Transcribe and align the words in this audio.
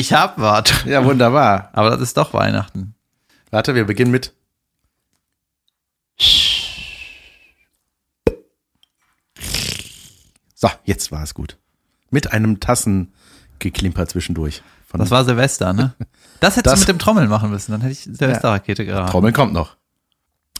Ich 0.00 0.14
hab 0.14 0.38
was. 0.38 0.64
Ja, 0.86 1.04
wunderbar. 1.04 1.68
Aber 1.74 1.90
das 1.90 2.00
ist 2.00 2.16
doch 2.16 2.32
Weihnachten. 2.32 2.94
Warte, 3.50 3.74
wir 3.74 3.84
beginnen 3.84 4.10
mit. 4.10 4.32
So, 10.54 10.68
jetzt 10.84 11.10
war 11.12 11.22
es 11.22 11.34
gut. 11.34 11.56
Mit 12.10 12.32
einem 12.32 12.60
Tassengeklimper 12.60 14.06
zwischendurch. 14.06 14.62
Das 14.92 15.10
war 15.10 15.24
Silvester, 15.24 15.72
ne? 15.72 15.94
Das 16.40 16.56
hättest 16.56 16.72
Das- 16.72 16.80
du 16.80 16.84
mit 16.84 16.88
dem 16.88 16.98
Trommeln 16.98 17.28
machen 17.28 17.50
müssen, 17.50 17.72
dann 17.72 17.82
hätte 17.82 17.92
ich 17.92 18.00
Silvesterrakete 18.00 18.86
geraten. 18.86 19.10
Trommeln 19.10 19.34
kommt 19.34 19.52
noch. 19.52 19.76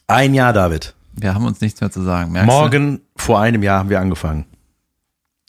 Ein 0.09 0.35
Jahr, 0.35 0.53
David. 0.53 0.95
Wir 1.13 1.33
haben 1.35 1.47
uns 1.47 1.63
nichts 1.63 1.81
mehr 1.81 1.91
zu 1.91 2.03
sagen. 2.03 2.33
Merkst 2.33 2.51
Du? 2.51 2.53
Morgen 2.53 3.01
vor 3.17 3.41
einem 3.41 3.63
Jahr 3.63 3.79
haben 3.79 3.89
wir 3.89 3.99
angefangen. 3.99 4.45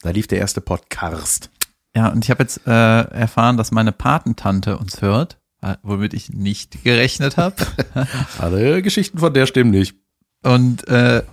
Da 0.04 0.12
lief 0.12 0.28
der 0.28 0.40
erste 0.40 0.62
Podcast. 0.62 1.50
Ja, 1.96 2.08
und 2.10 2.24
ich 2.24 2.32
habe 2.32 2.44
jetzt 2.44 2.66
äh, 2.66 3.02
erfahren, 3.02 3.58
dass 3.58 3.72
meine 3.72 3.92
Patentante 3.92 4.78
uns 4.78 5.02
hört, 5.02 5.40
äh, 5.62 5.76
womit 5.84 6.14
ich 6.14 6.30
nicht 6.32 6.84
gerechnet 6.84 7.38
habe. 7.38 7.56
Alle 8.40 8.82
Geschichten 8.82 9.18
von 9.18 9.34
der 9.34 9.46
stimmen 9.46 9.72
nicht. 9.72 9.96
Und 10.44 10.88
äh, 10.88 11.24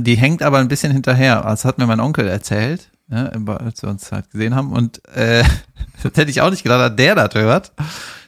die 0.00 0.16
hängt 0.16 0.42
aber 0.42 0.58
ein 0.58 0.68
bisschen 0.68 0.92
hinterher. 0.92 1.42
Das 1.42 1.64
hat 1.64 1.78
mir 1.78 1.86
mein 1.86 2.00
Onkel 2.00 2.26
erzählt, 2.26 2.90
ne, 3.08 3.30
als 3.60 3.82
wir 3.82 3.90
uns 3.90 4.10
halt 4.10 4.30
gesehen 4.30 4.54
haben. 4.54 4.72
Und 4.72 5.06
äh, 5.14 5.44
das 6.02 6.12
hätte 6.16 6.30
ich 6.30 6.40
auch 6.40 6.50
nicht 6.50 6.62
gedacht, 6.62 6.80
dass 6.80 6.96
der 6.96 7.14
das 7.14 7.34
hört. 7.34 7.72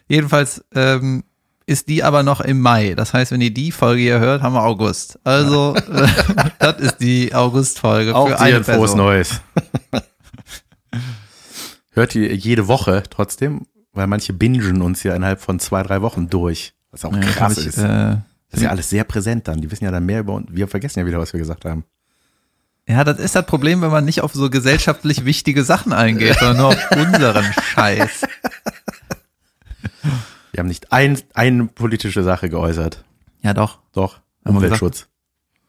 Jedenfalls 0.07 0.65
ähm, 0.75 1.25
ist 1.67 1.89
die 1.89 2.03
aber 2.03 2.23
noch 2.23 2.41
im 2.41 2.61
Mai. 2.61 2.95
Das 2.95 3.15
heißt, 3.15 3.33
wenn 3.33 3.41
ihr 3.41 3.55
die 3.55 3.71
Folge 3.73 4.03
hier 4.03 4.19
hört, 4.19 4.43
haben 4.43 4.55
wir 4.55 4.65
August. 4.65 5.19
Also, 5.25 5.75
äh, 5.77 6.09
das 6.59 6.79
ist 6.81 6.99
die 6.99 7.35
August-Folge 7.35 8.15
Auch 8.15 8.29
für 8.29 8.41
eine 8.41 8.57
ein 8.57 8.65
frohes. 8.65 8.95
Neues. 8.95 9.41
Hört 12.01 12.15
ihr 12.15 12.35
jede 12.35 12.67
Woche 12.67 13.03
trotzdem, 13.11 13.67
weil 13.93 14.07
manche 14.07 14.33
bingen 14.33 14.81
uns 14.81 15.03
ja 15.03 15.15
innerhalb 15.15 15.39
von 15.39 15.59
zwei, 15.61 15.83
drei 15.83 16.01
Wochen 16.01 16.31
durch. 16.31 16.73
Was 16.93 17.05
auch 17.05 17.13
Ja, 17.13 17.21
das 17.21 17.35
krass 17.35 17.59
ich, 17.59 17.67
ist. 17.67 17.77
äh, 17.77 17.83
das 17.83 18.23
ist 18.53 18.63
ja 18.63 18.71
alles 18.71 18.89
sehr 18.89 19.05
präsent 19.05 19.47
dann. 19.49 19.61
Die 19.61 19.71
wissen 19.71 19.85
ja 19.85 19.91
dann 19.91 20.07
mehr 20.07 20.21
über 20.21 20.33
uns. 20.33 20.47
Wir 20.51 20.67
vergessen 20.67 21.01
ja 21.01 21.05
wieder, 21.05 21.19
was 21.19 21.35
wir 21.35 21.41
gesagt 21.41 21.67
haben. 21.67 21.85
Ja, 22.89 23.05
das 23.05 23.19
ist 23.19 23.37
das 23.37 23.45
Problem, 23.45 23.83
wenn 23.83 23.91
man 23.91 24.07
nicht 24.07 24.23
auf 24.23 24.33
so 24.33 24.49
gesellschaftlich 24.49 25.27
wichtige 25.27 25.63
Sachen 25.63 25.93
eingeht, 25.93 26.39
sondern 26.39 26.57
nur 26.57 26.69
auf 26.69 26.91
unseren 26.93 27.45
Scheiß. 27.75 28.23
Wir 30.53 30.59
haben 30.59 30.69
nicht 30.69 30.93
ein, 30.93 31.21
eine 31.35 31.67
politische 31.67 32.23
Sache 32.23 32.49
geäußert. 32.49 33.05
Ja, 33.43 33.53
doch. 33.53 33.79
Doch, 33.93 34.21
Umweltschutz. 34.45 35.07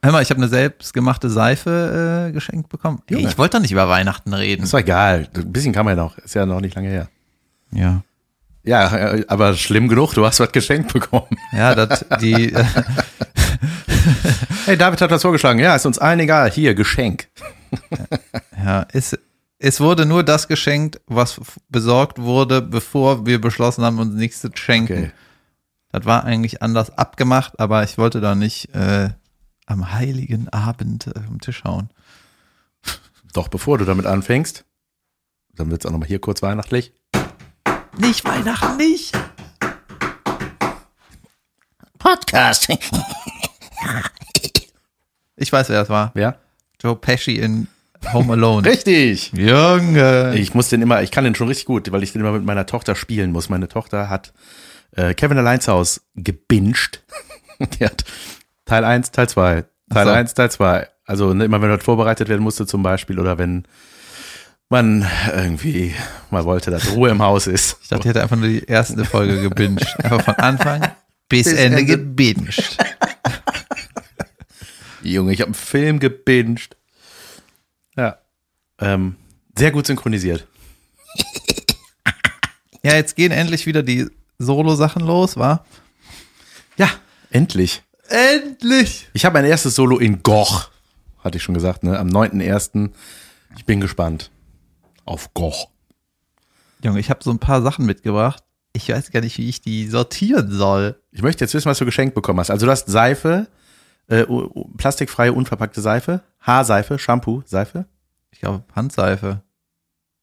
Hör 0.03 0.11
mal, 0.11 0.21
ich 0.21 0.29
habe 0.31 0.39
eine 0.39 0.47
selbstgemachte 0.47 1.29
Seife 1.29 2.27
äh, 2.29 2.31
geschenkt 2.31 2.69
bekommen. 2.69 3.01
Ey, 3.07 3.27
ich 3.27 3.37
wollte 3.37 3.57
doch 3.57 3.61
nicht 3.61 3.71
über 3.71 3.87
Weihnachten 3.87 4.33
reden. 4.33 4.63
Ist 4.63 4.73
doch 4.73 4.79
egal. 4.79 5.27
Ein 5.35 5.51
bisschen 5.51 5.73
kann 5.73 5.85
man 5.85 5.95
ja 5.95 6.03
noch. 6.03 6.17
Ist 6.17 6.33
ja 6.33 6.45
noch 6.45 6.59
nicht 6.61 6.75
lange 6.75 6.89
her. 6.89 7.07
Ja. 7.71 8.01
Ja, 8.63 8.95
äh, 8.95 9.25
aber 9.27 9.53
schlimm 9.55 9.87
genug. 9.87 10.13
Du 10.13 10.25
hast 10.25 10.39
was 10.39 10.51
geschenkt 10.51 10.93
bekommen. 10.93 11.37
Ja, 11.51 11.75
das, 11.75 12.05
die, 12.19 12.51
äh, 12.53 12.65
Hey, 14.65 14.77
David 14.77 15.01
hat 15.01 15.11
was 15.11 15.21
vorgeschlagen. 15.21 15.59
Ja, 15.59 15.75
ist 15.75 15.85
uns 15.85 15.99
allen 15.99 16.19
egal. 16.19 16.49
Hier, 16.51 16.75
Geschenk. 16.75 17.27
ja, 18.63 18.85
es, 18.91 19.17
es 19.59 19.79
wurde 19.79 20.05
nur 20.05 20.23
das 20.23 20.47
geschenkt, 20.47 21.01
was 21.07 21.39
besorgt 21.69 22.19
wurde, 22.19 22.61
bevor 22.61 23.25
wir 23.25 23.39
beschlossen 23.39 23.83
haben, 23.83 23.99
uns 23.99 24.13
nichts 24.15 24.41
zu 24.41 24.49
schenken. 24.53 24.93
Okay. 24.93 25.11
Das 25.91 26.05
war 26.05 26.23
eigentlich 26.23 26.61
anders 26.61 26.97
abgemacht, 26.97 27.59
aber 27.59 27.83
ich 27.83 27.97
wollte 27.97 28.21
da 28.21 28.35
nicht 28.35 28.73
äh, 28.73 29.09
am 29.71 29.91
heiligen 29.91 30.49
Abend 30.49 31.07
äh, 31.07 31.19
am 31.27 31.39
Tisch 31.39 31.63
hauen. 31.63 31.89
Doch 33.33 33.47
bevor 33.47 33.77
du 33.77 33.85
damit 33.85 34.05
anfängst, 34.05 34.65
dann 35.55 35.71
wird's 35.71 35.85
auch 35.85 35.91
nochmal 35.91 36.07
hier 36.07 36.19
kurz 36.19 36.41
weihnachtlich. 36.41 36.93
Nicht 37.97 38.25
Weihnachten, 38.25 38.77
nicht. 38.77 39.17
Podcast. 41.97 42.67
Ich 45.35 45.51
weiß, 45.51 45.69
wer 45.69 45.79
das 45.79 45.89
war. 45.89 46.11
Wer? 46.13 46.39
Joe 46.81 46.95
Pesci 46.95 47.35
in 47.35 47.67
Home 48.13 48.33
Alone. 48.33 48.65
Richtig. 48.69 49.31
Junge. 49.33 50.33
Ich 50.35 50.53
muss 50.53 50.69
den 50.69 50.81
immer, 50.81 51.03
ich 51.03 51.11
kann 51.11 51.23
den 51.23 51.35
schon 51.35 51.47
richtig 51.47 51.65
gut, 51.65 51.91
weil 51.91 52.03
ich 52.03 52.11
den 52.11 52.21
immer 52.21 52.31
mit 52.31 52.43
meiner 52.43 52.65
Tochter 52.65 52.95
spielen 52.95 53.31
muss. 53.31 53.49
Meine 53.49 53.67
Tochter 53.67 54.09
hat 54.09 54.33
äh, 54.95 55.13
Kevin 55.13 55.37
Alleins 55.37 55.67
Haus 55.67 56.01
gebinged. 56.15 57.03
Die 57.79 57.85
hat 57.85 58.03
Teil 58.71 58.85
1, 58.85 59.11
Teil 59.11 59.27
2, 59.27 59.65
Teil 59.89 60.05
so. 60.05 60.11
1, 60.13 60.33
Teil 60.33 60.49
2. 60.49 60.87
Also 61.03 61.33
ne, 61.33 61.43
immer 61.43 61.61
wenn 61.61 61.67
dort 61.67 61.83
vorbereitet 61.83 62.29
werden 62.29 62.41
musste 62.41 62.65
zum 62.65 62.81
Beispiel 62.81 63.19
oder 63.19 63.37
wenn 63.37 63.67
man 64.69 65.05
irgendwie 65.35 65.93
mal 66.29 66.45
wollte, 66.45 66.71
dass 66.71 66.93
Ruhe 66.93 67.09
im 67.09 67.21
Haus 67.21 67.47
ist. 67.47 67.79
Ich 67.81 67.89
dachte, 67.89 68.03
die 68.03 68.07
hätte 68.09 68.21
einfach 68.21 68.37
nur 68.37 68.47
die 68.47 68.63
erste 68.63 69.03
Folge 69.03 69.41
gebinged. 69.41 69.85
Einfach 70.01 70.23
von 70.23 70.35
Anfang 70.35 70.79
bis, 71.27 71.49
Bis 71.49 71.53
Ende, 71.53 71.79
Ende. 71.79 71.85
gebinged. 71.97 72.77
Junge, 75.03 75.33
ich 75.33 75.41
habe 75.41 75.47
einen 75.47 75.53
Film 75.53 75.99
gebinged. 75.99 76.77
Ja. 77.97 78.19
Ähm, 78.79 79.17
sehr 79.57 79.71
gut 79.71 79.85
synchronisiert. 79.85 80.47
Ja, 82.83 82.95
jetzt 82.95 83.17
gehen 83.17 83.33
endlich 83.33 83.65
wieder 83.65 83.83
die 83.83 84.07
Solo-Sachen 84.39 85.05
los, 85.05 85.35
wa? 85.35 85.65
Ja, 86.77 86.89
endlich. 87.31 87.83
Endlich! 88.11 89.07
Ich 89.13 89.23
habe 89.23 89.33
mein 89.33 89.45
erstes 89.45 89.75
Solo 89.75 89.97
in 89.97 90.21
Goch, 90.21 90.69
hatte 91.23 91.37
ich 91.37 91.43
schon 91.43 91.55
gesagt, 91.55 91.83
ne? 91.83 91.97
Am 91.97 92.09
9.1. 92.09 92.91
Ich 93.55 93.65
bin 93.65 93.79
gespannt. 93.79 94.31
Auf 95.05 95.33
Goch. 95.33 95.69
Junge, 96.83 96.99
ich 96.99 97.09
habe 97.09 97.23
so 97.23 97.31
ein 97.31 97.39
paar 97.39 97.61
Sachen 97.61 97.85
mitgebracht. 97.85 98.43
Ich 98.73 98.89
weiß 98.89 99.11
gar 99.11 99.21
nicht, 99.21 99.37
wie 99.37 99.47
ich 99.47 99.61
die 99.61 99.87
sortieren 99.87 100.51
soll. 100.51 101.01
Ich 101.11 101.21
möchte 101.21 101.43
jetzt 101.43 101.53
wissen, 101.53 101.69
was 101.69 101.77
du 101.77 101.85
geschenkt 101.85 102.13
bekommen 102.13 102.39
hast. 102.39 102.51
Also 102.51 102.65
du 102.65 102.71
hast 102.71 102.87
Seife, 102.89 103.47
äh, 104.07 104.25
plastikfreie, 104.77 105.31
unverpackte 105.31 105.81
Seife, 105.81 106.21
Haarseife, 106.41 106.99
Shampoo, 106.99 107.43
Seife. 107.45 107.85
Ich 108.31 108.39
glaube, 108.39 108.63
Handseife. 108.75 109.41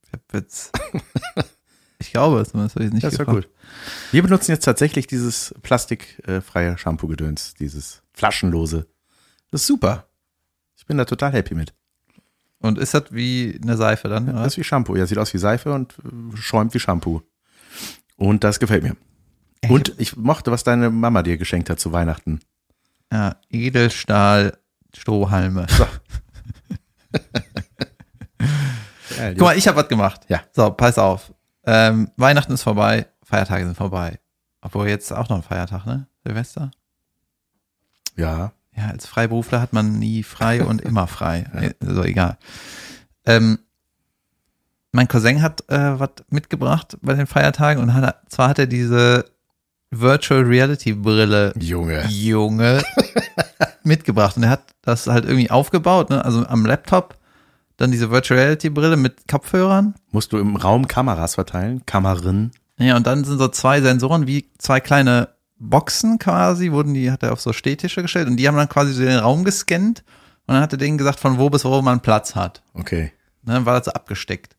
Ich 0.03 0.13
hab 0.13 0.21
jetzt. 0.35 0.73
ich 1.99 2.13
glaube, 2.13 2.45
zumindest 2.47 2.77
habe 2.77 2.87
ich 2.87 2.93
nicht 2.93 3.05
Das 3.05 3.15
ja 3.19 3.25
gefragt. 3.25 3.47
gut. 3.49 3.55
Wir 4.13 4.23
benutzen 4.23 4.51
jetzt 4.53 4.65
tatsächlich 4.65 5.07
dieses 5.07 5.55
plastikfreie 5.63 6.79
Shampoo-Gedöns, 6.79 7.55
dieses 7.55 8.03
flaschenlose. 8.13 8.87
Das 9.51 9.63
ist 9.63 9.67
super. 9.67 10.09
Ich 10.77 10.87
bin 10.87 10.97
da 10.99 11.05
total 11.05 11.33
happy 11.33 11.55
mit. 11.55 11.75
Und 12.61 12.79
ist 12.79 12.95
das 12.95 13.05
wie 13.11 13.59
eine 13.63 13.77
Seife 13.77 14.09
dann? 14.09 14.29
Oder? 14.29 14.39
Das 14.45 14.55
ist 14.55 14.59
wie 14.59 14.65
Shampoo. 14.65 14.97
Ja, 14.97 15.07
sieht 15.07 15.19
aus 15.19 15.33
wie 15.35 15.39
Seife 15.39 15.73
und 15.73 15.95
äh, 15.99 16.37
schäumt 16.37 16.75
wie 16.75 16.81
Shampoo. 16.81 17.23
Und 18.17 18.43
das 18.45 18.59
gefällt 18.59 18.83
mir. 18.83 18.97
Und 19.69 19.95
ich 19.99 20.17
mochte, 20.17 20.51
was 20.51 20.65
deine 20.65 20.91
Mama 20.91 21.23
dir 21.23 21.37
geschenkt 21.37 21.71
hat 21.71 21.79
zu 21.81 21.93
Weihnachten. 21.93 22.41
Ja, 23.13 23.37
Edelstahl, 23.51 24.59
Strohhalme. 24.97 25.67
Guck 29.31 29.41
mal, 29.41 29.57
ich 29.57 29.67
habe 29.67 29.79
was 29.79 29.89
gemacht. 29.89 30.23
Ja. 30.29 30.43
So, 30.53 30.71
pass 30.71 30.99
auf. 30.99 31.33
Ähm, 31.71 32.11
Weihnachten 32.17 32.53
ist 32.55 32.63
vorbei, 32.63 33.07
Feiertage 33.23 33.67
sind 33.67 33.77
vorbei. 33.77 34.19
Obwohl 34.63 34.89
jetzt 34.89 35.13
auch 35.13 35.29
noch 35.29 35.37
ein 35.37 35.43
Feiertag, 35.43 35.85
ne? 35.85 36.07
Silvester? 36.25 36.71
Ja. 38.17 38.53
Ja, 38.75 38.87
als 38.87 39.07
Freiberufler 39.07 39.61
hat 39.61 39.75
man 39.75 39.99
nie 39.99 40.23
frei 40.23 40.65
und 40.65 40.81
immer 40.81 41.07
frei. 41.07 41.45
Äh, 41.53 41.75
So, 41.85 42.05
egal. 42.05 42.39
Ähm, 43.27 43.59
mein 44.93 45.09
Cousin 45.09 45.43
hat 45.43 45.63
äh, 45.69 46.01
was 46.01 46.11
mitgebracht 46.31 46.97
bei 47.03 47.13
den 47.13 47.27
Feiertagen 47.27 47.83
und 47.83 47.93
hat, 47.93 48.17
zwar 48.31 48.49
hat 48.49 48.59
er 48.59 48.67
diese 48.67 49.27
Virtual 49.91 50.41
Reality 50.45 50.95
Brille 50.95 51.53
Junge. 51.59 52.07
Junge 52.09 52.83
mitgebracht 53.85 54.39
und 54.39 54.45
er 54.45 54.51
hat 54.51 54.63
das 54.81 55.07
halt 55.07 55.27
irgendwie 55.27 55.51
aufgebaut, 55.51 56.09
ne? 56.09 56.25
also 56.25 56.47
am 56.47 56.65
Laptop 56.65 57.19
dann 57.79 57.91
diese 57.91 58.11
Virtual 58.11 58.39
Reality 58.39 58.69
Brille 58.69 58.97
mit 58.97 59.27
Kopfhörern. 59.29 59.95
Musst 60.11 60.33
du 60.33 60.39
im 60.39 60.57
Raum 60.57 60.87
Kameras 60.87 61.37
verteilen? 61.37 61.87
Kamerin. 61.87 62.51
Ja, 62.79 62.97
und 62.97 63.07
dann 63.07 63.25
sind 63.25 63.39
so 63.39 63.49
zwei 63.49 63.81
Sensoren 63.81 64.27
wie 64.27 64.51
zwei 64.59 64.81
kleine 64.81 65.29
Boxen 65.59 66.19
quasi, 66.19 66.71
wurden 66.71 66.95
die, 66.95 67.11
hat 67.11 67.23
er 67.23 67.33
auf 67.33 67.41
so 67.41 67.53
Stehtische 67.53 68.03
gestellt 68.03 68.29
und 68.29 68.37
die 68.37 68.47
haben 68.47 68.57
dann 68.57 68.69
quasi 68.69 68.93
so 68.93 69.03
den 69.03 69.19
Raum 69.19 69.45
gescannt 69.45 70.05
und 70.47 70.55
dann 70.55 70.63
hat 70.63 70.73
er 70.73 70.79
denen 70.79 70.99
gesagt, 70.99 71.19
von 71.19 71.39
wo 71.39 71.51
bis 71.51 71.65
wo 71.65 71.81
man 71.83 72.01
Platz 72.01 72.35
hat. 72.35 72.63
Okay. 72.75 73.13
Ne, 73.43 73.55
dann 73.55 73.67
war 73.67 73.77
das 73.77 73.87
so 73.87 73.93
abgesteckt. 73.93 74.57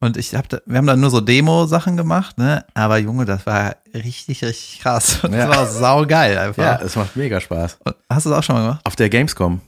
Und 0.00 0.16
ich 0.16 0.34
hab 0.34 0.48
da, 0.48 0.58
wir 0.66 0.78
haben 0.78 0.86
dann 0.86 0.98
nur 1.00 1.10
so 1.10 1.20
Demo-Sachen 1.20 1.96
gemacht, 1.96 2.36
ne? 2.36 2.64
Aber 2.74 2.98
Junge, 2.98 3.24
das 3.24 3.46
war 3.46 3.76
richtig, 3.94 4.42
richtig 4.42 4.80
krass. 4.80 5.20
Und 5.22 5.32
Ja. 5.32 5.46
Das 5.46 5.56
war 5.56 5.66
saugeil 5.68 6.36
einfach. 6.38 6.62
Ja, 6.62 6.80
es 6.82 6.96
macht 6.96 7.14
mega 7.14 7.40
Spaß. 7.40 7.78
Und 7.84 7.94
Hast 8.10 8.26
du 8.26 8.30
das 8.30 8.40
auch 8.40 8.42
schon 8.42 8.56
mal 8.56 8.62
gemacht? 8.62 8.80
Auf 8.84 8.96
der 8.96 9.08
Gamescom. 9.08 9.60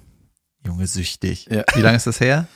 Junge, 0.67 0.87
süchtig. 0.89 1.47
Ja. 1.51 1.63
Wie 1.75 1.83
lange 1.83 1.97
ist 1.97 2.07
das 2.09 2.19
her? 2.21 2.47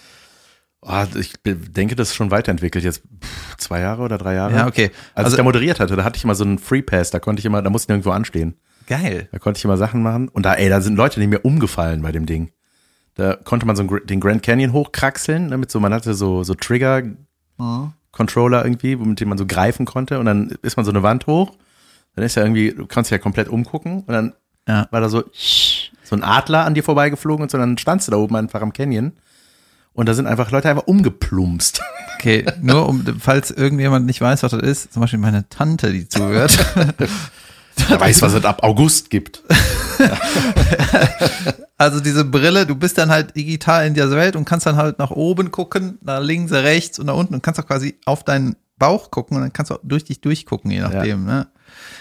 Oh, 0.80 1.04
ich 1.18 1.32
denke, 1.44 1.96
das 1.96 2.10
ist 2.10 2.14
schon 2.14 2.30
weiterentwickelt. 2.30 2.84
Jetzt 2.84 3.02
pff, 3.20 3.56
zwei 3.56 3.80
Jahre 3.80 4.02
oder 4.02 4.16
drei 4.16 4.34
Jahre. 4.34 4.54
Ja, 4.54 4.66
okay. 4.68 4.90
Als 5.14 5.24
Also, 5.26 5.30
ich 5.30 5.36
da 5.38 5.42
moderiert 5.42 5.80
hatte, 5.80 5.96
da 5.96 6.04
hatte 6.04 6.16
ich 6.18 6.24
immer 6.24 6.34
so 6.36 6.44
einen 6.44 6.58
Free 6.58 6.82
Pass, 6.82 7.10
da 7.10 7.18
konnte 7.18 7.40
ich 7.40 7.46
immer, 7.46 7.62
da 7.62 7.70
musste 7.70 7.86
ich 7.86 7.88
nirgendwo 7.88 8.10
anstehen. 8.10 8.54
geil. 8.86 9.28
Da 9.32 9.38
konnte 9.38 9.58
ich 9.58 9.64
immer 9.64 9.76
Sachen 9.76 10.02
machen. 10.02 10.28
Und 10.28 10.46
da, 10.46 10.54
ey, 10.54 10.68
da 10.68 10.80
sind 10.80 10.96
Leute, 10.96 11.18
die 11.20 11.26
mir 11.26 11.40
umgefallen 11.40 12.00
bei 12.02 12.12
dem 12.12 12.26
Ding. 12.26 12.52
Da 13.16 13.34
konnte 13.34 13.66
man 13.66 13.74
so 13.76 13.82
den 13.82 14.20
Grand 14.20 14.42
Canyon 14.44 14.72
hochkraxeln, 14.72 15.48
ne, 15.48 15.58
mit 15.58 15.70
so, 15.70 15.80
man 15.80 15.92
hatte 15.92 16.14
so, 16.14 16.44
so 16.44 16.54
Trigger, 16.54 17.02
Controller 18.12 18.64
irgendwie, 18.64 18.96
mit 18.96 19.20
dem 19.20 19.28
man 19.28 19.38
so 19.38 19.46
greifen 19.46 19.84
konnte 19.84 20.18
und 20.18 20.26
dann 20.26 20.56
ist 20.62 20.76
man 20.76 20.84
so 20.86 20.92
eine 20.92 21.02
Wand 21.02 21.26
hoch. 21.26 21.56
Dann 22.14 22.24
ist 22.24 22.36
ja 22.36 22.42
irgendwie, 22.42 22.72
du 22.72 22.86
kannst 22.86 23.10
ja 23.10 23.18
komplett 23.18 23.48
umgucken 23.48 24.00
und 24.06 24.08
dann 24.12 24.32
Ja. 24.68 24.86
war 24.90 25.00
da 25.00 25.08
so, 25.08 25.24
so 26.04 26.16
ein 26.16 26.22
Adler 26.22 26.64
an 26.64 26.74
dir 26.74 26.82
vorbeigeflogen 26.84 27.42
und 27.42 27.50
so 27.50 27.58
dann 27.58 27.76
standst 27.78 28.06
du 28.08 28.12
da 28.12 28.16
oben 28.18 28.36
einfach 28.36 28.62
am 28.62 28.72
Canyon. 28.72 29.12
Und 29.92 30.08
da 30.08 30.14
sind 30.14 30.26
einfach 30.26 30.50
Leute 30.50 30.68
einfach 30.68 30.86
umgeplumpst. 30.86 31.80
Okay, 32.16 32.44
nur 32.60 32.88
um, 32.88 33.04
falls 33.20 33.50
irgendjemand 33.50 34.06
nicht 34.06 34.20
weiß, 34.20 34.42
was 34.42 34.52
das 34.52 34.62
ist, 34.62 34.92
zum 34.92 35.00
Beispiel 35.00 35.18
meine 35.18 35.48
Tante, 35.48 35.92
die 35.92 36.08
zuhört. 36.08 36.58
Wer 37.88 38.00
weiß, 38.00 38.22
was 38.22 38.32
es 38.32 38.44
ab 38.44 38.62
August 38.62 39.10
gibt. 39.10 39.42
Also 41.80 42.00
diese 42.00 42.24
Brille, 42.24 42.66
du 42.66 42.74
bist 42.74 42.98
dann 42.98 43.08
halt 43.08 43.36
digital 43.36 43.86
in 43.86 43.94
dieser 43.94 44.10
Welt 44.10 44.34
und 44.34 44.44
kannst 44.44 44.66
dann 44.66 44.74
halt 44.74 44.98
nach 44.98 45.12
oben 45.12 45.52
gucken, 45.52 45.96
nach 46.02 46.20
links, 46.20 46.50
rechts 46.50 46.98
und 46.98 47.06
nach 47.06 47.14
unten 47.14 47.34
und 47.34 47.42
kannst 47.42 47.60
auch 47.60 47.66
quasi 47.66 47.96
auf 48.04 48.24
deinen 48.24 48.56
Bauch 48.78 49.12
gucken 49.12 49.36
und 49.36 49.44
dann 49.44 49.52
kannst 49.52 49.70
du 49.70 49.76
auch 49.76 49.80
durch 49.84 50.04
dich 50.04 50.20
durchgucken, 50.20 50.72
je 50.72 50.80
nachdem. 50.80 51.24
Ne? 51.24 51.46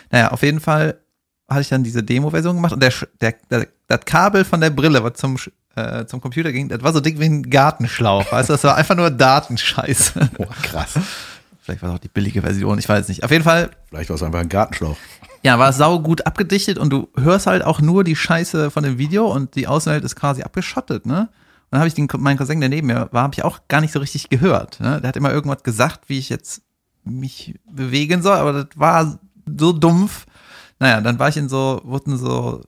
Naja, 0.10 0.32
auf 0.32 0.42
jeden 0.42 0.62
Fall 0.62 1.00
hatte 1.48 1.62
ich 1.62 1.70
dann 1.70 1.84
diese 1.84 2.02
Demo-Version 2.02 2.56
gemacht 2.56 2.74
und 2.74 2.82
der, 2.82 2.92
der, 3.22 3.36
der, 3.52 3.68
das 3.88 4.00
Kabel 4.06 4.46
von 4.46 4.62
der 4.62 4.72
Brille, 4.72 5.04
was 5.04 5.14
zum, 5.14 5.38
äh, 5.78 6.06
zum 6.08 6.22
Computer 6.22 6.52
ging, 6.52 6.70
das 6.70 6.82
war 6.82 6.94
so 6.94 7.00
dick 7.00 7.20
wie 7.20 7.26
ein 7.26 7.50
Gartenschlauch. 7.50 8.32
Weißt 8.32 8.50
du, 8.50 8.54
das 8.54 8.64
war 8.64 8.76
einfach 8.76 8.96
nur 8.96 9.12
Datenscheiße. 9.12 10.30
Oh, 10.40 10.46
krass. 10.62 10.94
Vielleicht 11.62 11.82
war 11.82 11.90
es 11.90 11.96
auch 11.96 12.00
die 12.00 12.08
billige 12.08 12.42
Version, 12.42 12.80
ich 12.80 12.88
weiß 12.88 13.08
nicht. 13.10 13.24
Auf 13.24 13.32
jeden 13.32 13.44
Fall 13.44 13.72
Vielleicht 13.90 14.10
war 14.10 14.16
es 14.16 14.24
einfach 14.24 14.40
ein 14.40 14.50
Gartenschlauch. 14.50 14.98
ja, 15.44 15.60
war 15.60 15.74
sau 15.74 16.00
gut 16.00 16.26
abgedichtet 16.26 16.78
und 16.78 16.92
du 16.92 17.10
hörst 17.18 17.48
halt 17.48 17.64
auch 17.64 17.82
nur 17.82 18.04
die 18.04 18.16
Scheiße 18.16 18.72
von 18.72 18.84
dem 18.84 18.98
Video 18.98 19.32
und 19.32 19.56
die 19.56 19.68
Außenwelt 19.68 20.04
ist 20.04 20.16
quasi 20.16 20.44
abgeschottet, 20.44 21.06
ne? 21.06 21.22
Und 21.70 21.72
dann 21.72 21.80
habe 21.82 21.90
ich 21.90 21.96
den, 21.96 22.08
meinen 22.20 22.38
Cousin, 22.38 22.62
der 22.62 22.70
neben 22.70 22.88
mir 22.88 23.10
war, 23.12 23.24
habe 23.24 23.34
ich 23.34 23.44
auch 23.44 23.60
gar 23.68 23.82
nicht 23.82 23.92
so 23.92 24.00
richtig 24.00 24.30
gehört. 24.30 24.80
Ne? 24.80 25.02
Der 25.02 25.10
hat 25.10 25.18
immer 25.18 25.34
irgendwas 25.34 25.64
gesagt, 25.64 26.08
wie 26.08 26.18
ich 26.18 26.30
jetzt 26.30 26.62
mich 27.04 27.60
bewegen 27.70 28.22
soll, 28.22 28.38
aber 28.38 28.54
das 28.54 28.68
war 28.76 29.20
so 29.46 29.74
dumpf. 29.74 30.26
Naja, 30.80 31.02
dann 31.02 31.20
war 31.20 31.28
ich 31.28 31.36
in 31.36 31.50
so, 31.50 31.82
wurden 31.84 32.18
so, 32.18 32.62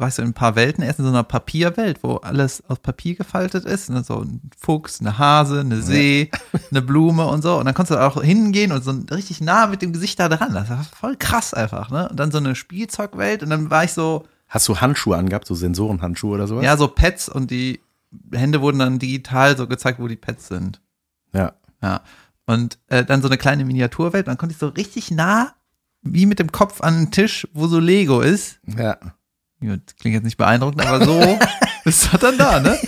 weißt 0.00 0.18
du, 0.18 0.22
in 0.22 0.28
ein 0.28 0.34
paar 0.34 0.56
Welten, 0.56 0.82
erst 0.82 0.98
in 0.98 1.04
so 1.04 1.10
einer 1.10 1.22
Papierwelt, 1.22 2.02
wo 2.02 2.16
alles 2.16 2.62
aus 2.68 2.78
Papier 2.78 3.14
gefaltet 3.14 3.64
ist. 3.64 3.90
Ne? 3.90 4.02
So 4.02 4.20
ein 4.22 4.40
Fuchs, 4.58 5.00
eine 5.00 5.18
Hase, 5.18 5.60
eine 5.60 5.82
See, 5.82 6.30
eine 6.70 6.82
Blume 6.82 7.26
und 7.26 7.42
so. 7.42 7.58
Und 7.58 7.66
dann 7.66 7.74
konntest 7.74 7.98
du 7.98 8.02
auch 8.02 8.22
hingehen 8.22 8.72
und 8.72 8.82
so 8.82 8.92
richtig 9.14 9.40
nah 9.40 9.66
mit 9.66 9.82
dem 9.82 9.92
Gesicht 9.92 10.18
da 10.18 10.28
dran. 10.28 10.54
Das 10.54 10.70
war 10.70 10.84
voll 10.84 11.16
krass 11.16 11.54
einfach, 11.54 11.90
ne? 11.90 12.08
Und 12.08 12.18
dann 12.18 12.30
so 12.30 12.38
eine 12.38 12.54
Spielzeugwelt 12.54 13.42
und 13.42 13.50
dann 13.50 13.70
war 13.70 13.84
ich 13.84 13.92
so, 13.92 14.24
Hast 14.48 14.66
du 14.68 14.80
Handschuhe 14.80 15.16
angehabt, 15.16 15.46
so 15.46 15.54
Sensorenhandschuhe 15.54 16.34
oder 16.34 16.48
sowas? 16.48 16.64
ja, 16.64 16.76
so 16.76 16.88
Pets 16.88 17.28
und 17.28 17.52
die 17.52 17.80
Hände 18.32 18.60
wurden 18.60 18.80
dann 18.80 18.98
digital 18.98 19.56
so 19.56 19.68
gezeigt, 19.68 20.00
wo 20.00 20.08
die 20.08 20.16
Pets 20.16 20.48
sind. 20.48 20.80
Ja. 21.32 21.52
Ja. 21.82 22.00
Und 22.46 22.78
äh, 22.88 23.04
dann 23.04 23.22
so 23.22 23.28
eine 23.28 23.38
kleine 23.38 23.64
Miniaturwelt. 23.64 24.26
Dann 24.26 24.36
konnte 24.36 24.52
ich 24.52 24.58
so 24.58 24.68
richtig 24.68 25.12
nah, 25.12 25.54
wie 26.02 26.26
mit 26.26 26.40
dem 26.40 26.50
Kopf 26.50 26.80
an 26.80 26.96
den 26.96 27.10
Tisch, 27.12 27.46
wo 27.52 27.68
so 27.68 27.78
Lego 27.78 28.20
ist. 28.20 28.58
Ja. 28.66 28.98
Ja, 29.62 29.76
das 29.76 29.96
klingt 29.96 30.14
jetzt 30.14 30.24
nicht 30.24 30.36
beeindruckend, 30.38 30.84
aber 30.86 31.04
so 31.04 31.20
ist 31.84 32.12
das 32.12 32.20
dann 32.20 32.38
da, 32.38 32.60
ne? 32.60 32.78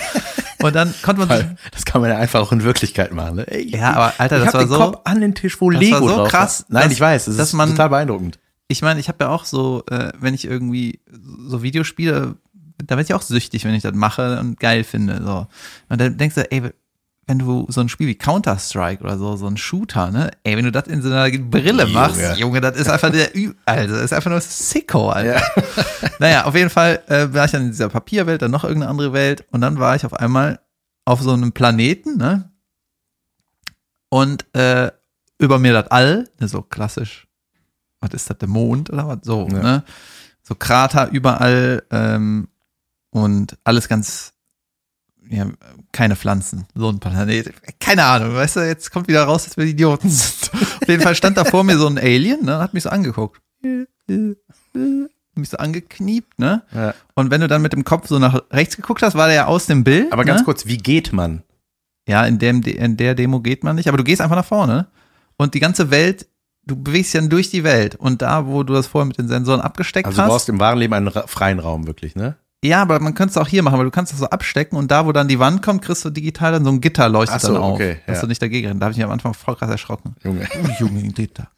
Und 0.61 0.75
dann 0.77 0.95
konnte 1.03 1.27
man 1.27 1.37
sich, 1.39 1.47
das 1.73 1.85
kann 1.85 2.01
man 2.01 2.11
ja 2.11 2.17
einfach 2.19 2.41
auch 2.41 2.53
in 2.53 2.63
Wirklichkeit 2.63 3.13
machen. 3.13 3.37
Ne? 3.37 3.47
Ey, 3.49 3.69
Ja, 3.77 3.93
aber 3.95 4.15
Alter, 4.19 4.39
das 4.39 4.55
war 4.55 4.67
so- 4.67 4.77
Kopf 4.79 5.01
an 5.05 5.21
den 5.21 5.35
Tisch, 5.35 5.61
wo 5.61 5.71
das 5.71 5.81
Lego 5.81 6.01
war 6.01 6.01
so 6.09 6.17
drauf 6.17 6.29
krass, 6.29 6.65
war. 6.69 6.81
Nein, 6.81 6.83
dass- 6.85 6.93
ich 6.93 7.01
weiß, 7.01 7.27
es 7.27 7.37
dass 7.37 7.49
ist 7.49 7.53
man- 7.55 7.71
total 7.71 7.89
beeindruckend. 7.89 8.39
ich 8.69 8.81
meine, 8.81 9.01
ich 9.01 9.09
habe 9.09 9.25
ja 9.25 9.31
auch 9.31 9.45
so, 9.45 9.83
äh, 9.91 10.13
wenn 10.19 10.35
ich 10.35 10.45
irgendwie 10.45 11.01
so 11.47 11.63
Videospiele, 11.63 12.37
da 12.79 12.91
werde 12.97 13.03
ich 13.03 13.13
auch 13.15 13.23
süchtig, 13.23 13.65
wenn 13.65 13.75
ich 13.75 13.83
das 13.83 13.93
mache 13.95 14.39
und 14.41 14.59
geil 14.59 14.85
finde. 14.85 15.21
So. 15.25 15.47
Und 15.89 16.01
dann 16.01 16.17
denkst 16.17 16.37
du, 16.37 16.51
ey, 16.51 16.63
wenn 17.27 17.39
du 17.39 17.67
so 17.69 17.81
ein 17.81 17.89
Spiel 17.89 18.09
wie 18.09 18.17
Counter-Strike 18.17 19.03
oder 19.05 19.17
so, 19.17 19.37
so 19.37 19.47
ein 19.47 19.57
Shooter, 19.57 20.11
ne? 20.11 20.31
Ey, 20.43 20.57
wenn 20.57 20.65
du 20.65 20.73
das 20.73 20.89
in 20.89 21.03
so 21.03 21.09
einer 21.09 21.31
Brille 21.39 21.83
Junge. 21.85 21.93
machst, 21.95 22.37
Junge, 22.37 22.61
das 22.61 22.77
ist 22.77 22.89
einfach 22.89 23.11
der, 23.11 23.35
Ü 23.37 23.53
also, 23.65 23.95
das 23.95 24.05
ist 24.07 24.13
einfach 24.13 24.31
nur 24.31 24.41
Sicko, 24.41 25.11
Alter. 25.11 25.41
Naja, 26.19 26.45
auf 26.45 26.55
jeden 26.55 26.71
Fall 26.71 27.03
äh, 27.07 27.33
war 27.33 27.45
ich 27.45 27.53
dann 27.53 27.63
in 27.63 27.69
dieser 27.71 27.89
Papierwelt, 27.89 28.43
dann 28.43 28.51
noch 28.51 28.65
irgendeine 28.65 28.91
andere 28.91 29.13
Welt 29.13 29.45
und 29.53 29.61
dann 29.61 29.79
war 29.79 29.95
ich 29.97 30.05
auf 30.05 30.15
einmal 30.15 30.61
auf 31.05 31.21
so 31.21 31.33
einem 31.33 31.53
Planeten, 31.53 32.17
ne? 32.19 32.51
Und 34.09 34.45
äh, 34.55 34.91
über 35.39 35.59
mir 35.59 35.73
das 35.73 35.89
All, 35.89 36.29
ne, 36.39 36.49
so 36.49 36.63
klassisch, 36.63 37.27
was 38.01 38.11
ist 38.13 38.29
das, 38.31 38.39
der 38.39 38.49
Mond 38.49 38.91
oder 38.91 39.09
was? 39.09 39.19
So, 39.23 39.49
Ja. 39.51 39.63
ne? 39.63 39.85
So 40.43 40.55
Krater 40.57 41.09
überall 41.11 41.85
ähm, 41.91 42.49
und 43.11 43.57
alles 43.65 43.89
ganz, 43.89 44.33
ja, 45.33 45.47
keine 45.93 46.15
Pflanzen, 46.15 46.67
so 46.75 46.89
ein 46.89 47.01
Planet. 47.01 47.53
Keine 47.81 48.05
Ahnung, 48.05 48.35
weißt 48.35 48.57
du, 48.57 48.61
jetzt 48.61 48.91
kommt 48.91 49.09
wieder 49.09 49.25
raus, 49.25 49.45
dass 49.45 49.57
wir 49.57 49.65
Idioten 49.65 50.11
sind. 50.11 50.53
Auf 50.53 50.89
jeden 50.89 51.03
Fall 51.03 51.15
stand 51.15 51.37
da 51.37 51.45
vor 51.45 51.65
mir 51.65 51.79
so 51.79 51.87
ein 51.87 51.99
Alien, 51.99 52.45
ne, 52.45 52.59
hat 52.59 52.75
mich 52.75 52.83
so 52.83 52.91
angeguckt. 52.91 53.41
Mich 54.07 55.49
so 55.49 55.57
angekniept, 55.57 56.39
ne? 56.39 56.63
Ja. 56.75 56.95
Und 57.15 57.31
wenn 57.31 57.41
du 57.41 57.49
dann 57.49 57.63
mit 57.63 57.73
dem 57.73 57.85
Kopf 57.85 58.09
so 58.09 58.19
nach 58.19 58.43
rechts 58.51 58.77
geguckt 58.77 59.03
hast, 59.03 59.15
war 59.15 59.29
der 59.29 59.37
ja 59.37 59.47
aus 59.47 59.67
dem 59.67 59.85
Bild. 59.85 60.13
Aber 60.13 60.27
ganz 60.27 60.41
ne? 60.41 60.45
kurz, 60.45 60.67
wie 60.67 60.77
geht 60.77 61.15
man? 61.15 61.43
Ja, 62.07 62.27
in, 62.27 62.39
dem, 62.39 62.63
in 62.63 62.99
der 62.99 63.15
Demo 63.15 63.41
geht 63.41 63.65
man 63.65 63.77
nicht, 63.77 63.89
aber 63.89 63.97
du 63.97 64.05
gehst 64.05 64.21
einfach 64.21 64.37
nach 64.37 64.45
vorne. 64.45 64.89
Und 65.39 65.55
die 65.55 65.61
ganze 65.61 65.91
Welt, 65.91 66.27
du 66.65 66.77
bewegst 66.77 67.15
dich 67.15 67.21
dann 67.21 67.31
durch 67.31 67.49
die 67.49 67.65
Welt. 67.65 67.95
Und 67.95 68.21
da, 68.21 68.47
wo 68.47 68.63
du 68.65 68.75
das 68.75 68.89
vorher 68.89 69.07
mit 69.07 69.19
den 69.19 69.29
Sensoren 69.29 69.63
abgesteckt 69.63 70.07
Also 70.07 70.17
du 70.17 70.23
hast. 70.23 70.29
brauchst 70.29 70.49
im 70.51 70.61
wahren 70.61 70.79
Leben 70.79 70.93
einen 70.93 71.11
freien 71.11 71.61
Raum, 71.61 71.87
wirklich, 71.87 72.15
ne? 72.15 72.37
Ja, 72.65 72.81
aber 72.81 73.01
man 73.01 73.15
könnte 73.15 73.33
es 73.33 73.37
auch 73.37 73.49
hier 73.49 73.63
machen, 73.63 73.79
weil 73.79 73.85
du 73.85 73.91
kannst 73.91 74.13
das 74.13 74.21
so 74.21 74.27
abstecken 74.27 74.79
und 74.79 74.91
da, 74.91 75.05
wo 75.05 75.13
dann 75.13 75.27
die 75.27 75.41
Wand 75.41 75.63
kommt, 75.63 75.83
kriegst 75.83 76.05
du 76.05 76.11
digital 76.11 76.53
dann 76.53 76.65
so 76.65 76.71
ein 76.71 76.81
Gitter 76.81 77.09
leuchtet 77.09 77.41
so, 77.41 77.55
dann 77.55 77.63
auf. 77.63 77.75
okay, 77.75 77.99
dass 78.07 78.19
ja. 78.19 78.23
du 78.23 78.29
nicht 78.29 78.41
dagegen 78.41 78.69
rennst. 78.69 78.81
Da 78.81 78.85
habe 78.87 78.93
ich 78.93 78.99
mich 78.99 79.05
am 79.05 79.11
Anfang 79.11 79.35
voll 79.35 79.57
krass 79.57 79.71
erschrocken. 79.71 80.15
Junge. 80.23 80.47
Junge, 80.79 81.03
Gitter. 81.09 81.49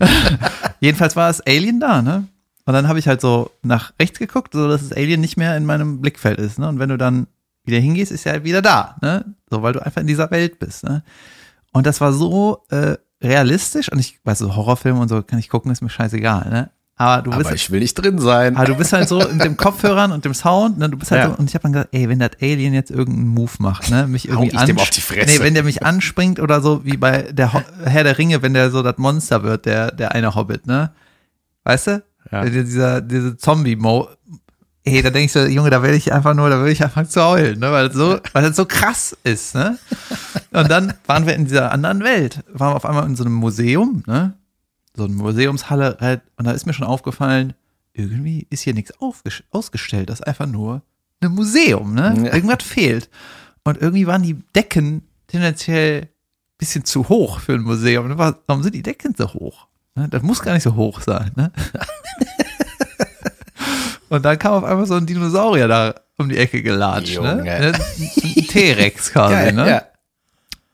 Jedenfalls 0.80 1.14
war 1.14 1.28
das 1.28 1.40
Alien 1.46 1.78
da, 1.78 2.02
ne? 2.02 2.26
Und 2.64 2.74
dann 2.74 2.88
habe 2.88 2.98
ich 2.98 3.06
halt 3.06 3.20
so 3.20 3.52
nach 3.62 3.92
rechts 4.00 4.18
geguckt, 4.18 4.52
so 4.52 4.68
dass 4.68 4.86
das 4.86 4.92
Alien 4.92 5.20
nicht 5.20 5.36
mehr 5.36 5.56
in 5.56 5.64
meinem 5.64 6.00
Blickfeld 6.00 6.38
ist, 6.40 6.58
ne? 6.58 6.68
Und 6.68 6.80
wenn 6.80 6.88
du 6.88 6.98
dann 6.98 7.28
wieder 7.64 7.78
hingehst, 7.78 8.10
ist 8.10 8.26
er 8.26 8.32
halt 8.32 8.44
wieder 8.44 8.60
da, 8.60 8.96
ne? 9.00 9.24
So, 9.48 9.62
weil 9.62 9.72
du 9.72 9.84
einfach 9.84 10.00
in 10.00 10.08
dieser 10.08 10.30
Welt 10.32 10.58
bist, 10.58 10.82
ne? 10.82 11.04
Und 11.72 11.86
das 11.86 12.00
war 12.00 12.12
so 12.12 12.64
äh, 12.70 12.96
realistisch 13.22 13.92
und 13.92 14.00
ich 14.00 14.18
weiß 14.24 14.38
so 14.38 14.56
Horrorfilme 14.56 14.98
und 14.98 15.08
so 15.08 15.22
kann 15.22 15.38
ich 15.38 15.48
gucken, 15.48 15.70
ist 15.70 15.82
mir 15.82 15.88
scheißegal, 15.88 16.50
ne? 16.50 16.70
Aber 17.00 17.22
du 17.22 17.30
bist 17.30 17.46
Aber 17.46 17.54
ich 17.54 17.70
will 17.70 17.78
nicht 17.78 17.94
drin 17.94 18.18
sein. 18.18 18.56
aber 18.56 18.66
du 18.66 18.74
bist 18.74 18.92
halt 18.92 19.08
so 19.08 19.18
mit 19.20 19.44
dem 19.44 19.56
Kopfhörern 19.56 20.10
und 20.10 20.24
dem 20.24 20.34
Sound, 20.34 20.78
ne, 20.78 20.88
du 20.90 20.96
bist 20.98 21.12
halt 21.12 21.22
Ja. 21.22 21.28
so, 21.30 21.36
und 21.36 21.48
ich 21.48 21.54
habe 21.54 21.62
dann 21.62 21.72
gesagt, 21.72 21.90
ey, 21.94 22.08
wenn 22.08 22.18
das 22.18 22.30
Alien 22.42 22.74
jetzt 22.74 22.90
irgendeinen 22.90 23.28
Move 23.28 23.52
macht, 23.60 23.88
ne, 23.88 24.08
mich 24.08 24.28
irgendwie 24.28 24.48
ich 24.56 24.62
dem 24.64 24.78
auf 24.78 24.90
die 24.90 25.00
Fresse. 25.00 25.26
Nee, 25.38 25.38
wenn 25.44 25.54
der 25.54 25.62
mich 25.62 25.84
anspringt 25.86 26.40
oder 26.40 26.60
so, 26.60 26.84
wie 26.84 26.96
bei 26.96 27.22
der 27.32 27.52
Ho 27.52 27.62
Herr 27.84 28.02
der 28.02 28.18
Ringe, 28.18 28.42
wenn 28.42 28.52
der 28.52 28.70
so 28.72 28.82
das 28.82 28.98
Monster 28.98 29.44
wird, 29.44 29.64
der, 29.66 29.92
der 29.92 30.12
eine 30.12 30.34
Hobbit, 30.34 30.66
ne? 30.66 30.90
Weißt 31.62 31.86
du? 31.86 32.02
Ja. 32.32 32.44
Dieser, 32.44 33.00
diese 33.00 33.36
Zombie-Mo. 33.36 34.08
Ey, 34.84 35.02
da 35.02 35.10
denke 35.10 35.26
ich 35.26 35.32
so, 35.32 35.40
Junge, 35.44 35.70
da 35.70 35.82
werde 35.82 35.96
ich 35.96 36.12
einfach 36.12 36.34
nur, 36.34 36.50
da 36.50 36.58
würde 36.58 36.72
ich 36.72 36.82
anfangen 36.82 37.08
zu 37.08 37.22
heulen, 37.24 37.60
ne? 37.60 37.70
Weil 37.70 37.88
das 37.88 37.96
so, 37.96 38.18
weil 38.32 38.42
das 38.42 38.56
so 38.56 38.64
krass 38.64 39.16
ist, 39.22 39.54
ne? 39.54 39.78
Und 40.50 40.70
dann 40.70 40.94
waren 41.06 41.26
wir 41.26 41.34
in 41.36 41.44
dieser 41.44 41.70
anderen 41.72 42.02
Welt, 42.02 42.40
waren 42.52 42.72
wir 42.72 42.76
auf 42.76 42.86
einmal 42.86 43.06
in 43.06 43.14
so 43.14 43.22
einem 43.24 43.34
Museum, 43.34 44.02
ne? 44.06 44.32
So 44.98 45.04
eine 45.04 45.14
Museumshalle, 45.14 45.96
halt, 46.00 46.20
und 46.36 46.44
da 46.46 46.50
ist 46.50 46.66
mir 46.66 46.74
schon 46.74 46.86
aufgefallen, 46.86 47.54
irgendwie 47.94 48.46
ist 48.50 48.62
hier 48.62 48.74
nichts 48.74 48.92
ausgestellt, 49.50 50.10
das 50.10 50.20
ist 50.20 50.26
einfach 50.26 50.46
nur 50.46 50.82
ein 51.20 51.30
Museum, 51.32 51.94
ne? 51.94 52.14
Ja. 52.24 52.34
Irgendwas 52.34 52.62
fehlt. 52.62 53.08
Und 53.64 53.80
irgendwie 53.80 54.06
waren 54.06 54.22
die 54.22 54.34
Decken 54.54 55.02
tendenziell 55.26 56.02
ein 56.02 56.08
bisschen 56.58 56.84
zu 56.84 57.08
hoch 57.08 57.40
für 57.40 57.54
ein 57.54 57.62
Museum. 57.62 58.16
War- 58.18 58.38
Warum 58.46 58.62
sind 58.62 58.74
die 58.74 58.82
Decken 58.82 59.14
so 59.16 59.32
hoch? 59.34 59.66
Ne? 59.94 60.08
Das 60.08 60.22
muss 60.22 60.40
gar 60.42 60.52
nicht 60.54 60.62
so 60.62 60.74
hoch 60.76 61.00
sein, 61.00 61.32
ne? 61.36 61.50
Und 64.08 64.24
dann 64.24 64.38
kam 64.38 64.54
auf 64.54 64.64
einmal 64.64 64.86
so 64.86 64.94
ein 64.94 65.04
Dinosaurier 65.06 65.68
da 65.68 65.94
um 66.16 66.28
die 66.30 66.38
Ecke 66.38 66.62
gelatscht, 66.62 67.20
ne? 67.20 67.36
Junge. 67.38 67.52
Ein 67.52 67.74
ein 67.74 68.46
T-Rex 68.48 69.12
quasi, 69.12 69.34
ja, 69.46 69.52
ne? 69.52 69.68
ja. 69.68 69.82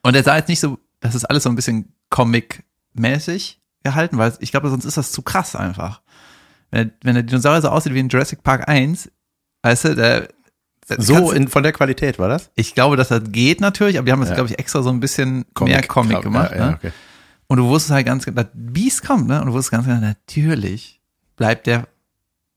Und 0.02 0.14
er 0.14 0.22
sah 0.22 0.36
jetzt 0.36 0.48
nicht 0.48 0.60
so, 0.60 0.78
das 1.00 1.14
ist 1.14 1.24
alles 1.24 1.42
so 1.42 1.48
ein 1.50 1.56
bisschen 1.56 1.92
Comic-mäßig 2.10 3.58
gehalten, 3.84 4.18
weil 4.18 4.32
ich 4.40 4.50
glaube, 4.50 4.68
sonst 4.70 4.84
ist 4.84 4.96
das 4.96 5.12
zu 5.12 5.22
krass 5.22 5.54
einfach. 5.54 6.00
Wenn, 6.70 6.88
der- 6.88 6.96
wenn 7.02 7.14
der 7.14 7.22
Dinosaurier 7.22 7.62
so 7.62 7.68
aussieht 7.68 7.94
wie 7.94 8.00
in 8.00 8.08
Jurassic 8.08 8.42
Park 8.42 8.68
1, 8.68 9.10
weißt 9.62 9.84
du, 9.84 9.94
der, 9.94 10.28
So 10.98 11.30
in, 11.32 11.46
von 11.48 11.62
der 11.62 11.72
Qualität 11.72 12.18
war 12.18 12.28
das? 12.28 12.50
ich 12.56 12.74
glaube, 12.74 12.96
dass 12.96 13.08
das 13.08 13.22
geht 13.28 13.60
natürlich, 13.60 13.96
aber 13.98 14.06
die 14.06 14.12
haben 14.12 14.20
das, 14.20 14.30
Ja. 14.30 14.34
glaube 14.34 14.50
ich, 14.50 14.58
extra 14.58 14.82
so 14.82 14.90
ein 14.90 15.00
bisschen 15.00 15.44
mehr 15.60 15.82
Comic 15.86 16.20
gemacht. 16.22 16.50
Ja, 16.52 16.56
ja, 16.56 16.66
ne? 16.70 16.74
okay. 16.76 16.92
Und 17.46 17.58
du 17.58 17.68
wusstest 17.68 17.92
halt 17.92 18.06
ganz 18.06 18.24
genau, 18.24 18.42
das 18.42 18.50
Biest 18.54 19.06
kommt, 19.06 19.28
ne? 19.28 19.40
Und 19.40 19.46
du 19.48 19.52
wusstest 19.52 19.70
ganz 19.72 19.86
genau, 19.86 20.00
natürlich 20.00 21.00
bleibt 21.36 21.66
der 21.66 21.86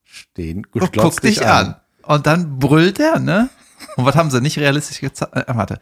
Stehen, 0.03 0.65
und 0.71 0.93
guckt 0.95 1.23
dich 1.23 1.45
an. 1.45 1.75
Und 2.03 2.25
dann 2.25 2.57
brüllt 2.57 2.99
er, 2.99 3.19
ne? 3.19 3.49
Und 3.97 4.05
was 4.05 4.15
haben 4.15 4.31
sie 4.31 4.39
nicht 4.41 4.57
realistisch 4.57 5.01
gezeigt? 5.01 5.35
Äh, 5.35 5.43
warte. 5.55 5.79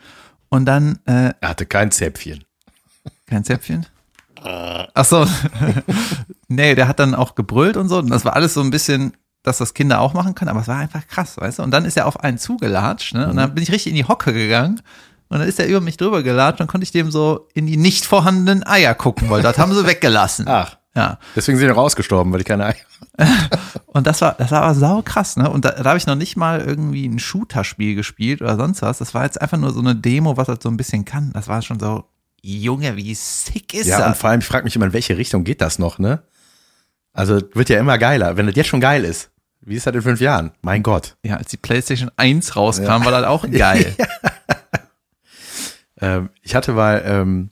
Und 0.49 0.65
dann, 0.65 0.99
äh, 1.05 1.33
Er 1.39 1.49
hatte 1.49 1.65
kein 1.67 1.91
Zäpfchen. 1.91 2.43
Kein 3.27 3.43
Zäpfchen? 3.43 3.85
Ach 4.45 5.05
so. 5.05 5.25
nee, 6.47 6.75
der 6.75 6.87
hat 6.87 6.99
dann 6.99 7.15
auch 7.15 7.35
gebrüllt 7.35 7.77
und 7.77 7.89
so. 7.89 7.97
Und 7.99 8.09
das 8.09 8.25
war 8.25 8.35
alles 8.35 8.53
so 8.53 8.61
ein 8.61 8.69
bisschen, 8.71 9.13
dass 9.43 9.57
das 9.57 9.73
Kinder 9.73 9.99
auch 10.01 10.13
machen 10.13 10.35
können, 10.35 10.49
aber 10.49 10.61
es 10.61 10.67
war 10.67 10.77
einfach 10.77 11.07
krass, 11.07 11.37
weißt 11.37 11.59
du? 11.59 11.63
Und 11.63 11.71
dann 11.71 11.85
ist 11.85 11.97
er 11.97 12.07
auf 12.07 12.19
einen 12.23 12.37
zugelatscht, 12.37 13.13
ne? 13.13 13.27
Und 13.29 13.37
dann 13.37 13.53
bin 13.53 13.63
ich 13.63 13.71
richtig 13.71 13.91
in 13.91 13.95
die 13.95 14.05
Hocke 14.05 14.33
gegangen. 14.33 14.81
Und 15.27 15.39
dann 15.39 15.47
ist 15.47 15.59
er 15.59 15.67
über 15.67 15.81
mich 15.81 15.97
drüber 15.97 16.21
gelatscht 16.23 16.61
und 16.61 16.67
konnte 16.67 16.83
ich 16.83 16.91
dem 16.91 17.09
so 17.11 17.47
in 17.53 17.65
die 17.65 17.77
nicht 17.77 18.05
vorhandenen 18.05 18.65
Eier 18.65 18.93
gucken, 18.93 19.29
weil 19.29 19.41
das 19.41 19.57
haben 19.57 19.73
sie 19.73 19.85
weggelassen. 19.85 20.45
Ach, 20.49 20.77
Ja. 20.95 21.17
deswegen 21.35 21.57
sind 21.57 21.67
die 21.67 21.73
auch 21.73 21.77
ausgestorben, 21.81 22.31
weil 22.31 22.41
ich 22.41 22.45
keine 22.45 22.65
Eier. 22.65 22.75
Und 23.87 24.05
das 24.07 24.21
war, 24.21 24.35
das 24.37 24.51
war 24.51 24.61
aber 24.63 24.75
sau 24.75 25.01
krass, 25.01 25.35
ne? 25.37 25.49
Und 25.49 25.65
da, 25.65 25.71
da 25.71 25.83
habe 25.85 25.97
ich 25.97 26.05
noch 26.05 26.15
nicht 26.15 26.35
mal 26.37 26.61
irgendwie 26.61 27.07
ein 27.07 27.17
Shooter-Spiel 27.19 27.95
gespielt 27.95 28.41
oder 28.41 28.55
sonst 28.57 28.81
was. 28.81 28.97
Das 28.99 29.13
war 29.13 29.23
jetzt 29.23 29.41
einfach 29.41 29.57
nur 29.57 29.71
so 29.73 29.79
eine 29.79 29.95
Demo, 29.95 30.37
was 30.37 30.47
das 30.47 30.59
so 30.61 30.69
ein 30.69 30.77
bisschen 30.77 31.05
kann. 31.05 31.31
Das 31.33 31.47
war 31.47 31.61
schon 31.61 31.79
so, 31.79 32.03
Junge, 32.45 32.95
wie 32.95 33.13
sick 33.15 33.73
ist 33.73 33.87
Ja, 33.87 33.97
und 34.05 34.11
das? 34.11 34.19
vor 34.19 34.29
allem, 34.29 34.39
ich 34.39 34.45
frage 34.45 34.63
mich 34.65 34.75
immer, 34.75 34.85
in 34.85 34.93
welche 34.93 35.17
Richtung 35.17 35.43
geht 35.43 35.61
das 35.61 35.79
noch, 35.79 35.97
ne? 35.99 36.21
Also, 37.13 37.39
wird 37.53 37.69
ja 37.69 37.79
immer 37.79 37.97
geiler. 37.97 38.37
Wenn 38.37 38.45
das 38.45 38.55
jetzt 38.55 38.67
schon 38.67 38.81
geil 38.81 39.03
ist, 39.05 39.29
wie 39.61 39.75
ist 39.75 39.87
das 39.87 39.95
in 39.95 40.01
fünf 40.01 40.19
Jahren? 40.21 40.51
Mein 40.61 40.83
Gott. 40.83 41.15
Ja, 41.23 41.37
als 41.37 41.49
die 41.49 41.57
PlayStation 41.57 42.11
1 42.17 42.55
rauskam, 42.55 43.03
war 43.05 43.11
das 43.11 43.23
auch 43.25 43.49
geil. 43.49 43.95
Ähm, 46.01 46.29
ich 46.41 46.55
hatte 46.55 46.73
mal, 46.73 47.01
ähm, 47.05 47.49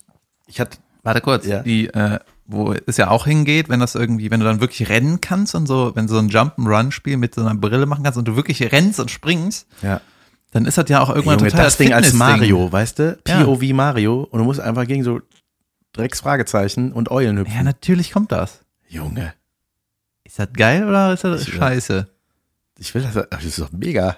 ich 0.48 0.60
hatte, 0.60 0.78
Warte 1.04 1.22
kurz, 1.22 1.46
Ja. 1.46 1.60
die, 1.64 1.88
äh, 1.88 2.20
wo 2.46 2.74
es 2.86 2.98
ja 2.98 3.10
auch 3.10 3.26
hingeht, 3.26 3.70
wenn 3.70 3.80
das 3.80 3.96
irgendwie, 3.96 4.32
wenn 4.32 4.42
du 4.42 4.46
dann 4.46 4.60
wirklich 4.60 4.90
rennen 4.90 5.22
kannst 5.22 5.56
und 5.56 5.66
so, 5.66 5.96
wenn 5.96 6.08
du 6.08 6.14
so 6.14 6.20
ein 6.20 6.30
Jump'n'Run-Spiel 6.30 7.16
mit 7.18 7.36
so 7.36 7.42
einer 7.42 7.56
Brille 7.56 7.86
machen 7.86 8.04
kannst 8.04 8.18
und 8.20 8.28
du 8.28 8.36
wirklich 8.36 8.62
rennst 8.74 9.00
und 9.00 9.10
springst, 9.12 9.66
ja, 9.82 10.02
dann 10.54 10.66
ist 10.66 10.78
das 10.78 10.88
ja 10.90 11.02
auch 11.02 11.10
irgendwann 11.10 11.40
Junge, 11.40 11.52
total 11.52 11.66
das 11.66 11.78
Ding 11.78 11.94
als. 11.94 12.14
Mario, 12.14 12.72
weißt 12.72 13.00
du? 13.00 13.20
Ja. 13.28 13.44
POV 13.44 13.62
Mario 13.74 14.24
und 14.24 14.40
du 14.40 14.46
musst 14.46 14.60
einfach 14.60 14.88
gegen 14.88 15.04
so 15.04 15.20
Drecksfragezeichen 15.94 16.92
und 16.92 17.12
Eulen 17.12 17.38
hüpfen. 17.38 17.54
Ja, 17.54 17.64
natürlich 17.64 18.12
kommt 18.12 18.32
das. 18.32 18.62
Junge, 18.88 19.34
Ist 20.24 20.40
das 20.40 20.48
geil 20.54 20.88
oder 20.88 21.14
ist 21.14 21.24
das 21.24 21.48
Ich- 21.48 21.54
scheiße? 21.56 22.08
ich 22.80 22.94
will 22.96 23.02
das, 23.04 23.28
das 23.30 23.44
ist 23.44 23.60
doch 23.60 23.72
mega. 23.72 24.18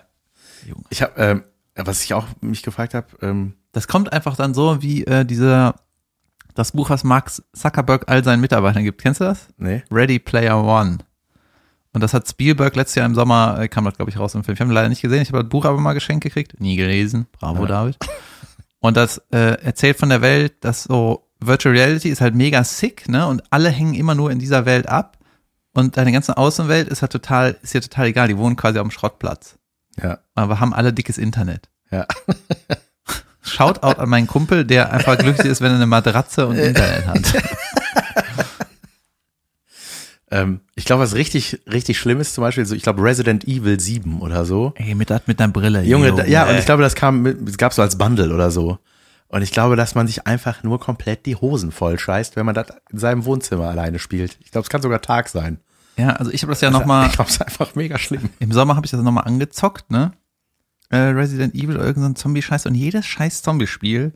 Junge. 0.66 0.84
Ich 0.90 1.02
habe, 1.02 1.14
ähm, 1.22 1.44
was 1.76 2.04
ich 2.04 2.14
auch 2.14 2.28
mich 2.42 2.62
gefragt 2.64 2.94
habe, 2.94 3.08
ähm, 3.22 3.54
Das 3.74 3.88
kommt 3.88 4.14
einfach 4.14 4.36
dann 4.38 4.54
so 4.54 4.82
wie 4.82 5.04
äh, 5.06 5.26
dieser, 5.26 5.76
das 6.54 6.72
Buch, 6.72 6.90
was 6.90 7.04
Mark 7.04 7.32
Zuckerberg 7.54 8.06
all 8.08 8.24
seinen 8.24 8.40
Mitarbeitern 8.42 8.84
gibt. 8.84 9.02
Kennst 9.02 9.20
du 9.20 9.26
das? 9.26 9.48
nee, 9.58 9.84
Ready 9.92 10.20
Player 10.20 10.64
One. 10.64 11.00
Und 11.96 12.02
das 12.02 12.14
hat 12.14 12.28
Spielberg 12.28 12.76
letztes 12.76 12.96
Jahr 12.96 13.06
im 13.06 13.16
Sommer, 13.16 13.58
äh, 13.60 13.68
kam 13.70 13.86
das 13.86 13.96
glaube 13.96 14.12
ich 14.12 14.20
raus 14.20 14.36
im 14.36 14.44
Film. 14.44 14.54
Ich 14.56 14.60
habe 14.60 14.70
ihn 14.70 14.76
leider 14.76 14.90
nicht 14.90 15.02
gesehen, 15.02 15.22
ich 15.22 15.30
habe 15.30 15.42
das 15.44 15.50
Buch 15.50 15.66
aber 15.66 15.80
mal 15.80 15.94
geschenkt 15.94 16.24
gekriegt. 16.24 16.60
Nie 16.60 16.76
gelesen. 16.76 17.26
Bravo, 17.40 17.64
Ja. 17.64 17.70
David. 17.70 17.98
Und 18.80 18.98
das 18.98 19.18
äh, 19.32 19.60
erzählt 19.64 19.98
von 19.98 20.10
der 20.10 20.22
Welt, 20.22 20.54
dass 20.64 20.84
so 20.84 21.26
Virtual 21.40 21.74
Reality 21.74 22.10
ist 22.10 22.22
halt 22.22 22.36
mega 22.36 22.64
sick, 22.64 23.10
ne? 23.10 23.26
Und 23.28 23.44
alle 23.50 23.70
hängen 23.70 23.94
immer 23.96 24.14
nur 24.14 24.30
in 24.30 24.40
dieser 24.40 24.66
Welt 24.66 24.88
ab. 24.88 25.18
Und 25.74 25.98
deine 25.98 26.12
ganze 26.12 26.38
Außenwelt 26.38 26.88
ist 26.88 27.02
halt 27.02 27.12
total, 27.12 27.58
ist 27.62 27.74
dir 27.74 27.82
total 27.82 28.06
egal. 28.08 28.28
Die 28.28 28.38
wohnen 28.38 28.56
quasi 28.56 28.78
auf 28.80 28.88
dem 28.88 28.92
Schrottplatz. 28.92 29.58
ja, 30.02 30.20
Aber 30.36 30.60
haben 30.60 30.74
alle 30.74 30.94
dickes 30.94 31.18
Internet. 31.18 31.70
ja. 31.92 32.06
Shoutout 33.42 34.00
an 34.02 34.10
meinen 34.10 34.26
Kumpel, 34.28 34.66
der 34.66 34.92
einfach 34.92 35.18
glücklich 35.18 35.46
ist, 35.52 35.62
wenn 35.62 35.70
er 35.72 35.76
eine 35.76 35.86
Matratze 35.86 36.48
und 36.48 36.58
Internet 36.58 37.06
hat. 37.08 37.22
Ähm, 40.36 40.60
ich 40.76 40.84
glaube, 40.84 41.02
was 41.02 41.16
richtig, 41.16 41.62
richtig 41.72 41.98
schlimm 41.98 42.20
ist, 42.20 42.34
zum 42.34 42.42
Beispiel, 42.42 42.66
so, 42.66 42.76
ich 42.76 42.84
glaube, 42.84 43.02
Resident 43.02 43.46
Evil 43.46 43.80
7 43.80 44.20
oder 44.20 44.44
so. 44.44 44.74
Ey, 44.76 44.94
mit, 44.94 45.10
mit 45.28 45.40
einer 45.42 45.54
Brille. 45.54 45.82
Junge, 45.84 46.12
da, 46.12 46.26
ja, 46.26 46.46
und 46.50 46.58
ich 46.58 46.66
glaube, 46.66 46.84
das 46.84 46.94
kam, 46.94 47.26
es 47.26 47.58
gab 47.58 47.72
so 47.72 47.82
als 47.82 47.98
Bundle 47.98 48.34
oder 48.34 48.52
so. 48.52 48.78
Und 49.30 49.44
ich 49.44 49.52
glaube, 49.52 49.78
dass 49.78 49.96
man 49.96 50.08
sich 50.08 50.28
einfach 50.28 50.62
nur 50.62 50.78
komplett 50.82 51.26
die 51.26 51.38
Hosen 51.38 51.72
voll 51.72 51.98
scheißt, 51.98 52.36
wenn 52.36 52.46
man 52.46 52.54
das 52.54 52.68
in 52.92 53.00
seinem 53.00 53.24
Wohnzimmer 53.24 53.70
alleine 53.70 53.98
spielt. 53.98 54.38
Ich 54.44 54.52
glaube, 54.52 54.64
es 54.66 54.70
kann 54.70 54.82
sogar 54.82 55.02
Tag 55.02 55.30
sein. 55.30 55.60
Ja, 55.96 56.10
also 56.10 56.32
ich 56.32 56.42
habe 56.42 56.52
das 56.52 56.60
ja 56.60 56.70
nochmal, 56.70 57.08
Ich 57.10 57.14
glaube, 57.14 57.30
es 57.30 57.38
ist 57.38 57.42
einfach 57.42 57.74
mega 57.76 57.98
schlimm. 57.98 58.30
im 58.40 58.52
Sommer 58.52 58.76
habe 58.76 58.86
ich 58.86 58.92
das 58.92 59.02
nochmal 59.02 59.24
angezockt, 59.24 59.90
ne? 59.90 60.12
Äh, 60.90 60.98
Resident 60.98 61.56
Evil 61.56 61.78
oder 61.78 61.86
irgendein 61.86 62.18
Zombie-Scheiß 62.18 62.66
und 62.66 62.76
jedes 62.76 63.06
scheiß 63.06 63.42
Zombie-Spiel 63.42 64.14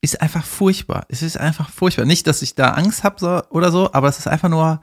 ist 0.00 0.22
einfach 0.22 0.44
furchtbar. 0.46 1.04
Es 1.10 1.20
ist 1.22 1.38
einfach 1.38 1.68
furchtbar. 1.68 2.06
Nicht, 2.06 2.26
dass 2.26 2.40
ich 2.40 2.54
da 2.54 2.70
Angst 2.70 3.04
habe 3.04 3.16
so, 3.20 3.42
oder 3.50 3.70
so, 3.70 3.92
aber 3.92 4.08
es 4.08 4.18
ist 4.18 4.26
einfach 4.28 4.48
nur, 4.48 4.82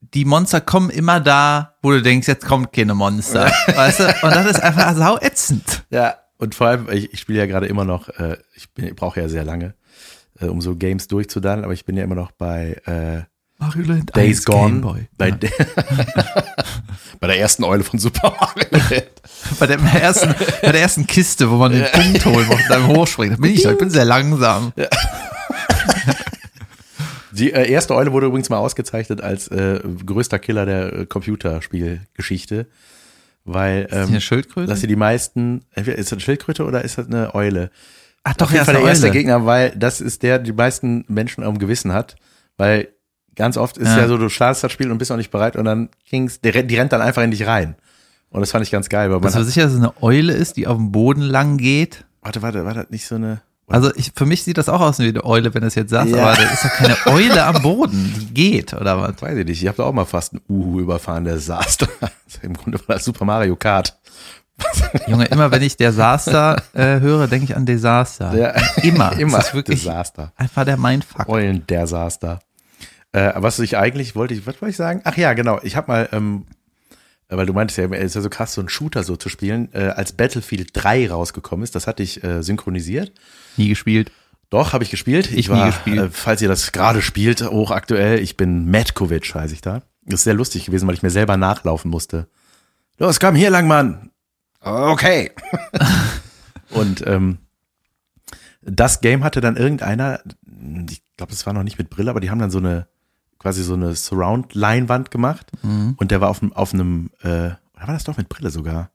die 0.00 0.24
Monster 0.24 0.60
kommen 0.60 0.90
immer 0.90 1.20
da, 1.20 1.74
wo 1.82 1.90
du 1.90 2.00
denkst, 2.02 2.28
jetzt 2.28 2.46
kommt 2.46 2.72
keine 2.72 2.94
Monster. 2.94 3.50
weißt 3.74 4.00
du? 4.00 4.04
Und 4.22 4.34
das 4.34 4.46
ist 4.46 4.62
einfach 4.62 4.94
sau 4.96 5.18
ätzend. 5.18 5.84
Ja. 5.90 6.14
Und 6.38 6.54
vor 6.54 6.68
allem, 6.68 6.88
ich, 6.92 7.12
ich 7.12 7.18
spiele 7.20 7.40
ja 7.40 7.46
gerade 7.46 7.66
immer 7.66 7.84
noch, 7.84 8.08
äh, 8.10 8.36
ich, 8.54 8.72
bin- 8.72 8.86
ich 8.86 8.94
brauche 8.94 9.20
ja 9.20 9.28
sehr 9.28 9.42
lange, 9.44 9.74
äh, 10.40 10.46
um 10.46 10.60
so 10.60 10.76
Games 10.76 11.08
durchzudannen, 11.08 11.64
aber 11.64 11.72
ich 11.74 11.84
bin 11.84 11.96
ja 11.96 12.04
immer 12.04 12.14
noch 12.14 12.30
bei 12.30 12.80
äh, 12.86 13.22
Mario 13.58 13.86
Land 13.86 14.14
Days 14.14 14.38
1 14.38 14.44
Gone. 14.44 14.68
Gameboy. 14.74 15.08
Bei, 15.18 15.28
Ja. 15.30 15.34
de- 15.34 15.50
bei 17.20 17.26
der 17.26 17.40
ersten 17.40 17.64
Eule 17.64 17.82
von 17.82 17.98
Super 17.98 18.32
Mario. 18.40 18.66
Bei, 19.58 19.66
dem 19.66 19.84
ersten, 19.84 20.32
bei 20.62 20.70
der 20.70 20.80
ersten 20.80 21.08
Kiste, 21.08 21.50
wo 21.50 21.56
man 21.56 21.72
den 21.72 21.84
Punkt 21.90 22.24
holen 22.24 22.46
muss 22.46 22.60
und 22.62 22.70
dann 22.70 22.86
hochspringt. 22.86 23.32
Da 23.32 23.36
bin 23.42 23.52
ich 23.52 23.64
ich 23.64 23.76
bin 23.78 23.90
sehr 23.90 24.04
langsam. 24.04 24.72
Die 27.38 27.52
äh, 27.52 27.70
erste 27.70 27.94
Eule 27.94 28.12
wurde 28.12 28.26
übrigens 28.26 28.50
mal 28.50 28.58
ausgezeichnet 28.58 29.20
als 29.20 29.48
äh, 29.48 29.80
größter 30.04 30.38
Killer 30.38 30.66
der 30.66 30.92
äh, 30.92 31.06
Computerspielgeschichte, 31.06 32.66
weil 33.44 33.82
Ist 33.84 33.92
die 33.92 33.96
ähm, 33.96 34.08
eine 34.08 34.20
Schildkröte? 34.20 34.68
dass 34.68 34.80
sie 34.80 34.86
die 34.86 34.96
meisten, 34.96 35.62
entweder 35.72 35.98
ist 35.98 36.06
das 36.06 36.12
eine 36.14 36.20
Schildkröte 36.20 36.64
oder 36.64 36.84
ist 36.84 36.98
das 36.98 37.06
eine 37.06 37.34
Eule? 37.34 37.70
Ach 38.24 38.34
doch, 38.34 38.52
ja, 38.52 38.62
ist 38.62 38.66
der 38.68 38.80
erste 38.80 39.06
Eule. 39.06 39.12
Gegner, 39.12 39.46
weil 39.46 39.70
das 39.76 40.00
ist 40.00 40.22
der, 40.22 40.38
die 40.38 40.52
meisten 40.52 41.04
Menschen 41.08 41.44
am 41.44 41.58
Gewissen 41.58 41.92
hat, 41.92 42.16
weil 42.56 42.88
ganz 43.36 43.56
oft 43.56 43.78
ist 43.78 43.88
Ja. 43.88 43.98
ja, 43.98 44.08
so, 44.08 44.18
du 44.18 44.28
startest 44.28 44.64
das 44.64 44.72
Spiel 44.72 44.90
und 44.90 44.98
bist 44.98 45.10
noch 45.10 45.16
nicht 45.16 45.30
bereit 45.30 45.56
und 45.56 45.64
dann 45.64 45.88
der, 46.12 46.54
rennt- 46.54 46.70
die 46.70 46.76
rennt 46.76 46.92
dann 46.92 47.00
einfach 47.00 47.22
in 47.22 47.30
dich 47.30 47.46
rein. 47.46 47.76
Und 48.30 48.40
das 48.42 48.50
fand 48.50 48.64
ich 48.64 48.70
ganz 48.70 48.88
geil, 48.90 49.08
weil 49.10 49.16
man 49.20 49.22
Bist 49.22 49.36
du 49.36 49.42
sicher, 49.44 49.62
dass 49.62 49.72
es 49.72 49.78
eine 49.78 49.94
Eule 50.02 50.34
ist, 50.34 50.56
die 50.58 50.66
auf 50.66 50.76
dem 50.76 50.92
Boden 50.92 51.22
lang 51.22 51.56
geht? 51.56 52.04
warte, 52.20 52.42
warte, 52.42 52.64
war 52.66 52.74
das 52.74 52.90
nicht 52.90 53.06
so 53.06 53.14
eine, 53.14 53.40
Also 53.68 53.94
ich, 53.96 54.12
für 54.14 54.26
mich 54.26 54.42
sieht 54.44 54.56
das 54.58 54.68
auch 54.68 54.80
aus 54.80 54.98
wie 54.98 55.08
eine 55.08 55.24
Eule, 55.24 55.52
wenn 55.54 55.60
du 55.60 55.66
es 55.66 55.74
jetzt 55.74 55.90
sagst, 55.90 56.14
Ja. 56.14 56.22
aber 56.26 56.36
da 56.36 56.42
ist 56.50 56.64
doch 56.64 56.70
keine 56.70 56.96
Eule 57.06 57.44
am 57.44 57.62
Boden, 57.62 58.14
die 58.18 58.32
geht, 58.34 58.72
oder 58.74 59.00
was? 59.00 59.20
weiß 59.20 59.36
ich 59.38 59.44
nicht, 59.46 59.62
ich 59.62 59.68
habe 59.68 59.76
da 59.76 59.84
auch 59.84 59.92
mal 59.92 60.04
fast 60.06 60.34
ein 60.34 60.40
Uhu 60.48 60.80
überfahren, 60.80 61.24
der 61.24 61.38
saß 61.38 61.76
da. 61.78 61.86
Im 62.42 62.54
Grunde 62.54 62.78
war 62.86 62.96
das 62.96 63.04
Super 63.04 63.24
Mario 63.24 63.56
Kart. 63.56 63.98
Junge, 65.06 65.26
immer 65.26 65.50
wenn 65.52 65.62
ich 65.62 65.76
Desaster 65.76 66.62
äh, 66.72 66.98
höre, 67.00 67.28
denke 67.28 67.44
ich 67.44 67.54
an 67.56 67.64
Desaster. 67.64 68.34
Ja. 68.34 68.48
Immer. 68.82 69.12
Immer 69.18 69.38
Das 69.38 69.48
ist 69.48 69.54
wirklich 69.54 69.80
Desaster. 69.84 70.32
einfach 70.36 70.64
der 70.64 70.76
Mindfuck. 70.76 71.28
Eulen 71.28 71.64
Desaster. 71.66 72.40
Äh, 73.12 73.32
was 73.36 73.58
ich 73.60 73.76
eigentlich 73.76 74.16
wollte, 74.16 74.34
ich, 74.34 74.46
was 74.46 74.60
wollte 74.60 74.70
ich 74.70 74.76
sagen? 74.76 75.00
Ach 75.04 75.16
ja, 75.16 75.32
genau. 75.34 75.60
Ich 75.62 75.76
habe 75.76 75.90
mal, 75.92 76.08
ähm, 76.12 76.44
weil 77.36 77.46
du 77.46 77.52
meintest 77.52 77.78
ja, 77.78 77.84
es 77.86 78.04
ist 78.04 78.14
ja 78.14 78.20
so 78.22 78.30
krass, 78.30 78.54
so 78.54 78.60
einen 78.60 78.68
Shooter 78.68 79.02
so 79.04 79.16
zu 79.16 79.28
spielen, 79.28 79.68
äh, 79.72 79.88
als 79.88 80.12
Battlefield 80.12 80.70
3 80.72 81.10
rausgekommen 81.10 81.62
ist, 81.62 81.74
das 81.74 81.86
hatte 81.86 82.02
ich 82.02 82.24
äh, 82.24 82.42
synchronisiert. 82.42 83.12
Nie 83.56 83.68
gespielt. 83.68 84.10
Doch, 84.50 84.72
habe 84.72 84.82
ich 84.82 84.90
gespielt. 84.90 85.30
Ich 85.30 85.50
nie 85.50 85.64
gespielt. 85.64 85.98
Äh, 85.98 86.08
falls 86.10 86.40
ihr 86.40 86.48
das 86.48 86.72
gerade 86.72 87.02
spielt, 87.02 87.42
hochaktuell, 87.42 88.18
ich 88.20 88.36
bin 88.36 88.70
Matkovic, 88.70 89.34
heiße 89.34 89.54
ich 89.54 89.60
da. 89.60 89.82
Das 90.04 90.20
ist 90.20 90.24
sehr 90.24 90.34
lustig 90.34 90.64
gewesen, 90.64 90.86
weil 90.86 90.94
ich 90.94 91.02
mir 91.02 91.10
selber 91.10 91.36
nachlaufen 91.36 91.90
musste. 91.90 92.28
Los, 92.96 93.20
komm 93.20 93.34
hier 93.34 93.50
lang, 93.50 93.68
Mann. 93.68 94.10
Okay. 94.60 95.32
Und 96.70 97.06
ähm, 97.06 97.38
das 98.62 99.00
Game 99.00 99.22
hatte 99.22 99.40
dann 99.40 99.56
irgendeiner, 99.56 100.20
ich 100.90 101.02
glaube, 101.16 101.32
es 101.32 101.46
war 101.46 101.52
noch 101.52 101.62
nicht 101.62 101.78
mit 101.78 101.90
Brille, 101.90 102.10
aber 102.10 102.20
die 102.20 102.30
haben 102.30 102.38
dann 102.38 102.50
so 102.50 102.58
eine, 102.58 102.88
quasi 103.38 103.62
so 103.62 103.74
eine 103.74 103.94
Surround-Leinwand 103.94 105.10
gemacht. 105.10 105.50
Mhm. 105.62 105.94
Und 105.96 106.10
der 106.10 106.20
war 106.20 106.28
auf, 106.28 106.40
auf 106.54 106.74
einem, 106.74 107.10
äh, 107.22 107.50
oder 107.74 107.86
war 107.86 107.94
das 107.94 108.04
doch 108.04 108.16
mit 108.16 108.28
Brille 108.28 108.50
sogar? 108.50 108.90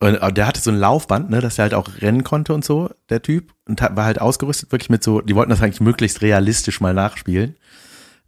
Und 0.00 0.16
äh, 0.16 0.32
der 0.32 0.46
hatte 0.46 0.60
so 0.60 0.70
ein 0.70 0.78
Laufband, 0.78 1.30
ne, 1.30 1.40
dass 1.40 1.58
er 1.58 1.62
halt 1.64 1.74
auch 1.74 1.88
rennen 2.00 2.24
konnte 2.24 2.52
und 2.54 2.64
so, 2.64 2.90
der 3.08 3.22
Typ. 3.22 3.54
Und 3.66 3.80
war 3.80 4.04
halt 4.04 4.20
ausgerüstet 4.20 4.72
wirklich 4.72 4.90
mit 4.90 5.02
so, 5.02 5.20
die 5.20 5.34
wollten 5.34 5.50
das 5.50 5.62
eigentlich 5.62 5.80
möglichst 5.80 6.20
realistisch 6.20 6.80
mal 6.80 6.94
nachspielen. 6.94 7.56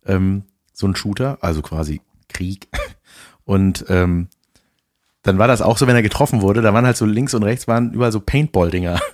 Ähm, 0.07 0.45
so 0.73 0.87
ein 0.87 0.97
Shooter, 0.97 1.39
also 1.41 1.63
quasi 1.63 2.01
Krieg. 2.29 2.69
Und 3.45 3.85
ähm, 3.89 4.29
dann 5.23 5.39
war 5.39 5.49
das 5.49 5.61
auch 5.61 5.77
so, 5.77 5.87
wenn 5.87 5.97
er 5.97 6.03
getroffen 6.03 6.41
wurde, 6.41 6.63
da 6.63 6.73
waren 6.73 6.87
halt 6.87 6.97
so 6.97 7.05
links 7.05 7.35
und 7.35 7.43
rechts 7.43 7.67
waren 7.67 7.93
überall 7.93 8.13
so 8.13 8.21
Paintball-Dinger. 8.21 9.01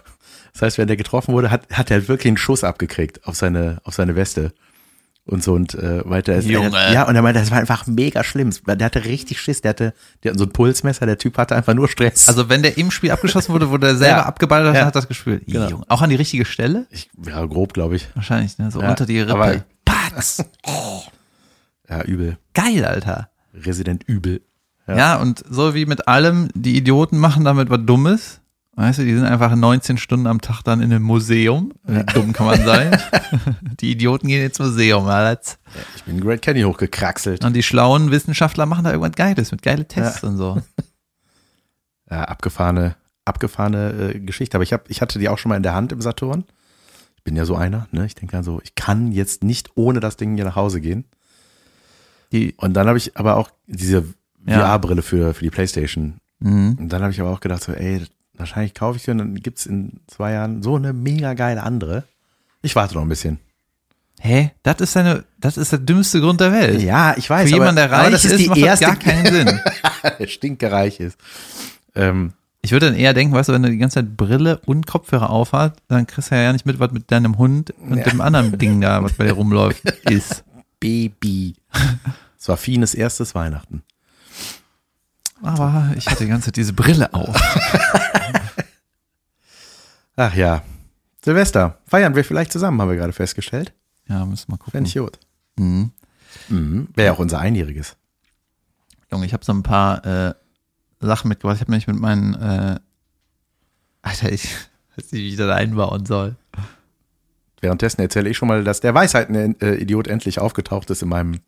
Das 0.52 0.60
heißt, 0.60 0.76
wenn 0.76 0.86
der 0.86 0.98
getroffen 0.98 1.32
wurde, 1.32 1.50
hat, 1.50 1.62
hat 1.72 1.90
er 1.90 1.96
halt 1.96 2.08
wirklich 2.10 2.28
einen 2.28 2.36
Schuss 2.36 2.62
abgekriegt 2.62 3.26
auf 3.26 3.36
seine, 3.36 3.80
auf 3.84 3.94
seine 3.94 4.16
Weste. 4.16 4.52
Und 5.24 5.44
so 5.44 5.52
und 5.54 5.74
äh, 5.74 6.02
weiter 6.08 6.34
ist. 6.34 6.48
Junge. 6.48 6.70
Ja, 6.92 7.06
und 7.06 7.14
er 7.14 7.22
meinte, 7.22 7.38
das 7.38 7.52
war 7.52 7.58
einfach 7.58 7.86
mega 7.86 8.24
schlimm. 8.24 8.50
Der 8.66 8.84
hatte 8.84 9.04
richtig 9.04 9.40
Schiss, 9.40 9.60
der 9.60 9.68
hatte, 9.70 9.94
der 10.24 10.30
hatte 10.32 10.38
so 10.40 10.46
ein 10.46 10.52
Pulsmesser, 10.52 11.06
der 11.06 11.16
Typ 11.16 11.38
hatte 11.38 11.54
einfach 11.54 11.74
nur 11.74 11.88
Stress. 11.88 12.26
Also 12.28 12.48
wenn 12.48 12.62
der 12.62 12.76
im 12.76 12.90
Spiel 12.90 13.12
abgeschossen 13.12 13.52
wurde, 13.54 13.70
wurde 13.70 13.86
er 13.86 13.94
selber 13.96 14.16
Ja. 14.22 14.26
abgeballert 14.26 14.70
hat, 14.70 14.80
Ja. 14.80 14.86
hat 14.86 14.96
das 14.96 15.06
gespielt. 15.06 15.44
Genau. 15.46 15.68
Junge. 15.68 15.84
Auch 15.88 16.02
an 16.02 16.10
die 16.10 16.16
richtige 16.16 16.44
Stelle? 16.44 16.86
ich, 16.90 17.08
ja, 17.24 17.44
grob, 17.46 17.72
glaube 17.72 17.94
ich. 17.94 18.08
Wahrscheinlich, 18.16 18.58
ne? 18.58 18.72
So 18.72 18.80
Ja, 18.82 18.90
unter 18.90 19.06
die 19.06 19.20
Rippe. 19.20 19.32
aber- 19.34 19.64
Patz. 19.84 20.44
Ja, 21.88 22.02
übel. 22.02 22.38
Geil, 22.54 22.84
Alter. 22.84 23.28
Resident 23.54 24.02
übel. 24.08 24.40
Ja. 24.88 24.96
Ja. 24.96 25.16
und 25.20 25.44
so 25.48 25.74
wie 25.74 25.86
mit 25.86 26.08
allem, 26.08 26.48
die 26.54 26.76
Idioten 26.76 27.18
machen 27.18 27.44
damit 27.44 27.70
was 27.70 27.80
Dummes. 27.86 28.40
Weißt 28.74 28.98
du, 29.00 29.04
die 29.04 29.12
sind 29.14 29.24
einfach 29.26 29.54
19 29.54 29.98
Stunden 29.98 30.26
am 30.26 30.40
Tag 30.40 30.62
dann 30.62 30.80
in 30.80 30.90
einem 30.92 31.02
Museum. 31.04 31.72
Wie 31.84 32.02
dumm 32.14 32.32
kann 32.32 32.46
man 32.46 32.64
sein? 32.64 32.98
die 33.80 33.90
Idioten 33.92 34.28
gehen 34.28 34.46
ins 34.46 34.58
Museum, 34.58 35.06
Alter. 35.06 35.56
Ich 35.96 36.04
bin 36.04 36.20
Great 36.20 36.40
Canyon 36.40 36.70
hochgekraxelt. 36.70 37.44
Und 37.44 37.54
die 37.54 37.62
schlauen 37.62 38.10
Wissenschaftler 38.10 38.64
machen 38.64 38.84
da 38.84 38.92
irgendwas 38.92 39.12
Geiles 39.14 39.52
mit 39.52 39.60
geile 39.62 39.86
Tests 39.86 40.24
und 40.24 40.36
so. 40.36 40.62
Ja, 42.10 42.24
abgefahrene, 42.24 42.96
abgefahrene 43.24 44.12
äh, 44.14 44.20
Geschichte. 44.20 44.56
Aber 44.58 44.64
ich, 44.64 44.74
hab, 44.74 44.90
ich 44.90 45.00
hatte 45.00 45.18
die 45.18 45.30
auch 45.30 45.38
schon 45.38 45.48
mal 45.48 45.56
in 45.56 45.62
der 45.62 45.72
Hand 45.74 45.92
im 45.92 46.02
Saturn. 46.02 46.44
Ich 47.16 47.22
bin 47.24 47.36
ja 47.36 47.46
so 47.46 47.56
einer, 47.56 47.88
ne? 47.90 48.04
Ich 48.04 48.14
denke 48.14 48.36
also, 48.36 48.60
ich 48.62 48.74
kann 48.74 49.12
jetzt 49.12 49.42
nicht 49.44 49.70
ohne 49.76 49.98
das 50.00 50.18
Ding 50.18 50.34
hier 50.34 50.44
nach 50.44 50.56
Hause 50.56 50.82
gehen. 50.82 51.04
Die, 52.32 52.52
Und 52.58 52.74
dann 52.74 52.86
habe 52.86 52.98
ich 52.98 53.16
aber 53.16 53.36
auch 53.36 53.50
diese 53.66 54.04
Ja. 54.46 54.58
VR-Brille 54.60 55.00
für, 55.00 55.32
für 55.32 55.44
die 55.44 55.50
Playstation. 55.50 56.18
mhm. 56.40 56.76
Und 56.78 56.88
dann 56.90 57.00
habe 57.00 57.12
ich 57.12 57.20
aber 57.20 57.30
auch 57.30 57.40
gedacht, 57.40 57.62
so, 57.62 57.72
ey, 57.72 58.02
wahrscheinlich 58.42 58.74
kaufe 58.74 58.96
ich 58.98 59.04
die 59.04 59.10
und 59.12 59.18
dann 59.18 59.34
gibt's 59.36 59.66
in 59.66 60.00
zwei 60.06 60.32
Jahren 60.32 60.62
so 60.62 60.76
eine 60.76 60.92
mega 60.92 61.34
geile 61.34 61.62
andere. 61.62 62.04
Ich 62.62 62.76
warte 62.76 62.94
noch 62.94 63.02
ein 63.02 63.08
bisschen. 63.08 63.38
Hä? 64.20 64.52
Das 64.62 64.80
ist 64.80 64.96
eine, 64.96 65.24
das 65.38 65.56
ist 65.56 65.72
der 65.72 65.80
dümmste 65.80 66.20
Grund 66.20 66.40
der 66.40 66.52
Welt. 66.52 66.80
Ja, 66.82 67.14
ich 67.16 67.28
weiß. 67.28 67.48
Für 67.48 67.54
jemanden, 67.56 67.76
der 67.76 67.90
reich 67.90 68.12
das 68.12 68.24
ist, 68.24 68.32
ist 68.32 68.40
die 68.44 68.48
macht 68.48 68.58
erste, 68.58 68.84
das 68.86 68.94
gar 68.94 69.02
keinen 69.02 69.26
Sinn. 69.26 69.60
der 70.18 70.26
stinkereich 70.28 71.00
ist. 71.00 71.18
Ähm, 71.96 72.32
Ich 72.60 72.70
würde 72.70 72.86
dann 72.86 72.94
eher 72.94 73.14
denken, 73.14 73.34
weißt 73.34 73.48
du, 73.48 73.52
wenn 73.52 73.64
du 73.64 73.70
die 73.70 73.78
ganze 73.78 73.94
Zeit 73.96 74.16
Brille 74.16 74.60
und 74.66 74.86
Kopfhörer 74.86 75.30
aufhast, 75.30 75.74
dann 75.88 76.06
kriegst 76.06 76.30
du 76.30 76.36
ja 76.36 76.52
nicht 76.52 76.66
mit, 76.66 76.78
was 76.78 76.92
mit 76.92 77.10
deinem 77.10 77.36
Hund 77.38 77.70
und 77.80 77.98
Ja. 77.98 78.04
dem 78.04 78.20
anderen 78.20 78.56
Ding 78.58 78.80
da, 78.80 79.02
was 79.02 79.14
bei 79.14 79.24
dir 79.24 79.32
rumläuft, 79.32 79.82
ist. 80.10 80.44
Baby. 80.78 81.54
Es 82.38 82.48
war 82.48 82.56
Fines 82.56 82.94
erstes 82.94 83.34
Weihnachten. 83.34 83.82
Aber 85.42 85.92
ich 85.96 86.06
hatte 86.08 86.24
die 86.24 86.30
ganze 86.30 86.46
Zeit 86.46 86.56
diese 86.56 86.72
Brille 86.72 87.12
auf. 87.12 87.36
Ach 90.16 90.34
ja. 90.34 90.62
Silvester. 91.24 91.78
Feiern 91.86 92.14
wir 92.14 92.24
vielleicht 92.24 92.52
zusammen, 92.52 92.80
haben 92.80 92.88
wir 92.88 92.96
gerade 92.96 93.12
festgestellt. 93.12 93.72
Ja, 94.08 94.24
müssen 94.24 94.50
wir 94.50 94.58
gucken. 94.58 94.72
Fände 94.72 94.88
ich 94.88 94.96
gut. 94.96 95.18
Mhm. 95.56 95.90
Mhm. 96.48 96.88
Wäre 96.94 97.06
ja 97.06 97.12
auch 97.12 97.18
unser 97.18 97.38
Einjähriges. 97.38 97.96
Junge, 99.10 99.26
ich 99.26 99.32
habe 99.32 99.44
so 99.44 99.52
ein 99.52 99.62
paar 99.62 100.04
äh, 100.04 100.34
Sachen 101.00 101.28
mitgebracht. 101.28 101.56
Ich 101.56 101.60
habe 101.60 101.70
nämlich 101.70 101.86
mit 101.86 101.98
meinen, 101.98 102.34
äh, 102.34 102.78
Alter, 104.02 104.32
ich 104.32 104.44
weiß 104.96 105.12
nicht, 105.12 105.22
wie 105.22 105.28
ich 105.28 105.36
das 105.36 105.50
einbauen 105.50 106.06
soll. 106.06 106.36
Währenddessen 107.60 108.00
erzähle 108.00 108.28
ich 108.28 108.36
schon 108.36 108.48
mal, 108.48 108.64
dass 108.64 108.80
der 108.80 108.94
Weisheiten-Idiot 108.94 110.08
endlich 110.08 110.40
aufgetaucht 110.40 110.90
ist 110.90 111.02
in 111.02 111.08
meinem, 111.08 111.40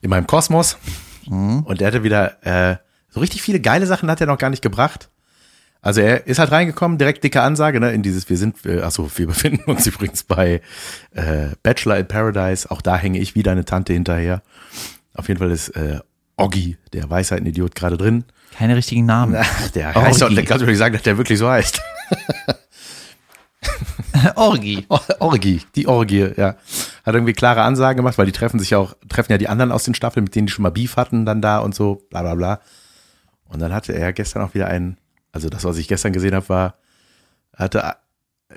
in 0.00 0.10
meinem 0.10 0.26
Kosmos. 0.26 0.78
Mhm. 1.26 1.62
Und 1.64 1.80
der 1.80 1.88
hatte 1.88 2.02
wieder 2.02 2.44
äh, 2.44 2.76
so 3.10 3.20
richtig 3.20 3.42
viele 3.42 3.60
geile 3.60 3.86
Sachen 3.86 4.10
hat 4.10 4.20
er 4.20 4.26
noch 4.26 4.38
gar 4.38 4.50
nicht 4.50 4.62
gebracht. 4.62 5.08
Also 5.82 6.02
er 6.02 6.26
ist 6.26 6.38
halt 6.38 6.52
reingekommen, 6.52 6.98
direkt 6.98 7.24
dicke 7.24 7.40
Ansage, 7.40 7.80
ne, 7.80 7.92
in 7.92 8.02
dieses, 8.02 8.28
wir 8.28 8.36
sind, 8.36 8.66
äh, 8.66 8.82
achso, 8.82 9.10
wir 9.14 9.26
befinden 9.26 9.70
uns 9.70 9.86
übrigens 9.86 10.24
bei 10.24 10.60
äh, 11.12 11.48
Bachelor 11.62 11.98
in 11.98 12.06
Paradise, 12.06 12.70
auch 12.70 12.82
da 12.82 12.96
hänge 12.96 13.18
ich 13.18 13.34
wie 13.34 13.42
deine 13.42 13.64
Tante 13.64 13.92
hinterher. 13.92 14.42
Auf 15.14 15.28
jeden 15.28 15.40
Fall 15.40 15.50
ist 15.50 15.70
äh, 15.70 16.00
Oggi, 16.36 16.76
der 16.92 17.08
Weisheiten-Idiot, 17.08 17.74
gerade 17.74 17.96
drin. 17.96 18.24
Keine 18.56 18.76
richtigen 18.76 19.06
Namen. 19.06 19.36
Ach, 19.38 19.68
der 19.70 19.94
heißt 19.94 20.22
doch, 20.22 20.32
der 20.32 20.44
kannst 20.44 20.62
du 20.62 20.66
mir 20.66 20.72
nicht 20.72 20.78
sagen, 20.78 20.94
dass 20.94 21.02
der 21.02 21.16
wirklich 21.16 21.38
so 21.38 21.48
heißt. 21.48 21.80
Orgi. 24.34 24.86
Orgie, 25.18 25.62
die 25.74 25.86
Orgie, 25.86 26.32
ja. 26.36 26.56
Hat 27.04 27.14
irgendwie 27.14 27.32
klare 27.32 27.62
Ansagen 27.62 27.96
gemacht, 27.96 28.18
weil 28.18 28.26
die 28.26 28.32
treffen 28.32 28.58
sich 28.58 28.70
ja 28.70 28.78
auch, 28.78 28.94
treffen 29.08 29.32
ja 29.32 29.38
die 29.38 29.48
anderen 29.48 29.72
aus 29.72 29.84
den 29.84 29.94
Staffeln, 29.94 30.24
mit 30.24 30.34
denen 30.34 30.46
die 30.46 30.52
schon 30.52 30.62
mal 30.62 30.70
Beef 30.70 30.96
hatten, 30.96 31.24
dann 31.24 31.40
da 31.40 31.58
und 31.58 31.74
so, 31.74 32.02
bla 32.10 32.22
bla 32.22 32.34
bla. 32.34 32.60
Und 33.50 33.60
dann 33.60 33.72
hatte 33.72 33.92
er 33.92 34.12
gestern 34.12 34.42
auch 34.42 34.54
wieder 34.54 34.68
einen, 34.68 34.96
also 35.32 35.48
das, 35.48 35.64
was 35.64 35.76
ich 35.76 35.88
gestern 35.88 36.12
gesehen 36.12 36.34
habe, 36.34 36.48
war, 36.48 36.74
hatte, 37.54 37.96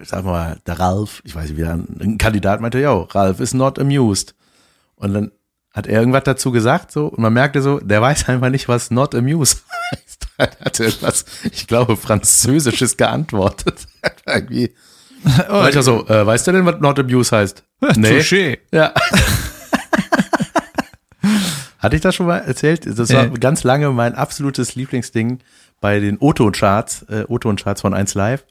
sag 0.03 0.23
mal, 0.23 0.59
der 0.67 0.79
Ralf, 0.79 1.21
ich 1.25 1.35
weiß 1.35 1.49
nicht, 1.49 1.57
wieder 1.57 1.73
ein, 1.73 2.17
Kandidat 2.17 2.61
meinte, 2.61 2.79
yo, 2.79 3.07
Ralf 3.11 3.39
is 3.39 3.53
not 3.53 3.79
amused. 3.79 4.35
Und 4.95 5.13
dann 5.13 5.31
hat 5.71 5.87
er 5.87 5.99
irgendwas 5.99 6.23
dazu 6.23 6.51
gesagt, 6.51 6.91
so, 6.91 7.07
und 7.07 7.19
man 7.19 7.33
merkte 7.33 7.61
so, 7.61 7.79
der 7.79 8.01
weiß 8.01 8.29
einfach 8.29 8.49
nicht, 8.49 8.67
was 8.67 8.91
not 8.91 9.15
amused 9.15 9.63
heißt. 9.91 10.27
Er 10.37 10.49
hat 10.65 10.79
irgendwas, 10.79 11.25
ich 11.51 11.67
glaube, 11.67 11.97
Französisches 11.97 12.95
geantwortet. 12.95 13.87
irgendwie. 14.27 14.73
Weiter 15.47 15.83
so, 15.83 16.05
äh, 16.07 16.25
weißt 16.25 16.47
du 16.47 16.51
denn, 16.51 16.65
was 16.65 16.79
not 16.81 16.99
abuse 16.99 17.35
heißt? 17.35 17.63
Touché. 17.81 18.59
Ja. 18.71 18.93
Hatte 21.83 21.95
ich 21.95 22.01
das 22.01 22.15
schon 22.15 22.25
mal 22.27 22.37
erzählt? 22.39 22.85
Das 22.97 23.13
war 23.13 23.25
Nee. 23.27 23.37
ganz 23.39 23.63
lange 23.63 23.91
mein 23.91 24.15
absolutes 24.15 24.75
Lieblingsding 24.75 25.39
bei 25.81 25.99
den 25.99 26.17
O-Ton-Charts, 26.17 27.03
äh, 27.09 27.25
O-Ton-Charts 27.27 27.81
von 27.81 27.93
1 27.93 28.13
Live. 28.15 28.45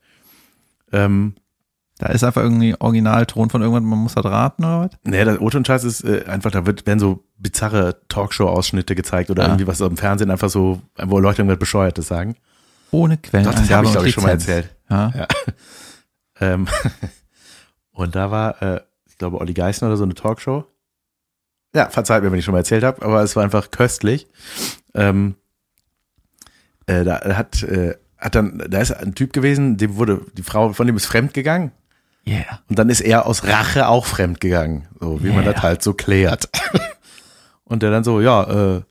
Ähm, 0.92 1.34
Da 1.98 2.08
ist 2.08 2.24
einfach 2.24 2.42
irgendwie 2.42 2.74
Originalton 2.78 3.48
von 3.50 3.60
irgendwann, 3.62 3.84
man 3.84 3.98
muss 4.00 4.14
das 4.14 4.24
raten 4.24 4.64
oder 4.64 4.80
was? 4.86 4.90
nee, 5.04 5.24
das 5.24 5.38
O-Ton-Charts 5.40 5.84
ist 5.84 6.04
äh, 6.04 6.24
einfach, 6.26 6.50
da 6.50 6.66
wird, 6.66 6.84
werden 6.86 6.98
so 6.98 7.22
bizarre 7.38 8.00
Talkshow-Ausschnitte 8.08 8.94
gezeigt 8.94 9.30
oder 9.30 9.44
Ah. 9.44 9.46
irgendwie 9.48 9.66
was 9.68 9.80
im 9.80 9.96
Fernsehen 9.96 10.30
einfach 10.30 10.50
so, 10.50 10.82
wo 11.00 11.18
Leute 11.20 11.42
irgendwas 11.42 11.58
Bescheuertes 11.60 12.08
sagen. 12.08 12.34
Ohne 12.90 13.18
Quellenangabe 13.18 13.54
Doch, 13.56 13.68
das 13.68 13.70
habe 13.76 13.86
ich, 13.86 13.92
glaube 13.92 14.08
ich, 14.08 14.14
schon 14.14 14.24
mal 14.24 14.30
erzählt. 14.30 14.74
Ja. 14.90 15.12
Ja. 15.16 15.26
Ähm, 16.40 16.66
und 17.92 18.16
da 18.16 18.30
war, 18.32 18.60
äh, 18.62 18.80
ich 19.06 19.16
glaube, 19.18 19.38
Olli 19.38 19.52
Geißen 19.54 19.86
oder 19.86 19.96
so 19.96 20.02
eine 20.04 20.14
Talkshow. 20.14 20.64
Ja, 21.74 21.88
verzeiht 21.88 22.22
mir, 22.22 22.30
wenn 22.30 22.38
ich 22.38 22.44
schon 22.44 22.52
mal 22.52 22.58
erzählt 22.58 22.84
habe, 22.84 23.02
aber 23.02 23.22
es 23.22 23.34
war 23.34 23.42
einfach 23.42 23.70
köstlich. 23.70 24.26
Ähm, 24.94 25.36
äh, 26.86 27.04
da 27.04 27.20
hat, 27.36 27.62
äh, 27.62 27.94
hat 28.18 28.34
dann, 28.34 28.62
da 28.68 28.80
ist 28.80 28.92
ein 28.92 29.14
Typ 29.14 29.32
gewesen, 29.32 29.78
dem 29.78 29.96
wurde, 29.96 30.20
die 30.36 30.42
Frau 30.42 30.72
von 30.72 30.86
dem 30.86 30.96
ist 30.96 31.06
fremd 31.06 31.32
gegangen. 31.32 31.72
Yeah. 32.26 32.60
Und 32.68 32.78
dann 32.78 32.88
ist 32.88 33.00
er 33.00 33.26
aus 33.26 33.44
Rache 33.44 33.88
auch 33.88 34.06
fremd 34.06 34.40
gegangen. 34.40 34.86
So, 35.00 35.22
wie 35.22 35.28
man 35.28 35.42
Yeah. 35.42 35.52
das 35.52 35.62
halt 35.62 35.82
so 35.82 35.94
klärt. 35.94 36.48
und 37.64 37.82
der 37.82 37.90
dann 37.90 38.04
so, 38.04 38.20
ja, 38.20 38.76
äh, 38.76 38.82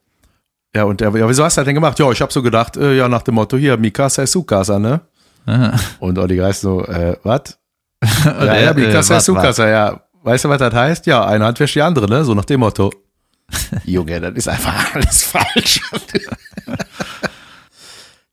ja, 0.76 0.84
und 0.84 1.02
der, 1.02 1.16
ja, 1.16 1.30
wieso 1.30 1.44
hast 1.44 1.58
du 1.58 1.62
das 1.62 1.66
denn 1.66 1.76
gemacht? 1.76 2.00
Ja, 2.00 2.10
ich 2.12 2.22
habe 2.22 2.32
so 2.32 2.42
gedacht, 2.42 2.78
äh, 2.78 2.96
ja, 2.96 3.08
nach 3.08 3.22
dem 3.22 3.36
Motto, 3.36 3.58
hier, 3.58 3.78
Mikasa 3.78 4.24
ist 4.24 4.32
Sukasa, 4.32 4.80
ne? 4.80 5.02
Aha. 5.46 5.74
Und 6.00 6.18
Olli 6.18 6.38
Geist 6.38 6.62
so, 6.62 6.84
äh, 6.86 7.18
was? 7.24 7.58
Ja, 8.26 8.56
ja, 8.56 8.72
äh, 8.72 8.74
Mikasa 8.74 9.16
was, 9.16 9.24
ist 9.24 9.26
Sukasa, 9.26 9.70
ja. 9.70 10.02
Weißt 10.24 10.46
du, 10.46 10.50
was 10.50 10.60
das 10.60 10.74
heißt? 10.74 11.06
Ja, 11.08 11.26
eine 11.26 11.46
Hand 11.46 11.60
wäscht 11.60 11.76
die 11.76 11.82
andere, 11.82 12.08
ne? 12.08 12.24
So 12.24 12.36
nach 12.36 12.46
dem 12.46 12.60
Motto. 12.60 12.92
Junge, 13.86 14.22
das 14.22 14.36
ist 14.36 14.48
einfach 14.48 14.74
alles 14.96 15.24
falsch. 15.24 15.82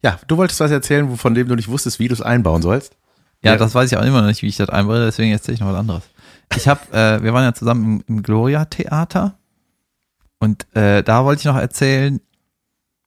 ja, 0.02 0.18
du 0.26 0.36
wolltest 0.36 0.60
was 0.60 0.70
erzählen, 0.70 1.16
von 1.16 1.34
dem 1.34 1.48
du 1.48 1.54
nicht 1.56 1.68
wusstest, 1.68 1.98
wie 1.98 2.08
du 2.08 2.14
es 2.14 2.22
einbauen 2.22 2.62
sollst. 2.62 2.96
Ja, 3.42 3.52
Ja. 3.52 3.58
das 3.58 3.74
weiß 3.74 3.90
ich 3.90 3.98
auch 3.98 4.04
immer 4.04 4.20
noch 4.20 4.28
nicht, 4.28 4.42
wie 4.42 4.48
ich 4.48 4.56
das 4.56 4.68
einbringe, 4.68 5.04
deswegen 5.04 5.32
erzähle 5.32 5.54
ich 5.54 5.60
noch 5.60 5.68
was 5.68 5.76
anderes. 5.78 6.04
Ich 6.56 6.68
habe, 6.68 6.80
äh, 6.92 7.22
wir 7.22 7.32
waren 7.34 7.44
ja 7.44 7.54
zusammen 7.54 8.02
im, 8.06 8.16
im 8.16 8.22
Gloria-Theater 8.22 9.38
und 10.38 10.66
äh, 10.76 11.02
da 11.02 11.24
wollte 11.24 11.40
ich 11.40 11.44
noch 11.46 11.56
erzählen, 11.56 12.20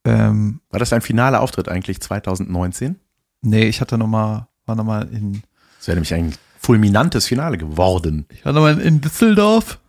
ähm, 0.06 0.62
War 0.70 0.80
das 0.80 0.90
dein 0.90 1.02
finaler 1.02 1.42
Auftritt 1.42 1.70
eigentlich 1.70 2.02
2019? 2.02 3.00
nee, 3.44 3.68
ich 3.68 3.82
hatte 3.82 3.98
noch 3.98 4.08
mal, 4.08 4.48
war 4.66 4.76
noch 4.76 4.84
mal 4.84 5.08
in, 5.12 5.42
Das 5.78 5.88
wäre 5.88 5.96
nämlich 5.96 6.14
ein 6.14 6.34
fulminantes 6.62 7.28
Finale 7.28 7.58
geworden. 7.58 8.26
ich 8.30 8.46
war 8.46 8.54
noch 8.54 8.62
mal 8.62 8.80
in, 8.80 9.02
Düsseldorf 9.02 9.80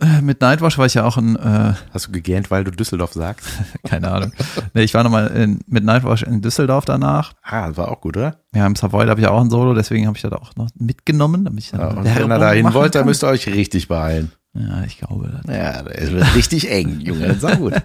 äh, 0.00 0.22
mit 0.22 0.40
Nightwash, 0.40 0.78
war 0.78 0.86
ich 0.86 0.94
ja 0.94 1.04
auch 1.04 1.18
in, 1.18 1.36
äh, 1.36 1.74
Hast 1.92 2.06
du 2.06 2.12
gegähnt, 2.12 2.50
weil 2.50 2.62
du 2.62 2.70
Düsseldorf 2.70 3.12
sagst? 3.12 3.48
keine 3.84 4.10
Ahnung, 4.10 4.32
nee, 4.72 4.82
ich 4.82 4.94
war 4.94 5.02
noch 5.02 5.10
mal 5.10 5.26
in, 5.26 5.60
mit 5.66 5.84
Nightwash 5.84 6.22
in 6.22 6.40
Düsseldorf 6.40 6.84
danach. 6.84 7.32
Ah, 7.42 7.68
das 7.68 7.76
war 7.76 7.88
auch 7.88 8.00
gut, 8.00 8.16
oder? 8.16 8.36
Ja, 8.54 8.64
im 8.66 8.76
Savoy 8.76 9.06
habe 9.06 9.20
ich 9.20 9.26
auch 9.26 9.40
ein 9.40 9.50
Solo, 9.50 9.74
deswegen 9.74 10.06
habe 10.06 10.16
ich 10.16 10.22
das 10.22 10.32
auch 10.32 10.54
noch 10.54 10.68
mitgenommen, 10.76 11.44
damit 11.44 11.64
ich 11.64 11.70
dann 11.72 11.80
Ja, 11.80 12.04
wenn 12.04 12.30
ihr 12.30 12.38
da 12.38 12.52
hin 12.52 12.72
wollt, 12.72 12.94
dann 12.94 13.06
müsst 13.06 13.24
ihr 13.24 13.28
euch 13.28 13.48
richtig 13.48 13.88
beeilen. 13.88 14.30
Ja, 14.54 14.82
ich 14.84 14.98
glaube 14.98 15.42
das. 15.44 15.54
Ja, 15.54 15.84
es 15.86 16.10
wird 16.10 16.34
richtig 16.34 16.70
eng, 16.70 17.00
Junge. 17.00 17.28
Das 17.28 17.36
ist 17.38 17.44
auch 17.44 17.58
gut. 17.58 17.74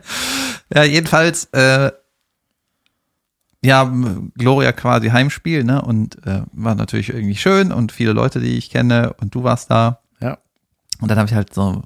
Ja, 0.73 0.83
jedenfalls, 0.83 1.45
äh, 1.51 1.91
ja, 3.65 3.91
Gloria 4.37 4.71
quasi 4.71 5.09
Heimspiel, 5.09 5.63
ne? 5.63 5.81
Und 5.81 6.25
äh, 6.25 6.43
war 6.53 6.75
natürlich 6.75 7.09
irgendwie 7.09 7.35
schön 7.35 7.71
und 7.71 7.91
viele 7.91 8.13
Leute, 8.13 8.39
die 8.39 8.57
ich 8.57 8.69
kenne, 8.69 9.13
und 9.19 9.33
du 9.35 9.43
warst 9.43 9.69
da. 9.71 9.99
Ja. 10.21 10.37
Und 11.01 11.09
dann 11.09 11.17
habe 11.17 11.27
ich 11.27 11.35
halt 11.35 11.53
so 11.53 11.83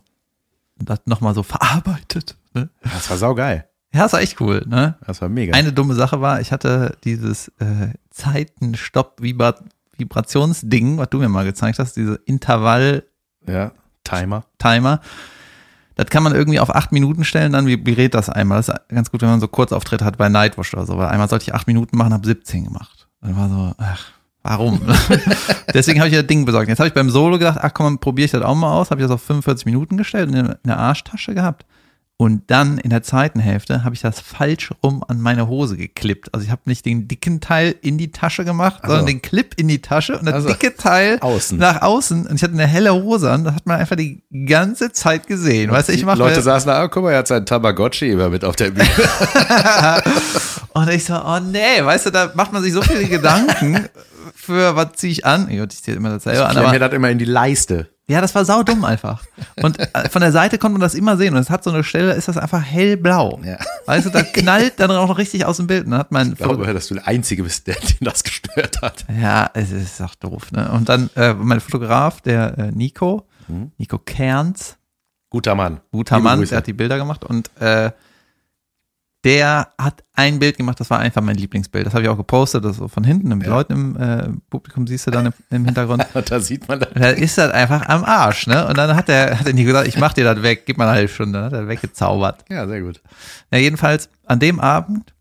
das 0.77 0.99
nochmal 1.05 1.33
so 1.33 1.43
verarbeitet. 1.55 2.35
Ne? 2.53 2.69
Das 2.83 3.09
war 3.09 3.17
saugeil. 3.17 3.65
Ja, 3.93 4.03
das 4.03 4.13
war 4.13 4.21
echt 4.21 4.39
cool, 4.39 4.63
ne? 4.67 4.95
Das 5.07 5.19
war 5.21 5.29
mega. 5.29 5.55
Eine 5.55 5.73
dumme 5.73 5.95
Sache 5.95 6.21
war, 6.21 6.41
ich 6.41 6.51
hatte 6.51 6.95
dieses 7.03 7.47
äh, 7.59 7.93
Zeitenstopp-Vibrationsding, 8.11 10.97
was 10.97 11.09
du 11.09 11.19
mir 11.19 11.29
mal 11.29 11.45
gezeigt 11.45 11.79
hast, 11.79 11.95
diese 11.95 12.15
Intervall- 12.25 13.03
ja, 13.47 13.71
Timer. 14.03 14.43
Timer. 14.57 15.01
Das 15.99 16.09
kann 16.09 16.23
man 16.23 16.33
irgendwie 16.33 16.61
auf 16.61 16.73
acht 16.73 16.93
Minuten 16.93 17.25
stellen, 17.25 17.51
dann 17.51 17.67
vibriert 17.67 18.13
das 18.13 18.29
einmal. 18.29 18.59
Das 18.59 18.69
ist 18.69 18.87
ganz 18.87 19.11
gut, 19.11 19.21
wenn 19.21 19.27
man 19.27 19.41
so 19.41 19.49
Kurzauftritte 19.49 20.05
hat 20.05 20.17
bei 20.17 20.29
Nightwatch 20.29 20.73
oder 20.73 20.85
so, 20.85 20.97
weil 20.97 21.07
einmal 21.07 21.27
sollte 21.27 21.43
ich 21.43 21.53
acht 21.53 21.67
Minuten 21.67 21.97
machen, 21.97 22.13
habe 22.13 22.25
17 22.25 22.63
gemacht. 22.63 23.09
Dann 23.21 23.35
war 23.35 23.49
so, 23.49 23.73
ach, 23.77 24.05
warum? 24.41 24.79
Deswegen 25.73 25.99
habe 25.99 26.07
ich 26.09 26.15
das 26.15 26.25
Ding 26.25 26.45
besorgt. 26.45 26.69
Jetzt 26.69 26.79
habe 26.79 26.87
ich 26.87 26.93
beim 26.93 27.09
Solo 27.09 27.37
gedacht, 27.37 27.59
ach 27.61 27.73
komm, 27.73 27.99
probiere 27.99 28.27
ich 28.27 28.31
das 28.31 28.43
auch 28.43 28.55
mal 28.55 28.71
aus. 28.71 28.91
Habe 28.91 29.01
ich 29.01 29.07
das 29.07 29.13
auf 29.13 29.21
45 29.23 29.65
Minuten 29.65 29.97
gestellt 29.97 30.29
und 30.29 30.35
in 30.35 30.55
der 30.65 30.79
Arschtasche 30.79 31.33
gehabt. 31.33 31.65
Und 32.21 32.51
dann 32.51 32.79
in 32.79 32.89
der 32.89 33.01
zweiten 33.01 33.39
Hälfte 33.39 33.85
habe 33.85 33.95
ich 33.95 34.01
das 34.01 34.19
falsch 34.19 34.71
rum 34.83 35.05
an 35.07 35.21
meine 35.21 35.47
Hose 35.47 35.77
geklippt. 35.77 36.33
Also 36.33 36.43
ich 36.45 36.51
habe 36.51 36.63
nicht 36.65 36.85
den 36.85 37.07
dicken 37.07 37.39
Teil 37.39 37.75
in 37.81 37.97
die 37.97 38.11
Tasche 38.11 38.43
gemacht, 38.43 38.79
Also. 38.81 38.87
sondern 38.87 39.05
den 39.07 39.21
Clip 39.21 39.53
in 39.55 39.69
die 39.69 39.81
Tasche 39.81 40.19
und 40.19 40.25
das 40.25 40.33
Also. 40.33 40.49
dicke 40.49 40.75
Teil 40.75 41.17
Außen. 41.21 41.57
nach 41.57 41.81
außen. 41.81 42.27
Und 42.27 42.35
ich 42.35 42.43
hatte 42.43 42.55
eine 42.55 42.67
helle 42.67 42.93
Hose 42.93 43.31
an, 43.31 43.45
das 43.45 43.55
hat 43.55 43.65
man 43.65 43.79
einfach 43.79 43.95
die 43.95 44.21
ganze 44.45 44.91
Zeit 44.91 45.27
gesehen. 45.27 45.71
Weißt 45.71 45.87
du, 45.87 45.93
ich 45.93 46.03
mache 46.03 46.17
Leute 46.17 46.41
saßen 46.41 46.67
da, 46.67 46.83
oh, 46.83 46.89
guck 46.89 47.03
mal, 47.03 47.13
er 47.13 47.19
hat 47.19 47.27
seinen 47.29 47.45
Tamagotchi 47.45 48.11
immer 48.11 48.27
mit 48.27 48.43
auf 48.43 48.57
der 48.57 48.71
Bühne. 48.71 48.89
Und 50.73 50.89
ich 50.89 51.05
so, 51.05 51.13
oh 51.15 51.39
nee, 51.39 51.81
weißt 51.81 52.07
du, 52.07 52.09
da 52.09 52.31
macht 52.35 52.51
man 52.51 52.61
sich 52.61 52.73
so 52.73 52.81
viele 52.81 53.05
Gedanken 53.05 53.87
für, 54.35 54.75
was 54.75 54.91
ziehe 54.97 55.13
ich 55.13 55.25
an? 55.25 55.49
Ich 55.49 55.81
ziehe 55.81 55.95
immer 55.95 56.09
dasselbe 56.09 56.45
an, 56.45 56.57
Ich 56.65 56.69
mir 56.69 56.79
das 56.79 56.91
immer 56.91 57.09
in 57.09 57.17
die 57.17 57.23
Leiste. 57.23 57.87
Ja, 58.09 58.21
das 58.21 58.33
war 58.35 58.43
saudumm 58.43 58.83
einfach. 58.83 59.23
Und 59.61 59.79
äh, 59.79 60.09
von 60.09 60.21
der 60.21 60.31
Seite 60.31 60.57
konnte 60.57 60.73
man 60.73 60.81
das 60.81 60.95
immer 60.95 61.15
sehen 61.15 61.35
und 61.35 61.39
es 61.39 61.49
hat 61.49 61.63
so 61.63 61.69
eine 61.69 61.83
Stelle, 61.83 62.13
ist 62.13 62.27
das 62.27 62.37
einfach 62.37 62.61
hellblau. 62.61 63.39
Ja. 63.43 63.57
Weißt 63.85 64.07
du, 64.07 64.09
da 64.09 64.23
knallt 64.23 64.79
dann 64.79 64.91
auch 64.91 65.07
noch 65.07 65.17
richtig 65.17 65.45
aus 65.45 65.57
dem 65.57 65.67
Bild. 65.67 65.85
Und 65.85 65.91
dann 65.91 65.99
hat 65.99 66.11
mein 66.11 66.33
Ich 66.33 66.39
glaube, 66.39 66.73
dass 66.73 66.87
du 66.87 66.95
der 66.95 67.07
Einzige 67.07 67.43
bist, 67.43 67.67
der 67.67 67.75
den 67.75 67.97
das 68.01 68.23
gestört 68.23 68.81
hat. 68.81 69.05
Ja, 69.21 69.49
es 69.53 69.71
ist 69.71 70.01
auch 70.01 70.15
doof, 70.15 70.51
ne? 70.51 70.71
Und 70.71 70.89
dann 70.89 71.09
äh, 71.15 71.33
mein 71.33 71.59
Fotograf, 71.59 72.21
der 72.21 72.57
äh, 72.57 72.71
Nico, 72.71 73.27
Nico 73.77 73.97
Kerns, 73.99 74.77
Guter 75.29 75.53
Mann. 75.55 75.79
guter 75.91 76.15
Liebe 76.17 76.27
Mann, 76.27 76.39
Grüße. 76.39 76.49
der 76.49 76.57
hat 76.57 76.67
die 76.67 76.73
Bilder 76.73 76.97
gemacht 76.97 77.23
und 77.23 77.49
äh, 77.59 77.91
der 79.25 79.73
hat 79.77 80.03
ein 80.13 80.39
Bild 80.39 80.55
gemacht, 80.57 80.79
das 80.79 80.89
war 80.89 80.99
einfach 80.99 81.21
mein 81.21 81.35
Lieblingsbild. 81.35 81.85
Das 81.85 81.93
habe 81.93 82.03
ich 82.03 82.09
auch 82.09 82.15
gepostet, 82.17 82.63
das 82.63 82.77
so 82.77 82.87
von 82.87 83.03
hinten, 83.03 83.31
im 83.31 83.41
Ja. 83.41 83.49
Leuten 83.49 83.73
im 83.73 83.97
äh, 83.97 84.29
Publikum 84.49 84.87
siehst 84.87 85.07
du 85.07 85.11
dann 85.11 85.27
im, 85.27 85.33
im 85.49 85.65
Hintergrund. 85.65 86.05
Und 86.13 86.31
da 86.31 86.39
sieht 86.39 86.67
man 86.69 86.79
das. 86.79 86.89
Da 86.93 87.09
ist 87.09 87.37
das 87.37 87.51
einfach 87.51 87.87
am 87.89 88.05
Arsch, 88.05 88.47
ne? 88.47 88.65
Und 88.67 88.77
dann 88.77 88.95
hat 88.95 89.09
der, 89.09 89.37
hat 89.39 89.45
der 89.45 89.53
Nico 89.53 89.67
gesagt, 89.67 89.87
ich 89.87 89.97
mach 89.97 90.13
dir 90.13 90.23
das 90.23 90.41
weg, 90.41 90.65
gib 90.65 90.77
mal 90.77 90.85
eine 90.87 90.95
halbe 90.95 91.11
Stunde, 91.11 91.33
dann 91.33 91.45
hat 91.45 91.53
er 91.53 91.67
weggezaubert. 91.67 92.45
Ja, 92.49 92.65
sehr 92.67 92.81
gut. 92.81 93.01
Ja, 93.51 93.57
jedenfalls, 93.57 94.09
an 94.25 94.39
dem 94.39 94.59
Abend 94.59 95.13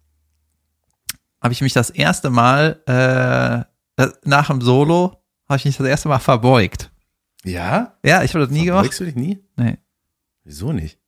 habe 1.43 1.53
ich 1.53 1.61
mich 1.61 1.73
das 1.73 1.91
erste 1.91 2.31
Mal, 2.31 2.81
äh, 2.87 4.07
nach 4.25 4.47
dem 4.47 4.61
Solo, 4.61 5.17
habe 5.49 5.57
ich 5.57 5.65
mich 5.65 5.77
das 5.77 5.87
erste 5.87 6.09
Mal 6.09 6.19
verbeugt. 6.21 6.91
Ja? 7.45 7.95
Ja, 8.05 8.23
ich 8.23 8.35
habe 8.35 8.45
das 8.45 8.53
nie 8.53 8.65
gemacht. 8.65 8.83
Verbeugst 8.83 9.01
du 9.01 9.05
dich 9.07 9.17
nie? 9.17 9.41
Nee. 9.57 9.79
Wieso 10.45 10.73
nicht? 10.73 10.99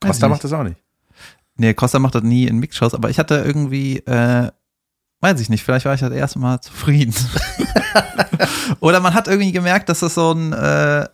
Costa 0.00 0.28
macht 0.28 0.44
das 0.44 0.52
auch 0.52 0.62
nicht. 0.62 0.83
Nee, 1.56 1.74
Costa 1.74 1.98
macht 1.98 2.14
das 2.14 2.22
nie 2.22 2.46
in 2.46 2.58
Mixshows, 2.58 2.94
aber 2.94 3.10
ich 3.10 3.18
hatte 3.18 3.36
irgendwie, 3.36 3.98
äh, 3.98 4.50
weiß 5.20 5.40
ich 5.40 5.48
nicht, 5.48 5.62
vielleicht 5.64 5.86
war 5.86 5.94
ich 5.94 6.00
das 6.00 6.12
erste 6.12 6.38
Mal 6.38 6.60
zufrieden. 6.60 7.14
Oder 8.80 9.00
man 9.00 9.14
hat 9.14 9.28
irgendwie 9.28 9.52
gemerkt, 9.52 9.88
dass 9.88 10.00
das 10.00 10.14
so 10.14 10.32
ein, 10.32 10.52
äh, 10.52 11.06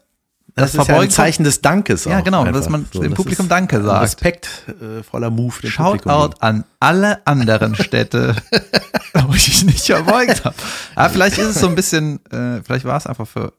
Das, 0.55 0.73
das 0.73 0.75
ist 0.75 0.89
ja 0.89 0.99
ein 0.99 1.11
Zeichen 1.11 1.45
des 1.45 1.61
Dankes. 1.61 2.05
Ja, 2.07 2.21
genau, 2.23 2.41
einfach. 2.41 2.55
dass 2.55 2.69
man 2.69 2.87
dem 2.93 3.03
das 3.11 3.15
Publikum 3.15 3.49
Danke 3.49 3.83
sagt. 3.83 4.03
Respektvoller 4.03 5.31
Move. 5.31 5.61
dem 5.63 5.71
Shoutout 5.71 6.37
an 6.41 6.65
alle 6.81 7.25
anderen 7.27 7.75
Städte, 7.77 8.35
wo 9.27 9.35
ich 9.35 9.63
nicht 9.65 9.87
verbeugt 9.87 10.45
habe. 10.45 10.57
Aber 10.95 11.11
vielleicht 11.11 11.39
ist 11.39 11.47
es 11.49 11.61
so 11.61 11.69
ein 11.69 11.75
bisschen, 11.75 12.25
äh, 12.33 12.63
vielleicht 12.63 12.85
war 12.85 12.97
es 12.97 13.07
einfach 13.07 13.29
für, 13.29 13.53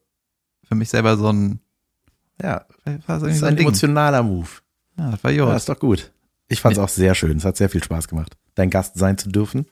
für 0.67 0.75
mich 0.75 0.89
selber 0.89 1.15
so 1.17 1.29
ein, 1.31 1.59
Ja, 2.41 2.65
vielleicht 2.83 3.07
war 3.07 3.17
es 3.17 3.23
das 3.23 3.31
ist 3.33 3.39
so 3.39 3.45
ein 3.45 3.53
ein 3.53 3.59
emotionaler 3.59 4.23
Move. 4.23 4.49
Ja, 4.97 5.11
das 5.11 5.23
war 5.23 5.31
Ja, 5.31 5.45
gut. 5.45 5.55
ist 5.55 5.69
doch 5.69 5.79
gut. 5.79 6.11
Ich 6.51 6.61
fand 6.61 6.73
es 6.73 6.79
auch 6.79 6.89
sehr 6.89 7.15
schön. 7.15 7.37
Es 7.37 7.45
hat 7.45 7.55
sehr 7.55 7.69
viel 7.69 7.83
Spaß 7.83 8.09
gemacht, 8.09 8.35
dein 8.55 8.69
Gast 8.69 8.97
sein 8.97 9.17
zu 9.17 9.29
dürfen. 9.29 9.65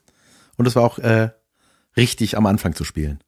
Und 0.56 0.66
es 0.66 0.76
war 0.76 0.84
auch 0.84 0.98
äh, 1.00 1.30
richtig 1.98 2.38
am 2.38 2.46
Anfang 2.46 2.74
zu 2.74 2.86
spielen. 2.86 3.20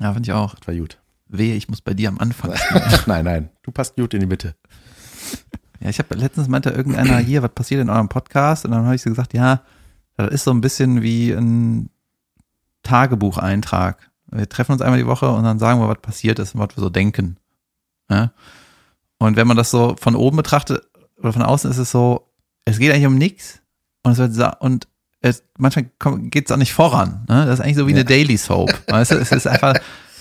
Ja, 0.00 0.12
finde 0.12 0.26
ich 0.28 0.32
auch. 0.32 0.56
Das 0.56 0.66
war 0.66 0.74
gut. 0.74 0.98
Wehe, 1.28 1.54
ich 1.54 1.68
muss 1.68 1.80
bei 1.80 1.94
dir 1.94 2.08
am 2.08 2.18
Anfang. 2.18 2.52
nein, 3.06 3.24
nein. 3.24 3.50
Du 3.62 3.70
passt 3.70 3.94
gut 3.94 4.12
in 4.12 4.20
die 4.20 4.26
Mitte. 4.26 4.56
Ja, 5.80 5.88
ich 5.88 6.00
habe 6.00 6.14
letztens 6.16 6.48
meinte 6.48 6.70
irgendeiner 6.70 7.18
hier, 7.18 7.42
was 7.42 7.52
passiert 7.52 7.80
in 7.80 7.90
eurem 7.90 8.08
Podcast? 8.08 8.64
Und 8.64 8.72
dann 8.72 8.84
habe 8.84 8.96
ich 8.96 9.02
so 9.02 9.10
gesagt, 9.10 9.34
ja, 9.34 9.62
das 10.16 10.30
ist 10.30 10.44
so 10.44 10.50
ein 10.50 10.60
bisschen 10.60 11.00
wie 11.00 11.30
ein 11.30 11.90
Tagebucheintrag. 12.82 14.10
Wir 14.32 14.48
treffen 14.48 14.72
uns 14.72 14.82
einmal 14.82 14.98
die 14.98 15.06
Woche 15.06 15.30
und 15.30 15.44
dann 15.44 15.60
sagen 15.60 15.80
wir, 15.80 15.88
was 15.88 16.00
passiert 16.02 16.40
ist 16.40 16.54
und 16.54 16.60
was 16.60 16.76
wir 16.76 16.82
so 16.82 16.90
denken. 16.90 17.36
Ja? 18.10 18.32
Und 19.18 19.36
wenn 19.36 19.46
man 19.46 19.56
das 19.56 19.70
so 19.70 19.94
von 19.98 20.16
oben 20.16 20.36
betrachtet 20.36 20.88
oder 21.18 21.32
von 21.32 21.42
außen 21.42 21.70
ist 21.70 21.78
es 21.78 21.90
so, 21.92 22.29
es 22.64 22.78
geht 22.78 22.92
eigentlich 22.92 23.06
um 23.06 23.16
nichts 23.16 23.60
und 24.02 24.12
es 24.12 24.18
wird 24.36 24.60
und 24.60 24.86
es, 25.22 25.42
manchmal 25.58 25.86
geht 26.30 26.46
es 26.46 26.52
auch 26.52 26.56
nicht 26.56 26.72
voran. 26.72 27.26
Ne? 27.28 27.44
Das 27.46 27.58
ist 27.58 27.60
eigentlich 27.64 27.76
so 27.76 27.86
wie 27.86 27.90
Ja. 27.92 27.96
eine 27.98 28.04
Daily 28.06 28.36
Soap. 28.38 28.72
Weißt 28.88 29.10
du, 29.12 29.16
es 29.16 29.30
ist 29.32 29.46
einfach 29.46 29.74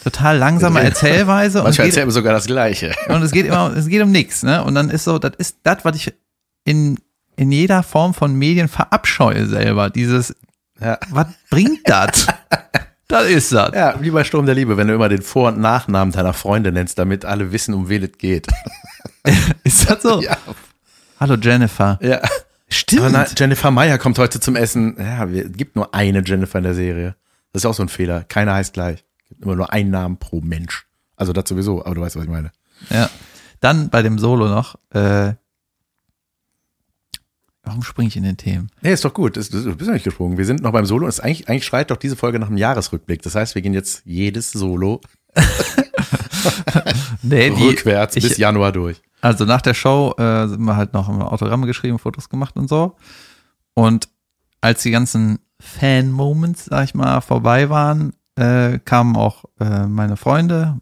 total 0.04 0.38
langsame 0.38 0.82
Erzählweise 0.82 1.64
Manchmal 1.64 1.88
geht, 1.88 1.94
erzählen 1.96 2.08
wir 2.08 2.12
sogar 2.14 2.34
das 2.34 2.46
Gleiche. 2.48 2.94
und 3.08 3.22
es 3.22 3.32
geht 3.32 3.46
immer, 3.46 3.76
es 3.76 3.88
geht 3.88 4.02
um 4.02 4.12
nichts, 4.12 4.44
ne? 4.44 4.64
Und 4.64 4.76
dann 4.76 4.90
ist 4.90 5.04
so, 5.06 5.18
das 5.20 5.34
ist 5.38 5.58
das, 5.64 5.84
was 5.86 5.96
ich 5.96 6.14
in, 6.66 6.98
in 7.38 7.52
jeder 7.52 7.84
Form 7.84 8.14
von 8.14 8.34
Medien 8.36 8.68
verabscheue 8.68 9.46
selber. 9.48 9.90
Dieses, 9.90 10.36
Ja. 10.82 10.98
was 11.10 11.28
bringt 11.50 11.82
das? 11.90 12.28
das 13.08 13.28
ist 13.30 13.54
das. 13.54 13.74
Ja, 13.74 13.96
wie 14.02 14.12
bei 14.12 14.24
Sturm 14.26 14.46
der 14.46 14.56
Liebe, 14.56 14.76
wenn 14.78 14.88
du 14.88 14.94
immer 14.96 15.08
den 15.10 15.22
Vor- 15.22 15.48
und 15.50 15.60
Nachnamen 15.60 16.12
deiner 16.14 16.34
Freunde 16.34 16.72
nennst, 16.74 17.00
damit 17.00 17.24
alle 17.24 17.52
wissen, 17.54 17.74
um 17.74 17.88
wen 17.90 18.04
es 18.04 18.18
geht. 18.18 18.48
Ist 19.64 19.90
das 19.90 20.02
so? 20.04 20.22
Ja. 20.22 20.38
Hallo 21.20 21.36
Jennifer. 21.36 22.00
ja. 22.02 22.22
Stimmt. 22.72 23.12
Nein, 23.14 23.26
Jennifer 23.36 23.72
Meyer 23.72 23.98
kommt 23.98 24.20
heute 24.20 24.40
zum 24.40 24.56
Essen. 24.56 24.96
Ja, 25.00 25.26
es 25.26 25.52
gibt 25.54 25.76
nur 25.76 25.92
eine 25.96 26.24
Jennifer 26.24 26.60
in 26.60 26.64
der 26.66 26.76
Serie. 26.76 27.16
Das 27.52 27.64
ist 27.64 27.66
auch 27.66 27.74
so 27.74 27.82
ein 27.82 27.90
Fehler. 27.90 28.24
Keiner 28.26 28.54
heißt 28.54 28.74
gleich. 28.74 29.04
Es 29.24 29.30
gibt 29.30 29.42
immer 29.44 29.56
nur 29.56 29.74
einen 29.74 29.90
Namen 29.90 30.18
pro 30.18 30.40
Mensch. 30.42 30.86
Also 31.16 31.34
das 31.34 31.50
sowieso, 31.50 31.84
aber 31.84 31.96
du 31.96 32.02
weißt, 32.02 32.16
was 32.16 32.26
ich 32.26 32.30
meine. 32.30 32.52
Ja. 32.92 33.10
Dann 33.60 33.90
bei 33.90 34.04
dem 34.04 34.20
Solo 34.20 34.48
noch, 34.48 34.76
äh, 34.92 35.34
warum 37.64 37.82
springe 37.82 38.08
ich 38.10 38.16
in 38.18 38.24
den 38.24 38.38
Themen? 38.38 38.70
Nee, 38.82 38.94
ist 38.94 39.04
doch 39.04 39.16
gut. 39.16 39.36
Du 39.36 39.40
bist 39.42 39.54
noch 39.66 39.94
nicht 39.94 40.04
gesprungen. 40.06 40.38
Wir 40.38 40.46
sind 40.46 40.62
noch 40.62 40.72
beim 40.72 40.86
Solo. 40.86 41.08
Ist 41.08 41.22
eigentlich, 41.22 41.50
eigentlich 41.50 41.66
schreit 41.66 41.90
doch 41.90 41.98
diese 41.98 42.16
Folge 42.16 42.38
nach 42.38 42.50
einem 42.50 42.58
Jahresrückblick. 42.58 43.24
Das 43.24 43.34
heißt, 43.34 43.56
wir 43.56 43.64
gehen 43.64 43.74
jetzt 43.74 44.04
jedes 44.06 44.52
Solo 44.52 45.02
Nee, 47.24 47.48
rückwärts 47.50 48.16
ich- 48.16 48.24
bis 48.24 48.38
Januar 48.38 48.72
durch. 48.72 49.02
Also 49.22 49.46
nach 49.46 49.62
der 49.62 49.74
Show 49.74 50.14
äh, 50.18 50.48
sind 50.48 50.64
wir 50.64 50.76
halt 50.76 50.94
noch 50.94 51.10
Autogramme 51.10 51.68
geschrieben, 51.68 52.00
Fotos 52.00 52.30
gemacht 52.30 52.56
und 52.56 52.70
so. 52.70 52.96
Und 53.74 54.10
als 54.62 54.84
die 54.84 54.92
ganzen 54.92 55.40
Fan-Moments, 55.60 56.66
sag 56.66 56.86
ich 56.86 56.96
mal, 56.96 57.22
vorbei 57.22 57.70
waren, 57.70 58.14
äh, 58.36 58.80
kamen 58.80 59.16
auch 59.16 59.46
äh, 59.60 59.88
meine 59.88 60.16
Freunde 60.16 60.80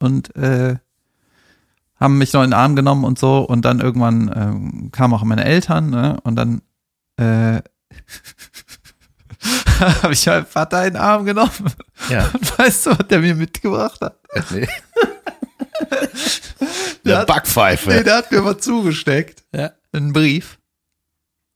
und 0.00 0.34
äh, 0.36 0.76
haben 2.00 2.18
mich 2.18 2.32
noch 2.32 2.42
in 2.42 2.50
den 2.50 2.58
Arm 2.58 2.74
genommen 2.74 3.04
und 3.04 3.18
so. 3.18 3.38
Und 3.40 3.64
dann 3.64 3.80
irgendwann 3.80 4.30
ähm, 4.34 4.90
kamen 4.90 5.14
auch 5.14 5.22
meine 5.22 5.44
Eltern 5.44 5.90
ne? 5.90 6.18
und 6.24 6.34
dann 6.36 6.62
äh, 7.16 7.60
habe 10.02 10.12
ich 10.12 10.26
meinen 10.26 10.46
Vater 10.46 10.86
in 10.86 10.94
den 10.94 11.02
Arm 11.02 11.24
genommen. 11.24 11.72
Ja. 12.08 12.30
Und 12.32 12.58
weißt 12.58 12.86
du, 12.86 12.90
was 12.90 13.06
der 13.08 13.20
mir 13.20 13.34
mitgebracht 13.34 14.00
hat? 14.00 14.18
Nee. 14.50 14.66
Der 17.04 17.24
Backpfeife. 17.24 17.90
Nee, 17.90 18.02
der 18.02 18.16
hat 18.16 18.32
mir 18.32 18.44
was 18.44 18.58
zugesteckt. 18.58 19.42
Ja. 19.54 19.70
Einen 19.92 20.12
Brief. 20.12 20.58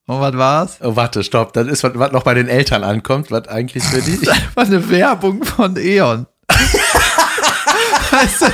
Und 0.06 0.20
was 0.20 0.36
war's? 0.36 0.78
Oh, 0.82 0.96
warte, 0.96 1.24
stopp. 1.24 1.52
Das 1.54 1.66
ist, 1.66 1.82
was, 1.82 1.92
was 1.94 2.12
noch 2.12 2.24
bei 2.24 2.34
den 2.34 2.48
Eltern 2.48 2.84
ankommt, 2.84 3.30
was 3.30 3.48
eigentlich 3.48 3.82
für 3.84 4.02
die. 4.02 4.18
Das 4.24 4.38
war 4.54 4.64
eine 4.64 4.90
Werbung 4.90 5.44
von 5.44 5.76
E.ON. 5.76 6.26
weißt 8.10 8.42
du, 8.42 8.46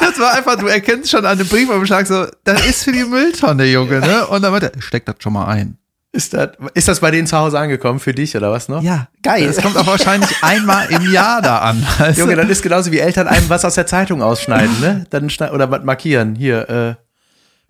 das 0.00 0.18
war 0.18 0.34
einfach, 0.34 0.56
du 0.56 0.66
erkennst 0.66 1.10
schon 1.10 1.24
an 1.26 1.38
dem 1.38 1.48
Briefumschlag 1.48 2.06
so, 2.06 2.26
das 2.44 2.64
ist 2.66 2.84
für 2.84 2.92
die 2.92 3.04
Mülltonne, 3.04 3.64
Junge, 3.64 4.00
ne? 4.00 4.26
Und 4.26 4.42
dann 4.42 4.52
meinte 4.52 4.72
er, 4.74 4.82
steck 4.82 5.06
das 5.06 5.16
schon 5.20 5.32
mal 5.32 5.46
ein. 5.46 5.78
Ist 6.10 6.32
das, 6.32 6.50
ist 6.72 6.88
das 6.88 7.00
bei 7.00 7.10
denen 7.10 7.26
zu 7.26 7.36
Hause 7.36 7.58
angekommen 7.58 8.00
für 8.00 8.14
dich 8.14 8.34
oder 8.34 8.50
was 8.50 8.68
noch? 8.68 8.82
Ja, 8.82 9.08
Geil. 9.22 9.46
Das 9.46 9.58
kommt 9.58 9.76
auch 9.76 9.86
wahrscheinlich 9.86 10.30
einmal 10.42 10.86
im 10.90 11.12
Jahr 11.12 11.42
da 11.42 11.58
an. 11.58 11.86
Weißt 11.98 12.18
Junge, 12.18 12.34
das 12.34 12.48
ist 12.48 12.62
genauso 12.62 12.90
wie 12.92 12.98
Eltern 12.98 13.28
einem 13.28 13.48
was 13.50 13.64
aus 13.64 13.74
der 13.74 13.86
Zeitung 13.86 14.22
ausschneiden, 14.22 14.80
ne? 14.80 15.04
Dann 15.10 15.26
oder 15.52 15.70
was 15.70 15.84
markieren. 15.84 16.34
Hier, 16.34 16.68
äh, 16.70 16.94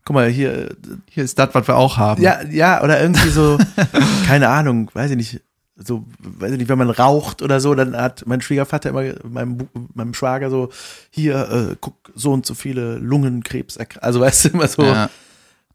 guck 0.05 0.14
mal, 0.14 0.29
hier, 0.29 0.68
Hier 1.11 1.24
ist 1.24 1.37
das, 1.38 1.48
was 1.53 1.66
wir 1.66 1.77
auch 1.77 1.96
haben. 1.96 2.22
ja, 2.22 2.38
ja, 2.48 2.81
oder 2.83 3.01
irgendwie 3.01 3.29
so, 3.31 3.59
keine 4.29 4.48
Ahnung, 4.48 4.88
weiß 4.94 5.11
ich 5.11 5.16
nicht, 5.16 5.40
so, 5.77 6.05
weiß 6.20 6.53
ich 6.53 6.59
nicht, 6.59 6.68
wenn 6.68 6.79
man 6.79 6.90
raucht 6.90 7.42
oder 7.42 7.59
so, 7.59 7.74
dann 7.74 7.96
hat 7.96 8.22
mein 8.27 8.40
Schwiegervater 8.40 8.90
immer 8.90 9.03
meinem, 9.29 9.68
meinem 9.94 10.14
Schwager 10.14 10.48
so, 10.51 10.70
hier, 11.11 11.70
äh, 11.72 11.77
guck, 11.81 11.94
so 12.14 12.33
und 12.33 12.46
so 12.46 12.55
viele 12.55 12.98
Lungenkrebs, 12.98 13.79
also 14.01 14.20
weißt 14.20 14.44
du, 14.44 14.48
immer 14.51 14.68
so, 14.68 14.85
Ja. 14.85 15.11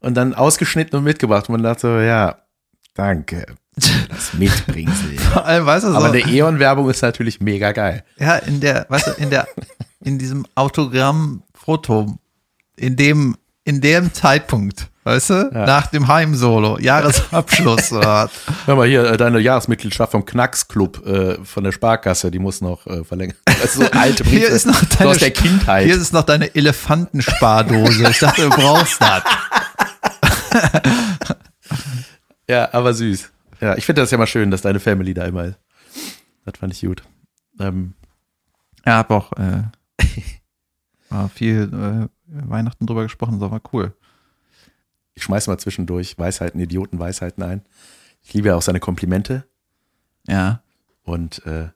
und 0.00 0.14
dann 0.14 0.34
ausgeschnitten 0.34 0.98
und 0.98 1.04
mitgebracht. 1.04 1.48
Und 1.48 1.54
man 1.56 1.62
dachte 1.62 1.80
so, 1.82 1.98
ja, 2.00 2.36
danke, 2.94 3.46
das 4.08 4.32
Mitbringsel. 4.34 5.18
Vor 5.18 5.44
allem, 5.44 5.66
weißt 5.66 5.84
du, 5.84 5.90
so, 5.90 5.96
Aber 5.96 6.06
eine 6.06 6.20
E.ON-Werbung 6.20 6.88
ist 6.90 7.02
natürlich 7.02 7.40
mega 7.40 7.72
geil. 7.72 8.04
Ja, 8.18 8.36
in 8.36 8.60
der, 8.60 8.86
weißt 8.88 9.08
du, 9.08 9.10
in 9.12 9.30
der, 9.30 9.46
in 10.02 10.18
diesem 10.18 10.46
Autogramm-Foto, 10.54 12.16
in 12.76 12.96
dem, 12.96 13.36
in 13.64 13.80
dem 13.80 14.12
Zeitpunkt, 14.14 14.88
weißt 15.04 15.30
du, 15.30 15.50
Ja. 15.52 15.66
nach 15.66 15.86
dem 15.88 16.06
Heimsolo, 16.08 16.78
Jahresabschluss. 16.78 17.90
Hör 17.90 18.28
mal 18.66 18.86
hier, 18.86 19.04
äh, 19.04 19.16
deine 19.16 19.38
Jahresmitgliedschaft 19.40 20.12
vom 20.12 20.24
Knacksclub 20.24 21.04
äh, 21.06 21.44
von 21.44 21.64
der 21.64 21.72
Sparkasse, 21.72 22.30
die 22.30 22.38
muss 22.38 22.60
noch 22.60 22.86
äh, 22.86 23.02
verlängern. 23.04 23.36
Das 23.44 23.56
ist 23.64 23.74
so 23.74 23.90
alte 23.90 24.22
Briefe. 24.24 24.36
Hier 24.38 24.48
ist 24.50 24.66
noch 24.66 24.84
deine, 24.84 25.10
aus 25.10 25.18
der 25.18 25.30
Kindheit. 25.32 25.84
hier 25.86 25.96
ist 25.96 26.12
noch 26.12 26.22
deine 26.22 26.54
Elefantenspardose. 26.54 28.08
Ich 28.10 28.18
dachte, 28.20 28.42
du 28.42 28.50
brauchst 28.50 29.00
das. 29.00 29.22
ja, 32.48 32.72
aber 32.72 32.94
süß. 32.94 33.30
Ja, 33.60 33.76
ich 33.76 33.86
finde 33.86 34.02
das 34.02 34.10
ja 34.10 34.18
mal 34.18 34.26
schön, 34.26 34.50
dass 34.50 34.62
deine 34.62 34.80
Family 34.80 35.14
da 35.14 35.24
immer 35.24 35.44
ist. 35.44 35.58
Das 36.44 36.58
fand 36.58 36.72
ich 36.72 36.80
gut. 36.82 37.02
Ähm, 37.60 37.94
Ja, 38.84 38.98
hab 38.98 39.10
auch 39.10 39.32
äh, 39.34 39.62
war 41.08 41.28
viel 41.28 41.70
äh, 41.72 42.08
Weihnachten 42.48 42.86
drüber 42.86 43.04
gesprochen, 43.04 43.38
das 43.40 43.50
war 43.50 43.60
cool. 43.72 43.94
ich 45.14 45.22
schmeiß 45.22 45.46
mal 45.46 45.58
zwischendurch 45.58 46.18
Weisheiten, 46.18 46.60
Idioten, 46.60 46.98
Weisheiten 46.98 47.42
ein. 47.42 47.62
Ich 48.22 48.34
liebe 48.34 48.48
ja 48.48 48.56
auch 48.56 48.62
seine 48.62 48.80
Komplimente 48.80 49.44
Ja. 50.26 50.62
und 51.04 51.44
äh, 51.46 51.68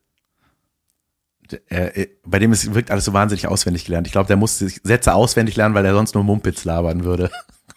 er, 1.68 1.96
er, 1.96 2.06
bei 2.26 2.38
dem 2.38 2.52
ist, 2.52 2.74
wirkt 2.74 2.90
alles 2.90 3.06
so 3.06 3.12
wahnsinnig 3.14 3.46
auswendig 3.46 3.84
gelernt. 3.86 4.06
Ich 4.06 4.12
glaube, 4.12 4.26
der 4.26 4.36
muss 4.36 4.58
sich 4.58 4.80
Sätze 4.84 5.14
auswendig 5.14 5.56
lernen, 5.56 5.74
weil 5.74 5.84
er 5.86 5.94
sonst 5.94 6.14
nur 6.14 6.24
Mumpitz 6.24 6.64
labern 6.64 7.04
würde. 7.04 7.30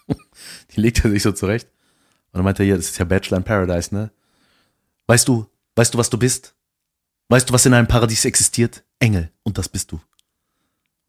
Die 0.76 0.82
legt 0.82 1.06
er 1.06 1.12
sich 1.12 1.24
so 1.24 1.32
zurecht. 1.32 1.70
Und 2.32 2.38
dann 2.38 2.44
meinte 2.44 2.64
er, 2.64 2.68
hier, 2.68 2.78
das 2.78 2.86
ist 2.86 2.98
ja 2.98 3.06
Bachelor 3.06 3.38
in 3.38 3.44
Paradise, 3.44 3.94
ne? 3.94 4.12
Weißt 5.08 5.28
du, 5.28 5.46
weißt 5.76 5.94
du, 5.94 5.98
was 5.98 6.10
du 6.10 6.18
bist? 6.18 6.56
Weißt 7.28 7.50
du, 7.50 7.54
was 7.54 7.66
in 7.66 7.74
einem 7.74 7.88
Paradies 7.88 8.26
existiert? 8.26 8.84
Engel. 9.00 9.32
Und 9.44 9.58
das 9.58 9.68
bist 9.70 9.92
du. 9.92 10.00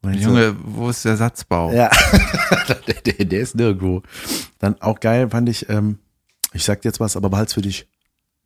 So, 0.01 0.09
Junge, 0.09 0.55
wo 0.61 0.89
ist 0.89 1.05
der 1.05 1.15
Satzbau? 1.15 1.71
ja, 1.71 1.89
der, 2.87 3.01
der, 3.01 3.25
der 3.25 3.39
ist 3.39 3.55
nirgendwo. 3.55 4.03
Dann 4.59 4.81
auch 4.81 4.99
geil 4.99 5.29
fand 5.29 5.47
ich, 5.47 5.69
ähm, 5.69 5.99
ich 6.51 6.65
sag 6.65 6.81
dir 6.81 6.89
jetzt 6.89 6.99
was, 6.99 7.15
aber 7.15 7.29
behalt's 7.29 7.53
für 7.53 7.61
dich. 7.61 7.87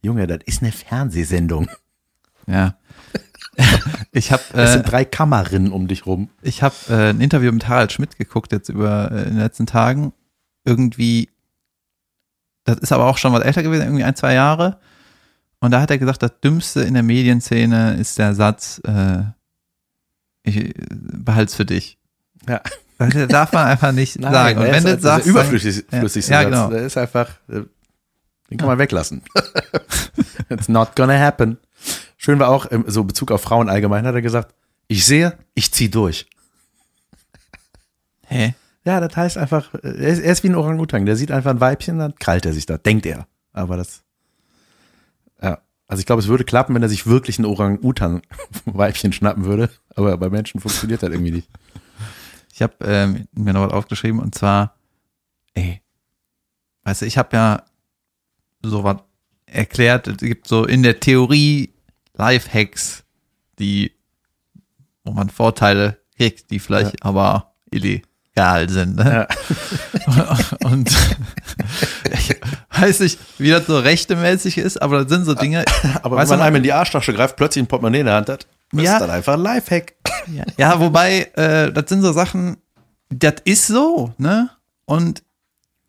Junge, 0.01 0.27
das 0.27 0.39
ist 0.45 0.61
eine 0.61 0.71
Fernsehsendung. 0.71 1.69
Ja. 2.45 2.77
Ich 4.11 4.31
habe 4.31 4.43
Es 4.53 4.69
äh, 4.69 4.73
sind 4.73 4.91
drei 4.91 5.03
Kammerinnen 5.03 5.71
um 5.71 5.87
dich 5.87 6.05
rum. 6.05 6.29
ich 6.43 6.61
hab, 6.61 6.73
äh, 6.89 7.09
ein 7.09 7.21
Interview 7.21 7.51
mit 7.51 7.67
Harald 7.67 7.91
Schmidt 7.91 8.15
geguckt 8.15 8.51
jetzt 8.51 8.69
über 8.69 9.11
äh, 9.11 9.23
in 9.23 9.29
den 9.29 9.37
letzten 9.39 9.65
Tagen. 9.65 10.13
Irgendwie, 10.63 11.29
das 12.67 12.77
ist 12.79 12.91
aber 12.91 13.05
auch 13.05 13.17
schon 13.17 13.33
was 13.33 13.41
älter 13.43 13.63
gewesen, 13.63 13.83
irgendwie 13.83 14.03
ein, 14.03 14.15
zwei 14.15 14.33
Jahre. 14.33 14.77
Und 15.59 15.71
da 15.71 15.81
hat 15.81 15.89
er 15.89 15.97
gesagt, 15.97 16.21
das 16.21 16.39
Dümmste 16.43 16.81
in 16.81 16.93
der 16.93 17.01
Medienszene 17.03 17.95
ist 17.95 18.19
der 18.19 18.35
Satz, 18.35 18.79
äh, 18.85 19.23
ich 20.43 20.57
äh, 20.57 20.73
behalt's 20.91 21.55
für 21.55 21.65
dich. 21.65 21.97
Ja. 22.47 22.61
Das 22.99 23.27
darf 23.27 23.53
man 23.53 23.65
einfach 23.67 23.91
nicht 23.91 24.13
sagen. 24.21 24.59
Und 24.59 24.65
wenn 24.65 24.75
ist, 24.75 24.83
du 24.83 24.89
halt 24.89 25.01
sagst, 25.01 25.27
überflüssig 25.27 25.85
Ja, 25.91 26.01
ja, 26.01 26.07
Satz. 26.09 26.45
genau. 26.45 26.69
Der 26.69 26.81
ist 26.85 26.97
einfach, 26.97 27.29
äh, 27.47 27.61
den 28.49 28.57
kann 28.57 28.67
man 28.67 28.77
weglassen. 28.79 29.21
It's 30.49 30.67
not 30.67 30.95
gonna 30.95 31.17
happen. 31.17 31.57
Schön 32.17 32.39
war 32.39 32.49
auch, 32.49 32.65
im 32.65 32.83
so 32.87 33.03
Bezug 33.03 33.31
auf 33.31 33.41
Frauen 33.41 33.69
allgemein, 33.69 34.05
hat 34.05 34.15
er 34.15 34.21
gesagt, 34.21 34.53
ich 34.87 35.05
sehe, 35.05 35.37
ich 35.53 35.71
zieh 35.71 35.89
durch. 35.89 36.27
hä? 38.27 38.53
Ja, 38.87 39.01
das 39.01 39.17
heißt 39.17 39.37
einfach, 39.37 39.73
er 39.83 39.95
ist, 39.95 40.19
er 40.19 40.31
ist 40.31 40.45
wie 40.45 40.47
ein 40.47 40.55
Orang-Utang. 40.55 41.05
Der 41.05 41.17
sieht 41.17 41.29
einfach 41.29 41.51
ein 41.51 41.59
Weibchen, 41.59 41.99
dann 41.99 42.15
krallt 42.15 42.45
er 42.45 42.53
sich 42.53 42.65
da, 42.65 42.77
denkt 42.77 43.05
er. 43.05 43.27
Aber 43.51 43.75
das, 43.75 44.05
ja. 45.41 45.59
Also 45.87 45.99
ich 45.99 46.05
glaube, 46.05 46.21
es 46.21 46.29
würde 46.29 46.45
klappen, 46.45 46.73
wenn 46.73 46.81
er 46.81 46.87
sich 46.87 47.05
wirklich 47.05 47.37
ein 47.37 47.43
Orang-Utang-Weibchen 47.43 49.11
schnappen 49.11 49.43
würde. 49.43 49.69
Aber 49.93 50.15
bei 50.15 50.29
Menschen 50.29 50.61
funktioniert 50.61 51.03
das 51.03 51.09
irgendwie 51.09 51.31
nicht. 51.31 51.49
Ich 52.53 52.61
habe 52.61 52.75
ähm, 52.85 53.27
mir 53.33 53.51
noch 53.51 53.65
was 53.65 53.73
aufgeschrieben 53.73 54.21
und 54.21 54.33
zwar, 54.33 54.77
ey, 55.53 55.81
weißt 56.85 57.01
du, 57.01 57.07
ich 57.07 57.17
habe 57.17 57.35
ja 57.35 57.63
so 58.61 58.85
was 58.85 58.99
erklärt, 59.47 60.07
es 60.07 60.15
gibt 60.15 60.47
so 60.47 60.63
in 60.63 60.81
der 60.81 61.01
Theorie 61.01 61.73
Lifehacks, 62.13 63.03
die, 63.59 63.91
wo 65.03 65.11
man 65.11 65.29
Vorteile 65.29 65.97
kriegt, 66.15 66.51
die 66.51 66.59
vielleicht 66.59 67.03
aber 67.03 67.53
illegal 67.69 68.07
sind. 68.69 68.95
Ne? 68.95 69.27
Und 70.63 70.89
ich 72.13 72.35
weiß 72.79 72.99
nicht, 73.01 73.19
wie 73.37 73.49
das 73.49 73.65
so 73.67 73.79
rechtemäßig 73.79 74.57
ist, 74.57 74.81
aber 74.81 75.03
das 75.03 75.11
sind 75.11 75.25
so 75.25 75.33
Dinge. 75.33 75.65
Aber 76.03 76.17
wenn 76.17 76.27
man 76.27 76.41
einem 76.41 76.57
in 76.57 76.63
die 76.63 76.73
Arschtasche 76.73 77.13
greift, 77.13 77.35
plötzlich 77.35 77.63
ein 77.63 77.67
Portemonnaie 77.67 77.99
in 78.01 78.05
der 78.05 78.15
Hand 78.15 78.29
hat, 78.29 78.47
das 78.71 78.83
Ja. 78.83 78.93
ist 78.93 79.01
dann 79.01 79.09
einfach 79.09 79.33
ein 79.33 79.41
Lifehack. 79.41 79.93
Ja, 80.27 80.43
ja 80.57 80.79
wobei, 80.79 81.31
äh, 81.35 81.71
das 81.71 81.85
sind 81.89 82.01
so 82.01 82.11
Sachen, 82.11 82.57
das 83.09 83.35
ist 83.45 83.67
so, 83.67 84.13
ne? 84.17 84.49
Und 84.85 85.23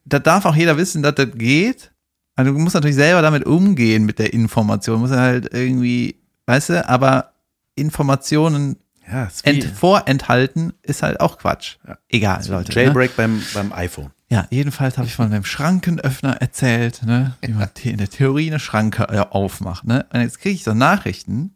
da 0.04 0.18
darf 0.18 0.44
auch 0.44 0.54
jeder 0.56 0.76
wissen, 0.76 1.02
dass 1.02 1.16
das 1.16 1.28
geht. 1.34 1.90
Also 2.36 2.52
du 2.52 2.58
musst 2.58 2.74
natürlich 2.74 2.96
selber 2.96 3.20
damit 3.20 3.44
umgehen 3.44 4.04
mit 4.04 4.18
der 4.18 4.32
Information. 4.32 4.96
Du 4.96 5.00
musst 5.02 5.14
halt 5.14 5.52
irgendwie, 5.52 6.16
weißt 6.46 6.68
du, 6.70 6.88
aber 6.88 7.32
Informationen 7.74 8.76
Ja, 9.10 9.28
ent 9.42 9.64
vorenthalten 9.64 10.74
ist 10.82 11.02
halt 11.02 11.20
auch 11.20 11.38
Quatsch. 11.38 11.76
Egal, 12.08 12.44
Leute. 12.48 12.72
Ne? 12.72 12.84
Jailbreak 12.84 13.16
beim, 13.16 13.42
beim 13.54 13.72
iPhone. 13.72 14.10
Ja, 14.30 14.46
jedenfalls 14.50 14.98
habe 14.98 15.06
ich 15.06 15.14
von 15.14 15.32
einem 15.32 15.44
Schrankenöffner 15.44 16.36
erzählt, 16.42 17.02
ne, 17.02 17.34
wie 17.40 17.52
man 17.52 17.70
in 17.82 17.96
der 17.96 18.10
Theorie 18.10 18.48
eine 18.48 18.60
Schranke 18.60 19.04
äh, 19.04 19.20
aufmacht. 19.20 19.84
Ne? 19.84 20.04
Und 20.12 20.20
jetzt 20.20 20.40
kriege 20.40 20.54
ich 20.54 20.64
so 20.64 20.74
Nachrichten 20.74 21.54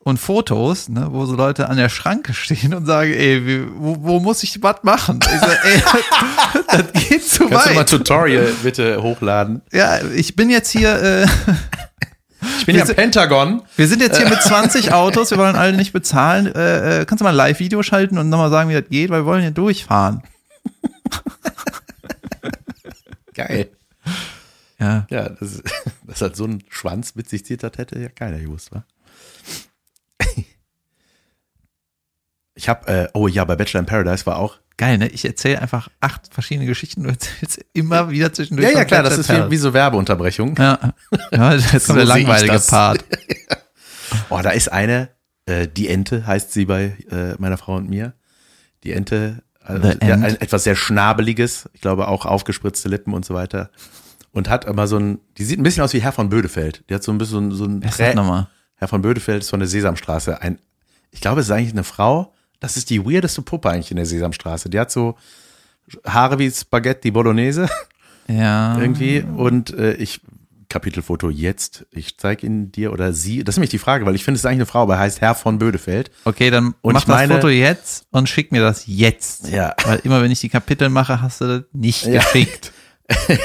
und 0.00 0.18
Fotos, 0.18 0.88
ne, 0.88 1.08
wo 1.10 1.26
so 1.26 1.36
Leute 1.36 1.68
an 1.68 1.76
der 1.76 1.88
Schranke 1.88 2.34
stehen 2.34 2.74
und 2.74 2.86
sagen, 2.86 3.12
ey, 3.12 3.46
wie, 3.46 3.66
wo, 3.76 3.96
wo 4.00 4.18
muss 4.18 4.42
ich 4.42 4.60
was 4.60 4.82
machen? 4.82 5.20
Ich 5.22 5.40
so, 5.40 5.46
ey, 5.46 5.82
das 6.66 6.92
geht 6.92 7.24
zu 7.24 7.46
Kannst 7.46 7.48
du 7.48 7.48
mal 7.48 7.68
ein 7.68 7.76
weit. 7.76 7.88
Tutorial 7.88 8.52
bitte 8.64 9.00
hochladen? 9.00 9.62
Ja, 9.70 10.02
ich 10.02 10.34
bin 10.34 10.50
jetzt 10.50 10.70
hier, 10.70 11.00
äh, 11.00 11.26
Ich 12.58 12.66
bin 12.66 12.76
im 12.76 12.86
Pentagon. 12.86 13.62
wir 13.76 13.88
sind 13.88 14.00
jetzt 14.00 14.18
hier 14.18 14.28
mit 14.28 14.40
20 14.40 14.92
Autos, 14.92 15.30
wir 15.30 15.38
wollen 15.38 15.56
alle 15.56 15.76
nicht 15.76 15.92
bezahlen. 15.92 16.46
Äh, 16.46 17.00
äh, 17.00 17.04
kannst 17.04 17.20
du 17.20 17.24
mal 17.24 17.30
ein 17.30 17.36
Live-Video 17.36 17.82
schalten 17.82 18.18
und 18.18 18.28
nochmal 18.28 18.50
sagen, 18.50 18.70
wie 18.70 18.74
das 18.74 18.88
geht, 18.88 19.10
weil 19.10 19.22
wir 19.22 19.26
wollen 19.26 19.42
hier 19.42 19.50
durchfahren. 19.50 20.22
Geil. 23.34 23.68
Ja, 24.78 25.06
Ja, 25.10 25.28
das, 25.28 25.62
das 26.06 26.22
hat 26.22 26.36
so 26.36 26.44
einen 26.44 26.62
Schwanz 26.68 27.14
mit 27.14 27.28
sich 27.28 27.44
zieht, 27.44 27.62
das 27.62 27.72
hätte 27.76 27.98
ja 27.98 28.08
keiner 28.08 28.38
gewusst, 28.38 28.72
wa? 28.72 28.84
Ich 32.54 32.68
habe, 32.68 32.86
äh, 32.88 33.08
oh 33.14 33.26
ja, 33.26 33.44
bei 33.44 33.56
Bachelor 33.56 33.80
in 33.80 33.86
Paradise 33.86 34.26
war 34.26 34.36
auch. 34.36 34.58
Geil, 34.80 34.96
ne? 34.96 35.08
Ich 35.08 35.26
erzähle 35.26 35.60
einfach 35.60 35.90
acht 36.00 36.32
verschiedene 36.32 36.66
Geschichten. 36.66 37.02
Du 37.02 37.10
erzählst 37.10 37.62
immer 37.74 38.08
wieder 38.08 38.32
zwischendurch. 38.32 38.72
Ja, 38.72 38.78
ja, 38.78 38.84
klar, 38.86 39.02
das 39.02 39.18
ist 39.18 39.28
wie, 39.28 39.50
wie 39.50 39.56
so 39.58 39.74
Werbeunterbrechung. 39.74 40.56
Ja, 40.56 40.94
ja 41.30 41.54
das 41.54 41.74
ist 41.74 41.86
So 41.86 41.94
der 41.94 42.06
langweilige. 42.06 42.58
Part. 42.58 43.04
Oh, 44.28 44.40
da 44.42 44.50
ist 44.50 44.72
eine, 44.72 45.10
äh, 45.46 45.68
die 45.68 45.88
Ente 45.88 46.26
heißt 46.26 46.52
sie 46.52 46.64
bei 46.64 46.96
äh, 47.12 47.34
meiner 47.38 47.58
Frau 47.58 47.76
und 47.76 47.88
mir. 47.88 48.14
Die 48.82 48.92
Ente, 48.92 49.44
also, 49.62 49.88
The 49.88 50.04
ja, 50.04 50.14
ein, 50.14 50.40
etwas 50.40 50.64
sehr 50.64 50.74
Schnabeliges, 50.74 51.68
ich 51.74 51.80
glaube 51.80 52.08
auch 52.08 52.26
aufgespritzte 52.26 52.88
Lippen 52.88 53.14
und 53.14 53.24
so 53.24 53.34
weiter. 53.34 53.70
Und 54.32 54.48
hat 54.48 54.66
aber 54.66 54.88
so 54.88 54.96
ein, 54.98 55.20
die 55.38 55.44
sieht 55.44 55.60
ein 55.60 55.62
bisschen 55.62 55.84
aus 55.84 55.92
wie 55.92 56.02
Herr 56.02 56.10
von 56.10 56.28
Bödefeld. 56.28 56.82
Die 56.90 56.94
hat 56.94 57.04
so 57.04 57.12
ein 57.12 57.18
bisschen 57.18 57.52
so 57.52 57.66
ein 57.66 57.80
Prä- 57.82 58.14
nochmal? 58.14 58.48
Herr 58.74 58.88
von 58.88 59.00
Bödefeld 59.02 59.42
ist 59.44 59.50
von 59.50 59.60
der 59.60 59.68
Sesamstraße. 59.68 60.42
Ein, 60.42 60.58
ich 61.12 61.20
glaube, 61.20 61.40
es 61.40 61.46
ist 61.46 61.52
eigentlich 61.52 61.72
eine 61.72 61.84
Frau. 61.84 62.32
Das 62.60 62.76
ist 62.76 62.90
die 62.90 63.04
weirdeste 63.04 63.42
Puppe 63.42 63.70
eigentlich 63.70 63.90
in 63.90 63.96
der 63.96 64.06
Sesamstraße. 64.06 64.70
Die 64.70 64.78
hat 64.78 64.90
so 64.90 65.16
Haare 66.06 66.38
wie 66.38 66.50
Spaghetti 66.50 67.10
Bolognese 67.10 67.68
Ja. 68.28 68.78
irgendwie. 68.78 69.22
Und 69.22 69.70
äh, 69.74 69.94
ich, 69.94 70.20
Kapitelfoto 70.68 71.30
jetzt, 71.30 71.84
ich 71.90 72.16
zeige 72.16 72.46
ihn 72.46 72.70
dir 72.70 72.92
oder 72.92 73.12
sie. 73.12 73.42
Das 73.42 73.54
ist 73.54 73.58
nämlich 73.58 73.70
die 73.70 73.78
Frage, 73.78 74.06
weil 74.06 74.14
ich 74.14 74.22
finde, 74.22 74.36
es 74.36 74.42
ist 74.42 74.46
eigentlich 74.46 74.58
eine 74.58 74.66
Frau, 74.66 74.82
aber 74.82 74.94
er 74.94 75.00
heißt 75.00 75.20
Herr 75.20 75.34
von 75.34 75.58
Bödefeld. 75.58 76.12
Okay, 76.24 76.50
dann 76.50 76.74
Und 76.82 76.92
mach 76.94 77.06
meine- 77.08 77.28
das 77.28 77.36
Foto 77.38 77.48
jetzt 77.48 78.06
und 78.10 78.28
schick 78.28 78.52
mir 78.52 78.60
das 78.60 78.84
jetzt. 78.86 79.48
Ja. 79.48 79.74
Weil 79.84 79.98
immer 80.04 80.22
wenn 80.22 80.30
ich 80.30 80.38
die 80.40 80.48
Kapitel 80.48 80.88
mache, 80.90 81.20
hast 81.22 81.40
du 81.40 81.46
das 81.46 81.62
nicht 81.72 82.04
Ja. 82.06 82.20
geschickt. 82.22 82.72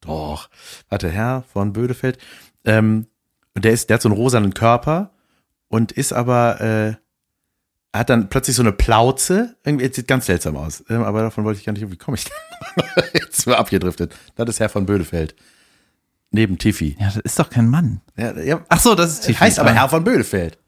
Doch. 0.00 0.48
Warte, 0.88 1.08
Herr 1.10 1.44
von 1.52 1.72
Bödefeld. 1.72 2.18
Ähm, 2.64 3.06
und 3.54 3.64
der 3.64 3.72
ist, 3.72 3.88
der 3.88 3.94
hat 3.94 4.02
so 4.02 4.08
einen 4.08 4.16
rosanen 4.16 4.54
Körper 4.54 5.12
und 5.68 5.92
ist 5.92 6.12
aber, 6.12 6.60
äh, 6.60 6.94
hat 7.94 8.10
dann 8.10 8.28
plötzlich 8.28 8.56
so 8.56 8.62
eine 8.62 8.72
Plauze. 8.72 9.56
Irgendwie, 9.64 9.86
es 9.86 9.96
sieht 9.96 10.08
ganz 10.08 10.26
seltsam 10.26 10.56
aus. 10.56 10.84
Ähm, 10.88 11.02
aber 11.04 11.22
davon 11.22 11.44
wollte 11.44 11.60
ich 11.60 11.64
gar 11.66 11.72
nicht, 11.72 11.90
wie 11.90 11.96
komme 11.96 12.16
ich 12.16 12.24
denn? 12.24 12.84
Jetzt 13.14 13.46
wir 13.46 13.58
abgedriftet. 13.58 14.14
Das 14.36 14.48
ist 14.48 14.60
Herr 14.60 14.68
von 14.68 14.84
Bödefeld. 14.86 15.34
Neben 16.30 16.58
Tiffy. 16.58 16.96
Ja, 16.98 17.06
das 17.06 17.16
ist 17.18 17.38
doch 17.38 17.48
kein 17.48 17.68
Mann. 17.68 18.00
Ja, 18.16 18.36
ja, 18.38 18.60
Ach 18.68 18.80
so, 18.80 18.94
das 18.94 19.12
ist 19.12 19.20
Tiffy. 19.20 19.38
heißt 19.38 19.58
aber 19.60 19.70
Ah. 19.70 19.74
Herr 19.74 19.88
von 19.88 20.02
Bödefeld. 20.04 20.58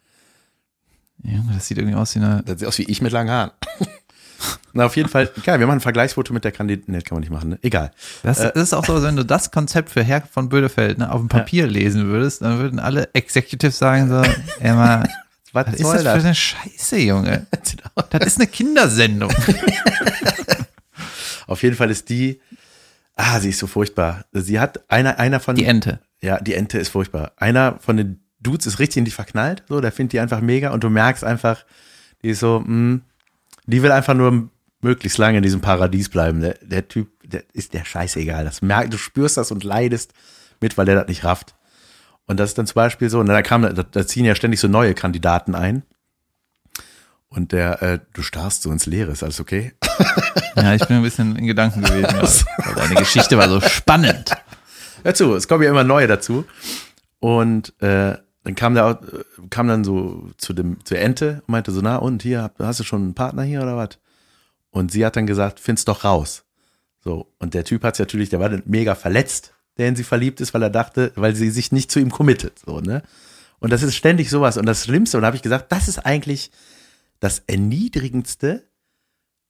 Junge, 1.22 1.54
das 1.54 1.66
sieht 1.66 1.78
irgendwie 1.78 1.96
aus 1.96 2.14
wie 2.14 2.20
eine. 2.20 2.42
Das 2.44 2.60
sieht 2.60 2.68
aus 2.68 2.78
wie 2.78 2.84
ich 2.84 3.02
mit 3.02 3.10
langen 3.12 3.30
Haaren. 3.30 3.50
Na, 4.74 4.84
auf 4.84 4.94
jeden 4.96 5.08
Fall, 5.08 5.30
geil, 5.44 5.58
wir 5.58 5.66
machen 5.66 5.78
ein 5.78 5.80
Vergleichsfoto 5.80 6.32
mit 6.34 6.44
der 6.44 6.52
Kandidatin. 6.52 6.92
Nee, 6.94 7.00
kann 7.00 7.16
man 7.16 7.20
nicht 7.22 7.30
machen, 7.32 7.48
ne? 7.48 7.58
Egal. 7.62 7.90
Das, 8.22 8.38
Äh. 8.38 8.52
das 8.54 8.64
ist 8.64 8.72
auch 8.74 8.84
so, 8.84 9.02
wenn 9.02 9.16
du 9.16 9.24
das 9.24 9.50
Konzept 9.50 9.90
für 9.90 10.04
Herr 10.04 10.20
von 10.30 10.50
Bödefeld 10.50 10.98
ne, 10.98 11.10
auf 11.10 11.20
dem 11.20 11.28
Papier 11.28 11.66
lesen 11.66 12.06
würdest, 12.06 12.42
dann 12.42 12.58
würden 12.58 12.78
alle 12.78 13.08
Executives 13.14 13.78
sagen 13.78 14.08
so, 14.10 14.22
ey 14.60 14.72
mal, 14.74 15.08
Was 15.56 15.66
was 15.66 15.74
ist 15.74 15.84
das 15.84 16.02
für 16.02 16.10
eine 16.26 16.34
Scheiße, 16.34 16.98
Junge? 16.98 17.46
Das 18.10 18.26
ist 18.26 18.38
eine 18.38 18.46
Kindersendung. 18.46 19.32
Auf 21.46 21.62
jeden 21.62 21.76
Fall 21.76 21.90
ist 21.90 22.08
die, 22.08 22.40
ah, 23.14 23.40
sie 23.40 23.50
ist 23.50 23.58
so 23.58 23.66
furchtbar. 23.66 24.24
Sie 24.32 24.58
hat 24.60 24.90
einer, 24.90 25.18
einer 25.18 25.40
von, 25.40 25.56
Die 25.56 25.64
Ente. 25.64 26.00
ja, 26.20 26.38
die 26.40 26.54
Ente 26.54 26.78
ist 26.78 26.88
furchtbar. 26.90 27.32
Einer 27.36 27.78
von 27.80 27.96
den 27.96 28.20
Dudes 28.40 28.66
ist 28.66 28.78
richtig 28.78 28.98
in 28.98 29.04
die 29.04 29.10
verknallt, 29.10 29.64
so, 29.68 29.80
der 29.80 29.92
findet 29.92 30.12
die 30.12 30.20
einfach 30.20 30.40
mega 30.40 30.70
und 30.70 30.84
du 30.84 30.90
merkst 30.90 31.24
einfach, 31.24 31.64
die 32.22 32.28
ist 32.30 32.40
so, 32.40 32.62
mh, 32.64 33.00
die 33.66 33.82
will 33.82 33.92
einfach 33.92 34.14
nur 34.14 34.48
möglichst 34.82 35.18
lange 35.18 35.38
in 35.38 35.42
diesem 35.42 35.60
Paradies 35.60 36.08
bleiben. 36.08 36.40
Der, 36.40 36.54
der 36.60 36.86
Typ, 36.86 37.08
der 37.24 37.42
ist 37.54 37.74
der 37.74 37.84
scheißegal. 37.84 38.44
Das 38.44 38.62
merkt, 38.62 38.92
du 38.92 38.98
spürst 38.98 39.36
das 39.36 39.50
und 39.50 39.64
leidest 39.64 40.12
mit, 40.60 40.78
weil 40.78 40.86
der 40.86 40.94
das 40.96 41.08
nicht 41.08 41.24
rafft. 41.24 41.54
Und 42.26 42.40
das 42.40 42.50
ist 42.50 42.58
dann 42.58 42.66
zum 42.66 42.74
Beispiel 42.74 43.08
so, 43.08 43.20
und 43.20 43.26
da 43.26 43.40
kam, 43.42 43.62
da, 43.62 43.70
da 43.70 44.06
ziehen 44.06 44.24
ja 44.24 44.34
ständig 44.34 44.60
so 44.60 44.68
neue 44.68 44.94
Kandidaten 44.94 45.54
ein. 45.54 45.82
Und 47.28 47.52
der, 47.52 47.82
äh, 47.82 47.98
du 48.14 48.22
starrst 48.22 48.62
so 48.62 48.70
ins 48.70 48.86
Leere, 48.86 49.12
ist 49.12 49.22
alles 49.22 49.40
okay? 49.40 49.72
Ja, 50.56 50.74
ich 50.74 50.86
bin 50.86 50.96
ein 50.96 51.02
bisschen 51.02 51.36
in 51.36 51.46
Gedanken 51.46 51.82
gewesen. 51.82 52.16
Ja. 52.16 52.74
Deine 52.74 52.94
Geschichte 52.94 53.36
war 53.36 53.46
so 53.46 53.60
spannend. 53.60 54.30
Hör 55.02 55.14
zu, 55.14 55.34
es 55.34 55.48
kommen 55.48 55.62
ja 55.62 55.68
immer 55.68 55.84
neue 55.84 56.06
dazu. 56.06 56.46
Und 57.20 57.74
äh, 57.82 58.16
dann 58.42 58.54
kam 58.54 58.74
der 58.74 58.98
kam 59.50 59.68
dann 59.68 59.84
so 59.84 60.30
zu 60.38 60.54
dem 60.54 60.82
zur 60.84 60.98
Ente 60.98 61.42
und 61.46 61.50
meinte 61.50 61.72
so, 61.72 61.80
na 61.82 61.96
und 61.96 62.22
hier 62.22 62.50
hast 62.58 62.80
du 62.80 62.84
schon 62.84 63.02
einen 63.02 63.14
Partner 63.14 63.42
hier 63.42 63.60
oder 63.60 63.76
was? 63.76 63.98
Und 64.70 64.92
sie 64.92 65.04
hat 65.04 65.16
dann 65.16 65.26
gesagt, 65.26 65.60
find's 65.60 65.84
doch 65.84 66.04
raus. 66.04 66.44
So 67.00 67.30
und 67.38 67.52
der 67.52 67.64
Typ 67.64 67.84
hat's 67.84 67.98
natürlich, 67.98 68.30
der 68.30 68.40
war 68.40 68.48
dann 68.48 68.62
mega 68.64 68.94
verletzt, 68.94 69.52
der 69.78 69.88
in 69.88 69.96
sie 69.96 70.04
verliebt 70.04 70.40
ist, 70.40 70.54
weil 70.54 70.62
er 70.62 70.70
dachte, 70.70 71.12
weil 71.16 71.34
sie 71.34 71.50
sich 71.50 71.72
nicht 71.72 71.90
zu 71.90 72.00
ihm 72.00 72.10
committet, 72.10 72.60
so 72.64 72.80
ne? 72.80 73.02
Und 73.58 73.72
das 73.72 73.82
ist 73.82 73.94
ständig 73.96 74.28
sowas 74.30 74.56
und 74.56 74.66
das 74.66 74.84
Schlimmste 74.84 75.16
und 75.16 75.22
da 75.22 75.26
habe 75.28 75.36
ich 75.36 75.42
gesagt, 75.42 75.72
das 75.72 75.88
ist 75.88 75.98
eigentlich 76.04 76.50
das 77.20 77.42
erniedrigendste, 77.46 78.64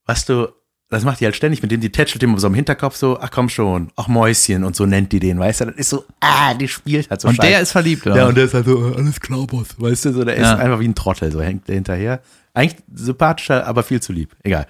was 0.04 0.24
du 0.26 0.48
das 0.88 1.02
macht 1.02 1.18
die 1.18 1.24
halt 1.24 1.34
ständig, 1.34 1.62
mit 1.62 1.72
dem 1.72 1.80
die 1.80 1.90
tätschelt 1.90 2.22
immer 2.22 2.38
so 2.38 2.46
im 2.46 2.54
Hinterkopf 2.54 2.94
so, 2.94 3.18
ach 3.20 3.32
komm 3.32 3.48
schon, 3.48 3.90
ach 3.96 4.06
Mäuschen 4.06 4.62
und 4.62 4.76
so 4.76 4.86
nennt 4.86 5.10
die 5.10 5.18
den, 5.18 5.36
weißt 5.36 5.62
du, 5.62 5.64
das 5.66 5.74
ist 5.74 5.88
so, 5.90 6.04
ah, 6.20 6.54
die 6.54 6.68
spielt 6.68 7.10
halt 7.10 7.20
so 7.20 7.26
Und 7.26 7.38
der 7.42 7.46
scheiße. 7.50 7.62
ist 7.62 7.72
verliebt, 7.72 8.06
oder? 8.06 8.16
Ja, 8.16 8.28
und 8.28 8.36
der 8.36 8.44
ist 8.44 8.54
halt 8.54 8.66
so, 8.66 8.94
alles 8.94 9.18
klar, 9.20 9.48
Boss, 9.48 9.66
weißt 9.78 10.04
du, 10.04 10.12
so, 10.12 10.22
der 10.24 10.38
Ja. 10.38 10.52
ist 10.54 10.60
einfach 10.60 10.78
wie 10.78 10.86
ein 10.86 10.94
Trottel, 10.94 11.32
so 11.32 11.42
hängt 11.42 11.66
der 11.66 11.74
hinterher. 11.74 12.22
Eigentlich 12.54 12.80
sympathischer, 12.94 13.66
aber 13.66 13.82
viel 13.82 14.00
zu 14.00 14.12
lieb, 14.12 14.36
egal. 14.44 14.68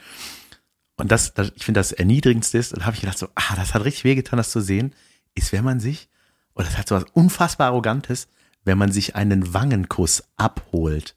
Und 0.96 1.12
das, 1.12 1.34
das 1.34 1.52
ich 1.54 1.66
finde, 1.66 1.80
das 1.80 1.92
Erniedrigendste 1.92 2.56
ist, 2.56 2.72
und 2.72 2.86
habe 2.86 2.94
ich 2.94 3.02
gedacht 3.02 3.18
so, 3.18 3.28
ah, 3.34 3.54
das 3.54 3.74
hat 3.74 3.84
richtig 3.84 4.04
wehgetan, 4.04 4.38
das 4.38 4.50
zu 4.50 4.62
sehen, 4.62 4.94
ist, 5.36 5.52
wenn 5.52 5.64
man 5.64 5.78
sich, 5.78 6.08
und 6.54 6.66
das 6.66 6.76
hat 6.76 6.88
so 6.88 6.96
was 6.96 7.04
unfassbar 7.12 7.68
Arrogantes, 7.68 8.28
wenn 8.64 8.78
man 8.78 8.90
sich 8.90 9.14
einen 9.14 9.54
Wangenkuss 9.54 10.24
abholt. 10.36 11.14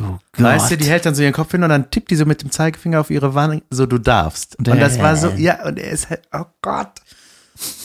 oh 0.00 0.18
Weißt 0.36 0.70
du, 0.70 0.76
die 0.76 0.86
hält 0.86 1.06
dann 1.06 1.14
so 1.14 1.22
ihren 1.22 1.32
Kopf 1.32 1.50
hin 1.50 1.62
und 1.64 1.70
dann 1.70 1.90
tippt 1.90 2.10
die 2.10 2.16
so 2.16 2.24
mit 2.24 2.42
dem 2.42 2.50
Zeigefinger 2.50 3.00
auf 3.00 3.10
ihre 3.10 3.34
Wange, 3.34 3.62
so 3.70 3.86
du 3.86 3.98
darfst. 3.98 4.56
Und, 4.56 4.68
das 4.68 4.98
war 5.00 5.16
so, 5.16 5.30
ja, 5.30 5.66
und 5.66 5.78
er 5.78 5.90
ist 5.90 6.10
halt, 6.10 6.22
oh 6.32 6.44
Gott, 6.62 7.00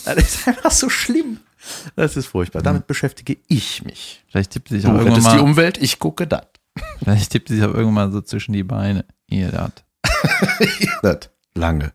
das 0.05 0.17
ist 0.17 0.47
einfach 0.47 0.71
so 0.71 0.89
schlimm. 0.89 1.39
Das 1.95 2.15
ist 2.15 2.27
furchtbar. 2.27 2.61
Damit 2.61 2.87
beschäftige 2.87 3.37
ich 3.47 3.83
mich. 3.83 4.23
Vielleicht 4.29 4.51
tippt 4.51 4.69
sie 4.69 4.75
sich 4.75 4.85
Du 4.85 4.91
auch 4.91 4.93
irgendwann 4.95 5.13
rettest 5.15 5.33
die 5.33 5.37
mal, 5.37 5.43
Umwelt, 5.43 5.77
ich 5.77 5.99
gucke 5.99 6.25
das. 6.27 6.45
vielleicht 7.03 7.31
tippt 7.31 7.49
sie 7.49 7.55
sich 7.55 7.63
auch 7.63 7.73
irgendwann 7.73 7.93
mal 7.93 8.11
so 8.11 8.21
zwischen 8.21 8.53
die 8.53 8.63
Beine. 8.63 9.05
Ihr. 9.27 9.51
Das. 11.01 11.29
Lange. 11.55 11.93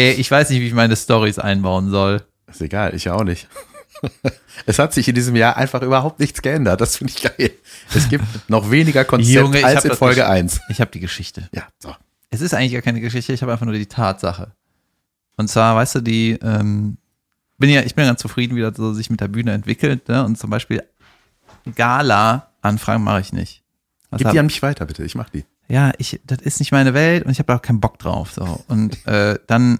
Ey, 0.00 0.12
ich 0.12 0.30
weiß 0.30 0.50
nicht, 0.50 0.60
wie 0.60 0.66
ich 0.66 0.74
meine 0.74 0.96
Stories 0.96 1.38
einbauen 1.38 1.90
soll. 1.90 2.22
Ist 2.48 2.60
egal, 2.60 2.94
ich 2.94 3.08
auch 3.10 3.24
nicht. 3.24 3.48
Es 4.66 4.78
hat 4.78 4.92
sich 4.92 5.08
in 5.08 5.14
diesem 5.14 5.36
Jahr 5.36 5.56
einfach 5.56 5.80
überhaupt 5.80 6.20
nichts 6.20 6.42
geändert. 6.42 6.80
Das 6.82 6.96
finde 6.98 7.14
ich 7.16 7.22
geil. 7.22 7.50
Es 7.94 8.10
gibt 8.10 8.24
noch 8.50 8.70
weniger 8.70 9.04
Konzept 9.06 9.32
Junge, 9.34 9.64
als 9.64 9.84
in 9.86 9.92
Folge 9.94 10.22
gesch- 10.22 10.28
1. 10.28 10.60
Ich 10.68 10.80
habe 10.82 10.90
die 10.90 11.00
Geschichte. 11.00 11.48
Ja, 11.52 11.62
so. 11.78 11.94
Es 12.28 12.42
ist 12.42 12.52
eigentlich 12.52 12.72
gar 12.74 12.82
keine 12.82 13.00
Geschichte, 13.00 13.32
ich 13.32 13.40
habe 13.40 13.52
einfach 13.52 13.64
nur 13.64 13.74
die 13.74 13.86
Tatsache. 13.86 14.52
Und 15.38 15.48
zwar, 15.48 15.76
weißt 15.76 15.94
du, 15.96 16.00
die, 16.02 16.38
ähm, 16.42 16.98
bin 17.56 17.70
ja, 17.70 17.80
ich 17.80 17.94
bin 17.94 18.04
ganz 18.04 18.20
zufrieden, 18.20 18.54
wie 18.54 18.60
das 18.60 18.76
so 18.76 18.92
sich 18.92 19.08
mit 19.08 19.20
der 19.22 19.28
Bühne 19.28 19.52
entwickelt, 19.52 20.08
ne? 20.08 20.24
Und 20.24 20.36
zum 20.38 20.50
Beispiel 20.50 20.82
Gala-Anfragen 21.74 23.02
mache 23.02 23.20
ich 23.20 23.32
nicht. 23.32 23.62
Was 24.10 24.18
Gib 24.18 24.26
hab- 24.26 24.32
die 24.34 24.38
an 24.40 24.46
mich 24.46 24.62
weiter, 24.62 24.86
bitte. 24.86 25.04
Ich 25.04 25.14
mach 25.14 25.30
die. 25.30 25.44
ja, 25.68 25.92
ich, 25.98 26.20
das 26.24 26.38
ist 26.42 26.60
nicht 26.60 26.72
meine 26.72 26.94
Welt 26.94 27.24
und 27.24 27.30
ich 27.32 27.38
habe 27.38 27.46
da 27.46 27.56
auch 27.56 27.62
keinen 27.62 27.80
Bock 27.80 27.98
drauf. 27.98 28.32
So. 28.32 28.62
Und 28.68 29.06
äh, 29.06 29.38
dann, 29.46 29.78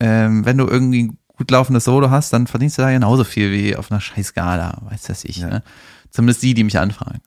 ähm, 0.00 0.44
wenn 0.44 0.58
du 0.58 0.66
irgendwie 0.66 1.04
ein 1.04 1.18
gut 1.28 1.50
laufendes 1.50 1.84
Solo 1.84 2.10
hast, 2.10 2.32
dann 2.32 2.46
verdienst 2.46 2.78
du 2.78 2.82
da 2.82 2.90
genauso 2.90 3.24
viel 3.24 3.52
wie 3.52 3.76
auf 3.76 3.90
einer 3.90 4.00
scheiß 4.00 4.34
Gala, 4.34 4.78
weiß 4.88 5.02
das 5.02 5.24
ich. 5.24 5.38
Ja. 5.38 5.48
Ne? 5.48 5.62
Zumindest 6.10 6.42
die, 6.42 6.54
die 6.54 6.64
mich 6.64 6.78
anfragen. 6.78 7.20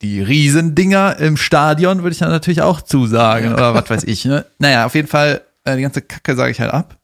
Die 0.00 0.20
Riesendinger 0.20 1.18
im 1.18 1.36
Stadion 1.36 1.98
würde 2.02 2.12
ich 2.12 2.18
dann 2.18 2.30
natürlich 2.30 2.62
auch 2.62 2.80
zusagen 2.80 3.52
oder 3.52 3.74
was 3.74 3.88
weiß 3.88 4.04
ich. 4.04 4.24
Ne? 4.24 4.44
Naja, 4.58 4.86
auf 4.86 4.94
jeden 4.94 5.08
Fall, 5.08 5.42
äh, 5.64 5.76
die 5.76 5.82
ganze 5.82 6.02
Kacke 6.02 6.34
sage 6.34 6.50
ich 6.50 6.60
halt 6.60 6.72
ab. 6.72 6.98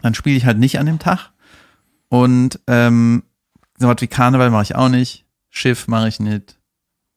Dann 0.00 0.14
spiele 0.14 0.36
ich 0.36 0.46
halt 0.46 0.58
nicht 0.58 0.78
an 0.78 0.86
dem 0.86 0.98
Tag. 0.98 1.30
Und 2.08 2.60
ähm, 2.66 3.22
so 3.78 3.88
was 3.88 3.96
wie 4.00 4.06
Karneval 4.06 4.50
mache 4.50 4.64
ich 4.64 4.74
auch 4.76 4.88
nicht. 4.88 5.24
Schiff 5.50 5.88
mache 5.88 6.08
ich 6.08 6.20
nicht. 6.20 6.58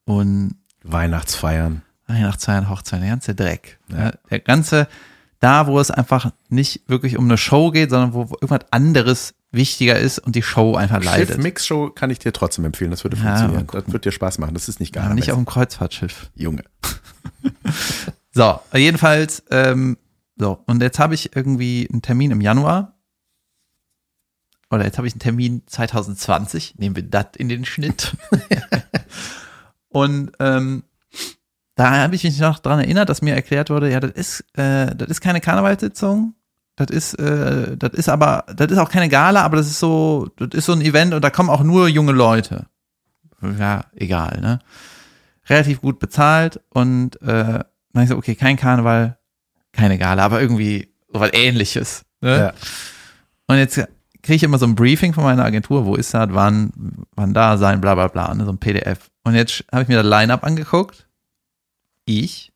Und 0.06 0.56
Weihnachtsfeiern. 0.84 1.82
Weihnachtsfeiern, 2.08 2.70
Hochzeiten, 2.70 3.02
der 3.02 3.10
ganze 3.10 3.36
Dreck. 3.36 3.80
Ja. 3.90 4.14
Der 4.30 4.40
ganze, 4.40 4.88
da 5.46 5.68
wo 5.68 5.80
es 5.80 5.92
einfach 5.92 6.32
nicht 6.50 6.90
wirklich 6.90 7.18
um 7.18 7.26
eine 7.26 7.38
Show 7.38 7.72
geht, 7.72 7.90
sondern 7.92 8.14
wo 8.14 8.22
irgendwas 8.42 8.72
anderes 8.72 9.36
wichtiger 9.52 9.98
ist 9.98 10.20
und 10.20 10.36
die 10.36 10.42
Show 10.42 10.76
einfach 10.76 10.98
Schiff 11.02 11.12
leidet. 11.12 11.38
Mix 11.38 11.66
Show 11.66 11.90
kann 11.90 12.10
ich 12.10 12.20
dir 12.20 12.34
trotzdem 12.34 12.66
empfehlen. 12.66 12.92
Das 12.92 13.04
würde 13.04 13.16
Ja, 13.18 13.24
funktionieren. 13.38 13.68
das 13.72 13.94
wird 13.94 14.06
dir 14.06 14.12
Spaß 14.12 14.40
machen. 14.40 14.54
Das 14.54 14.68
ist 14.68 14.80
nicht 14.80 14.92
gar 14.94 15.08
Ja, 15.08 15.14
nicht 15.14 15.32
auf 15.32 15.38
dem 15.38 15.46
Kreuzfahrtschiff. 15.46 16.32
Junge. 16.36 16.64
So, 18.38 18.60
jedenfalls, 18.74 19.44
ähm, 19.50 19.98
so, 20.36 20.62
und 20.66 20.82
jetzt 20.82 21.00
habe 21.00 21.14
ich 21.16 21.34
irgendwie 21.38 21.88
einen 21.90 22.02
Termin 22.02 22.32
im 22.32 22.42
Januar. 22.42 22.98
Oder 24.70 24.84
jetzt 24.84 24.98
habe 24.98 25.08
ich 25.08 25.14
einen 25.14 25.22
Termin 25.22 25.64
2020. 25.68 26.76
Nehmen 26.78 26.98
wir 26.98 27.04
das 27.04 27.28
in 27.38 27.48
den 27.48 27.64
Schnitt. 27.64 28.18
und 29.88 30.34
ähm, 30.42 30.84
da 31.76 32.04
habe 32.04 32.16
ich 32.16 32.24
mich 32.24 32.40
noch 32.40 32.60
dran 32.60 32.80
erinnert, 32.80 33.10
dass 33.10 33.22
mir 33.22 33.36
erklärt 33.36 33.70
wurde, 33.70 33.92
ja, 33.92 34.00
das 34.00 34.12
ist, 34.12 34.58
äh, 34.58 34.96
das 34.96 35.10
ist 35.10 35.22
keine 35.22 35.42
Karnevalssitzung. 35.42 36.34
Das 36.78 36.88
ist, 36.90 37.14
äh, 37.16 37.78
das 37.78 37.92
ist 37.92 38.10
aber, 38.10 38.46
das 38.54 38.72
ist 38.72 38.78
auch 38.78 38.90
keine 38.90 39.08
Gala, 39.08 39.44
aber 39.44 39.58
das 39.58 39.68
ist 39.68 39.80
so, 39.80 40.30
das 40.38 40.50
ist 40.52 40.66
so 40.66 40.74
ein 40.74 40.82
Event 40.82 41.14
und 41.14 41.24
da 41.24 41.30
kommen 41.30 41.50
auch 41.50 41.64
nur 41.64 41.88
junge 41.88 42.12
Leute. 42.12 42.66
Ja, 43.60 43.86
egal, 43.96 44.40
ne? 44.42 44.60
Relativ 45.48 45.82
gut 45.82 46.00
bezahlt 46.00 46.60
und 46.70 47.22
äh, 47.22 47.60
dann 47.94 48.04
ich 48.04 48.10
so, 48.10 48.18
okay, 48.18 48.36
kein 48.36 48.58
Karneval, 48.58 49.18
keine 49.72 49.98
Gala, 49.98 50.24
aber 50.24 50.42
irgendwie 50.42 50.90
so 51.14 51.20
was 51.20 51.32
ähnliches. 51.34 52.04
Ne? 52.20 52.38
Ja. 52.38 52.54
Und 53.48 53.58
jetzt 53.58 53.76
kriege 54.22 54.36
ich 54.36 54.44
immer 54.44 54.58
so 54.58 54.66
ein 54.66 54.76
Briefing 54.76 55.14
von 55.14 55.24
meiner 55.24 55.46
Agentur, 55.46 55.86
wo 55.86 55.96
ist 55.96 56.14
das, 56.14 56.30
wann, 56.32 56.72
wann 57.16 57.34
da 57.34 57.58
sein, 57.58 57.80
bla 57.80 57.96
bla 57.96 58.08
bla, 58.08 58.34
ne, 58.34 58.44
so 58.44 58.52
ein 58.52 58.58
PDF. 58.58 59.12
Und 59.24 59.36
jetzt 59.36 59.64
habe 59.72 59.84
ich 59.84 59.88
mir 59.88 60.02
das 60.02 60.06
Line-Up 60.06 60.44
angeguckt. 60.44 61.08
Ich, 62.06 62.52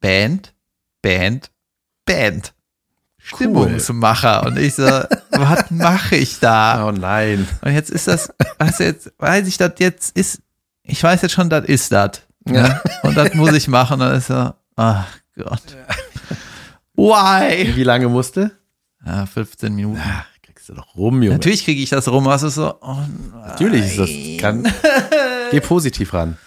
Band, 0.00 0.54
Band, 1.02 1.50
Band. 2.04 2.54
Stimmungsmacher. 3.18 4.46
Und 4.46 4.56
ich 4.58 4.74
so, 4.74 4.84
was 5.30 5.70
mache 5.70 6.16
ich 6.16 6.38
da? 6.38 6.86
Oh 6.86 6.92
nein. 6.92 7.46
Und 7.60 7.72
jetzt 7.72 7.90
ist 7.90 8.08
das, 8.08 8.32
was 8.58 8.78
jetzt, 8.78 9.12
weiß 9.18 9.46
ich, 9.46 9.58
das 9.58 9.72
jetzt 9.78 10.16
ist, 10.16 10.40
ich 10.82 11.02
weiß 11.02 11.22
jetzt 11.22 11.32
schon, 11.32 11.50
das 11.50 11.66
ist 11.66 11.92
das. 11.92 12.22
Ne? 12.44 12.80
Und 13.02 13.16
das 13.16 13.34
muss 13.34 13.52
ich 13.52 13.68
machen. 13.68 13.94
Und 13.94 14.00
dann 14.00 14.16
ist 14.16 14.28
so, 14.28 14.52
ach 14.76 15.06
Gott. 15.36 15.76
Why? 16.94 17.76
Wie 17.76 17.84
lange 17.84 18.08
musste? 18.08 18.52
Ja, 19.04 19.26
15 19.26 19.74
Minuten. 19.74 20.00
Ach, 20.02 20.24
kriegst 20.42 20.68
du 20.68 20.74
doch 20.74 20.96
rum, 20.96 21.22
Junge. 21.22 21.34
Natürlich 21.36 21.64
kriege 21.64 21.82
ich 21.82 21.90
das 21.90 22.08
rum, 22.08 22.30
ist 22.30 22.42
so, 22.42 22.74
oh 22.80 22.96
Natürlich 23.46 23.96
ist 23.96 23.98
das, 23.98 24.10
kann, 24.40 24.72
geh 25.50 25.60
positiv 25.60 26.14
ran. 26.14 26.38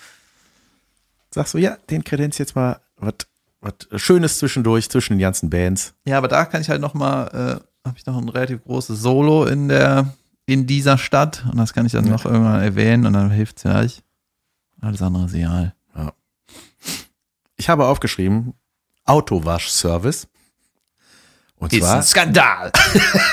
Sagst 1.34 1.54
du, 1.54 1.58
ja, 1.58 1.78
den 1.90 2.04
Kredenz 2.04 2.38
jetzt 2.38 2.56
mal 2.56 2.82
was 2.98 3.14
was 3.62 4.02
Schönes 4.02 4.40
zwischendurch, 4.40 4.90
zwischen 4.90 5.14
den 5.14 5.20
ganzen 5.20 5.50
Bands. 5.50 5.94
Ja, 6.06 6.18
aber 6.18 6.28
da 6.28 6.46
kann 6.46 6.62
ich 6.62 6.70
halt 6.70 6.82
noch 6.82 6.96
mal, 6.96 7.28
äh, 7.28 7.88
habe 7.88 7.98
ich 7.98 8.06
noch 8.08 8.18
ein 8.18 8.28
relativ 8.28 8.64
großes 8.64 9.00
Solo 9.00 9.46
in 9.46 9.68
der, 9.68 10.16
in 10.48 10.66
dieser 10.66 10.98
Stadt 10.98 11.46
und 11.52 11.58
das 11.58 11.74
kann 11.74 11.86
ich 11.86 11.92
dann 11.92 12.06
noch 12.06 12.26
irgendwann 12.26 12.62
erwähnen 12.62 13.06
und 13.06 13.14
dann 13.14 13.30
hilft 13.30 13.58
es 13.58 13.62
vielleicht. 13.62 14.04
Alles 14.82 15.02
andere 15.04 15.26
ist 15.26 15.36
egal. 15.36 15.76
Ich 17.62 17.70
habe 17.70 17.86
aufgeschrieben, 17.86 18.56
Autowaschservice. 19.06 20.28
Und 21.58 21.72
Ist 21.72 21.82
zwar, 21.82 21.98
ein 21.98 22.04
Skandal. 22.04 22.72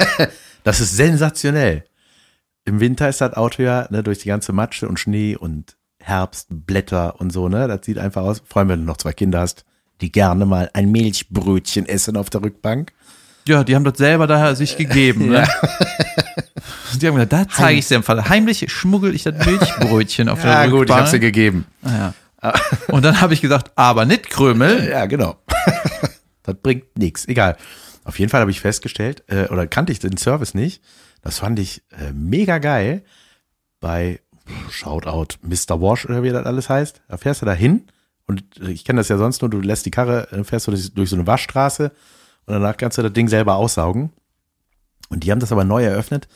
das 0.65 0.81
ist 0.81 0.95
sensationell. 0.95 1.87
Im 2.67 2.79
Winter 2.79 3.09
ist 3.09 3.23
das 3.23 3.33
Auto 3.33 3.63
ja 3.63 3.89
ne, 3.89 4.03
durch 4.03 4.19
die 4.19 4.29
ganze 4.29 4.53
Matsche 4.53 4.87
und 4.87 5.01
Schnee 5.01 5.35
und 5.35 5.78
Herbst, 6.01 6.47
Blätter 6.51 7.21
und 7.21 7.33
so, 7.33 7.49
ne? 7.49 7.69
Das 7.69 7.85
sieht 7.85 7.99
einfach 7.99 8.23
aus. 8.23 8.43
Vor 8.47 8.61
allem, 8.61 8.69
wenn 8.69 8.81
du 8.81 8.87
noch 8.87 8.97
zwei 8.99 9.13
Kinder 9.13 9.41
hast, 9.41 9.65
die 10.01 10.13
gerne 10.13 10.47
mal 10.47 10.71
ein 10.75 10.91
Milchbrötchen 10.93 11.87
essen 11.87 12.17
auf 12.17 12.31
der 12.31 12.43
Rückbank. 12.43 12.93
Ja, 13.47 13.65
die 13.65 13.75
haben 13.75 13.85
das 13.85 13.99
selber 13.99 14.27
daher 14.27 14.55
sich 14.55 14.77
gegeben. 14.77 15.29
Ne? 15.31 15.47
Die 17.01 17.07
haben 17.07 17.15
gesagt, 17.15 17.33
da 17.33 17.49
zeige 17.49 17.79
ich 17.79 17.85
es 17.85 17.91
im 17.91 18.03
Fall. 18.03 18.29
Heimlich 18.29 18.71
schmuggel 18.71 19.15
ich 19.15 19.23
das 19.23 19.45
Milchbrötchen 19.47 20.29
auf 20.29 20.41
der 20.43 20.51
Ja, 20.51 20.61
Rückbank. 20.63 20.79
gut, 20.81 20.91
ich 20.91 20.97
hab's 20.97 21.11
dir 21.13 21.19
gegeben. 21.21 21.67
Ah, 21.83 22.13
ja. 22.43 22.55
Und 22.89 23.05
dann 23.05 23.21
habe 23.21 23.35
ich 23.35 23.41
gesagt, 23.41 23.73
aber 23.75 24.05
nicht 24.05 24.31
Krümel. 24.31 24.89
Ja, 24.89 25.07
genau. 25.07 25.37
das 26.43 26.55
bringt 26.63 26.97
nichts. 26.99 27.27
Egal. 27.27 27.57
Auf 28.05 28.19
jeden 28.19 28.31
Fall 28.31 28.41
habe 28.41 28.51
ich 28.51 28.61
festgestellt, 28.61 29.25
äh, 29.29 29.47
oder 29.49 29.67
kannte 29.67 29.93
ich 29.93 29.99
den 29.99 30.17
Service 30.17 30.55
nicht. 30.55 30.83
Das 31.23 31.39
fand 31.39 31.59
ich 31.59 31.83
äh, 31.91 32.13
mega 32.13 32.59
geil. 32.59 33.03
Bei 33.81 34.21
Shoutout 34.71 35.37
Mr. 35.43 35.81
Wash 35.81 36.07
oder 36.07 36.23
wie 36.23 36.31
das 36.31 36.47
alles 36.47 36.69
heißt. 36.69 37.03
Da 37.09 37.17
fährst 37.17 37.43
du 37.43 37.47
da 37.47 37.53
hin 37.53 37.89
Und 38.27 38.45
ich 38.61 38.85
kenne 38.85 39.01
das 39.01 39.09
ja 39.09 39.19
sonst 39.19 39.43
nur, 39.43 39.51
du 39.51 39.61
lässt 39.61 39.87
die 39.87 39.91
Karre, 39.91 40.31
äh, 40.33 40.45
fährst 40.45 40.67
du 40.67 40.71
durch, 40.71 40.93
durch 40.93 41.11
so 41.11 41.17
eine 41.17 41.27
Waschstraße 41.27 41.93
und 42.47 42.55
danach 42.55 42.77
kannst 42.77 42.99
du 42.99 43.03
das 43.03 43.13
Ding 43.13 43.29
selber 43.29 43.57
aussaugen. 43.57 44.13
Und 45.11 45.25
die 45.25 45.31
haben 45.31 45.41
das 45.41 45.53
aber 45.53 45.65
neu 45.65 45.85
eröffnet. 45.85 46.29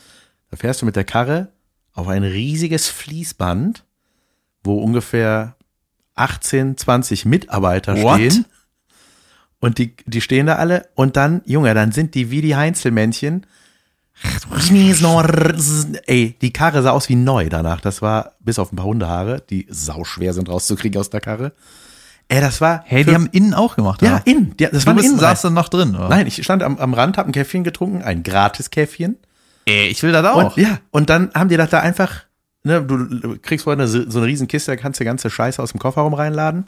Da 0.49 0.57
fährst 0.57 0.81
du 0.81 0.85
mit 0.85 0.95
der 0.95 1.03
Karre 1.03 1.49
auf 1.93 2.07
ein 2.07 2.23
riesiges 2.23 2.87
Fließband, 2.87 3.83
wo 4.63 4.79
ungefähr 4.79 5.55
18, 6.15 6.77
20 6.77 7.25
Mitarbeiter 7.25 8.01
What? 8.01 8.15
stehen. 8.15 8.45
Und 9.59 9.77
die, 9.77 9.95
die 10.05 10.21
stehen 10.21 10.47
da 10.47 10.55
alle 10.55 10.89
und 10.95 11.15
dann, 11.15 11.41
Junge, 11.45 11.73
dann 11.73 11.91
sind 11.91 12.15
die 12.15 12.29
wie 12.31 12.41
die 12.41 12.55
Heinzelmännchen. 12.55 13.45
Ey, 16.05 16.35
die 16.41 16.53
Karre 16.53 16.81
sah 16.81 16.91
aus 16.91 17.09
wie 17.09 17.15
neu 17.15 17.49
danach. 17.49 17.81
Das 17.81 18.01
war, 18.01 18.33
bis 18.39 18.59
auf 18.59 18.71
ein 18.71 18.75
paar 18.75 18.85
Hundehaare, 18.85 19.41
die 19.49 19.67
sauschwer 19.69 20.33
sind 20.33 20.49
rauszukriegen 20.49 20.99
aus 20.99 21.09
der 21.09 21.21
Karre. 21.21 21.53
Ey, 22.29 22.39
das 22.41 22.61
war. 22.61 22.83
Hey, 22.85 23.03
die 23.03 23.13
haben 23.13 23.27
innen 23.31 23.53
auch 23.53 23.75
gemacht, 23.75 24.01
ja, 24.01 24.15
oder? 24.15 24.21
innen. 24.27 24.55
Ja, 24.59 24.69
das 24.69 24.81
Du 24.83 24.87
war 24.87 24.93
bist, 24.95 25.07
Innenrein. 25.07 25.29
saßt 25.31 25.45
dann 25.45 25.53
noch 25.53 25.69
drin, 25.69 25.95
oder? 25.95 26.09
Nein, 26.09 26.27
ich 26.27 26.41
stand 26.43 26.63
am, 26.63 26.77
am 26.77 26.93
Rand, 26.93 27.17
hab 27.17 27.25
ein 27.25 27.31
Käffchen 27.31 27.63
getrunken, 27.63 28.01
ein 28.01 28.23
gratis 28.23 28.69
Käffchen. 28.69 29.17
Ey, 29.65 29.87
ich 29.87 30.01
will 30.03 30.11
das 30.11 30.25
auch. 30.25 30.55
Und, 30.55 30.57
ja, 30.63 30.79
und 30.91 31.09
dann 31.09 31.31
haben 31.33 31.49
die 31.49 31.57
das 31.57 31.69
da 31.69 31.79
einfach, 31.79 32.23
ne, 32.63 32.81
du 32.81 33.37
kriegst 33.41 33.65
vorher 33.65 33.87
so 33.87 33.99
eine 34.19 34.27
riesen 34.27 34.47
Kiste, 34.47 34.71
da 34.71 34.77
kannst 34.77 34.99
du 34.99 35.03
die 35.03 35.07
ganze 35.07 35.29
Scheiße 35.29 35.61
aus 35.61 35.71
dem 35.71 35.79
Kofferraum 35.79 36.13
reinladen. 36.13 36.67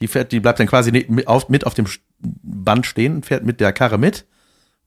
Die 0.00 0.08
fährt, 0.08 0.32
die 0.32 0.40
bleibt 0.40 0.58
dann 0.60 0.66
quasi 0.66 0.92
ne- 0.92 1.04
mit 1.08 1.28
auf, 1.28 1.48
mit 1.50 1.66
auf 1.66 1.74
dem 1.74 1.86
Band 2.18 2.86
stehen 2.86 3.16
und 3.16 3.26
fährt 3.26 3.44
mit 3.44 3.60
der 3.60 3.72
Karre 3.72 3.98
mit. 3.98 4.24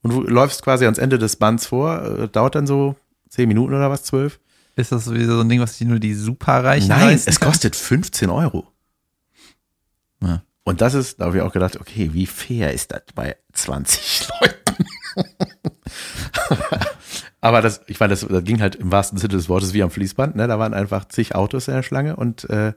Und 0.04 0.12
du 0.12 0.22
läufst 0.22 0.62
quasi 0.64 0.86
ans 0.86 1.00
Ende 1.00 1.18
des 1.18 1.38
Bands 1.38 1.66
vor, 1.66 2.02
äh, 2.04 2.28
dauert 2.28 2.56
dann 2.56 2.68
so 2.68 2.96
zehn 3.30 3.48
Minuten 3.48 3.74
oder 3.74 3.90
was, 3.90 4.04
zwölf. 4.04 4.40
Ist 4.76 4.92
das 4.92 5.06
sowieso 5.06 5.36
so 5.36 5.42
ein 5.42 5.50
Ding, 5.50 5.60
was 5.60 5.78
sich 5.78 5.88
nur 5.88 6.00
die 6.00 6.14
Superreichen 6.14 6.90
Nein, 6.90 7.20
es 7.26 7.40
kostet 7.40 7.76
15 7.76 8.30
Euro. 8.30 8.68
Ja. 10.22 10.44
Und 10.64 10.82
das 10.82 10.94
ist, 10.94 11.20
da 11.20 11.26
habe 11.26 11.38
ich 11.38 11.42
auch 11.44 11.52
gedacht, 11.54 11.80
okay, 11.80 12.10
wie 12.14 12.26
fair 12.26 12.74
ist 12.74 12.92
das 12.92 13.02
bei 13.16 13.36
20 13.54 14.28
Leuten? 14.42 14.86
Aber 17.42 17.62
das, 17.62 17.82
ich 17.88 18.00
meine, 18.00 18.12
das, 18.12 18.22
das 18.28 18.44
ging 18.44 18.62
halt 18.62 18.76
im 18.76 18.92
wahrsten 18.92 19.18
Sinne 19.18 19.34
des 19.34 19.50
Wortes 19.50 19.74
wie 19.74 19.84
am 19.84 19.92
Fließband, 19.92 20.36
ne? 20.36 20.48
Da 20.48 20.60
waren 20.60 20.74
einfach 20.74 21.06
zig 21.10 21.36
Autos 21.36 21.68
in 21.68 21.74
der 21.74 21.84
Schlange 21.84 22.16
und 22.16 22.50
äh, 22.50 22.74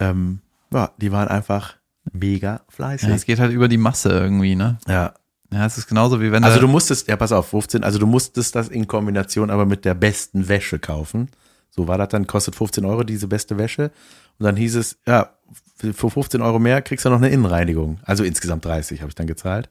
ähm, 0.00 0.40
ja, 0.72 0.90
die 0.98 1.12
waren 1.12 1.28
einfach 1.28 1.76
mega 2.12 2.54
Ja, 2.54 2.60
fleißig. 2.68 3.08
es 3.10 3.24
geht 3.26 3.38
halt 3.38 3.52
über 3.52 3.68
die 3.68 3.76
Masse 3.78 4.10
irgendwie, 4.10 4.56
ne? 4.56 4.78
Ja. 4.88 5.14
Ja, 5.50 5.64
es 5.64 5.78
ist 5.78 5.86
genauso 5.86 6.20
wie 6.20 6.30
wenn 6.30 6.44
Also 6.44 6.60
du 6.60 6.68
musstest, 6.68 7.08
ja 7.08 7.16
pass 7.16 7.32
auf, 7.32 7.48
15, 7.48 7.82
also 7.82 7.98
du 7.98 8.06
musstest 8.06 8.54
das 8.54 8.68
in 8.68 8.86
Kombination 8.86 9.50
aber 9.50 9.64
mit 9.66 9.84
der 9.84 9.94
besten 9.94 10.48
Wäsche 10.48 10.78
kaufen. 10.78 11.30
So 11.70 11.88
war 11.88 11.96
das 11.98 12.08
dann, 12.08 12.26
kostet 12.26 12.54
15 12.54 12.84
Euro 12.84 13.02
diese 13.04 13.28
beste 13.28 13.56
Wäsche. 13.58 13.90
Und 14.38 14.44
dann 14.44 14.56
hieß 14.56 14.76
es, 14.76 14.98
ja, 15.06 15.30
für 15.76 16.10
15 16.10 16.42
Euro 16.42 16.58
mehr 16.58 16.82
kriegst 16.82 17.04
du 17.04 17.10
noch 17.10 17.16
eine 17.18 17.28
Innenreinigung. 17.30 18.00
Also 18.04 18.24
insgesamt 18.24 18.64
30 18.64 19.00
habe 19.00 19.08
ich 19.10 19.14
dann 19.14 19.26
gezahlt. 19.26 19.70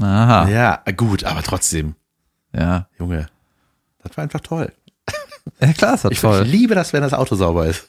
Aha, 0.00 0.48
Ja, 0.48 0.82
gut, 0.96 1.24
aber 1.24 1.42
trotzdem, 1.42 1.94
ja. 2.52 2.88
Junge, 2.98 3.28
das 4.02 4.16
war 4.16 4.24
einfach 4.24 4.40
toll. 4.40 4.72
Ja, 5.60 5.72
klar, 5.72 5.94
ist 5.94 6.04
das 6.04 6.10
Ich, 6.10 6.20
toll. 6.20 6.42
ich 6.44 6.50
liebe 6.50 6.74
das, 6.74 6.92
wenn 6.92 7.02
das 7.02 7.14
Auto 7.14 7.36
sauber 7.36 7.66
ist. 7.66 7.88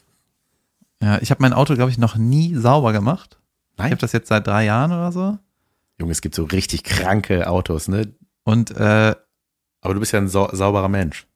Ja, 1.02 1.18
ich 1.20 1.30
habe 1.32 1.42
mein 1.42 1.52
Auto, 1.52 1.74
glaube 1.74 1.90
ich, 1.90 1.98
noch 1.98 2.14
nie 2.16 2.54
sauber 2.54 2.92
gemacht. 2.92 3.36
Ich 3.72 3.78
Nein, 3.78 3.90
habe 3.90 4.00
das 4.00 4.12
jetzt 4.12 4.28
seit 4.28 4.46
drei 4.46 4.64
Jahren 4.64 4.92
oder 4.92 5.10
so. 5.10 5.38
Junge, 6.00 6.12
es 6.12 6.20
gibt 6.20 6.34
so 6.34 6.44
richtig 6.44 6.84
kranke 6.84 7.48
Autos, 7.48 7.88
ne? 7.88 8.12
Und 8.44 8.70
äh, 8.70 9.14
Aber 9.80 9.94
du 9.94 10.00
bist 10.00 10.12
ja 10.12 10.20
ein 10.20 10.28
sau 10.28 10.48
sauberer 10.54 10.88
Mensch, 10.88 11.26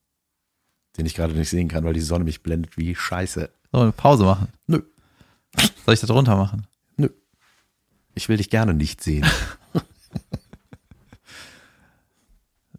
den 0.97 1.07
ich 1.07 1.15
gerade 1.15 1.35
nicht 1.35 1.51
sehen 1.51 1.69
kann, 1.69 1.85
weil 1.85 1.95
die 1.95 2.01
Sonne 2.01 2.25
mich 2.25 2.43
blendet 2.43 2.77
wie 2.77 2.95
Scheiße. 2.95 3.51
so 3.73 3.81
eine 3.81 3.93
Pause 3.93 4.25
machen. 4.25 4.49
Nö. 4.67 4.83
Soll 5.85 5.95
ich 5.95 6.01
da 6.01 6.07
drunter 6.07 6.37
machen? 6.37 6.67
Ich 8.15 8.29
will 8.29 8.37
dich 8.37 8.51
gerne 8.51 8.75
nicht 8.75 9.03
sehen. 9.03 9.27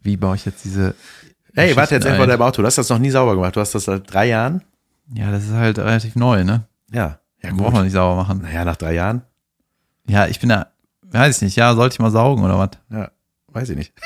Wie 0.02 0.16
baue 0.16 0.36
ich 0.36 0.44
jetzt 0.44 0.64
diese. 0.64 0.94
Hey, 1.54 1.74
warte 1.76 1.94
jetzt 1.94 2.06
einfach 2.06 2.22
ein? 2.24 2.28
deinem 2.28 2.42
Auto. 2.42 2.62
Du 2.62 2.66
hast 2.66 2.78
das 2.78 2.88
noch 2.88 2.98
nie 2.98 3.10
sauber 3.10 3.34
gemacht. 3.34 3.56
Du 3.56 3.60
hast 3.60 3.74
das 3.74 3.84
seit 3.84 4.12
drei 4.12 4.26
Jahren. 4.26 4.62
Ja, 5.12 5.30
das 5.30 5.44
ist 5.44 5.52
halt 5.52 5.78
relativ 5.78 6.14
neu, 6.16 6.44
ne? 6.44 6.66
Ja. 6.92 7.18
Ja, 7.42 7.52
Braucht 7.52 7.72
man 7.74 7.84
nicht 7.84 7.92
sauber 7.92 8.16
machen. 8.16 8.42
Naja, 8.42 8.64
nach 8.64 8.76
drei 8.76 8.94
Jahren. 8.94 9.22
Ja, 10.08 10.26
ich 10.26 10.40
bin 10.40 10.50
da, 10.50 10.68
weiß 11.20 11.36
ich 11.36 11.42
nicht, 11.42 11.56
ja, 11.56 11.74
sollte 11.74 11.94
ich 11.94 11.98
mal 12.00 12.10
saugen 12.10 12.44
oder 12.44 12.58
was? 12.58 12.70
Ja, 12.90 13.10
weiß 13.48 13.68
ich 13.70 13.76
nicht. 13.76 13.92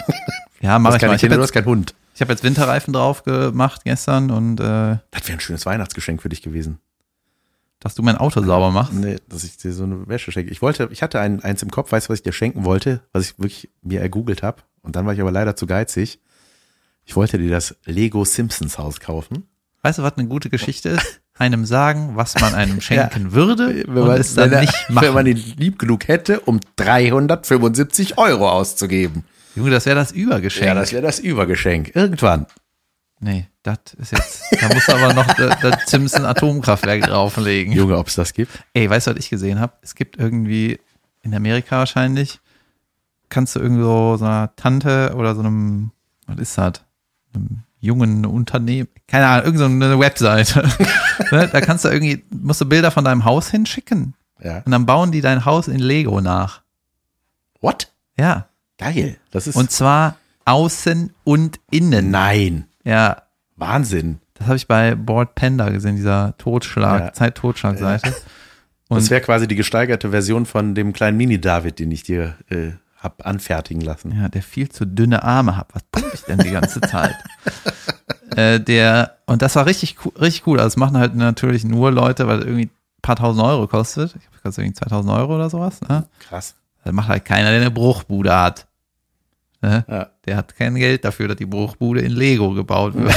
Ja, 0.60 0.80
mach 0.80 0.96
ich 0.96 1.02
mal. 1.02 1.14
Ich 1.14 1.20
Kinder, 1.20 1.34
habe 1.36 1.40
du 1.40 1.42
jetzt, 1.44 1.50
hast 1.50 1.52
keinen 1.52 1.66
Hund. 1.66 1.94
ich 2.16 2.20
hab 2.20 2.28
jetzt 2.30 2.42
Winterreifen 2.42 2.92
drauf 2.92 3.22
gemacht 3.22 3.82
gestern 3.84 4.32
und 4.32 4.58
äh, 4.58 4.98
Das 5.12 5.22
wäre 5.28 5.34
ein 5.34 5.40
schönes 5.40 5.66
Weihnachtsgeschenk 5.66 6.20
für 6.20 6.28
dich 6.28 6.42
gewesen. 6.42 6.80
dass 7.78 7.94
du 7.94 8.02
mein 8.02 8.16
Auto 8.16 8.42
sauber 8.42 8.72
machst. 8.72 8.92
Nee, 8.92 9.18
dass 9.28 9.44
ich 9.44 9.56
dir 9.56 9.72
so 9.72 9.84
eine 9.84 10.08
Wäsche 10.08 10.32
schenke. 10.32 10.50
Ich 10.50 10.60
wollte, 10.60 10.88
ich 10.90 11.00
hatte 11.04 11.20
ein, 11.20 11.40
eins 11.44 11.62
im 11.62 11.70
Kopf, 11.70 11.92
weißt 11.92 12.08
du, 12.08 12.10
was 12.12 12.18
ich 12.18 12.22
dir 12.24 12.32
schenken 12.32 12.64
wollte, 12.64 13.02
was 13.12 13.24
ich 13.30 13.38
wirklich 13.38 13.70
mir 13.82 14.00
ergoogelt 14.00 14.42
habe. 14.42 14.62
Und 14.82 14.96
dann 14.96 15.06
war 15.06 15.12
ich 15.12 15.20
aber 15.20 15.30
leider 15.30 15.54
zu 15.54 15.66
geizig. 15.66 16.18
Ich 17.04 17.14
wollte 17.14 17.38
dir 17.38 17.50
das 17.50 17.76
Lego 17.84 18.24
Simpsons 18.24 18.78
Haus 18.78 18.98
kaufen. 18.98 19.48
Weißt 19.82 20.00
du, 20.00 20.02
was 20.02 20.16
eine 20.18 20.26
gute 20.26 20.50
Geschichte 20.50 20.88
ist? 20.88 21.20
Einem 21.38 21.64
sagen, 21.66 22.10
was 22.14 22.38
man 22.40 22.54
einem 22.54 22.80
schenken 22.82 23.32
würde 23.32 23.84
Wenn 23.86 24.06
man, 24.06 24.20
es 24.20 24.34
dann 24.34 24.52
er- 24.52 24.60
nicht 24.62 24.74
wenn 24.88 25.14
man 25.14 25.26
ihn 25.26 25.36
lieb 25.56 25.78
genug 25.78 26.08
hätte, 26.08 26.40
um 26.40 26.60
375 26.76 28.18
Euro 28.18 28.50
auszugeben. 28.50 29.24
Junge, 29.54 29.70
das 29.70 29.86
wäre 29.86 29.96
das 29.96 30.12
Übergeschenk. 30.12 30.66
Ja, 30.66 30.74
das 30.74 30.92
wäre 30.92 31.02
das 31.02 31.18
Übergeschenk. 31.18 31.94
Irgendwann. 31.94 32.46
nee, 33.20 33.48
das 33.62 33.78
ist 33.98 34.12
jetzt, 34.12 34.42
da 34.60 34.68
musst 34.72 34.88
du 34.88 34.92
aber 34.94 35.12
noch 35.14 35.26
das, 35.34 35.60
das 35.60 35.90
Simpson 35.90 36.24
Atomkraftwerk 36.24 37.02
drauflegen. 37.02 37.72
Junge, 37.72 37.98
ob 37.98 38.06
es 38.08 38.14
das 38.14 38.32
gibt. 38.32 38.52
Ey, 38.72 38.88
weißt 38.88 39.06
du, 39.08 39.10
was 39.12 39.18
ich 39.18 39.28
gesehen 39.30 39.58
habe? 39.60 39.72
Es 39.82 39.94
gibt 39.94 40.16
irgendwie 40.16 40.78
in 41.22 41.34
Amerika 41.34 41.78
wahrscheinlich, 41.78 42.40
kannst 43.28 43.56
du 43.56 43.60
irgendwo 43.60 44.16
so 44.16 44.24
einer 44.24 44.54
Tante 44.56 45.14
oder 45.16 45.34
so 45.34 45.40
einem, 45.42 45.90
was 46.26 46.38
ist 46.38 46.56
das? 46.58 46.72
Einem 47.34 47.62
jungen 47.80 48.24
Unternehmen, 48.26 48.88
keine 49.08 49.26
Ahnung, 49.26 49.46
irgendeine 49.46 49.98
Webseite. 49.98 50.62
ne? 51.32 51.48
Da 51.50 51.60
kannst 51.60 51.84
du 51.84 51.88
irgendwie, 51.88 52.24
musst 52.30 52.60
du 52.60 52.66
Bilder 52.66 52.90
von 52.92 53.04
deinem 53.04 53.24
Haus 53.24 53.50
hinschicken. 53.50 54.14
Ja. 54.40 54.58
Und 54.64 54.70
dann 54.70 54.86
bauen 54.86 55.10
die 55.10 55.20
dein 55.20 55.44
Haus 55.44 55.66
in 55.66 55.80
Lego 55.80 56.20
nach. 56.20 56.62
What? 57.60 57.90
Ja. 58.16 58.46
Geil. 58.78 59.16
Das 59.32 59.46
ist. 59.48 59.56
Und 59.56 59.72
zwar 59.72 60.16
außen 60.44 61.12
und 61.24 61.58
innen. 61.70 62.10
nein. 62.10 62.66
Ja. 62.84 63.22
Wahnsinn. 63.56 64.20
Das 64.34 64.46
habe 64.46 64.56
ich 64.56 64.68
bei 64.68 64.94
Board 64.94 65.34
Panda 65.34 65.68
gesehen, 65.70 65.96
dieser 65.96 66.34
Totschlag, 66.38 67.00
Ja. 67.00 67.12
Zeit-Totschlag-Seite. 67.12 68.10
Das 68.10 68.22
Und 68.88 69.10
wäre 69.10 69.20
quasi 69.20 69.48
die 69.48 69.56
gesteigerte 69.56 70.10
Version 70.10 70.46
von 70.46 70.76
dem 70.76 70.92
kleinen 70.92 71.16
Mini-David, 71.16 71.80
den 71.80 71.90
ich 71.90 72.04
dir 72.04 72.36
äh, 72.48 72.70
hab 72.98 73.24
anfertigen 73.26 73.80
lassen. 73.80 74.12
Ja, 74.20 74.28
der 74.28 74.42
viel 74.42 74.68
zu 74.68 74.84
dünne 74.86 75.22
Arme 75.22 75.56
hat. 75.56 75.68
Was 75.72 75.82
pumpe 75.84 76.10
ich 76.14 76.22
denn 76.22 76.38
die 76.38 76.50
ganze 76.50 76.80
Zeit? 76.80 77.14
äh, 78.36 78.58
der, 78.60 79.18
und 79.26 79.40
das 79.42 79.54
war 79.56 79.66
richtig, 79.66 79.96
cool- 80.04 80.12
richtig 80.20 80.46
cool. 80.46 80.58
Also, 80.58 80.68
es 80.68 80.76
machen 80.76 80.96
halt 80.98 81.14
natürlich 81.14 81.64
nur 81.64 81.92
Leute, 81.92 82.26
weil 82.26 82.40
es 82.40 82.44
irgendwie 82.44 82.66
ein 82.66 82.70
paar 83.02 83.16
tausend 83.16 83.44
Euro 83.44 83.66
kostet. 83.68 84.14
Ich 84.16 84.22
glaube, 84.22 84.38
kostet 84.42 84.64
irgendwie 84.64 84.78
2000 84.80 85.12
Euro 85.12 85.36
oder 85.36 85.48
sowas. 85.48 85.80
Ne? 85.82 86.06
Krass. 86.28 86.54
Das 86.84 86.92
macht 86.92 87.08
halt 87.08 87.24
keiner, 87.24 87.50
der 87.50 87.60
eine 87.60 87.70
Bruchbude 87.70 88.36
hat. 88.36 88.66
Ne? 89.60 89.84
Ja. 89.88 90.10
Der 90.26 90.36
hat 90.36 90.56
kein 90.56 90.74
Geld 90.74 91.04
dafür, 91.04 91.28
dass 91.28 91.36
die 91.36 91.46
Bruchbude 91.46 92.00
in 92.00 92.12
Lego 92.12 92.52
gebaut 92.52 92.94
wird. 92.94 93.12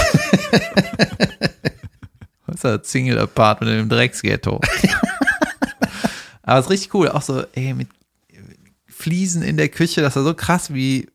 Was 2.45 2.55
ist 2.55 2.63
das? 2.63 2.91
Single 2.91 3.19
Apartment 3.19 3.79
im 3.79 3.89
Drecksghetto. 3.89 4.59
Aber 6.43 6.59
es 6.59 6.65
ist 6.65 6.71
richtig 6.71 6.93
cool. 6.93 7.09
Auch 7.09 7.21
so, 7.21 7.43
ey, 7.53 7.73
mit 7.73 7.87
Fliesen 9.01 9.41
in 9.41 9.57
der 9.57 9.69
Küche, 9.69 10.01
das 10.01 10.15
war 10.15 10.23
so 10.23 10.33
krass, 10.33 10.73
wie, 10.73 11.07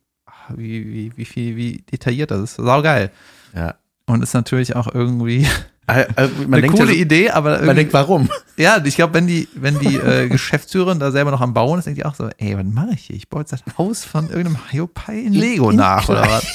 wie, 0.55 0.85
wie, 0.85 1.11
wie 1.15 1.25
viel, 1.25 1.55
wie 1.55 1.83
detailliert 1.91 2.31
das 2.31 2.41
ist. 2.41 2.55
Sau 2.55 2.81
geil. 2.81 3.11
Ja. 3.55 3.75
Und 4.05 4.23
ist 4.23 4.33
natürlich 4.33 4.75
auch 4.75 4.93
irgendwie 4.93 5.47
man 5.87 6.53
eine 6.53 6.67
coole 6.67 6.93
ja, 6.93 7.01
Idee, 7.01 7.29
aber 7.29 7.61
man 7.61 7.75
denkt, 7.75 7.93
warum? 7.93 8.29
ja, 8.57 8.83
ich 8.83 8.95
glaube, 8.95 9.13
wenn 9.13 9.25
die, 9.25 9.47
wenn 9.55 9.79
die 9.79 9.95
äh, 9.95 10.27
Geschäftsführerin 10.29 10.99
da 10.99 11.11
selber 11.11 11.31
noch 11.31 11.39
am 11.39 11.53
Bauen 11.53 11.79
ist, 11.79 11.85
denkt 11.85 11.99
die 11.99 12.05
auch 12.05 12.15
so, 12.15 12.29
ey, 12.37 12.57
was 12.57 12.65
mache 12.65 12.91
ich 12.93 13.05
hier? 13.05 13.15
Ich 13.15 13.29
baue 13.29 13.41
jetzt 13.41 13.53
das 13.53 13.63
Haus 13.77 14.03
von 14.03 14.27
irgendeinem 14.27 14.69
Hiopai 14.69 15.19
in 15.19 15.33
Lego 15.33 15.69
in 15.69 15.77
nach, 15.77 16.09
oder 16.09 16.23
was? 16.23 16.45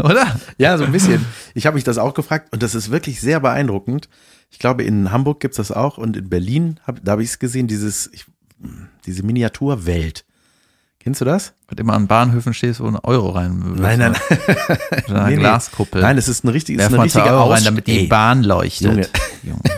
oder? 0.00 0.40
Ja, 0.58 0.76
so 0.76 0.84
ein 0.84 0.92
bisschen. 0.92 1.24
Ich 1.54 1.66
habe 1.66 1.74
mich 1.74 1.84
das 1.84 1.98
auch 1.98 2.14
gefragt 2.14 2.52
und 2.52 2.62
das 2.62 2.74
ist 2.74 2.90
wirklich 2.90 3.20
sehr 3.20 3.38
beeindruckend. 3.38 4.08
Ich 4.50 4.58
glaube, 4.58 4.82
in 4.82 5.12
Hamburg 5.12 5.40
gibt's 5.40 5.58
das 5.58 5.70
auch 5.70 5.98
und 5.98 6.16
in 6.16 6.28
Berlin, 6.28 6.80
hab, 6.84 7.04
da 7.04 7.12
habe 7.12 7.22
ich 7.22 7.30
es 7.30 7.38
gesehen, 7.38 7.68
dieses, 7.68 8.10
ich, 8.12 8.26
diese 9.06 9.22
Miniaturwelt. 9.22 10.24
Kennst 11.00 11.20
du 11.20 11.24
das? 11.24 11.54
Und 11.70 11.78
immer 11.80 11.94
an 11.94 12.06
Bahnhöfen 12.08 12.52
stehst, 12.54 12.80
wo 12.80 12.86
ein 12.86 12.96
Euro 12.96 13.30
rein 13.30 13.74
Nein, 13.76 13.98
nein, 14.00 14.16
Oder 15.08 15.24
eine 15.24 15.36
Nee. 15.36 15.40
Glaskuppel. 15.40 16.02
Nein, 16.02 16.18
es 16.18 16.28
ist 16.28 16.44
eine 16.44 16.52
richtige, 16.52 16.78
es 16.80 16.86
ist 16.86 16.90
Werf 16.92 16.98
eine 17.00 17.04
richtige 17.06 17.26
Euro 17.26 17.50
rein, 17.52 17.64
damit 17.64 17.86
die 17.86 18.00
Ey, 18.00 18.06
Bahn 18.08 18.42
leuchtet. 18.42 19.10
Junge. 19.42 19.60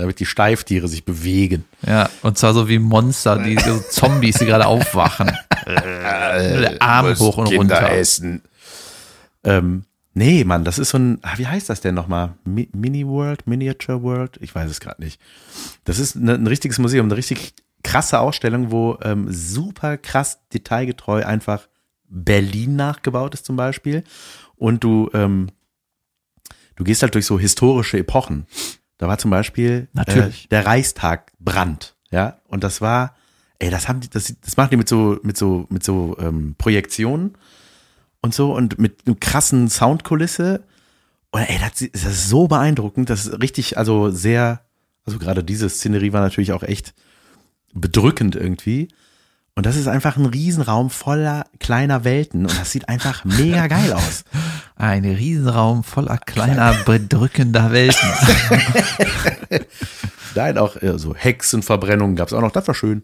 Damit 0.00 0.20
die 0.20 0.26
Steiftiere 0.26 0.86
sich 0.86 1.04
bewegen. 1.04 1.64
Ja, 1.84 2.08
und 2.22 2.38
zwar 2.38 2.54
so 2.54 2.68
wie 2.68 2.78
Monster, 2.78 3.36
die 3.38 3.58
so 3.64 3.80
Zombies, 3.80 4.36
die 4.38 4.46
gerade 4.46 4.66
aufwachen. 4.66 5.32
Der 5.66 6.76
Arm 6.80 7.18
hoch 7.18 7.36
und 7.38 7.48
runter. 7.52 7.90
essen. 7.90 8.42
Ähm, 9.42 9.84
Nee, 10.18 10.42
Mann, 10.42 10.64
das 10.64 10.80
ist 10.80 10.90
so 10.90 10.98
ein, 10.98 11.20
ah, 11.22 11.34
wie 11.36 11.46
heißt 11.46 11.70
das 11.70 11.80
denn 11.80 11.94
nochmal? 11.94 12.34
Mi 12.44 12.68
Mini 12.72 13.06
World, 13.06 13.46
Miniature 13.46 14.02
World? 14.02 14.36
Ich 14.40 14.52
weiß 14.52 14.68
es 14.68 14.80
gerade 14.80 15.00
nicht. 15.00 15.20
Das 15.84 16.00
ist 16.00 16.16
ne, 16.16 16.34
ein 16.34 16.48
richtiges 16.48 16.80
Museum, 16.80 17.06
eine 17.06 17.16
richtig 17.16 17.54
krasse 17.84 18.18
Ausstellung, 18.18 18.72
wo 18.72 18.98
ähm, 19.02 19.28
super 19.30 19.96
krass 19.96 20.40
detailgetreu 20.52 21.24
einfach 21.24 21.68
Berlin 22.08 22.74
nachgebaut 22.74 23.32
ist 23.34 23.44
zum 23.44 23.54
Beispiel. 23.54 24.02
Und 24.56 24.82
du, 24.82 25.08
ähm, 25.14 25.50
du 26.74 26.82
gehst 26.82 27.02
halt 27.02 27.14
durch 27.14 27.26
so 27.26 27.38
historische 27.38 27.98
Epochen. 27.98 28.48
Da 28.96 29.06
war 29.06 29.18
zum 29.18 29.30
Beispiel 29.30 29.86
Natürlich. 29.92 30.46
Äh, 30.46 30.48
der 30.48 30.66
Reichstag 30.66 31.30
Brand, 31.38 31.94
ja. 32.10 32.40
Und 32.48 32.64
das 32.64 32.80
war, 32.80 33.14
ey, 33.60 33.70
das 33.70 33.86
haben 33.86 34.00
die, 34.00 34.10
das, 34.10 34.34
das 34.40 34.56
machen 34.56 34.70
die 34.72 34.78
mit 34.78 34.88
so, 34.88 35.20
mit 35.22 35.36
so, 35.36 35.68
mit 35.70 35.84
so 35.84 36.16
ähm, 36.18 36.56
Projektionen 36.58 37.36
und 38.22 38.34
so 38.34 38.54
und 38.54 38.78
mit 38.78 39.06
einem 39.06 39.20
krassen 39.20 39.68
Soundkulisse. 39.68 40.64
Und 41.30 41.42
ey, 41.42 41.58
das, 41.60 41.80
ist 41.82 42.28
so 42.28 42.48
beeindruckend, 42.48 43.10
das 43.10 43.26
ist 43.26 43.42
richtig, 43.42 43.76
also 43.76 44.10
sehr, 44.10 44.62
also 45.04 45.18
gerade 45.18 45.44
diese 45.44 45.68
Szenerie 45.68 46.12
war 46.12 46.22
natürlich 46.22 46.52
auch 46.52 46.62
echt 46.62 46.94
bedrückend 47.74 48.34
irgendwie. 48.34 48.88
Und 49.54 49.66
das 49.66 49.76
ist 49.76 49.88
einfach 49.88 50.16
ein 50.16 50.26
Riesenraum 50.26 50.88
voller 50.88 51.44
kleiner 51.58 52.04
Welten 52.04 52.42
und 52.42 52.60
das 52.60 52.70
sieht 52.70 52.88
einfach 52.88 53.24
mega 53.24 53.66
geil 53.66 53.92
aus. 53.92 54.24
Ein 54.76 55.04
Riesenraum 55.04 55.82
voller 55.82 56.16
kleiner, 56.18 56.72
bedrückender 56.86 57.72
Welten. 57.72 58.08
Nein, 60.36 60.56
auch 60.56 60.76
so 60.94 61.16
Hexenverbrennungen 61.16 62.14
gab 62.14 62.28
es 62.28 62.34
auch 62.34 62.40
noch, 62.40 62.52
das 62.52 62.68
war 62.68 62.76
schön. 62.76 63.02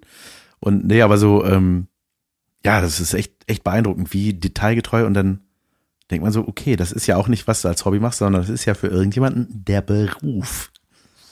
Und 0.61 0.87
nee, 0.87 1.03
aber 1.03 1.19
so, 1.19 1.45
ähm, 1.45 1.89
ja, 2.65 2.81
das 2.81 3.01
ist 3.01 3.15
echt, 3.15 3.33
echt 3.47 3.65
beeindruckend, 3.65 4.13
wie 4.13 4.33
detailgetreu 4.35 5.07
und 5.07 5.15
dann 5.15 5.41
denkt 6.11 6.25
man 6.25 6.33
so, 6.33 6.47
okay, 6.47 6.77
das 6.77 6.93
ist 6.93 7.07
ja 7.07 7.17
auch 7.17 7.29
nicht, 7.29 7.47
was 7.47 7.63
du 7.63 7.69
als 7.69 7.85
Hobby 7.85 7.99
machst, 7.99 8.19
sondern 8.19 8.43
das 8.43 8.51
ist 8.51 8.65
ja 8.65 8.75
für 8.75 8.89
irgendjemanden 8.89 9.65
der 9.65 9.83
Beruf. 9.83 10.71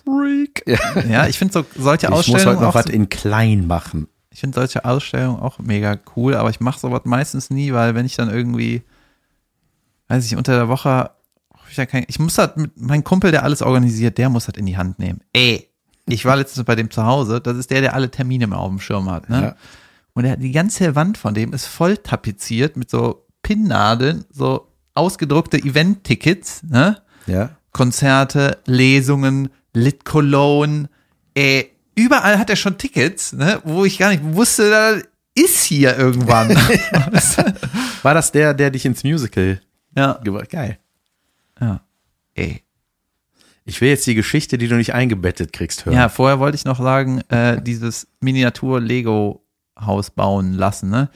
Freak. 0.05 0.63
Ja, 0.67 1.01
ja 1.09 1.27
ich 1.27 1.39
finde 1.39 1.53
so 1.53 1.65
solche 1.77 2.07
Ich 2.07 2.11
muss 2.11 2.21
Ausstellungen 2.21 2.49
heute 2.49 2.61
noch 2.61 2.69
auch 2.71 2.75
was 2.75 2.87
in 2.87 3.09
klein 3.09 3.67
machen. 3.67 4.09
Ich 4.31 4.41
finde 4.41 4.55
solche 4.55 4.85
Ausstellungen 4.85 5.41
auch 5.41 5.59
mega 5.59 5.99
cool, 6.17 6.35
aber 6.35 6.51
ich 6.51 6.61
mache 6.61 6.81
sowas 6.81 7.03
meistens 7.05 7.51
nie, 7.51 7.73
weil 7.73 7.95
wenn 7.95 8.07
ich 8.07 8.17
dann 8.17 8.31
irgendwie, 8.31 8.83
weiß 10.09 10.25
ich, 10.25 10.37
unter 10.37 10.55
der 10.55 10.69
Woche, 10.69 11.11
ich, 11.71 11.77
ja 11.77 11.87
kein, 11.87 12.05
ich 12.09 12.19
muss 12.19 12.39
halt 12.39 12.57
mit 12.57 12.79
meinem 12.81 13.05
Kumpel, 13.05 13.31
der 13.31 13.43
alles 13.43 13.63
organisiert, 13.63 14.19
der 14.19 14.31
muss 14.31 14.47
das 14.47 14.57
in 14.57 14.67
die 14.67 14.77
Hand 14.77 14.99
nehmen. 14.99 15.21
Ey, 15.33 15.69
ich 16.07 16.25
war 16.25 16.37
letztens 16.37 16.65
bei 16.65 16.75
dem 16.75 16.91
zu 16.91 17.05
Hause, 17.05 17.41
das 17.41 17.57
ist 17.59 17.71
der, 17.71 17.83
der 17.83 17.95
alle 17.95 18.11
Termine 18.11 18.47
mal 18.47 18.57
auf 18.57 18.71
dem 18.71 18.81
Schirm 18.81 19.11
hat, 19.11 19.29
ne? 19.29 19.43
Ja. 19.43 19.57
Und 20.15 20.25
der, 20.25 20.37
die 20.37 20.53
ganze 20.53 20.95
Wand 20.95 21.19
von 21.19 21.35
dem 21.35 21.53
ist 21.53 21.67
voll 21.67 21.97
tapeziert 21.97 22.77
mit 22.77 22.91
so 22.91 23.27
Pinnnadeln, 23.43 24.25
so 24.31 24.69
ausgedruckte 24.95 25.59
Event-Tickets, 25.59 26.65
ne? 26.65 27.03
Ja. 27.27 27.51
Konzerte, 27.73 28.59
Lesungen, 28.67 29.49
Lit 29.73 30.05
Cologne, 30.05 30.89
äh, 31.35 31.65
überall 31.95 32.39
hat 32.39 32.51
er 32.51 32.57
schon 32.57 32.77
Tickets, 32.77 33.33
ne, 33.33 33.61
wo 33.65 33.87
ich 33.87 33.99
gar 33.99 34.11
nicht 34.11 34.23
wusste, 34.23 34.69
da 34.69 34.97
ist 35.35 35.65
hier 35.65 35.97
irgendwann. 35.97 36.51
War 38.03 38.13
das 38.13 38.33
der, 38.33 38.53
der 38.53 38.71
dich 38.71 38.85
ins 38.85 39.03
Musical 39.05 39.61
ja? 39.97 40.21
Geil. 40.51 40.79
ja. 41.61 41.81
Ey. 42.35 42.63
Ich 43.65 43.81
will 43.81 43.91
jetzt 43.91 44.07
die 44.07 44.15
Geschichte, 44.15 44.59
die 44.59 44.67
du 44.67 44.75
nicht 44.75 44.93
eingebettet 44.95 45.53
kriegst, 45.53 45.87
hören. 45.87 45.95
Ja, 45.95 46.09
vorher 46.09 46.41
wollte 46.41 46.57
ich 46.57 46.65
noch 46.65 46.81
sagen, 46.81 47.21
äh, 47.29 47.63
dieses 47.63 48.09
Miniatur-Lego-Haus 49.83 50.11
bauen 50.11 50.55
lassen, 50.55 50.91
ne? 50.91 51.11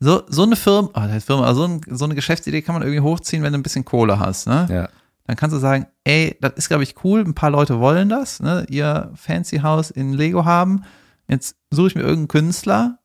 So, 0.00 0.22
so 0.28 0.44
eine 0.44 0.54
Firma, 0.54 0.88
oh, 0.94 1.00
das 1.00 1.10
heißt 1.10 1.26
Firma, 1.26 1.44
also 1.44 1.66
so, 1.66 1.68
ein, 1.68 1.80
so 1.90 2.04
eine 2.04 2.14
Geschäftsidee 2.14 2.62
kann 2.62 2.74
man 2.74 2.82
irgendwie 2.82 3.00
hochziehen, 3.00 3.42
wenn 3.42 3.52
du 3.52 3.58
ein 3.58 3.64
bisschen 3.64 3.84
Kohle 3.84 4.18
hast, 4.18 4.46
ne? 4.46 4.66
ja. 4.70 4.88
Dann 5.26 5.36
kannst 5.36 5.54
du 5.54 5.60
sagen, 5.60 5.86
ey, 6.04 6.38
das 6.40 6.52
ist, 6.54 6.68
glaube 6.68 6.84
ich, 6.84 6.94
cool, 7.04 7.20
ein 7.20 7.34
paar 7.34 7.50
Leute 7.50 7.80
wollen 7.80 8.08
das, 8.08 8.40
ne? 8.40 8.64
Ihr 8.70 9.10
Fancy 9.14 9.58
House 9.58 9.90
in 9.90 10.14
Lego 10.14 10.46
haben. 10.46 10.84
Jetzt 11.28 11.54
suche 11.70 11.88
ich 11.88 11.94
mir 11.94 12.00
irgendeinen 12.00 12.28
Künstler, 12.28 12.98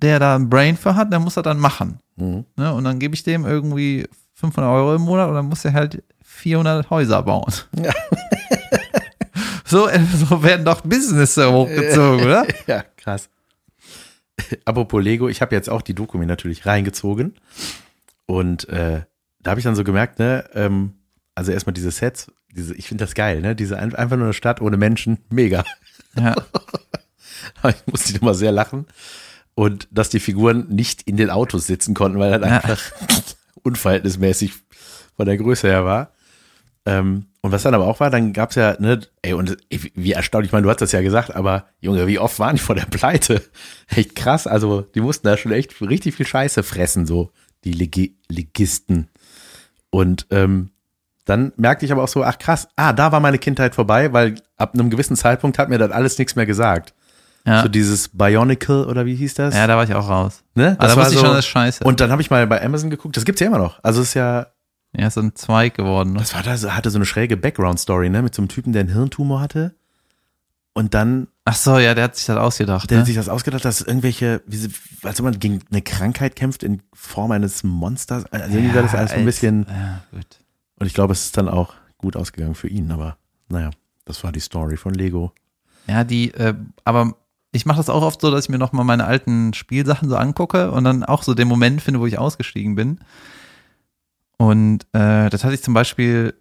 der 0.00 0.20
da 0.20 0.36
ein 0.36 0.48
Brain 0.48 0.76
für 0.76 0.94
hat, 0.94 1.10
der 1.10 1.18
muss 1.18 1.34
das 1.34 1.42
dann 1.42 1.58
machen. 1.58 1.98
Mhm. 2.14 2.44
Ne? 2.56 2.72
Und 2.72 2.84
dann 2.84 3.00
gebe 3.00 3.16
ich 3.16 3.24
dem 3.24 3.44
irgendwie 3.44 4.06
500 4.34 4.70
Euro 4.70 4.94
im 4.94 5.02
Monat 5.02 5.28
und 5.28 5.34
dann 5.34 5.46
muss 5.46 5.64
er 5.64 5.72
halt 5.72 6.04
400 6.22 6.88
Häuser 6.88 7.20
bauen. 7.24 7.52
Ja. 7.74 7.92
So, 9.68 9.88
so 9.88 10.42
werden 10.44 10.64
doch 10.64 10.80
Business 10.82 11.36
hochgezogen, 11.36 12.24
oder? 12.24 12.46
ja, 12.68 12.84
krass. 12.96 13.28
Apropos 14.64 15.02
Lego, 15.02 15.28
ich 15.28 15.40
habe 15.42 15.54
jetzt 15.54 15.68
auch 15.70 15.82
die 15.82 15.94
Doku 15.94 16.18
mir 16.18 16.26
natürlich 16.26 16.66
reingezogen. 16.66 17.34
Und 18.26 18.68
äh, 18.68 19.02
da 19.40 19.50
habe 19.50 19.60
ich 19.60 19.64
dann 19.64 19.76
so 19.76 19.84
gemerkt, 19.84 20.18
ne, 20.18 20.44
ähm, 20.54 20.94
also 21.34 21.52
erstmal 21.52 21.74
diese 21.74 21.90
Sets, 21.90 22.32
diese, 22.52 22.74
ich 22.74 22.88
finde 22.88 23.04
das 23.04 23.14
geil, 23.14 23.40
ne? 23.40 23.54
Diese 23.54 23.78
ein- 23.78 23.94
einfach 23.94 24.16
nur 24.16 24.26
eine 24.26 24.32
Stadt 24.34 24.60
ohne 24.60 24.76
Menschen, 24.76 25.18
mega. 25.28 25.64
Ja. 26.18 26.34
ich 27.68 27.86
musste 27.86 28.18
immer 28.18 28.34
sehr 28.34 28.52
lachen. 28.52 28.86
Und 29.54 29.88
dass 29.90 30.08
die 30.10 30.20
Figuren 30.20 30.66
nicht 30.68 31.02
in 31.02 31.16
den 31.16 31.30
Autos 31.30 31.66
sitzen 31.66 31.94
konnten, 31.94 32.18
weil 32.18 32.38
das 32.38 32.48
Ja. 32.50 32.56
einfach 32.58 32.82
unverhältnismäßig 33.62 34.52
von 35.16 35.26
der 35.26 35.36
Größe 35.36 35.68
her 35.68 35.84
war. 35.84 36.12
Ähm, 36.86 37.26
und 37.42 37.52
was 37.52 37.62
dann 37.62 37.74
aber 37.74 37.86
auch 37.86 38.00
war, 38.00 38.10
dann 38.10 38.32
gab's 38.32 38.54
ja, 38.54 38.76
ne, 38.80 39.00
ey, 39.22 39.34
und 39.34 39.56
ey, 39.70 39.80
wie 39.94 40.12
erstaunlich, 40.12 40.48
ich 40.48 40.52
meine, 40.52 40.62
du 40.64 40.70
hast 40.70 40.80
das 40.80 40.92
ja 40.92 41.02
gesagt, 41.02 41.34
aber 41.34 41.66
Junge, 41.80 42.06
wie 42.06 42.18
oft 42.18 42.38
waren 42.38 42.56
die 42.56 42.62
vor 42.62 42.74
der 42.74 42.86
Pleite? 42.86 43.42
Echt 43.88 44.14
krass, 44.14 44.46
also 44.46 44.82
die 44.82 45.00
mussten 45.00 45.26
da 45.26 45.36
schon 45.36 45.52
echt 45.52 45.80
richtig 45.80 46.14
viel 46.14 46.26
Scheiße 46.26 46.62
fressen, 46.62 47.06
so 47.06 47.30
die 47.64 47.72
Legi 47.72 48.16
Legisten. 48.28 49.08
Und 49.90 50.26
ähm, 50.30 50.70
dann 51.24 51.52
merkte 51.56 51.84
ich 51.84 51.92
aber 51.92 52.04
auch 52.04 52.08
so, 52.08 52.22
ach 52.22 52.38
krass, 52.38 52.68
ah, 52.76 52.92
da 52.92 53.10
war 53.12 53.20
meine 53.20 53.38
Kindheit 53.38 53.74
vorbei, 53.74 54.12
weil 54.12 54.36
ab 54.56 54.74
einem 54.74 54.90
gewissen 54.90 55.16
Zeitpunkt 55.16 55.58
hat 55.58 55.68
mir 55.68 55.78
das 55.78 55.90
alles 55.90 56.18
nichts 56.18 56.36
mehr 56.36 56.46
gesagt. 56.46 56.94
Ja. 57.44 57.62
So 57.62 57.68
dieses 57.68 58.08
Bionicle 58.08 58.86
oder 58.86 59.06
wie 59.06 59.14
hieß 59.14 59.34
das? 59.34 59.54
ja, 59.54 59.66
da 59.66 59.76
war 59.76 59.84
ich 59.84 59.94
auch 59.94 60.08
raus. 60.08 60.42
ne? 60.54 60.76
Aber 60.78 60.88
da 60.88 60.96
wusste 60.96 61.14
ich 61.14 61.20
schon, 61.20 61.32
das 61.32 61.46
scheiße. 61.46 61.84
Und 61.84 62.00
dann 62.00 62.10
habe 62.10 62.20
ich 62.20 62.30
mal 62.30 62.44
bei 62.46 62.62
Amazon 62.62 62.90
geguckt, 62.90 63.16
das 63.16 63.24
gibt's 63.24 63.40
ja 63.40 63.46
immer 63.46 63.58
noch. 63.58 63.78
Also 63.84 64.02
es 64.02 64.08
ist 64.08 64.14
ja, 64.14 64.48
ja, 64.92 65.06
ist 65.08 65.14
so 65.14 65.20
ein 65.20 65.34
Zweig 65.34 65.74
geworden. 65.74 66.12
Ne? 66.14 66.18
das 66.20 66.34
war 66.34 66.42
da, 66.42 66.56
so- 66.56 66.72
hatte 66.72 66.90
so 66.90 66.98
eine 66.98 67.06
schräge 67.06 67.36
Background-Story, 67.36 68.08
ne? 68.10 68.22
Mit 68.22 68.34
so 68.34 68.42
einem 68.42 68.48
Typen, 68.48 68.72
der 68.72 68.80
einen 68.80 68.92
Hirntumor 68.92 69.40
hatte. 69.40 69.74
Und 70.72 70.92
dann 70.94 71.28
Ach 71.46 71.54
so, 71.56 71.78
ja, 71.78 71.94
der 71.94 72.04
hat 72.04 72.16
sich 72.16 72.26
das 72.26 72.36
ausgedacht. 72.36 72.90
der 72.90 72.96
Ne? 72.96 73.00
hat 73.00 73.06
sich 73.06 73.14
das 73.16 73.28
ausgedacht, 73.28 73.64
dass 73.64 73.80
irgendwelche, 73.80 74.42
wie 74.46 74.56
sie, 74.56 74.70
als 75.04 75.20
ob 75.20 75.24
man 75.24 75.38
gegen 75.38 75.60
eine 75.70 75.80
Krankheit 75.80 76.34
kämpft 76.36 76.62
in 76.64 76.82
Form 76.92 77.30
eines 77.30 77.62
Monsters. 77.64 78.24
Also 78.32 78.56
irgendwie 78.58 78.74
war 78.74 78.82
das 78.82 78.94
alles 78.94 79.12
so 79.12 79.16
ein 79.16 79.24
bisschen. 79.24 79.64
Ja, 79.68 80.02
gut. 80.10 80.26
Und 80.78 80.86
ich 80.86 80.92
glaube, 80.94 81.12
es 81.12 81.26
ist 81.26 81.36
dann 81.36 81.48
auch 81.48 81.72
gut 81.98 82.16
ausgegangen 82.16 82.54
für 82.54 82.68
ihn, 82.68 82.90
aber 82.90 83.16
naja, 83.48 83.70
das 84.04 84.22
war 84.24 84.32
die 84.32 84.40
Story 84.40 84.76
von 84.76 84.92
Lego. 84.92 85.32
Ja, 85.86 86.04
die, 86.04 86.34
äh, 86.34 86.54
aber 86.84 87.14
ich 87.52 87.64
mache 87.64 87.78
das 87.78 87.88
auch 87.88 88.02
oft 88.02 88.20
so, 88.20 88.30
dass 88.30 88.44
ich 88.46 88.48
mir 88.50 88.58
nochmal 88.58 88.84
meine 88.84 89.04
alten 89.06 89.54
Spielsachen 89.54 90.08
so 90.10 90.16
angucke 90.16 90.72
und 90.72 90.84
dann 90.84 91.04
auch 91.04 91.22
so 91.22 91.32
den 91.32 91.48
Moment 91.48 91.80
finde, 91.80 92.00
wo 92.00 92.06
ich 92.06 92.18
ausgestiegen 92.18 92.74
bin. 92.74 92.98
Und 94.38 94.84
äh, 94.92 95.30
das 95.30 95.44
hatte 95.44 95.54
ich 95.54 95.62
zum 95.62 95.74
Beispiel 95.74 96.34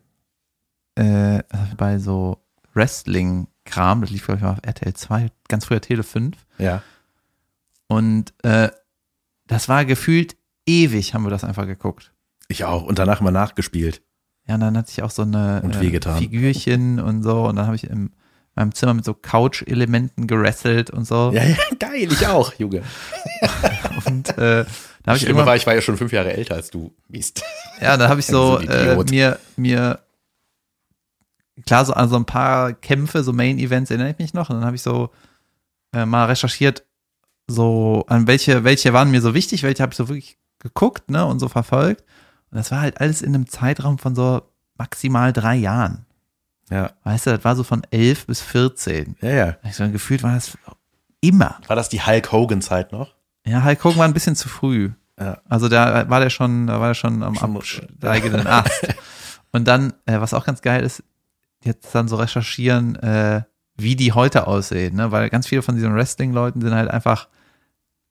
äh, 0.96 1.44
bei 1.78 1.98
so 1.98 2.40
Wrestling-Kram, 2.74 4.02
das 4.02 4.10
lief, 4.10 4.26
glaube 4.26 4.38
ich, 4.38 4.44
mal 4.44 4.52
auf 4.52 4.60
RTL 4.62 4.94
2, 4.94 5.30
ganz 5.48 5.66
früher 5.66 5.82
Tele 5.82 6.04
5. 6.04 6.36
Ja. 6.58 6.82
Und 7.88 8.34
äh, 8.44 8.70
das 9.48 9.70
war 9.70 9.86
gefühlt 9.86 10.36
ewig, 10.66 11.14
haben 11.14 11.24
wir 11.24 11.30
das 11.30 11.44
einfach 11.44 11.66
geguckt. 11.66 12.14
Ich 12.48 12.66
auch. 12.66 12.84
Und 12.84 13.00
danach 13.00 13.22
mal 13.22 13.32
nachgespielt. 13.32 14.02
Ja, 14.48 14.56
und 14.56 14.62
dann 14.62 14.78
hatte 14.78 14.92
ich 14.92 15.02
auch 15.02 15.10
so 15.10 15.24
eine 15.24 15.62
Und 15.64 15.76
äh. 15.76 16.18
Figürchen 16.18 17.00
und 17.00 17.24
so. 17.24 17.46
Und 17.46 17.56
dann 17.56 17.66
habe 17.66 17.76
ich 17.76 17.90
in 17.90 18.12
meinem 18.56 18.74
Zimmer 18.74 18.94
mit 18.94 19.06
so 19.06 19.14
Couch-Elementen 19.14 20.28
gerasselt 20.28 20.90
und 20.90 21.06
so. 21.06 21.32
Ja, 21.34 21.44
ja, 21.44 21.56
geil, 21.80 22.12
ich 22.12 22.26
auch, 22.28 22.54
Junge. 22.54 22.84
Und 24.06 24.38
äh, 24.38 24.66
da 25.06 25.16
ich 25.16 25.28
immer, 25.28 25.46
war, 25.46 25.56
ich 25.56 25.68
war 25.68 25.76
ja 25.76 25.82
schon 25.82 25.98
fünf 25.98 26.12
Jahre 26.12 26.34
älter 26.34 26.56
als 26.56 26.72
du. 26.72 26.94
Mist. 27.08 27.44
ja, 27.82 27.96
da 27.98 28.10
habe 28.10 28.20
ich 28.20 28.26
so, 28.28 28.58
ein 28.58 28.68
äh, 28.68 28.96
mir, 29.10 29.40
mir, 29.56 30.00
klar, 31.66 31.86
so 31.86 31.94
an 31.94 32.10
so 32.10 32.16
ein 32.16 32.26
paar 32.26 32.74
Kämpfe, 32.74 33.24
so 33.24 33.32
Main-Events 33.32 33.92
erinnere 33.92 34.12
ich 34.12 34.18
mich 34.18 34.34
noch. 34.34 34.50
Und 34.50 34.58
dann 34.58 34.66
habe 34.66 34.76
ich 34.76 34.82
so 34.82 35.12
äh, 35.94 36.06
mal 36.06 36.26
recherchiert, 36.26 36.84
so 37.48 38.06
an 38.08 38.26
welche, 38.26 38.64
welche 38.64 38.94
waren 38.94 39.12
mir 39.12 39.22
so 39.22 39.34
wichtig, 39.34 39.64
welche 39.64 39.84
habe 39.84 39.92
ich 39.92 39.98
so 39.98 40.08
wirklich 40.08 40.38
geguckt, 40.60 41.12
ne, 41.12 41.26
und 41.26 41.40
so 41.40 41.48
verfolgt. 41.48 42.04
Und 42.50 42.58
das 42.58 42.72
war 42.72 42.82
halt 42.82 43.00
alles 43.00 43.22
in 43.22 43.36
einem 43.36 43.48
Zeitraum 43.48 44.00
von 44.00 44.16
so 44.16 44.42
maximal 44.78 45.32
drei 45.34 45.56
Jahren. 45.56 46.06
Ja, 46.72 46.94
Weißt 47.04 47.28
du, 47.28 47.32
das 47.32 47.44
war 47.44 47.56
so 47.56 47.64
von 47.64 47.84
elf 47.92 48.26
bis 48.26 48.42
14. 48.42 49.18
ja, 49.22 49.30
ja. 49.30 49.58
Ich 49.64 49.76
so 49.76 49.88
gefühlt 49.90 50.24
war 50.24 50.34
das 50.34 50.58
immer. 51.22 51.60
War 51.68 51.76
das 51.76 51.90
die 51.90 52.04
Hulk 52.04 52.32
Hogan-Zeit 52.32 52.92
noch? 52.92 53.14
Ja, 53.46 53.64
Hulk 53.64 53.84
Hogan 53.84 54.00
war 54.00 54.06
ein 54.06 54.14
bisschen 54.14 54.36
zu 54.36 54.50
früh. 54.50 54.92
Ja. 55.20 55.40
Also 55.48 55.70
da 55.70 56.10
war 56.10 56.20
der 56.20 56.30
schon, 56.30 56.68
da 56.68 56.80
war 56.80 56.88
der 56.88 56.94
schon 56.94 57.24
am 57.24 57.38
absteigenden 57.38 58.48
Ast. 58.48 58.96
Und 59.52 59.68
dann, 59.68 59.94
äh, 60.06 60.20
was 60.20 60.34
auch 60.34 60.46
ganz 60.46 60.62
geil 60.62 60.84
ist, 60.84 61.04
jetzt 61.64 61.96
dann 61.96 62.08
so 62.08 62.18
recherchieren, 62.18 62.96
äh, 62.98 63.44
wie 63.78 63.96
die 63.96 64.12
heute 64.12 64.48
aussehen, 64.48 64.96
ne? 64.96 65.12
Weil 65.12 65.30
ganz 65.30 65.48
viele 65.48 65.62
von 65.62 65.76
diesen 65.76 65.96
Wrestling-Leuten 65.96 66.62
sind 66.62 66.74
halt 66.74 66.90
einfach, 66.90 67.30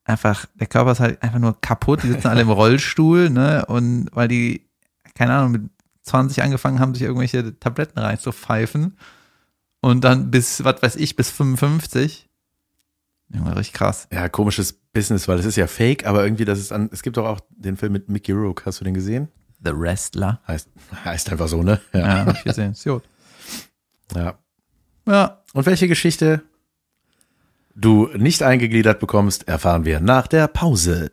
einfach, 0.04 0.46
der 0.54 0.66
Körper 0.66 0.92
ist 0.92 1.00
halt 1.00 1.22
einfach 1.22 1.38
nur 1.38 1.60
kaputt, 1.60 2.02
die 2.02 2.08
sitzen 2.08 2.28
alle 2.28 2.42
im 2.42 2.50
Rollstuhl, 2.50 3.30
ne? 3.30 3.64
Und 3.66 4.08
weil 4.12 4.28
die 4.28 4.64
keine 5.14 5.34
Ahnung, 5.34 5.52
mit 5.52 5.62
20 6.02 6.42
angefangen 6.42 6.80
haben, 6.80 6.94
sich 6.94 7.02
irgendwelche 7.02 7.58
Tabletten 7.58 7.98
reinzupfeifen. 7.98 8.98
Und 9.80 10.04
dann 10.04 10.30
bis, 10.30 10.64
was 10.64 10.82
weiß 10.82 10.96
ich, 10.96 11.16
bis 11.16 11.30
55. 11.30 12.23
Junge, 13.28 13.56
richtig 13.56 13.74
krass. 13.74 14.06
Ja, 14.12 14.28
komisches 14.28 14.72
Business, 14.72 15.26
weil 15.28 15.38
es 15.38 15.44
ist 15.46 15.56
ja 15.56 15.66
fake, 15.66 16.06
aber 16.06 16.24
irgendwie, 16.24 16.44
das 16.44 16.58
ist 16.58 16.72
an, 16.72 16.88
es 16.92 17.02
gibt 17.02 17.16
doch 17.16 17.26
auch 17.26 17.40
den 17.50 17.76
Film 17.76 17.92
mit 17.92 18.08
Mickey 18.08 18.32
Rourke, 18.32 18.64
hast 18.66 18.80
du 18.80 18.84
den 18.84 18.94
gesehen? 18.94 19.28
The 19.64 19.72
Wrestler. 19.74 20.40
Heißt, 20.46 20.68
heißt 21.04 21.32
einfach 21.32 21.48
so, 21.48 21.62
ne? 21.62 21.80
Ja, 21.92 22.26
hab 22.26 22.36
ich 22.36 22.44
gesehen. 22.44 22.72
Ist 22.72 22.84
gut. 22.84 23.02
ja. 24.14 24.38
Ja. 25.06 25.42
Und 25.52 25.66
welche 25.66 25.88
Geschichte 25.88 26.42
du 27.74 28.08
nicht 28.16 28.42
eingegliedert 28.42 29.00
bekommst, 29.00 29.48
erfahren 29.48 29.84
wir 29.84 30.00
nach 30.00 30.26
der 30.26 30.48
Pause. 30.48 31.10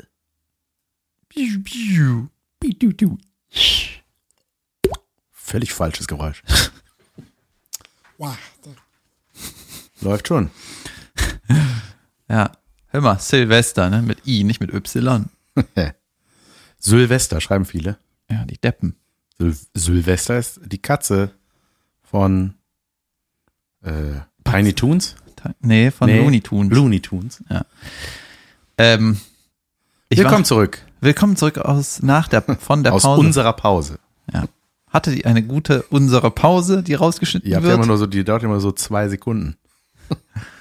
Völlig 5.32 5.74
falsches 5.74 6.08
Geräusch. 6.08 6.44
Läuft 10.02 10.28
schon. 10.28 10.50
Ja. 12.32 12.52
Hör 12.88 13.02
mal, 13.02 13.20
Silvester, 13.20 13.90
ne? 13.90 14.02
Mit 14.02 14.26
I, 14.26 14.44
nicht 14.44 14.60
mit 14.62 14.74
Y. 14.74 15.26
Sylvester 16.80 17.42
schreiben 17.42 17.66
viele. 17.66 17.98
Ja, 18.30 18.46
die 18.46 18.58
Deppen. 18.58 18.96
Syl 19.38 19.56
Sylvester 19.76 20.38
ist 20.38 20.60
die 20.66 20.82
Katze 20.82 21.32
von 22.04 22.56
äh, 23.84 24.22
Tiny 24.44 24.74
Toons. 24.74 25.16
Nee, 25.60 25.92
von 25.92 26.08
Nee, 26.08 26.20
Looney 26.20 26.42
Tunes. 26.42 26.74
Looney 26.74 27.00
Tunes. 27.00 27.44
ähm, 28.78 29.20
ich 30.10 30.18
Willkommen 30.18 30.40
war, 30.40 30.44
zurück 30.46 30.86
willkommen 31.02 31.36
zurück 31.36 31.58
aus 31.58 32.02
nach 32.02 32.28
der 32.28 32.44
von 32.44 32.84
der 32.84 32.94
aus 32.94 33.04
Pause. 33.04 33.20
unserer 33.20 33.54
Pause. 33.54 34.00
ja. 34.32 34.46
Hatte 34.90 35.12
die 35.12 35.26
eine 35.26 35.42
gute 35.42 35.84
unsere 35.84 36.32
Pause, 36.32 36.84
die 36.84 36.94
rausgeschnitten 36.96 37.50
ja 37.50 37.64
wird? 37.64 37.76
immer 37.76 37.86
nur 37.86 37.98
so, 37.98 38.06
die 38.08 38.24
dauert 38.26 38.44
immer 38.44 38.60
so 38.60 38.72
zwei 38.74 39.08
Sekunden. 39.08 39.56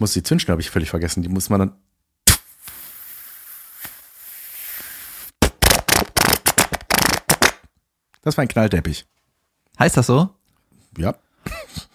Muss 0.00 0.14
die 0.14 0.22
Zündschnur, 0.24 0.52
habe 0.54 0.62
ich 0.62 0.70
völlig 0.70 0.90
vergessen. 0.90 1.22
Die 1.22 1.28
muss 1.28 1.48
man 1.50 1.60
dann. 1.60 1.72
Das 8.22 8.36
war 8.36 8.42
ein 8.42 8.48
Knallteppich. 8.48 9.06
heißt 9.78 9.96
das 9.96 10.06
so? 10.06 10.30
Ja. 10.98 11.14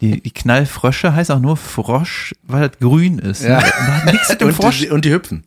Die, 0.01 0.22
die 0.22 0.32
Knallfrösche 0.32 1.14
heißt 1.14 1.30
auch 1.32 1.39
nur 1.39 1.56
Frosch, 1.58 2.34
weil 2.43 2.68
das 2.70 2.80
grün 2.80 3.20
ist. 3.20 3.43
Ja. 3.43 3.60
Ne? 3.60 4.12
Nichts 4.14 4.30
mit 4.30 4.41
dem 4.41 4.47
Und 4.49 4.53
Frosch. 4.56 4.80
die, 4.80 4.89
und 4.89 5.06
die 5.06 5.12
hüpfen. 5.12 5.45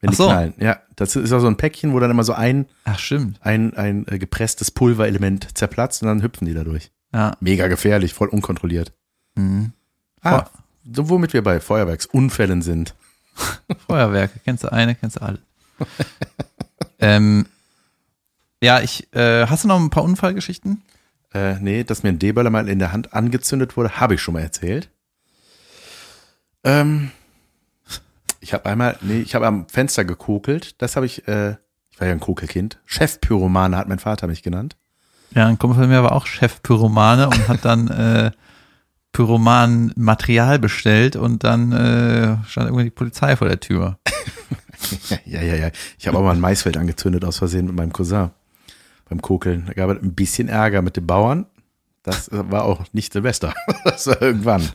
Wenn 0.00 0.10
Ach 0.10 0.12
die 0.12 0.16
so. 0.16 0.26
knallen. 0.28 0.54
Ja, 0.58 0.80
das 0.94 1.16
ist 1.16 1.32
auch 1.32 1.40
so 1.40 1.48
ein 1.48 1.56
Päckchen, 1.56 1.92
wo 1.92 1.98
dann 2.00 2.10
immer 2.10 2.22
so 2.22 2.34
ein, 2.34 2.66
Ach, 2.84 2.98
stimmt. 2.98 3.38
ein, 3.44 3.74
ein 3.76 4.06
äh, 4.06 4.18
gepresstes 4.18 4.70
Pulverelement 4.70 5.56
zerplatzt 5.58 6.02
und 6.02 6.08
dann 6.08 6.22
hüpfen 6.22 6.46
die 6.46 6.54
dadurch. 6.54 6.92
Ja. 7.12 7.36
Mega 7.40 7.66
gefährlich, 7.66 8.14
voll 8.14 8.28
unkontrolliert. 8.28 8.92
Mhm. 9.34 9.72
Ah, 10.22 10.44
so 10.92 11.08
womit 11.08 11.32
wir 11.32 11.42
bei 11.42 11.60
Feuerwerksunfällen 11.60 12.62
sind. 12.62 12.94
Feuerwerke, 13.86 14.40
kennst 14.44 14.64
du 14.64 14.72
eine, 14.72 14.94
kennst 14.94 15.16
du 15.16 15.22
alle. 15.22 15.38
ähm, 16.98 17.46
ja, 18.62 18.80
ich, 18.80 19.12
äh, 19.14 19.46
hast 19.46 19.64
du 19.64 19.68
noch 19.68 19.78
ein 19.78 19.90
paar 19.90 20.04
Unfallgeschichten? 20.04 20.82
Äh, 21.34 21.56
nee, 21.60 21.84
dass 21.84 22.02
mir 22.02 22.10
ein 22.10 22.18
D-Böller 22.18 22.50
mal 22.50 22.68
in 22.68 22.78
der 22.78 22.92
Hand 22.92 23.12
angezündet 23.12 23.76
wurde, 23.76 24.00
habe 24.00 24.14
ich 24.14 24.22
schon 24.22 24.34
mal 24.34 24.42
erzählt. 24.42 24.88
Ähm, 26.64 27.10
ich 28.40 28.54
habe 28.54 28.66
einmal, 28.66 28.96
nee, 29.02 29.20
ich 29.20 29.34
habe 29.34 29.46
am 29.46 29.68
Fenster 29.68 30.04
gekokelt. 30.04 30.80
Das 30.80 30.96
habe 30.96 31.06
ich, 31.06 31.28
äh, 31.28 31.56
ich 31.90 32.00
war 32.00 32.06
ja 32.06 32.12
ein 32.12 32.20
Kokelkind. 32.20 32.78
Chefpyromane 32.86 33.76
hat 33.76 33.88
mein 33.88 33.98
Vater 33.98 34.26
mich 34.26 34.42
genannt. 34.42 34.76
Ja, 35.34 35.46
ein 35.46 35.58
Kumpel 35.58 35.80
von 35.80 35.88
mir 35.88 36.02
war 36.02 36.12
auch 36.12 36.26
Chef 36.26 36.62
Pyromane 36.62 37.28
und 37.28 37.48
hat 37.48 37.64
dann 37.64 37.88
äh, 37.90 38.30
Pyroman-Material 39.16 40.58
bestellt 40.58 41.16
und 41.16 41.42
dann 41.42 41.72
äh, 41.72 42.36
stand 42.46 42.66
irgendwann 42.66 42.84
die 42.84 42.90
Polizei 42.90 43.34
vor 43.36 43.48
der 43.48 43.60
Tür. 43.60 43.98
Ja, 45.24 45.40
ja, 45.40 45.54
ja. 45.54 45.70
Ich 45.98 46.06
habe 46.06 46.18
auch 46.18 46.22
mal 46.22 46.34
ein 46.34 46.40
Maisfeld 46.40 46.76
angezündet 46.76 47.24
aus 47.24 47.38
Versehen 47.38 47.64
mit 47.66 47.74
meinem 47.74 47.94
Cousin 47.94 48.30
beim 49.08 49.22
Kokeln. 49.22 49.64
Da 49.66 49.72
gab 49.72 49.90
es 49.90 50.02
ein 50.02 50.14
bisschen 50.14 50.48
Ärger 50.48 50.82
mit 50.82 50.98
den 50.98 51.06
Bauern. 51.06 51.46
Das 52.02 52.28
war 52.30 52.64
auch 52.64 52.84
nicht 52.92 53.14
Silvester. 53.14 53.54
Das 53.84 54.06
war 54.06 54.20
irgendwann. 54.20 54.68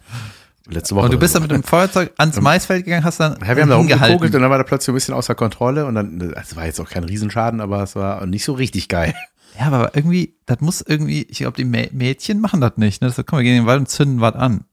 Letzte 0.68 0.96
Woche. 0.96 1.06
Und 1.06 1.14
du 1.14 1.20
bist 1.20 1.36
dann 1.36 1.44
mit 1.44 1.52
dem 1.52 1.64
Feuerzeug 1.64 2.12
ans 2.18 2.42
Maisfeld 2.42 2.84
gegangen, 2.84 3.06
hast 3.06 3.20
dann 3.20 3.38
Ja, 3.42 3.56
wir 3.56 3.62
haben 3.62 3.70
da 3.70 3.76
rumgekokelt 3.76 4.36
und 4.36 4.42
dann 4.42 4.50
war 4.50 4.58
da 4.58 4.64
plötzlich 4.64 4.90
ein 4.92 4.96
bisschen 4.96 5.14
außer 5.14 5.36
Kontrolle 5.36 5.86
und 5.86 5.94
dann, 5.96 6.34
es 6.36 6.56
war 6.56 6.66
jetzt 6.66 6.82
auch 6.82 6.90
kein 6.90 7.04
Riesenschaden, 7.04 7.62
aber 7.62 7.84
es 7.84 7.96
war 7.96 8.26
nicht 8.26 8.44
so 8.44 8.54
richtig 8.54 8.90
geil. 8.90 9.14
Ja, 9.62 9.68
aber 9.68 9.96
irgendwie, 9.96 10.34
das 10.48 10.60
muss 10.60 10.82
irgendwie, 10.82 11.22
ich 11.22 11.38
glaube, 11.38 11.56
die 11.56 11.66
Mä 11.66 11.88
Mädchen 11.92 12.40
machen 12.40 12.62
das 12.62 12.78
nicht. 12.78 13.00
Ne? 13.04 13.10
Das, 13.10 13.24
komm, 13.28 13.38
wir 13.38 13.44
gehen 13.44 13.58
in 13.58 13.62
den 13.62 13.68
Wald 13.68 13.80
und 13.80 13.90
zünden 13.90 14.20
was 14.20 14.34
an. 14.34 14.66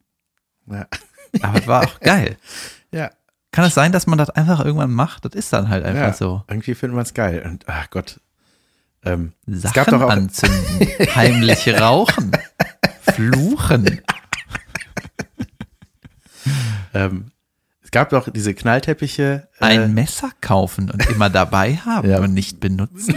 Ja. 0.66 0.86
Aber 1.42 1.58
es 1.58 1.66
war 1.66 1.84
auch 1.84 2.00
geil. 2.00 2.38
Ja, 2.90 3.10
Kann 3.52 3.66
es 3.66 3.74
sein, 3.74 3.92
dass 3.92 4.06
man 4.06 4.16
das 4.16 4.30
einfach 4.30 4.64
irgendwann 4.64 4.92
macht? 4.92 5.26
Das 5.26 5.34
ist 5.34 5.52
dann 5.52 5.68
halt 5.68 5.84
einfach 5.84 6.00
ja. 6.00 6.12
so. 6.14 6.42
irgendwie 6.48 6.74
findet 6.74 6.94
man 6.94 7.02
es 7.02 7.12
geil. 7.12 7.42
Und 7.44 7.68
ach 7.68 7.90
Gott. 7.90 8.18
Ähm, 9.04 9.34
es 9.46 9.60
Sachen 9.60 9.74
gab 9.74 9.90
doch 9.90 10.00
auch, 10.00 10.08
anzünden, 10.08 10.88
heimlich 11.14 11.68
rauchen, 11.68 12.32
fluchen. 13.02 14.00
ähm, 16.94 17.30
es 17.88 17.90
gab 17.90 18.10
doch 18.10 18.28
diese 18.28 18.52
Knallteppiche. 18.52 19.48
Äh, 19.60 19.64
Ein 19.64 19.94
Messer 19.94 20.30
kaufen 20.42 20.90
und 20.90 21.08
immer 21.08 21.30
dabei 21.30 21.76
haben 21.76 22.10
Ja. 22.10 22.18
und 22.20 22.34
nicht 22.34 22.60
benutzen. 22.60 23.14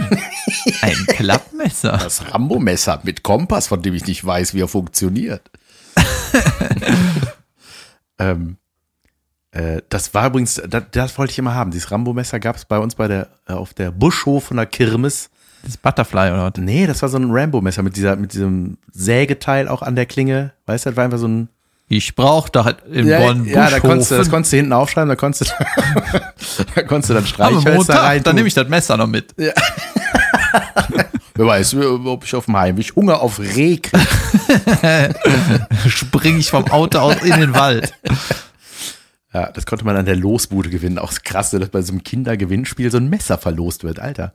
Ein 0.80 0.94
Klappmesser. 1.08 1.98
das 1.98 2.32
Rambo-Messer 2.32 3.00
mit 3.02 3.22
Kompass, 3.22 3.66
von 3.66 3.82
dem 3.82 3.92
ich 3.92 4.06
nicht 4.06 4.24
weiß, 4.24 4.54
wie 4.54 4.62
er 4.62 4.68
funktioniert. 4.68 5.50
ähm, 8.18 8.56
äh, 9.50 9.82
das 9.90 10.14
war 10.14 10.28
übrigens, 10.28 10.54
das, 10.66 10.84
das 10.90 11.18
wollte 11.18 11.32
ich 11.32 11.38
immer 11.38 11.54
haben. 11.54 11.70
Dieses 11.70 11.90
Rambo-Messer 11.90 12.40
gab 12.40 12.56
es 12.56 12.64
bei 12.64 12.78
uns 12.78 12.94
bei 12.94 13.08
der, 13.08 13.28
äh, 13.46 13.52
auf 13.52 13.74
der 13.74 13.90
Buschhofener 13.90 14.64
Kirmes. 14.64 15.28
Das 15.64 15.76
Butterfly 15.76 16.30
oder 16.32 16.44
was? 16.46 16.52
Nee, 16.56 16.86
das 16.86 17.02
war 17.02 17.10
so 17.10 17.18
ein 17.18 17.30
Rambo-Messer 17.30 17.82
mit 17.82 17.96
dieser, 17.96 18.16
mit 18.16 18.32
diesem 18.32 18.78
Sägeteil 18.90 19.68
auch 19.68 19.82
an 19.82 19.96
der 19.96 20.06
Klinge. 20.06 20.52
Weißt 20.64 20.86
du, 20.86 20.90
das 20.90 20.96
war 20.96 21.04
einfach 21.04 21.18
so 21.18 21.28
ein. 21.28 21.50
Ich 21.94 22.14
brauch 22.14 22.48
da 22.48 22.64
halt 22.64 22.78
in 22.90 23.06
Ja, 23.06 23.18
Bonn 23.18 23.44
ja 23.44 23.68
da 23.68 23.78
konntest 23.78 24.10
du, 24.10 24.16
das 24.16 24.30
konntest 24.30 24.54
du 24.54 24.56
hinten 24.56 24.72
aufschreiben, 24.72 25.10
da 25.10 25.16
konntest 25.16 25.50
du, 25.50 25.54
da 26.74 26.82
konntest 26.84 27.10
du 27.10 27.14
dann 27.14 27.26
Streichhölzer 27.26 27.74
Montag, 27.74 28.02
rein. 28.02 28.22
dann 28.22 28.34
nehme 28.34 28.48
ich 28.48 28.54
das 28.54 28.66
Messer 28.66 28.96
noch 28.96 29.06
mit. 29.06 29.34
Wer 31.34 31.46
weiß, 31.46 31.76
ob 31.76 32.24
ich 32.24 32.34
auf 32.34 32.46
dem 32.46 32.56
Heimweg 32.56 32.96
Hunger 32.96 33.20
auf 33.20 33.38
Reh 33.38 33.76
kriege. 33.76 35.14
Spring 35.86 36.38
ich 36.38 36.48
vom 36.48 36.66
Auto 36.70 36.98
aus 36.98 37.16
in 37.22 37.38
den 37.38 37.54
Wald. 37.54 37.92
Ja, 39.34 39.50
das 39.50 39.66
konnte 39.66 39.84
man 39.84 39.96
an 39.96 40.06
der 40.06 40.16
Losbude 40.16 40.70
gewinnen. 40.70 40.98
Auch 40.98 41.10
das 41.10 41.22
krasse, 41.22 41.58
dass 41.58 41.68
bei 41.68 41.82
so 41.82 41.92
einem 41.92 42.04
Kindergewinnspiel 42.04 42.90
so 42.90 42.96
ein 42.96 43.10
Messer 43.10 43.36
verlost 43.36 43.84
wird, 43.84 43.98
Alter. 43.98 44.32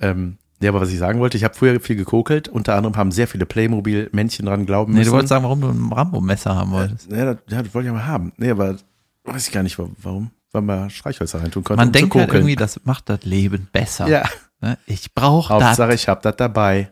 Ähm, 0.00 0.36
ja, 0.60 0.70
aber 0.70 0.80
was 0.80 0.90
ich 0.90 0.98
sagen 0.98 1.20
wollte, 1.20 1.36
ich 1.36 1.44
habe 1.44 1.54
früher 1.54 1.78
viel 1.80 1.96
gekokelt. 1.96 2.48
Unter 2.48 2.74
anderem 2.74 2.96
haben 2.96 3.12
sehr 3.12 3.28
viele 3.28 3.46
Playmobil-Männchen 3.46 4.46
dran 4.46 4.66
glauben 4.66 4.92
Nee, 4.92 4.98
müssen. 5.00 5.10
du 5.10 5.14
wolltest 5.14 5.28
sagen, 5.30 5.44
warum 5.44 5.60
du 5.60 5.68
ein 5.68 5.92
Rambo-Messer 5.92 6.54
haben 6.56 6.72
wolltest. 6.72 7.10
ja, 7.10 7.24
das, 7.34 7.36
ja, 7.48 7.62
das 7.62 7.74
wollte 7.74 7.88
ich 7.88 7.94
aber 7.94 8.06
haben. 8.06 8.32
Nee, 8.36 8.50
aber 8.50 8.76
weiß 9.24 9.46
ich 9.48 9.52
gar 9.52 9.62
nicht, 9.62 9.78
wa- 9.78 9.88
warum, 10.02 10.30
weil 10.52 10.62
man 10.62 10.90
Streichhölzer 10.90 11.40
reintun 11.42 11.62
konnte. 11.64 11.78
Man 11.80 11.88
um 11.88 11.92
denkt 11.92 12.14
halt 12.14 12.32
irgendwie, 12.32 12.56
das 12.56 12.80
macht 12.84 13.08
das 13.08 13.24
Leben 13.24 13.68
besser. 13.72 14.08
Ja, 14.08 14.24
Ne? 14.60 14.76
Ich 14.86 15.14
brauche 15.14 15.54
das. 15.54 15.62
Hauptsache, 15.68 15.94
ich 15.94 16.08
habe 16.08 16.20
das 16.22 16.34
dabei. 16.34 16.90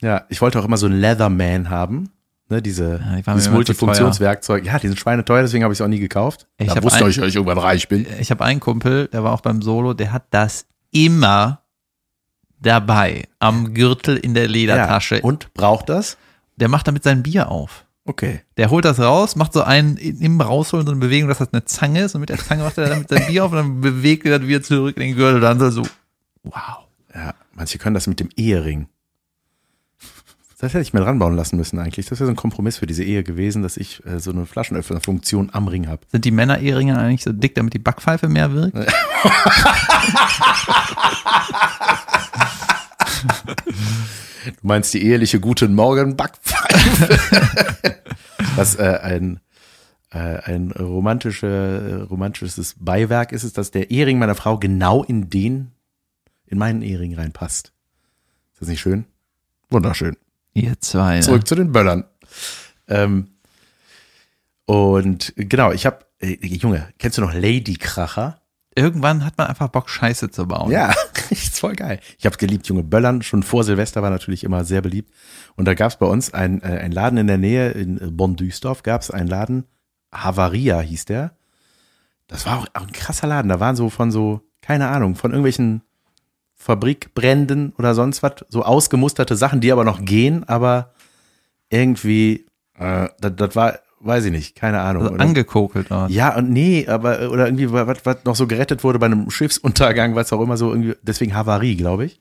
Ja, 0.00 0.24
ich 0.28 0.40
wollte 0.40 0.60
auch 0.60 0.64
immer 0.64 0.76
so 0.76 0.86
einen 0.86 1.00
Leatherman 1.00 1.70
haben. 1.70 2.10
Ne, 2.48 2.62
diese, 2.62 3.00
Ja, 3.26 3.32
dieses 3.34 3.50
Multifunktionswerkzeug. 3.50 4.64
Ja, 4.64 4.78
die 4.78 4.86
sind 4.86 4.96
schweineteuer, 5.00 5.42
deswegen 5.42 5.64
habe 5.64 5.74
ich 5.74 5.80
es 5.80 5.84
auch 5.84 5.88
nie 5.88 5.98
gekauft. 5.98 6.46
Ich 6.58 6.72
da 6.72 6.80
wusste 6.84 7.04
ein- 7.04 7.10
ich, 7.10 7.16
dass 7.16 7.26
ich 7.26 7.34
irgendwann 7.34 7.58
reich 7.58 7.88
bin. 7.88 8.06
Ich 8.20 8.30
habe 8.30 8.44
einen 8.44 8.60
Kumpel, 8.60 9.08
der 9.08 9.24
war 9.24 9.32
auch 9.32 9.40
beim 9.40 9.62
Solo, 9.62 9.94
der 9.94 10.12
hat 10.12 10.26
das 10.30 10.66
immer 10.92 11.62
dabei. 12.60 13.24
Am 13.38 13.74
Gürtel 13.74 14.16
in 14.16 14.34
der 14.34 14.48
Ledertasche. 14.48 15.16
Ja, 15.16 15.22
und 15.22 15.52
braucht 15.54 15.88
das? 15.88 16.16
der 16.56 16.68
macht 16.68 16.88
damit 16.88 17.04
sein 17.04 17.22
Bier 17.22 17.50
auf. 17.50 17.84
Okay. 18.04 18.42
Der 18.56 18.70
holt 18.70 18.84
das 18.84 19.00
raus, 19.00 19.34
macht 19.36 19.52
so 19.52 19.62
einen 19.62 19.96
im 19.96 20.40
Rausholen 20.40 20.86
so 20.86 20.92
eine 20.92 21.00
Bewegung, 21.00 21.28
dass 21.28 21.38
das 21.38 21.52
eine 21.52 21.64
Zange 21.64 22.02
ist 22.02 22.14
und 22.14 22.20
mit 22.20 22.30
der 22.30 22.38
Zange 22.38 22.62
macht 22.62 22.78
er 22.78 22.88
damit 22.88 23.08
sein 23.08 23.26
Bier 23.26 23.44
auf 23.44 23.50
und 23.50 23.56
dann 23.56 23.80
bewegt 23.80 24.24
er 24.26 24.38
das 24.38 24.46
wieder 24.46 24.62
zurück 24.62 24.96
in 24.96 25.02
den 25.02 25.16
Gürtel. 25.16 25.40
Dann 25.40 25.58
so, 25.70 25.82
wow. 26.44 26.86
Ja, 27.14 27.34
manche 27.52 27.78
können 27.78 27.94
das 27.94 28.06
mit 28.06 28.20
dem 28.20 28.28
Ehering. 28.36 28.88
Das 30.58 30.72
hätte 30.72 30.82
ich 30.82 30.94
mir 30.94 31.00
dran 31.00 31.18
bauen 31.18 31.36
lassen 31.36 31.56
müssen 31.56 31.78
eigentlich. 31.78 32.06
Das 32.06 32.18
wäre 32.18 32.26
so 32.26 32.32
ein 32.32 32.36
Kompromiss 32.36 32.78
für 32.78 32.86
diese 32.86 33.04
Ehe 33.04 33.22
gewesen, 33.22 33.62
dass 33.62 33.76
ich 33.76 34.04
äh, 34.06 34.20
so 34.20 34.30
eine 34.30 34.46
Flaschenöffnerfunktion 34.46 35.50
am 35.52 35.68
Ring 35.68 35.86
habe. 35.86 36.02
Sind 36.10 36.24
die 36.24 36.30
Männer-Ehringe 36.30 36.96
eigentlich 36.96 37.24
so 37.24 37.32
dick, 37.32 37.54
damit 37.56 37.74
die 37.74 37.78
Backpfeife 37.78 38.28
mehr 38.28 38.52
wirkt? 38.52 38.74
Du 44.46 44.52
meinst 44.62 44.94
die 44.94 45.04
eheliche 45.04 45.40
Guten 45.40 45.74
Morgen 45.74 46.16
Backpfeife? 46.16 47.18
Was 48.56 48.76
äh, 48.76 48.98
ein, 49.02 49.40
äh, 50.10 50.18
ein 50.18 50.70
romantische, 50.70 52.06
romantisches 52.08 52.76
Beiwerk 52.78 53.32
ist, 53.32 53.44
ist, 53.44 53.58
dass 53.58 53.70
der 53.70 53.90
Ehering 53.90 54.18
meiner 54.18 54.34
Frau 54.34 54.58
genau 54.58 55.02
in 55.02 55.30
den, 55.30 55.72
in 56.46 56.58
meinen 56.58 56.82
Ehering 56.82 57.14
reinpasst. 57.16 57.72
Ist 58.52 58.62
das 58.62 58.68
nicht 58.68 58.80
schön? 58.80 59.04
Wunderschön. 59.68 60.16
Ihr 60.54 60.80
zwei. 60.80 61.16
Ne? 61.16 61.22
Zurück 61.22 61.46
zu 61.46 61.54
den 61.54 61.72
Böllern. 61.72 62.04
Ähm, 62.88 63.28
und 64.64 65.32
genau, 65.36 65.72
ich 65.72 65.86
habe, 65.86 66.06
äh, 66.20 66.36
Junge, 66.46 66.88
kennst 66.98 67.18
du 67.18 67.22
noch 67.22 67.34
Lady 67.34 67.74
Kracher? 67.74 68.40
Irgendwann 68.78 69.24
hat 69.24 69.38
man 69.38 69.46
einfach 69.46 69.68
Bock, 69.68 69.88
Scheiße 69.88 70.30
zu 70.30 70.46
bauen. 70.46 70.70
Ja, 70.70 70.94
ist 71.30 71.58
voll 71.58 71.74
geil. 71.74 71.98
Ich 72.18 72.26
habe 72.26 72.36
geliebt, 72.36 72.66
Junge. 72.66 72.82
Böllern 72.82 73.22
schon 73.22 73.42
vor 73.42 73.64
Silvester 73.64 74.02
war 74.02 74.10
natürlich 74.10 74.44
immer 74.44 74.64
sehr 74.64 74.82
beliebt. 74.82 75.10
Und 75.56 75.64
da 75.64 75.72
gab 75.72 75.90
es 75.90 75.96
bei 75.96 76.04
uns 76.04 76.34
ein, 76.34 76.62
äh, 76.62 76.86
Laden 76.88 77.16
in 77.16 77.26
der 77.26 77.38
Nähe, 77.38 77.70
in 77.70 78.16
Bonn-Düstorf 78.16 78.82
gab 78.82 79.00
es 79.00 79.10
einen 79.10 79.28
Laden, 79.28 79.64
Havaria 80.12 80.80
hieß 80.80 81.06
der. 81.06 81.32
Das 82.26 82.44
war 82.44 82.58
auch, 82.58 82.66
auch 82.74 82.86
ein 82.86 82.92
krasser 82.92 83.26
Laden. 83.26 83.48
Da 83.48 83.60
waren 83.60 83.76
so 83.76 83.88
von 83.88 84.10
so, 84.10 84.42
keine 84.60 84.88
Ahnung, 84.88 85.16
von 85.16 85.30
irgendwelchen 85.30 85.82
Fabrikbränden 86.54 87.72
oder 87.78 87.94
sonst 87.94 88.22
was, 88.22 88.44
so 88.48 88.62
ausgemusterte 88.62 89.36
Sachen, 89.36 89.62
die 89.62 89.72
aber 89.72 89.84
noch 89.84 90.04
gehen, 90.04 90.44
aber 90.44 90.92
irgendwie, 91.70 92.46
äh, 92.78 93.08
das, 93.20 93.32
das 93.36 93.56
war, 93.56 93.78
weiß 94.00 94.26
ich 94.26 94.32
nicht, 94.32 94.56
keine 94.56 94.80
Ahnung. 94.80 95.04
Also 95.04 95.16
angekokelt. 95.16 95.90
Oder? 95.90 96.06
ja, 96.08 96.36
und 96.36 96.50
nee, 96.50 96.86
aber 96.86 97.30
oder 97.30 97.46
irgendwie 97.46 97.70
was, 97.72 98.04
was 98.04 98.24
noch 98.24 98.36
so 98.36 98.46
gerettet 98.46 98.84
wurde 98.84 98.98
bei 98.98 99.06
einem 99.06 99.30
Schiffsuntergang, 99.30 100.14
was 100.14 100.32
auch 100.32 100.40
immer 100.40 100.56
so 100.56 100.70
irgendwie, 100.70 100.94
deswegen 101.02 101.34
Havarie, 101.34 101.76
glaube 101.76 102.06
ich. 102.06 102.20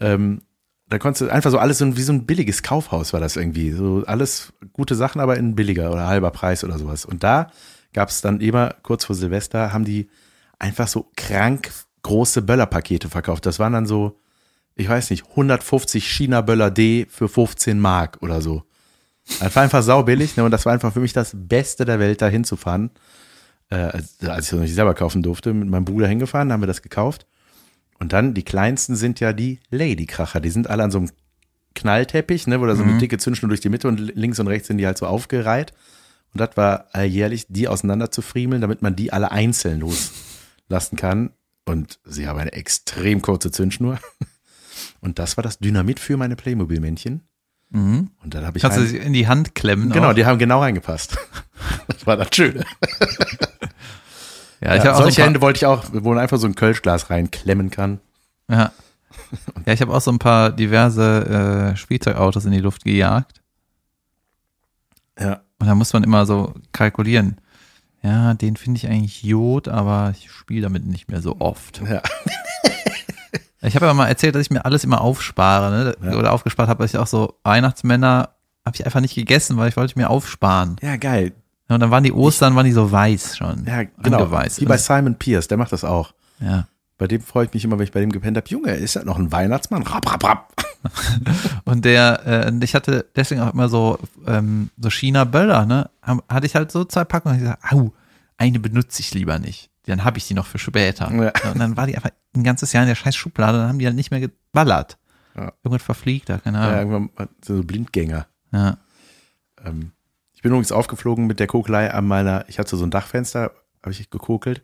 Ähm, 0.00 0.42
da 0.88 0.98
konntest 0.98 1.22
du 1.22 1.32
einfach 1.32 1.50
so 1.50 1.58
alles 1.58 1.78
so 1.78 1.96
wie 1.96 2.02
so 2.02 2.12
ein 2.12 2.26
billiges 2.26 2.62
Kaufhaus 2.62 3.12
war 3.12 3.20
das 3.20 3.36
irgendwie. 3.36 3.72
So 3.72 4.02
alles 4.06 4.52
gute 4.72 4.94
Sachen, 4.94 5.20
aber 5.20 5.36
in 5.36 5.54
billiger 5.54 5.90
oder 5.90 6.06
halber 6.06 6.30
Preis 6.30 6.64
oder 6.64 6.78
sowas. 6.78 7.06
Und 7.06 7.24
da 7.24 7.50
gab 7.94 8.10
es 8.10 8.20
dann 8.20 8.40
immer, 8.40 8.74
kurz 8.82 9.04
vor 9.04 9.16
Silvester, 9.16 9.72
haben 9.72 9.84
die 9.84 10.08
einfach 10.58 10.88
so 10.88 11.10
krank 11.16 11.70
große 12.02 12.42
Böllerpakete 12.42 13.08
verkauft. 13.08 13.46
Das 13.46 13.58
waren 13.58 13.72
dann 13.72 13.86
so, 13.86 14.20
ich 14.74 14.88
weiß 14.88 15.10
nicht, 15.10 15.28
150 15.30 16.06
China-Böller 16.06 16.70
D 16.70 17.06
für 17.08 17.28
15 17.28 17.78
Mark 17.78 18.18
oder 18.20 18.40
so. 18.40 18.64
Das 19.40 19.54
war 19.54 19.62
einfach 19.62 19.82
saubillig, 19.82 20.36
ne? 20.36 20.44
Und 20.44 20.50
das 20.50 20.66
war 20.66 20.72
einfach 20.72 20.92
für 20.92 21.00
mich 21.00 21.12
das 21.12 21.32
Beste 21.34 21.84
der 21.84 21.98
Welt, 21.98 22.20
da 22.22 22.28
hinzufahren. 22.28 22.90
Äh, 23.70 23.76
als, 23.76 24.20
als 24.20 24.46
ich 24.46 24.48
es 24.48 24.52
noch 24.52 24.60
nicht 24.60 24.74
selber 24.74 24.94
kaufen 24.94 25.22
durfte, 25.22 25.54
mit 25.54 25.68
meinem 25.68 25.84
Bruder 25.84 26.08
hingefahren, 26.08 26.52
haben 26.52 26.62
wir 26.62 26.66
das 26.66 26.82
gekauft. 26.82 27.26
Und 27.98 28.12
dann, 28.12 28.34
die 28.34 28.42
kleinsten 28.42 28.96
sind 28.96 29.20
ja 29.20 29.32
die 29.32 29.60
Ladykracher. 29.70 30.40
Die 30.40 30.50
sind 30.50 30.68
alle 30.68 30.82
an 30.82 30.90
so 30.90 30.98
einem 30.98 31.10
Knallteppich, 31.74 32.46
ne, 32.46 32.60
wo 32.60 32.66
da 32.66 32.76
so 32.76 32.82
eine 32.82 32.98
dicke 32.98 33.18
Zündschnur 33.18 33.48
durch 33.48 33.60
die 33.60 33.68
Mitte 33.68 33.88
und 33.88 33.98
links 33.98 34.38
und 34.40 34.48
rechts 34.48 34.68
sind 34.68 34.78
die 34.78 34.86
halt 34.86 34.98
so 34.98 35.06
aufgereiht. 35.06 35.72
Und 36.32 36.40
das 36.40 36.56
war 36.56 36.86
alljährlich, 36.92 37.46
die 37.48 37.68
auseinander 37.68 38.10
zu 38.10 38.22
friemeln, 38.22 38.60
damit 38.60 38.82
man 38.82 38.96
die 38.96 39.12
alle 39.12 39.30
einzeln 39.30 39.80
loslassen 39.80 40.96
kann. 40.96 41.30
Und 41.64 42.00
sie 42.04 42.26
haben 42.26 42.38
eine 42.38 42.52
extrem 42.52 43.22
kurze 43.22 43.50
Zündschnur. 43.50 43.98
Und 45.00 45.18
das 45.18 45.36
war 45.36 45.42
das 45.42 45.58
Dynamit 45.58 46.00
für 46.00 46.16
meine 46.16 46.36
Playmobil-Männchen. 46.36 47.22
Mhm. 47.72 48.10
Und 48.22 48.34
dann 48.34 48.46
habe 48.46 48.58
ich 48.58 48.62
Kannst 48.62 48.78
du 48.78 48.86
sich 48.86 49.00
in 49.02 49.12
die 49.12 49.26
Hand 49.28 49.54
klemmen. 49.54 49.90
Genau, 49.90 50.10
auch. 50.10 50.14
die 50.14 50.24
haben 50.26 50.38
genau 50.38 50.60
reingepasst. 50.60 51.16
Das 51.86 52.04
war 52.08 52.16
das 52.16 52.28
Schöne. 52.34 52.64
Ja, 54.60 54.74
ich 54.76 54.82
Ja, 54.82 54.90
habe 54.90 54.90
auch 54.92 54.96
so 54.96 55.02
solche 55.04 55.22
Hände 55.24 55.40
wollte 55.40 55.58
ich 55.58 55.66
auch, 55.66 55.84
wo 55.92 56.08
man 56.10 56.18
einfach 56.18 56.38
so 56.38 56.46
ein 56.48 56.56
Kölschglas 56.56 57.08
reinklemmen 57.10 57.70
kann. 57.70 58.00
ja. 58.48 58.72
ja, 59.66 59.72
ich 59.72 59.80
habe 59.80 59.94
auch 59.94 60.00
so 60.00 60.10
ein 60.10 60.18
paar 60.18 60.50
diverse 60.50 61.72
äh, 61.72 61.76
Spielzeugautos 61.76 62.44
in 62.46 62.50
die 62.52 62.58
Luft 62.60 62.84
gejagt. 62.84 63.40
Ja. 65.18 65.40
Und 65.58 65.68
da 65.68 65.74
muss 65.76 65.92
man 65.92 66.02
immer 66.02 66.26
so 66.26 66.52
kalkulieren. 66.72 67.38
Ja, 68.02 68.34
den 68.34 68.56
finde 68.56 68.78
ich 68.78 68.88
eigentlich 68.88 69.22
Jod, 69.22 69.68
aber 69.68 70.12
ich 70.18 70.30
spiele 70.32 70.62
damit 70.62 70.84
nicht 70.84 71.08
mehr 71.08 71.22
so 71.22 71.36
oft. 71.38 71.80
Ja. 71.88 72.02
Ich 73.62 73.76
habe 73.76 73.86
ja 73.86 73.94
mal 73.94 74.08
erzählt, 74.08 74.34
dass 74.34 74.42
ich 74.42 74.50
mir 74.50 74.64
alles 74.64 74.84
immer 74.84 75.00
aufspare, 75.00 75.70
ne? 75.70 75.96
Ja. 76.02 76.18
Oder 76.18 76.32
aufgespart 76.32 76.68
habe, 76.68 76.80
weil 76.80 76.86
ich 76.86 76.98
auch 76.98 77.06
so 77.06 77.38
Weihnachtsmänner 77.44 78.30
habe 78.64 78.76
ich 78.76 78.84
einfach 78.84 79.00
nicht 79.00 79.14
gegessen, 79.14 79.56
weil 79.56 79.68
ich 79.68 79.76
wollte 79.76 79.98
mir 79.98 80.10
aufsparen. 80.10 80.76
Ja, 80.82 80.96
geil. 80.96 81.32
Und 81.68 81.80
dann 81.80 81.90
waren 81.90 82.04
die 82.04 82.12
Ostern, 82.12 82.54
waren 82.54 82.66
die 82.66 82.72
so 82.72 82.90
weiß 82.90 83.36
schon. 83.36 83.64
Ja, 83.66 83.84
genau. 84.02 84.18
Angeweißt. 84.18 84.60
Wie 84.60 84.66
bei 84.66 84.76
Simon 84.76 85.14
Pierce, 85.14 85.48
der 85.48 85.58
macht 85.58 85.72
das 85.72 85.84
auch. 85.84 86.12
ja. 86.40 86.66
Bei 86.98 87.08
dem 87.08 87.20
freue 87.20 87.46
ich 87.46 87.52
mich 87.52 87.64
immer, 87.64 87.78
wenn 87.78 87.84
ich 87.84 87.90
bei 87.90 87.98
dem 87.98 88.12
gepennt 88.12 88.36
habe. 88.36 88.48
Junge, 88.48 88.74
ist 88.74 88.94
ja 88.94 89.02
noch 89.02 89.18
ein 89.18 89.32
Weihnachtsmann. 89.32 89.82
Rapp, 89.82 90.08
rapp, 90.08 90.22
rapp. 90.22 90.52
Und 91.64 91.84
der, 91.84 92.24
äh, 92.24 92.52
ich 92.62 92.76
hatte 92.76 93.06
deswegen 93.16 93.40
auch 93.40 93.52
immer 93.52 93.68
so, 93.68 93.98
ähm, 94.24 94.70
so 94.78 94.88
China-Böller, 94.88 95.66
ne? 95.66 95.90
Hatte 96.28 96.46
ich 96.46 96.54
halt 96.54 96.70
so 96.70 96.84
zwei 96.84 97.02
Packungen 97.02 97.34
und 97.34 97.40
ich 97.40 97.44
gesagt, 97.44 97.72
au, 97.72 97.92
eine 98.36 98.60
benutze 98.60 99.00
ich 99.00 99.12
lieber 99.14 99.40
nicht. 99.40 99.71
Dann 99.86 100.04
habe 100.04 100.18
ich 100.18 100.28
die 100.28 100.34
noch 100.34 100.46
für 100.46 100.58
später. 100.58 101.10
Ja. 101.12 101.50
Und 101.50 101.58
dann 101.58 101.76
war 101.76 101.86
die 101.86 101.96
einfach 101.96 102.10
ein 102.36 102.44
ganzes 102.44 102.72
Jahr 102.72 102.84
in 102.84 102.88
der 102.88 102.94
scheiß 102.94 103.16
Schublade, 103.16 103.58
dann 103.58 103.68
haben 103.68 103.78
die 103.78 103.86
halt 103.86 103.96
nicht 103.96 104.10
mehr 104.10 104.20
geballert. 104.20 104.96
Ja. 105.34 105.52
Irgendwas 105.64 105.82
verfliegt 105.82 106.28
da, 106.28 106.38
keine 106.38 106.58
Ja, 106.58 106.68
Ahnung. 106.80 106.92
irgendwann 106.92 107.28
so 107.44 107.62
Blindgänger. 107.62 108.26
Ja. 108.52 108.78
Ähm, 109.64 109.92
ich 110.34 110.42
bin 110.42 110.50
übrigens 110.52 110.72
aufgeflogen 110.72 111.26
mit 111.26 111.40
der 111.40 111.46
Kokelei 111.46 111.90
an 111.92 112.06
meiner, 112.06 112.44
ich 112.48 112.58
hatte 112.58 112.76
so 112.76 112.84
ein 112.84 112.90
Dachfenster, 112.90 113.52
habe 113.82 113.90
ich 113.92 114.10
gekokelt, 114.10 114.62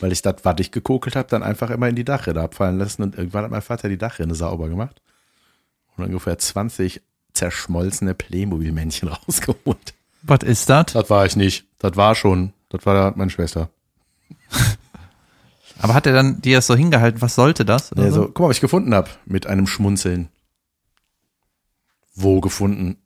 weil 0.00 0.12
ich 0.12 0.22
das, 0.22 0.36
was 0.44 0.56
ich 0.60 0.70
gekokelt 0.70 1.16
habe, 1.16 1.28
dann 1.28 1.42
einfach 1.42 1.70
immer 1.70 1.88
in 1.88 1.96
die 1.96 2.04
Dachrinne 2.04 2.40
abfallen 2.40 2.78
lassen 2.78 3.02
und 3.02 3.16
irgendwann 3.16 3.44
hat 3.44 3.50
mein 3.50 3.62
Vater 3.62 3.88
die 3.88 3.98
Dachrinne 3.98 4.34
sauber 4.34 4.68
gemacht 4.68 5.00
und 5.96 6.04
ungefähr 6.04 6.38
20 6.38 7.02
zerschmolzene 7.32 8.14
Playmobil-Männchen 8.14 9.08
rausgeholt. 9.26 9.94
Was 10.22 10.40
ist 10.42 10.70
das? 10.70 10.86
Das 10.92 11.10
war 11.10 11.26
ich 11.26 11.36
nicht. 11.36 11.66
Das 11.78 11.96
war 11.96 12.14
schon. 12.14 12.52
Das 12.70 12.86
war 12.86 13.14
meine 13.16 13.30
Schwester. 13.30 13.68
Aber 15.80 15.94
hat 15.94 16.06
er 16.06 16.12
dann 16.12 16.40
dir 16.40 16.56
das 16.58 16.66
so 16.66 16.74
hingehalten? 16.74 17.20
Was 17.20 17.34
sollte 17.34 17.64
das? 17.64 17.90
Der 17.90 18.10
so? 18.12 18.26
guck 18.26 18.40
mal, 18.40 18.48
was 18.48 18.56
ich 18.56 18.60
gefunden 18.62 18.94
habe. 18.94 19.10
Mit 19.26 19.46
einem 19.46 19.66
Schmunzeln. 19.66 20.28
Wo 22.14 22.40
gefunden? 22.40 22.96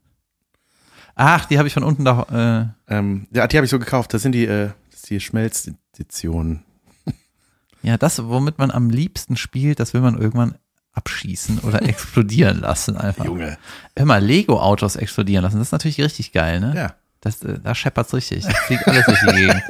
Ach, 1.14 1.46
die 1.46 1.58
habe 1.58 1.66
ich 1.66 1.74
von 1.74 1.82
unten 1.82 2.04
da. 2.04 2.72
Äh, 2.88 2.94
Ähm, 2.94 3.26
ja, 3.32 3.46
die 3.48 3.56
habe 3.56 3.64
ich 3.64 3.70
so 3.70 3.78
gekauft. 3.78 4.14
Das 4.14 4.22
sind 4.22 4.32
die, 4.32 4.46
äh, 4.46 4.70
das 4.92 5.02
die 5.02 5.18
Schmelzedition. 5.18 6.62
ja, 7.82 7.96
das, 7.96 8.22
womit 8.24 8.58
man 8.58 8.70
am 8.70 8.90
liebsten 8.90 9.36
spielt, 9.36 9.80
das 9.80 9.94
will 9.94 10.00
man 10.00 10.16
irgendwann 10.16 10.54
abschießen 10.92 11.58
oder 11.60 11.82
explodieren 11.88 12.60
lassen 12.60 12.96
einfach. 12.96 13.24
Junge. 13.24 13.58
Immer 13.96 14.20
Lego-Autos 14.20 14.94
explodieren 14.96 15.42
lassen. 15.42 15.58
Das 15.58 15.68
ist 15.68 15.72
natürlich 15.72 16.00
richtig 16.00 16.32
geil, 16.32 16.60
ne? 16.60 16.74
Ja. 16.76 16.94
Das, 17.20 17.42
äh, 17.42 17.58
da 17.58 17.74
scheppert's 17.74 18.14
richtig. 18.14 18.44
Das 18.44 18.56
fliegt 18.58 18.86
alles 18.86 19.06
durch 19.06 19.18
die 19.20 19.34
Gegend. 19.34 19.62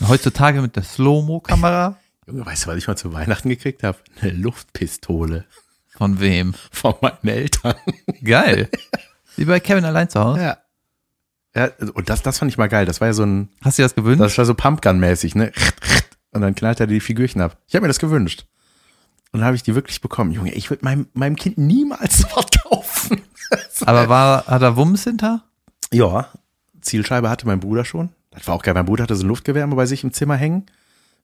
Und 0.00 0.08
heutzutage 0.08 0.60
mit 0.62 0.76
der 0.76 0.82
Slow-Mo-Kamera? 0.82 1.96
Junge, 2.26 2.46
weißt 2.46 2.64
du, 2.64 2.68
was 2.68 2.76
ich 2.76 2.86
mal 2.86 2.96
zu 2.96 3.12
Weihnachten 3.12 3.48
gekriegt 3.48 3.82
habe? 3.82 3.98
Eine 4.20 4.32
Luftpistole 4.32 5.44
Von 5.96 6.20
wem? 6.20 6.54
von 6.70 6.94
meinen 7.00 7.26
Eltern. 7.28 7.74
Geil. 8.24 8.68
Wie 9.36 9.44
bei 9.44 9.60
Kevin 9.60 9.84
allein 9.84 10.08
zu 10.08 10.20
Hause. 10.20 10.40
Ja. 10.42 10.58
ja 11.54 11.70
und 11.94 12.08
das, 12.08 12.22
das 12.22 12.38
fand 12.38 12.50
ich 12.50 12.58
mal 12.58 12.68
geil. 12.68 12.86
Das 12.86 13.00
war 13.00 13.08
ja 13.08 13.14
so 13.14 13.24
ein, 13.24 13.48
Hast 13.62 13.78
du 13.78 13.82
dir 13.82 13.86
das 13.86 13.94
gewünscht? 13.94 14.20
das 14.20 14.38
war 14.38 14.44
so 14.44 14.54
Pumpgun-mäßig, 14.54 15.34
ne? 15.36 15.52
Und 16.32 16.42
dann 16.42 16.54
knallt 16.54 16.80
er 16.80 16.86
die 16.86 17.00
Figürchen 17.00 17.40
ab. 17.40 17.56
Ich 17.66 17.74
habe 17.74 17.82
mir 17.82 17.88
das 17.88 17.98
gewünscht. 17.98 18.46
Und 19.32 19.40
dann 19.40 19.46
habe 19.46 19.56
ich 19.56 19.62
die 19.62 19.74
wirklich 19.74 20.00
bekommen. 20.00 20.32
Junge, 20.32 20.52
ich 20.52 20.70
würde 20.70 20.84
meinem, 20.84 21.08
meinem 21.14 21.36
Kind 21.36 21.58
niemals 21.58 22.18
sowas 22.20 22.46
kaufen. 22.62 23.20
Aber 23.84 24.08
war, 24.08 24.46
hat 24.46 24.62
er 24.62 24.76
Wumms 24.76 25.04
hinter? 25.04 25.44
Ja, 25.92 26.28
Zielscheibe 26.80 27.28
hatte 27.28 27.46
mein 27.46 27.60
Bruder 27.60 27.84
schon. 27.84 28.10
Das 28.40 28.48
war 28.48 28.54
auch 28.54 28.62
geil. 28.62 28.72
Mein 28.72 28.86
Bruder 28.86 29.02
hatte 29.02 29.16
so 29.16 29.24
ein 29.24 29.28
Luftgewehr 29.28 29.64
immer 29.64 29.76
bei 29.76 29.84
sich 29.84 30.02
im 30.02 30.14
Zimmer 30.14 30.34
hängen. 30.34 30.64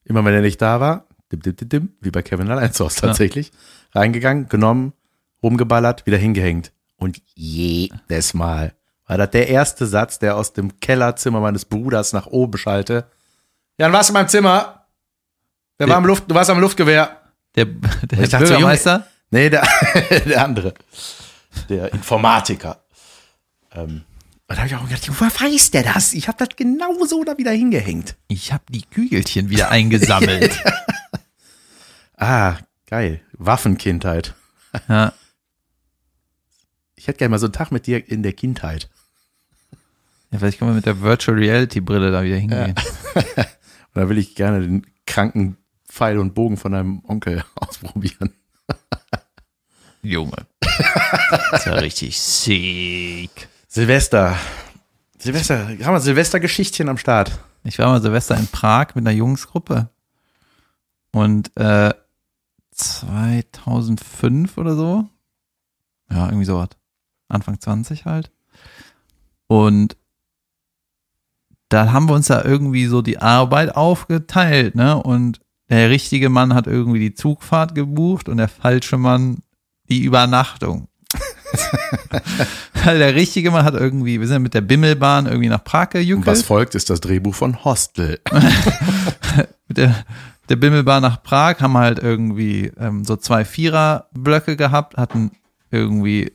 Immer 0.05 0.23
wenn 0.23 0.35
er 0.35 0.41
nicht 0.41 0.61
da 0.61 0.79
war, 0.79 1.07
dim, 1.31 1.41
dim, 1.41 1.55
dim, 1.55 1.69
dim, 1.69 1.89
wie 1.99 2.11
bei 2.11 2.21
Kevin 2.21 2.49
allein 2.51 2.71
zu 2.71 2.85
Hause 2.85 3.01
tatsächlich. 3.01 3.51
Reingegangen, 3.93 4.47
genommen, 4.49 4.93
rumgeballert, 5.41 6.05
wieder 6.05 6.17
hingehängt. 6.17 6.71
Und 6.95 7.19
jedes 7.33 8.35
Mal 8.35 8.75
war 9.07 9.17
das 9.17 9.31
der 9.31 9.47
erste 9.47 9.87
Satz, 9.87 10.19
der 10.19 10.37
aus 10.37 10.53
dem 10.53 10.79
Kellerzimmer 10.79 11.39
meines 11.39 11.65
Bruders 11.65 12.13
nach 12.13 12.27
oben 12.27 12.59
schallte. 12.59 13.07
Jan, 13.79 13.91
warst 13.91 14.09
du 14.09 14.11
in 14.11 14.19
meinem 14.19 14.27
Zimmer? 14.27 14.85
Wer 15.79 15.89
war 15.89 15.97
am 15.97 16.05
Luft, 16.05 16.29
du 16.29 16.35
warst 16.35 16.51
am 16.51 16.59
Luftgewehr. 16.59 17.17
Der, 17.55 17.65
der 17.65 18.19
Ich 18.19 18.29
dachte 18.29 18.45
so, 18.45 18.53
Bürgermeister? 18.53 19.07
Nee, 19.31 19.49
der, 19.49 19.67
der 20.25 20.43
andere. 20.43 20.75
Der 21.67 21.91
Informatiker. 21.93 22.83
Ähm, 23.71 24.03
und 24.49 24.55
da 24.55 24.57
habe 24.57 24.67
ich 24.67 24.75
auch 24.75 24.83
gedacht, 24.87 25.09
woher 25.19 25.31
weiß 25.51 25.71
der 25.71 25.83
das? 25.83 26.13
Ich 26.13 26.27
habe 26.27 26.37
das 26.37 26.55
genau 26.55 27.05
so 27.05 27.23
da 27.23 27.37
wieder 27.37 27.51
hingehängt. 27.51 28.15
ich 28.27 28.53
habe 28.53 28.63
die 28.69 28.83
Kügelchen 28.83 29.49
wieder 29.49 29.69
eingesammelt. 29.71 30.57
Ah, 32.19 32.57
geil. 32.87 33.21
Waffenkindheit. 33.33 34.33
ja. 34.89 35.13
Ich 36.95 37.07
hätte 37.07 37.19
gerne 37.19 37.29
mal 37.29 37.37
so 37.37 37.45
einen 37.45 37.53
Tag 37.53 37.71
mit 37.71 37.85
dir 37.85 38.09
in 38.09 38.23
der 38.23 38.33
Kindheit. 38.33 38.89
ja, 40.31 40.39
vielleicht 40.39 40.57
können 40.57 40.71
wir 40.71 40.75
mit 40.75 40.87
der 40.87 41.01
Virtual 41.01 41.37
Reality 41.37 41.79
Brille 41.79 42.11
da 42.11 42.23
wieder 42.23 42.37
hingehen. 42.37 42.73
Und 43.13 43.35
da 43.93 44.09
will 44.09 44.17
ich 44.17 44.33
gerne 44.33 44.61
den 44.61 44.87
kranken 45.05 45.57
Pfeil 45.87 46.17
und 46.17 46.33
Bogen 46.33 46.57
von 46.57 46.71
deinem 46.71 47.05
Onkel 47.05 47.43
ausprobieren. 47.55 48.33
Junge. 50.01 50.47
Das 51.51 51.59
ist 51.61 51.65
ja 51.67 51.73
richtig 51.73 52.19
sick. 52.19 53.47
Silvester. 53.77 54.35
Silvester, 55.19 55.67
haben 55.67 55.93
wir 55.93 55.99
Silvestergeschichtchen 55.99 56.89
am 56.89 56.97
Start. 56.97 57.37
Ich 57.63 57.77
war 57.77 57.89
mal 57.89 58.01
Silvester 58.01 58.35
in 58.35 58.47
Prag 58.47 58.95
mit 58.95 59.05
einer 59.05 59.15
Jungsgruppe 59.15 59.91
und 61.11 61.55
äh, 61.57 61.93
2005 62.71 64.57
oder 64.57 64.75
so. 64.75 65.07
Ja, 66.09 66.25
irgendwie 66.25 66.45
sowas. 66.45 66.69
Anfang 67.27 67.59
20 67.59 68.05
halt. 68.05 68.31
Und 69.45 69.95
da 71.69 71.91
haben 71.91 72.09
wir 72.09 72.15
uns 72.15 72.25
da 72.25 72.43
irgendwie 72.43 72.87
so 72.87 73.03
die 73.03 73.19
Arbeit 73.19 73.75
aufgeteilt, 73.75 74.73
ne? 74.73 74.99
Und 74.99 75.39
der 75.69 75.91
richtige 75.91 76.29
Mann 76.29 76.55
hat 76.55 76.65
irgendwie 76.65 76.99
die 76.99 77.13
Zugfahrt 77.13 77.75
gebucht 77.75 78.27
und 78.27 78.37
der 78.37 78.49
falsche 78.49 78.97
Mann 78.97 79.43
die 79.87 80.01
Übernachtung. 80.01 80.87
der 82.85 83.15
richtige 83.15 83.51
Mann 83.51 83.65
hat 83.65 83.73
irgendwie, 83.73 84.19
wir 84.19 84.27
sind 84.27 84.43
mit 84.43 84.53
der 84.53 84.61
Bimmelbahn 84.61 85.25
irgendwie 85.25 85.49
nach 85.49 85.63
Prag 85.63 85.93
Und 85.93 86.25
was 86.25 86.43
folgt, 86.43 86.75
ist 86.75 86.89
das 86.89 87.01
Drehbuch 87.01 87.35
von 87.35 87.63
Hostel. 87.63 88.19
mit 89.67 89.77
der, 89.77 90.05
der 90.49 90.55
Bimmelbahn 90.55 91.01
nach 91.01 91.21
Prag 91.23 91.59
haben 91.59 91.73
wir 91.73 91.79
halt 91.79 91.99
irgendwie 91.99 92.71
ähm, 92.79 93.03
so 93.03 93.15
zwei 93.15 93.45
Viererblöcke 93.45 94.55
gehabt, 94.55 94.97
hatten 94.97 95.31
irgendwie 95.71 96.31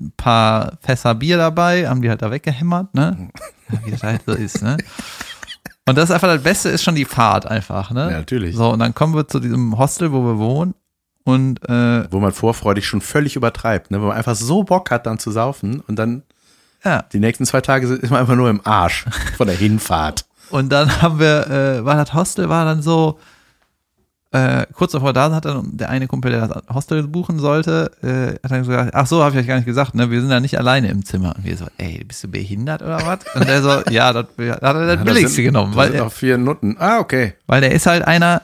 ein 0.00 0.12
paar 0.16 0.78
Fässer 0.80 1.14
Bier 1.14 1.36
dabei, 1.36 1.88
haben 1.88 2.02
die 2.02 2.08
halt 2.08 2.22
da 2.22 2.30
weggehämmert, 2.30 2.94
ne? 2.94 3.30
Wie 3.84 3.90
das 3.92 4.02
halt 4.02 4.22
so 4.26 4.32
ist, 4.32 4.62
ne? 4.62 4.76
Und 5.86 5.98
das 5.98 6.04
ist 6.04 6.10
einfach 6.14 6.28
das 6.28 6.42
Beste, 6.42 6.70
ist 6.70 6.82
schon 6.82 6.94
die 6.94 7.04
Fahrt 7.04 7.46
einfach, 7.46 7.90
ne? 7.90 8.10
Ja, 8.10 8.18
natürlich. 8.18 8.56
So, 8.56 8.70
und 8.70 8.78
dann 8.78 8.94
kommen 8.94 9.14
wir 9.14 9.28
zu 9.28 9.38
diesem 9.38 9.78
Hostel, 9.78 10.12
wo 10.12 10.22
wir 10.24 10.38
wohnen. 10.38 10.74
Und 11.24 11.66
äh, 11.68 12.12
Wo 12.12 12.20
man 12.20 12.32
vorfreudig 12.32 12.86
schon 12.86 13.00
völlig 13.00 13.34
übertreibt, 13.36 13.90
ne? 13.90 14.00
Wo 14.00 14.06
man 14.06 14.16
einfach 14.16 14.34
so 14.34 14.62
Bock 14.62 14.90
hat, 14.90 15.06
dann 15.06 15.18
zu 15.18 15.30
saufen 15.30 15.80
und 15.80 15.98
dann 15.98 16.22
ja, 16.84 17.02
die 17.12 17.18
nächsten 17.18 17.46
zwei 17.46 17.62
Tage 17.62 17.86
ist 17.86 18.10
man 18.10 18.20
einfach 18.20 18.36
nur 18.36 18.50
im 18.50 18.60
Arsch 18.64 19.06
von 19.36 19.46
der 19.46 19.56
Hinfahrt. 19.56 20.26
Und 20.50 20.70
dann 20.70 21.00
haben 21.00 21.18
wir, 21.18 21.46
äh, 21.48 21.84
war 21.84 21.96
das 21.96 22.12
Hostel, 22.12 22.50
war 22.50 22.66
dann 22.66 22.82
so, 22.82 23.18
äh, 24.32 24.66
kurz 24.74 24.92
davor 24.92 25.12
da 25.14 25.32
hat 25.32 25.46
dann 25.46 25.76
der 25.76 25.88
eine 25.88 26.06
Kumpel, 26.06 26.32
der 26.32 26.46
das 26.46 26.62
Hostel 26.72 27.08
buchen 27.08 27.38
sollte, 27.38 27.90
äh, 28.02 28.34
hat 28.44 28.50
dann 28.50 28.64
so 28.64 28.70
gesagt, 28.70 28.94
ach 28.94 29.06
so, 29.06 29.22
habe 29.22 29.34
ich 29.34 29.40
euch 29.40 29.46
gar 29.46 29.56
nicht 29.56 29.64
gesagt, 29.64 29.94
ne, 29.94 30.10
wir 30.10 30.20
sind 30.20 30.30
ja 30.30 30.40
nicht 30.40 30.58
alleine 30.58 30.88
im 30.88 31.04
Zimmer. 31.04 31.34
Und 31.34 31.44
wir 31.44 31.56
so, 31.56 31.66
ey, 31.78 32.04
bist 32.04 32.22
du 32.22 32.28
behindert 32.28 32.82
oder 32.82 32.98
was? 33.06 33.20
Und 33.34 33.48
der 33.48 33.62
so, 33.62 33.80
ja, 33.90 34.12
das, 34.12 34.26
da 34.36 34.52
hat 34.52 34.62
er 34.62 34.86
das 34.86 34.98
Ja, 34.98 35.04
billigste 35.04 35.30
sind, 35.30 35.44
genommen, 35.44 35.72
da 35.72 35.78
weil, 35.78 35.86
sind 35.88 35.96
er, 35.96 36.04
noch 36.04 36.12
vier 36.12 36.36
Nutten. 36.36 36.76
Ah, 36.78 36.98
okay. 36.98 37.34
weil 37.46 37.62
der 37.62 37.72
ist 37.72 37.86
halt 37.86 38.06
einer, 38.06 38.42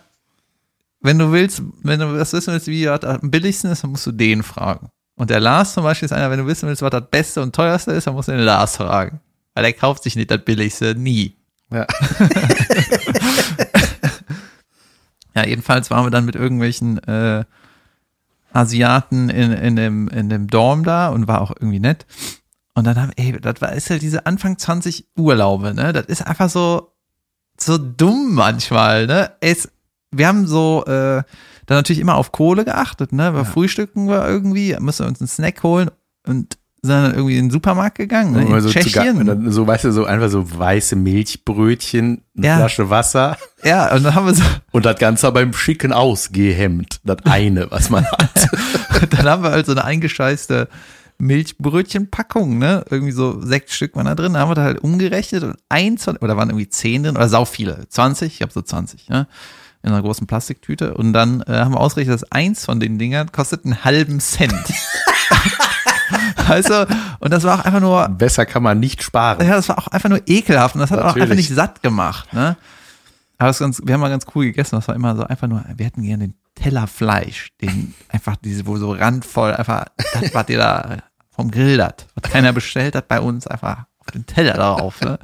wenn 1.00 1.18
du 1.18 1.32
willst, 1.32 1.62
wenn 1.82 2.00
du 2.00 2.16
das 2.16 2.32
wissen 2.32 2.52
willst, 2.52 2.66
wie 2.66 2.84
das 2.84 3.04
am 3.04 3.30
billigsten 3.30 3.70
ist, 3.70 3.82
dann 3.84 3.90
musst 3.90 4.06
du 4.06 4.12
den 4.12 4.42
fragen. 4.42 4.88
Und 5.16 5.30
der 5.30 5.40
Lars 5.40 5.74
zum 5.74 5.84
Beispiel 5.84 6.06
ist 6.06 6.12
einer, 6.12 6.30
wenn 6.30 6.38
du 6.38 6.46
wissen 6.46 6.68
willst, 6.68 6.82
was 6.82 6.90
das 6.90 7.08
Beste 7.10 7.42
und 7.42 7.54
teuerste 7.54 7.92
ist, 7.92 8.06
dann 8.06 8.14
musst 8.14 8.28
du 8.28 8.32
den 8.32 8.40
Lars 8.40 8.76
fragen. 8.76 9.20
Weil 9.54 9.64
der 9.64 9.72
kauft 9.72 10.02
sich 10.02 10.16
nicht 10.16 10.30
das 10.30 10.44
Billigste, 10.44 10.94
nie. 10.94 11.36
Ja. 11.70 11.86
Ja, 15.34 15.46
jedenfalls 15.46 15.90
waren 15.90 16.04
wir 16.04 16.10
dann 16.10 16.24
mit 16.24 16.34
irgendwelchen 16.34 16.98
äh, 17.04 17.44
Asiaten 18.52 19.28
in, 19.28 19.52
in, 19.52 19.76
dem, 19.76 20.08
in 20.08 20.28
dem 20.28 20.48
Dorm 20.48 20.84
da 20.84 21.08
und 21.08 21.28
war 21.28 21.40
auch 21.40 21.52
irgendwie 21.52 21.80
nett. 21.80 22.06
Und 22.74 22.84
dann 22.84 23.00
haben, 23.00 23.12
ey, 23.16 23.38
das 23.40 23.60
war, 23.60 23.72
ist 23.72 23.90
halt 23.90 24.02
diese 24.02 24.26
Anfang 24.26 24.58
20 24.58 25.06
Urlaube, 25.16 25.74
ne? 25.74 25.92
Das 25.92 26.06
ist 26.06 26.26
einfach 26.26 26.50
so, 26.50 26.92
so 27.58 27.78
dumm 27.78 28.34
manchmal, 28.34 29.06
ne? 29.06 29.32
Es, 29.40 29.68
wir 30.12 30.26
haben 30.26 30.46
so, 30.46 30.84
äh, 30.86 31.22
dann 31.66 31.78
natürlich 31.78 32.00
immer 32.00 32.16
auf 32.16 32.32
Kohle 32.32 32.64
geachtet, 32.64 33.12
ne? 33.12 33.34
Wir 33.34 33.44
frühstücken 33.44 34.08
wir 34.08 34.26
irgendwie, 34.26 34.76
müssen 34.80 35.04
wir 35.04 35.08
uns 35.08 35.20
einen 35.20 35.28
Snack 35.28 35.62
holen 35.62 35.90
und 36.26 36.58
sind 36.82 36.94
dann 36.94 37.14
irgendwie 37.14 37.36
in 37.36 37.44
den 37.46 37.50
Supermarkt 37.50 37.98
gegangen, 37.98 38.32
ne? 38.32 38.42
In 38.42 38.60
so, 38.60 38.70
Tschechien. 38.70 39.26
dann 39.26 39.52
so, 39.52 39.66
weißt 39.66 39.84
du, 39.84 39.92
so 39.92 40.04
einfach 40.04 40.30
so 40.30 40.58
weiße 40.58 40.96
Milchbrötchen, 40.96 42.22
eine 42.36 42.46
Ja. 42.46 42.56
Flasche 42.56 42.90
Wasser 42.90 43.36
ja, 43.62 43.94
und 43.94 44.02
dann 44.02 44.14
haben 44.14 44.26
wir 44.26 44.34
so, 44.34 44.42
und 44.72 44.84
das 44.84 44.98
Ganze 44.98 45.26
aber 45.26 45.42
im 45.42 45.52
schicken 45.52 45.92
Ausgehemd. 45.92 47.00
Das 47.04 47.18
eine, 47.24 47.70
was 47.70 47.90
man 47.90 48.06
hat. 48.06 48.48
dann 49.10 49.26
haben 49.26 49.42
wir 49.42 49.50
halt 49.50 49.66
so 49.66 49.72
eine 49.72 49.84
eingescheißte 49.84 50.68
Milchbrötchenpackung, 51.18 52.58
ne? 52.58 52.84
Irgendwie 52.90 53.12
so 53.12 53.40
sechs 53.42 53.74
Stück 53.74 53.94
waren 53.96 54.06
da 54.06 54.14
drin. 54.14 54.32
Da 54.32 54.40
haben 54.40 54.50
wir 54.50 54.54
da 54.54 54.62
halt 54.62 54.80
umgerechnet 54.80 55.42
und 55.42 55.56
eins 55.68 56.08
oder 56.08 56.36
waren 56.36 56.48
irgendwie 56.48 56.68
zehn 56.68 57.02
drin 57.02 57.16
oder 57.16 57.28
sau 57.28 57.44
viele. 57.44 57.86
20, 57.88 58.34
ich 58.34 58.42
habe 58.42 58.52
so 58.52 58.62
20, 58.62 59.08
ne? 59.10 59.26
In 59.82 59.90
einer 59.90 60.02
großen 60.02 60.26
Plastiktüte. 60.26 60.94
Und 60.94 61.12
dann 61.14 61.40
äh, 61.42 61.52
haben 61.52 61.72
wir 61.72 61.80
ausgerechnet, 61.80 62.20
dass 62.20 62.30
eins 62.30 62.66
von 62.66 62.80
den 62.80 62.98
Dingern 62.98 63.32
kostet 63.32 63.64
einen 63.64 63.82
halben 63.82 64.20
Cent. 64.20 64.52
du? 66.48 66.86
Und 67.20 67.32
das 67.32 67.44
war 67.44 67.60
auch 67.60 67.64
einfach 67.64 67.80
nur, 67.80 68.08
Besser 68.08 68.44
kann 68.46 68.62
man 68.62 68.80
nicht 68.80 69.02
sparen. 69.02 69.46
ja, 69.46 69.54
das 69.54 69.68
war 69.68 69.78
auch 69.78 69.86
einfach 69.88 70.08
nur 70.08 70.20
ekelhaft 70.26 70.74
und 70.74 70.80
das 70.80 70.90
hat 70.90 70.98
auch 70.98 71.04
einfach 71.04 71.20
Natürlich. 71.20 71.48
nicht 71.48 71.54
satt 71.54 71.82
gemacht, 71.82 72.32
ne? 72.32 72.56
Aber 73.38 73.48
das 73.48 73.58
ganz, 73.58 73.80
wir 73.82 73.94
haben 73.94 74.00
mal 74.00 74.10
ganz 74.10 74.26
cool 74.34 74.44
gegessen. 74.44 74.76
Das 74.76 74.86
war 74.86 74.94
immer 74.94 75.16
so 75.16 75.24
einfach 75.24 75.48
nur, 75.48 75.64
wir 75.74 75.86
hätten 75.86 76.02
gerne 76.02 76.28
den 76.28 76.34
Teller 76.54 76.86
Fleisch, 76.86 77.48
den 77.62 77.94
einfach 78.10 78.36
diese, 78.36 78.66
wo 78.66 78.76
so 78.76 78.92
randvoll 78.92 79.54
einfach, 79.54 79.86
das, 80.12 80.34
was 80.34 80.48
ihr 80.50 80.58
da 80.58 80.98
vom 81.30 81.50
Grill 81.50 81.82
hat, 81.82 82.06
was 82.14 82.30
keiner 82.30 82.52
bestellt 82.52 82.94
hat 82.94 83.08
bei 83.08 83.18
uns, 83.18 83.46
einfach 83.46 83.86
auf 83.98 84.08
den 84.12 84.26
Teller 84.26 84.54
drauf, 84.54 85.00
ne? 85.00 85.18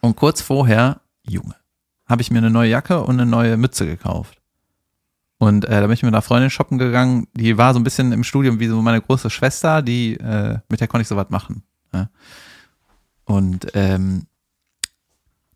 Und 0.00 0.16
kurz 0.16 0.42
vorher, 0.42 1.00
Junge, 1.22 1.54
habe 2.06 2.22
ich 2.22 2.30
mir 2.30 2.38
eine 2.38 2.50
neue 2.50 2.70
Jacke 2.70 3.02
und 3.02 3.20
eine 3.20 3.30
neue 3.30 3.56
Mütze 3.56 3.86
gekauft. 3.86 4.40
Und 5.38 5.64
äh, 5.64 5.80
da 5.80 5.82
bin 5.82 5.92
ich 5.92 6.02
mit 6.02 6.12
einer 6.12 6.22
Freundin 6.22 6.50
shoppen 6.50 6.78
gegangen, 6.78 7.26
die 7.34 7.58
war 7.58 7.74
so 7.74 7.80
ein 7.80 7.84
bisschen 7.84 8.12
im 8.12 8.24
Studium 8.24 8.60
wie 8.60 8.68
so 8.68 8.80
meine 8.80 9.00
große 9.00 9.30
Schwester, 9.30 9.82
die, 9.82 10.14
äh, 10.14 10.58
mit 10.68 10.80
der 10.80 10.88
konnte 10.88 11.02
ich 11.02 11.08
sowas 11.08 11.28
machen. 11.30 11.64
Ja. 11.92 12.08
Und 13.24 13.66
ähm, 13.74 14.26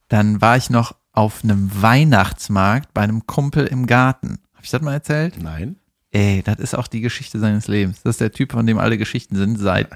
dann 0.08 0.40
war 0.40 0.56
ich 0.56 0.70
noch 0.70 0.96
auf 1.12 1.44
einem 1.44 1.70
Weihnachtsmarkt 1.82 2.92
bei 2.94 3.02
einem 3.02 3.26
Kumpel 3.26 3.66
im 3.66 3.86
Garten. 3.86 4.38
Habe 4.54 4.64
ich 4.64 4.70
das 4.70 4.82
mal 4.82 4.92
erzählt? 4.92 5.40
Nein. 5.42 5.76
Ey, 6.10 6.42
das 6.42 6.58
ist 6.58 6.74
auch 6.74 6.88
die 6.88 7.00
Geschichte 7.00 7.38
seines 7.38 7.68
Lebens. 7.68 8.02
Das 8.02 8.14
ist 8.14 8.20
der 8.20 8.32
Typ, 8.32 8.52
von 8.52 8.66
dem 8.66 8.78
alle 8.78 8.96
Geschichten 8.98 9.36
sind. 9.36 9.58
Seit 9.58 9.88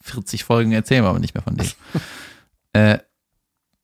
40 0.00 0.44
Folgen 0.44 0.72
erzählen 0.72 1.04
wir 1.04 1.10
aber 1.10 1.20
nicht 1.20 1.34
mehr 1.34 1.42
von 1.42 1.56
dem. 1.56 1.68
äh, 2.72 2.98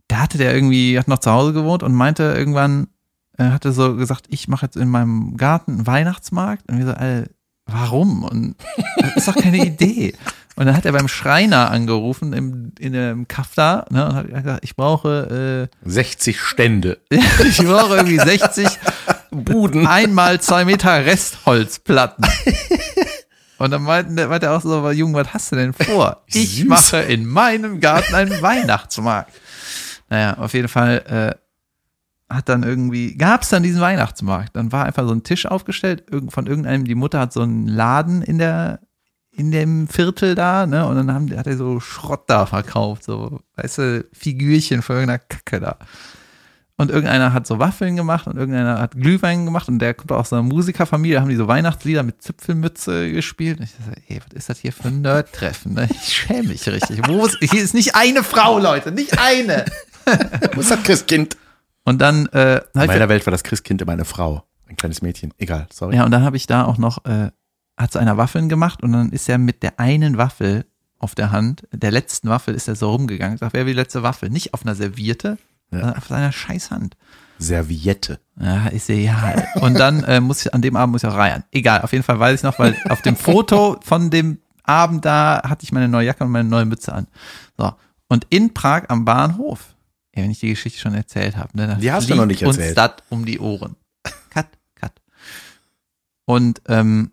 da 0.08 0.18
hatte 0.18 0.38
der 0.38 0.54
irgendwie, 0.54 0.98
hat 0.98 1.08
noch 1.08 1.18
zu 1.18 1.30
Hause 1.30 1.52
gewohnt 1.52 1.82
und 1.82 1.94
meinte 1.94 2.34
irgendwann, 2.36 2.88
er 3.36 3.52
hatte 3.52 3.72
so 3.72 3.96
gesagt, 3.96 4.26
ich 4.28 4.48
mache 4.48 4.66
jetzt 4.66 4.76
in 4.76 4.88
meinem 4.88 5.36
Garten 5.36 5.72
einen 5.72 5.86
Weihnachtsmarkt. 5.86 6.70
Und 6.70 6.78
wir 6.78 6.86
so, 6.86 6.92
Alter, 6.92 7.30
warum? 7.66 8.22
Und 8.24 8.56
das 8.98 9.16
ist 9.16 9.28
doch 9.28 9.36
keine 9.36 9.58
Idee. 9.64 10.14
Und 10.54 10.64
dann 10.64 10.74
hat 10.76 10.86
er 10.86 10.92
beim 10.92 11.08
Schreiner 11.08 11.70
angerufen 11.70 12.32
im, 12.32 12.72
in 12.78 12.94
dem 12.94 13.28
Kaff 13.28 13.50
da 13.54 13.84
ne, 13.90 14.08
und 14.08 14.14
hat 14.14 14.26
gesagt, 14.28 14.64
ich 14.64 14.74
brauche, 14.74 15.68
60 15.84 16.40
Stände. 16.40 16.98
äh, 17.10 17.18
ich 17.46 17.58
brauche 17.58 17.96
irgendwie 17.96 18.18
60 18.18 18.66
Buden, 19.30 19.86
einmal 19.86 20.40
zwei 20.40 20.64
Meter 20.64 21.04
Restholzplatten. 21.04 22.24
Und 23.58 23.70
dann 23.70 23.82
meinten 23.82 24.16
der, 24.16 24.28
meinte 24.28 24.46
er 24.46 24.56
auch 24.56 24.62
so, 24.62 24.90
Junge, 24.90 25.18
was 25.18 25.34
hast 25.34 25.52
du 25.52 25.56
denn 25.56 25.72
vor? 25.72 26.22
Ich 26.26 26.56
Süß. 26.56 26.66
mache 26.66 26.98
in 26.98 27.26
meinem 27.26 27.80
Garten 27.80 28.14
einen 28.14 28.40
Weihnachtsmarkt. 28.42 29.32
Naja, 30.08 30.38
auf 30.38 30.54
jeden 30.54 30.68
Fall 30.68 31.36
äh, 32.28 32.34
hat 32.34 32.48
dann 32.48 32.62
irgendwie, 32.62 33.16
gab 33.16 33.42
es 33.42 33.50
dann 33.50 33.62
diesen 33.62 33.80
Weihnachtsmarkt. 33.80 34.56
Dann 34.56 34.72
war 34.72 34.84
einfach 34.84 35.06
so 35.06 35.14
ein 35.14 35.22
Tisch 35.22 35.46
aufgestellt, 35.46 36.04
von 36.28 36.46
irgendeinem, 36.46 36.84
die 36.84 36.94
Mutter 36.94 37.20
hat 37.20 37.32
so 37.32 37.42
einen 37.42 37.68
Laden 37.68 38.22
in 38.22 38.38
der, 38.38 38.80
in 39.30 39.50
dem 39.50 39.86
Viertel 39.86 40.34
da, 40.34 40.66
ne? 40.66 40.86
Und 40.86 40.96
dann 40.96 41.12
haben, 41.12 41.36
hat 41.36 41.46
er 41.46 41.56
so 41.56 41.78
Schrott 41.78 42.24
da 42.26 42.46
verkauft, 42.46 43.04
so, 43.04 43.40
weißt 43.56 43.78
du, 43.78 44.04
Figürchen 44.12 44.82
von 44.82 44.96
irgendeiner 44.96 45.18
Kacke 45.18 45.60
da. 45.60 45.76
Und 46.78 46.90
irgendeiner 46.90 47.32
hat 47.32 47.46
so 47.46 47.58
Waffeln 47.58 47.96
gemacht 47.96 48.26
und 48.26 48.36
irgendeiner 48.36 48.78
hat 48.78 48.96
Glühwein 48.96 49.46
gemacht 49.46 49.66
und 49.68 49.78
der 49.78 49.94
kommt 49.94 50.12
aus 50.12 50.30
einer 50.32 50.42
Musikerfamilie, 50.42 51.14
da 51.14 51.22
haben 51.22 51.30
die 51.30 51.36
so 51.36 51.48
Weihnachtslieder 51.48 52.02
mit 52.02 52.20
Zipfelmütze 52.22 53.12
gespielt. 53.12 53.58
Und 53.58 53.64
ich 53.64 53.72
dachte, 53.72 54.02
ey, 54.08 54.20
was 54.26 54.34
ist 54.34 54.48
das 54.50 54.58
hier 54.58 54.72
für 54.72 54.88
ein 54.88 55.00
Nerd-Treffen? 55.00 55.72
Ne? 55.72 55.88
Ich 55.90 56.14
schäme 56.14 56.48
mich 56.48 56.68
richtig. 56.68 57.00
Wo 57.06 57.24
ist, 57.24 57.38
hier 57.40 57.62
ist 57.62 57.72
nicht 57.72 57.94
eine 57.94 58.22
Frau, 58.22 58.58
Leute, 58.58 58.92
nicht 58.92 59.18
eine. 59.18 59.64
Wo 60.54 60.60
ist 60.60 60.70
das 60.70 60.82
Christkind? 60.82 61.36
Und 61.84 62.00
dann, 62.00 62.26
äh, 62.28 62.56
In 62.74 62.86
meiner 62.86 63.08
Welt 63.08 63.26
war 63.26 63.30
das 63.30 63.42
Christkind 63.44 63.82
immer 63.82 63.92
eine 63.92 64.04
Frau. 64.04 64.44
Ein 64.68 64.76
kleines 64.76 65.02
Mädchen. 65.02 65.32
Egal, 65.38 65.66
sorry. 65.72 65.96
ja, 65.96 66.04
und 66.04 66.10
dann 66.10 66.24
habe 66.24 66.36
ich 66.36 66.46
da 66.46 66.64
auch 66.64 66.78
noch, 66.78 67.04
äh, 67.04 67.30
hat 67.76 67.92
so 67.92 67.98
einer 67.98 68.16
Waffeln 68.16 68.48
gemacht 68.48 68.82
und 68.82 68.92
dann 68.92 69.10
ist 69.10 69.28
er 69.28 69.38
mit 69.38 69.62
der 69.62 69.78
einen 69.78 70.16
Waffel 70.18 70.64
auf 70.98 71.14
der 71.14 71.30
Hand, 71.30 71.66
der 71.72 71.90
letzten 71.90 72.28
Waffel 72.28 72.54
ist 72.54 72.68
er 72.68 72.74
so 72.74 72.90
rumgegangen. 72.90 73.34
Ich 73.34 73.40
sag, 73.40 73.52
wer 73.52 73.66
will 73.66 73.74
die 73.74 73.80
letzte 73.80 74.02
Waffel? 74.02 74.30
Nicht 74.30 74.54
auf 74.54 74.64
einer 74.64 74.74
Serviette, 74.74 75.38
sondern 75.70 75.94
auf 75.94 76.06
seiner 76.06 76.32
Scheißhand. 76.32 76.96
Serviette. 77.38 78.18
Ja, 78.40 78.68
ist 78.68 78.88
egal. 78.88 79.46
Und 79.56 79.78
dann 79.78 80.02
äh, 80.04 80.20
muss 80.20 80.44
ich, 80.44 80.54
an 80.54 80.62
dem 80.62 80.74
Abend 80.74 80.92
muss 80.92 81.02
ich 81.04 81.08
auch 81.08 81.16
reiern. 81.16 81.44
Egal, 81.52 81.82
auf 81.82 81.92
jeden 81.92 82.02
Fall 82.02 82.18
weiß 82.18 82.40
ich 82.40 82.42
noch, 82.44 82.58
weil 82.58 82.74
auf 82.88 83.02
dem 83.02 83.14
Foto 83.14 83.78
von 83.84 84.10
dem 84.10 84.38
Abend 84.64 85.04
da 85.04 85.42
hatte 85.46 85.64
ich 85.64 85.72
meine 85.72 85.86
neue 85.88 86.06
Jacke 86.06 86.24
und 86.24 86.30
meine 86.30 86.48
neue 86.48 86.64
Mütze 86.64 86.92
an. 86.92 87.06
So. 87.58 87.72
Und 88.08 88.26
in 88.30 88.54
Prag 88.54 88.84
am 88.88 89.04
Bahnhof, 89.04 89.75
ja, 90.16 90.22
wenn 90.22 90.30
ich 90.30 90.40
die 90.40 90.48
Geschichte 90.48 90.80
schon 90.80 90.94
erzählt 90.94 91.36
habe, 91.36 91.56
ne, 91.56 91.66
dann 91.66 91.80
Die 91.80 91.92
hast 91.92 92.08
du 92.10 92.14
noch 92.14 92.26
nicht 92.26 92.44
uns 92.44 92.56
erzählt. 92.56 92.78
das 92.78 92.92
um 93.10 93.24
die 93.26 93.38
Ohren. 93.38 93.76
Cut, 94.30 94.46
cut. 94.74 94.92
Und 96.24 96.62
ähm, 96.66 97.12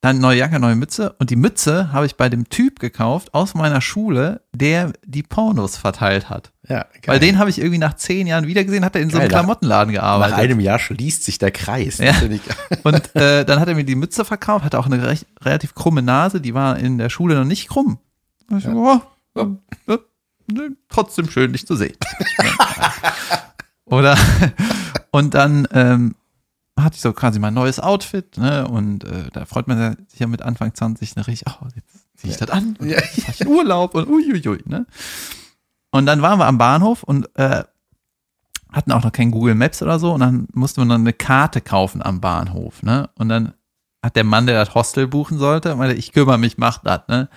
dann 0.00 0.20
neue 0.20 0.38
Jacke, 0.38 0.60
neue 0.60 0.76
Mütze. 0.76 1.16
Und 1.18 1.30
die 1.30 1.36
Mütze 1.36 1.92
habe 1.92 2.06
ich 2.06 2.14
bei 2.14 2.28
dem 2.28 2.48
Typ 2.48 2.78
gekauft 2.78 3.34
aus 3.34 3.54
meiner 3.54 3.80
Schule, 3.80 4.42
der 4.54 4.92
die 5.04 5.24
Pornos 5.24 5.76
verteilt 5.76 6.30
hat. 6.30 6.52
Ja, 6.68 6.86
Weil 7.06 7.18
den 7.18 7.38
habe 7.38 7.50
ich 7.50 7.58
irgendwie 7.58 7.78
nach 7.78 7.94
zehn 7.94 8.28
Jahren 8.28 8.46
wiedergesehen, 8.46 8.84
hat 8.84 8.94
er 8.94 9.02
in 9.02 9.10
so 9.10 9.16
einem 9.16 9.28
Geil, 9.28 9.40
Klamottenladen 9.40 9.92
gearbeitet. 9.92 10.36
Nach 10.36 10.42
einem 10.42 10.60
Jahr 10.60 10.78
schließt 10.78 11.24
sich 11.24 11.38
der 11.38 11.50
Kreis. 11.50 11.98
Ja. 11.98 12.14
Und 12.84 13.16
äh, 13.16 13.44
dann 13.44 13.58
hat 13.58 13.66
er 13.66 13.74
mir 13.74 13.84
die 13.84 13.96
Mütze 13.96 14.24
verkauft, 14.24 14.64
hatte 14.64 14.78
auch 14.78 14.86
eine 14.86 15.04
recht, 15.04 15.26
relativ 15.42 15.74
krumme 15.74 16.02
Nase, 16.02 16.40
die 16.40 16.54
war 16.54 16.78
in 16.78 16.98
der 16.98 17.10
Schule 17.10 17.34
noch 17.34 17.44
nicht 17.44 17.68
krumm. 17.68 17.98
Und 18.48 18.58
ich 18.58 18.64
so, 18.64 18.70
oh, 18.70 19.00
äh, 19.40 19.44
ne, 19.86 19.98
trotzdem 20.88 21.28
schön, 21.30 21.52
dich 21.52 21.66
zu 21.66 21.76
sehen. 21.76 21.96
Oder 23.84 24.16
und 25.10 25.34
dann 25.34 25.66
ähm, 25.72 26.14
hatte 26.78 26.96
ich 26.96 27.00
so 27.00 27.12
quasi 27.12 27.38
mein 27.38 27.54
neues 27.54 27.80
Outfit, 27.80 28.36
ne? 28.36 28.66
Und 28.68 29.04
äh, 29.04 29.30
da 29.32 29.44
freut 29.46 29.66
man 29.66 29.96
sich 30.08 30.20
ja 30.20 30.26
mit 30.26 30.42
Anfang 30.42 30.74
20 30.74 31.16
ne, 31.16 31.26
richtig, 31.26 31.52
oh, 31.52 31.66
jetzt 31.74 32.06
ziehe 32.16 32.32
ich 32.32 32.38
das 32.38 32.50
an 32.50 32.76
und 32.78 32.88
Ja. 32.88 32.98
ich 33.14 33.46
Urlaub 33.46 33.94
und 33.94 34.08
uiuiui, 34.08 34.62
ne? 34.66 34.86
Und 35.90 36.06
dann 36.06 36.20
waren 36.20 36.38
wir 36.38 36.46
am 36.46 36.58
Bahnhof 36.58 37.02
und 37.02 37.28
äh, 37.38 37.64
hatten 38.70 38.92
auch 38.92 39.02
noch 39.02 39.12
kein 39.12 39.30
Google 39.30 39.54
Maps 39.54 39.82
oder 39.82 39.98
so 39.98 40.12
und 40.12 40.20
dann 40.20 40.46
musste 40.52 40.80
man 40.80 40.90
dann 40.90 41.00
eine 41.00 41.14
Karte 41.14 41.60
kaufen 41.62 42.02
am 42.02 42.20
Bahnhof, 42.20 42.82
ne? 42.82 43.08
Und 43.14 43.28
dann 43.30 43.54
hat 44.02 44.14
der 44.16 44.24
Mann, 44.24 44.46
der 44.46 44.62
das 44.64 44.74
Hostel 44.74 45.06
buchen 45.08 45.38
sollte, 45.38 45.74
meinte, 45.74 45.96
ich 45.96 46.12
kümmere 46.12 46.38
mich, 46.38 46.58
mach 46.58 46.78
das, 46.78 47.08
ne? 47.08 47.28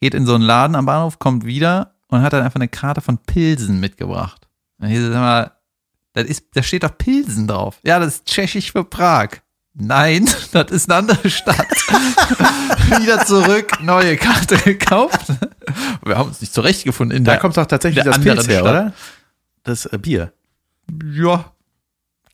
Geht 0.00 0.14
in 0.14 0.26
so 0.26 0.34
einen 0.36 0.44
Laden 0.44 0.76
am 0.76 0.86
Bahnhof, 0.86 1.18
kommt 1.18 1.44
wieder 1.44 1.94
und 2.08 2.22
hat 2.22 2.32
dann 2.32 2.42
einfach 2.42 2.56
eine 2.56 2.68
Karte 2.68 3.00
von 3.00 3.18
Pilsen 3.18 3.80
mitgebracht. 3.80 4.48
Und 4.80 4.88
hier 4.88 5.02
sag 5.02 5.20
mal, 5.20 5.52
das 6.14 6.24
ist, 6.24 6.44
da 6.54 6.62
steht 6.62 6.82
doch 6.82 6.96
Pilsen 6.96 7.46
drauf. 7.46 7.78
Ja, 7.84 7.98
das 7.98 8.16
ist 8.16 8.26
tschechisch 8.26 8.72
für 8.72 8.84
Prag. 8.84 9.28
Nein, 9.74 10.28
das 10.52 10.70
ist 10.70 10.90
eine 10.90 10.98
andere 10.98 11.30
Stadt. 11.30 11.56
wieder 13.00 13.24
zurück, 13.24 13.80
neue 13.82 14.16
Karte 14.16 14.56
gekauft. 14.58 15.32
Wir 16.04 16.16
haben 16.18 16.28
uns 16.28 16.40
nicht 16.40 16.52
zurechtgefunden 16.52 17.16
in 17.16 17.24
Da 17.24 17.32
der, 17.32 17.40
kommt 17.40 17.56
doch 17.56 17.66
tatsächlich 17.66 18.04
das 18.04 18.18
Pilz 18.20 18.48
her, 18.48 18.60
Stadt. 18.60 18.70
oder? 18.70 18.92
Das 19.62 19.86
äh, 19.86 19.98
Bier. 19.98 20.32
ja, 21.04 21.52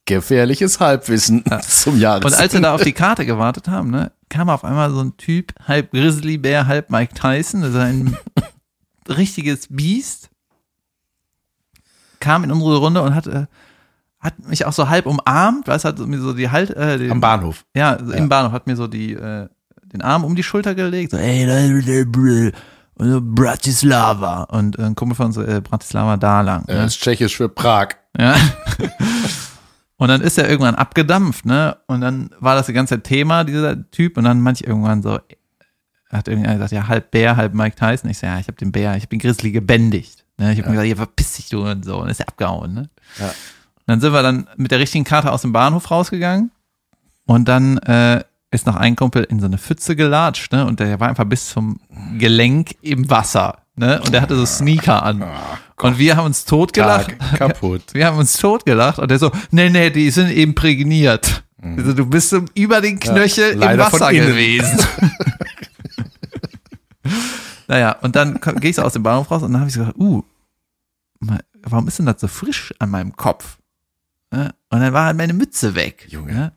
Gefährliches 0.06 0.80
Halbwissen 0.80 1.44
zum 1.62 1.98
Jahres. 1.98 2.24
Und 2.24 2.34
als 2.34 2.52
wir 2.52 2.60
da 2.60 2.74
auf 2.74 2.82
die 2.82 2.92
Karte 2.92 3.24
gewartet 3.24 3.68
haben, 3.68 3.90
ne, 3.90 4.12
kam 4.28 4.50
auf 4.50 4.62
einmal 4.64 4.90
so 4.90 5.00
ein 5.00 5.16
Typ, 5.16 5.54
halb 5.66 5.92
Grizzlybär, 5.92 6.66
halb 6.66 6.90
Mike 6.90 7.14
Tyson, 7.14 7.62
das 7.62 7.70
ist 7.70 7.76
ein 7.76 8.16
richtiges 9.08 9.68
Biest, 9.70 10.30
kam 12.20 12.44
in 12.44 12.52
unsere 12.52 12.76
Runde 12.78 13.02
und 13.02 13.14
hat, 13.14 13.26
äh, 13.26 13.46
hat 14.20 14.38
mich 14.46 14.64
auch 14.64 14.72
so 14.72 14.88
halb 14.88 15.06
umarmt, 15.06 15.68
weißt 15.68 15.84
du, 15.84 15.88
hat 15.88 15.98
mir 15.98 16.20
so 16.20 16.32
die 16.32 16.50
Halt, 16.50 16.70
äh, 16.70 16.98
die, 16.98 17.10
Am 17.10 17.20
Bahnhof. 17.20 17.64
ja, 17.74 17.98
Ja. 18.00 18.14
im 18.14 18.28
Bahnhof 18.28 18.52
hat 18.52 18.66
mir 18.66 18.76
so 18.76 18.86
die, 18.86 19.12
äh, 19.12 19.48
den 19.92 20.02
Arm 20.02 20.24
um 20.24 20.34
die 20.34 20.42
Schulter 20.42 20.74
gelegt, 20.74 21.10
so, 21.12 21.16
ey. 21.18 21.44
Und 22.96 23.10
so 23.10 23.20
Bratislava. 23.22 24.44
Und 24.44 24.78
äh, 24.78 24.82
ein 24.82 24.94
Kumpel 24.94 25.16
von 25.16 25.26
uns, 25.26 25.36
äh, 25.36 25.60
Bratislava 25.60 26.16
da 26.16 26.40
lang. 26.40 26.64
Ne? 26.66 26.84
ist 26.84 27.00
tschechisch 27.00 27.36
für 27.36 27.48
Prag. 27.48 27.88
Ja. 28.18 28.36
Und 29.96 30.08
dann 30.08 30.20
ist 30.22 30.38
er 30.38 30.48
irgendwann 30.48 30.74
abgedampft, 30.74 31.46
ne? 31.46 31.76
Und 31.86 32.00
dann 32.00 32.30
war 32.40 32.56
das 32.56 32.66
die 32.66 32.72
ganze 32.72 32.94
Zeit 32.96 33.04
Thema, 33.04 33.44
dieser 33.44 33.88
Typ. 33.90 34.16
Und 34.16 34.24
dann 34.24 34.40
manch 34.40 34.62
irgendwann 34.62 35.02
so, 35.02 35.18
hat 36.16 36.28
irgendjemand 36.28 36.58
gesagt, 36.58 36.72
ja, 36.72 36.88
halb 36.88 37.10
Bär, 37.10 37.36
halb 37.36 37.54
Mike 37.54 37.76
Tyson. 37.76 38.10
Ich 38.10 38.18
so, 38.18 38.26
ja, 38.26 38.38
ich 38.38 38.46
habe 38.46 38.56
den 38.56 38.72
Bär, 38.72 38.96
ich 38.96 39.08
den 39.08 39.18
Grizzly 39.18 39.50
gebändigt. 39.52 40.24
Ne? 40.38 40.52
Ich 40.52 40.58
habe 40.58 40.68
mir 40.70 40.76
gesagt, 40.76 40.88
ja, 40.88 40.96
verpiss 40.96 41.34
dich 41.34 41.48
du 41.48 41.66
und 41.68 41.84
so. 41.84 41.98
Und 41.98 42.08
ist 42.08 42.20
er 42.20 42.28
abgehauen, 42.28 42.74
ne? 42.74 42.88
Ja. 43.18 43.26
Und 43.26 43.34
dann 43.86 44.00
sind 44.00 44.12
wir 44.12 44.22
dann 44.22 44.48
mit 44.56 44.70
der 44.70 44.78
richtigen 44.78 45.04
Karte 45.04 45.30
aus 45.30 45.42
dem 45.42 45.52
Bahnhof 45.52 45.90
rausgegangen. 45.90 46.50
Und 47.26 47.48
dann 47.48 47.78
äh, 47.78 48.22
ist 48.50 48.66
noch 48.66 48.76
ein 48.76 48.96
Kumpel 48.96 49.24
in 49.24 49.40
so 49.40 49.46
eine 49.46 49.58
Pfütze 49.58 49.96
gelatscht, 49.96 50.52
ne? 50.52 50.66
Und 50.66 50.80
der 50.80 51.00
war 51.00 51.08
einfach 51.08 51.24
bis 51.24 51.48
zum 51.48 51.80
Gelenk 52.18 52.76
im 52.82 53.10
Wasser, 53.10 53.58
ne? 53.76 54.00
Und 54.00 54.12
der 54.12 54.22
hatte 54.22 54.36
so 54.36 54.46
Sneaker 54.46 55.02
an. 55.02 55.24
und 55.80 55.98
wir 55.98 56.16
haben 56.16 56.26
uns 56.26 56.44
totgelacht. 56.44 57.18
Tag 57.18 57.38
kaputt. 57.38 57.82
Wir 57.92 58.06
haben 58.06 58.18
uns 58.18 58.36
totgelacht 58.36 58.98
und 58.98 59.10
der 59.10 59.18
so, 59.18 59.30
nee, 59.50 59.68
nee, 59.68 59.90
die 59.90 60.10
sind 60.10 60.30
imprägniert. 60.30 61.42
Also, 61.62 61.94
du 61.94 62.04
bist 62.04 62.28
so 62.28 62.42
über 62.54 62.82
den 62.82 63.00
Knöchel 63.00 63.52
im 63.52 63.60
leider 63.60 63.86
von 63.86 64.00
Wasser 64.00 64.12
gewesen. 64.12 64.78
naja, 67.68 67.92
und 68.02 68.16
dann 68.16 68.40
gehe 68.40 68.70
ich 68.70 68.76
so 68.76 68.82
aus 68.82 68.92
dem 68.92 69.02
Bahnhof 69.02 69.30
raus 69.30 69.42
und 69.42 69.52
dann 69.52 69.60
habe 69.60 69.68
ich 69.68 69.74
so 69.74 69.80
gedacht, 69.80 69.98
uh, 69.98 70.22
warum 71.62 71.88
ist 71.88 71.98
denn 71.98 72.06
das 72.06 72.20
so 72.20 72.28
frisch 72.28 72.74
an 72.78 72.90
meinem 72.90 73.16
Kopf? 73.16 73.58
Und 74.30 74.80
dann 74.80 74.92
war 74.92 75.06
halt 75.06 75.16
meine 75.16 75.32
Mütze 75.32 75.74
weg. 75.74 76.06
Junge. 76.08 76.52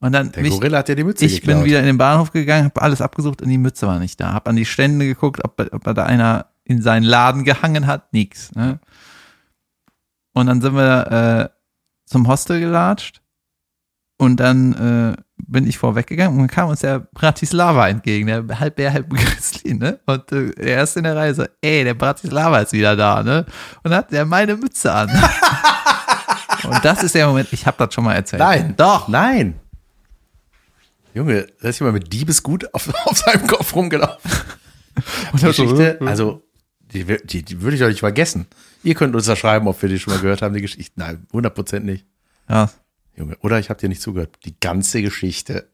Und 0.00 0.12
dann 0.12 0.32
Der 0.32 0.42
mich, 0.42 0.52
Gorilla 0.52 0.78
hat 0.78 0.88
dir 0.88 0.96
die 0.96 1.04
Mütze 1.04 1.24
ich 1.24 1.40
geklaut. 1.40 1.58
bin 1.58 1.64
wieder 1.64 1.80
in 1.80 1.86
den 1.86 1.98
Bahnhof 1.98 2.32
gegangen, 2.32 2.64
habe 2.64 2.82
alles 2.82 3.00
abgesucht 3.00 3.42
und 3.42 3.48
die 3.48 3.58
Mütze 3.58 3.86
war 3.86 3.98
nicht 3.98 4.18
da. 4.18 4.32
Hab 4.32 4.48
an 4.48 4.56
die 4.56 4.64
Stände 4.64 5.06
geguckt, 5.06 5.44
ob, 5.44 5.60
ob 5.72 5.94
da 5.94 6.04
einer 6.04 6.46
in 6.64 6.80
seinen 6.82 7.02
Laden 7.02 7.44
gehangen 7.44 7.86
hat, 7.86 8.12
nix. 8.12 8.52
Ne? 8.52 8.80
Und 10.32 10.46
dann 10.46 10.60
sind 10.60 10.74
wir 10.74 11.50
äh, 11.52 11.56
zum 12.06 12.26
Hostel 12.28 12.60
gelatscht 12.60 13.19
und 14.20 14.36
dann 14.36 15.14
äh, 15.16 15.22
bin 15.46 15.66
ich 15.66 15.78
vorweggegangen 15.78 16.34
und 16.34 16.40
dann 16.40 16.54
kam 16.54 16.68
uns 16.68 16.80
der 16.80 16.98
Bratislava 16.98 17.88
entgegen, 17.88 18.26
der 18.26 18.60
halb 18.60 18.76
Bär, 18.76 18.92
halb 18.92 19.08
Grizzly, 19.14 19.72
ne? 19.72 19.98
Und 20.04 20.30
äh, 20.30 20.50
er 20.58 20.82
ist 20.82 20.98
in 20.98 21.04
der 21.04 21.16
Reihe 21.16 21.34
so, 21.34 21.46
ey, 21.62 21.84
der 21.84 21.94
Bratislava 21.94 22.58
ist 22.58 22.74
wieder 22.74 22.96
da, 22.96 23.22
ne? 23.22 23.46
Und 23.82 23.90
dann 23.90 24.00
hat 24.00 24.12
der 24.12 24.26
meine 24.26 24.56
Mütze 24.56 24.92
an. 24.92 25.08
und 26.64 26.84
das 26.84 27.02
ist 27.02 27.14
der 27.14 27.28
Moment, 27.28 27.48
ich 27.50 27.64
habe 27.64 27.78
das 27.78 27.94
schon 27.94 28.04
mal 28.04 28.12
erzählt. 28.12 28.40
Nein. 28.40 28.74
Doch. 28.76 29.08
Nein. 29.08 29.58
Junge, 31.14 31.46
da 31.62 31.70
ist 31.70 31.78
jemand 31.78 31.94
mit 31.94 32.12
Diebesgut 32.12 32.74
auf, 32.74 32.92
auf 33.06 33.16
seinem 33.16 33.46
Kopf 33.46 33.74
rumgelaufen. 33.74 34.30
Und 35.32 35.40
die 35.40 35.46
das 35.46 35.56
so, 35.56 35.62
Geschichte, 35.62 35.98
also, 36.04 36.42
die, 36.92 37.06
die, 37.24 37.42
die 37.42 37.62
würde 37.62 37.74
ich 37.74 37.80
doch 37.80 37.88
nicht 37.88 38.00
vergessen. 38.00 38.48
Ihr 38.82 38.94
könnt 38.94 39.14
uns 39.14 39.24
da 39.24 39.34
schreiben, 39.34 39.66
ob 39.66 39.80
wir 39.80 39.88
die 39.88 39.98
schon 39.98 40.12
mal 40.12 40.20
gehört 40.20 40.42
haben, 40.42 40.52
die 40.52 40.60
Geschichte. 40.60 40.92
Nein, 40.96 41.26
100 41.30 41.54
Prozent 41.54 41.86
nicht. 41.86 42.04
Ja, 42.50 42.68
Junge, 43.16 43.36
oder 43.42 43.58
ich 43.58 43.70
habe 43.70 43.80
dir 43.80 43.88
nicht 43.88 44.02
zugehört. 44.02 44.38
Die 44.44 44.58
ganze 44.58 45.02
Geschichte. 45.02 45.68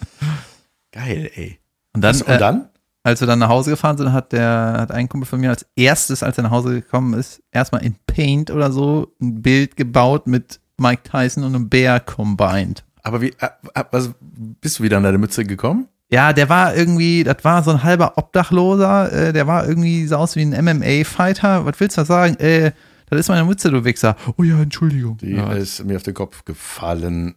Geil, 0.92 1.30
ey. 1.34 1.58
Und 1.92 2.02
dann, 2.02 2.14
Was, 2.14 2.22
und 2.22 2.28
äh, 2.34 2.38
dann? 2.38 2.68
als 3.06 3.20
wir 3.20 3.28
dann 3.28 3.38
nach 3.38 3.48
Hause 3.48 3.70
gefahren 3.70 3.96
sind, 3.96 4.12
hat 4.12 4.32
der, 4.32 4.74
hat 4.78 4.90
ein 4.90 5.08
Kumpel 5.08 5.26
von 5.26 5.40
mir 5.40 5.50
als 5.50 5.64
erstes, 5.76 6.24
als 6.24 6.38
er 6.38 6.44
nach 6.44 6.50
Hause 6.50 6.74
gekommen 6.74 7.14
ist, 7.14 7.40
erstmal 7.52 7.84
in 7.84 7.94
Paint 8.06 8.50
oder 8.50 8.72
so 8.72 9.14
ein 9.22 9.42
Bild 9.42 9.76
gebaut 9.76 10.26
mit 10.26 10.58
Mike 10.76 11.02
Tyson 11.04 11.44
und 11.44 11.54
einem 11.54 11.68
Bär 11.68 12.00
combined. 12.00 12.84
Aber 13.04 13.20
wie, 13.20 13.28
äh, 13.28 13.48
äh, 13.74 13.84
was, 13.92 14.10
bist 14.20 14.78
du 14.78 14.82
wieder 14.82 14.96
an 14.96 15.04
deine 15.04 15.18
Mütze 15.18 15.44
gekommen? 15.44 15.86
Ja, 16.10 16.32
der 16.32 16.48
war 16.48 16.74
irgendwie, 16.74 17.22
das 17.22 17.36
war 17.42 17.62
so 17.62 17.70
ein 17.70 17.84
halber 17.84 18.14
Obdachloser, 18.16 19.12
äh, 19.12 19.32
der 19.32 19.46
war 19.46 19.68
irgendwie 19.68 20.06
so 20.06 20.16
aus 20.16 20.34
wie 20.34 20.42
ein 20.42 20.64
MMA-Fighter. 20.64 21.64
Was 21.64 21.78
willst 21.78 21.98
du 21.98 22.04
sagen? 22.04 22.36
Äh, 22.40 22.72
das 23.08 23.20
ist 23.20 23.28
meine 23.28 23.44
Mütze, 23.44 23.70
du 23.70 23.84
Wichser. 23.84 24.16
Oh 24.36 24.42
ja, 24.42 24.60
Entschuldigung. 24.60 25.18
Die 25.18 25.32
ja, 25.32 25.52
ist 25.52 25.84
mir 25.84 25.96
auf 25.96 26.02
den 26.02 26.14
Kopf 26.14 26.44
gefallen. 26.44 27.36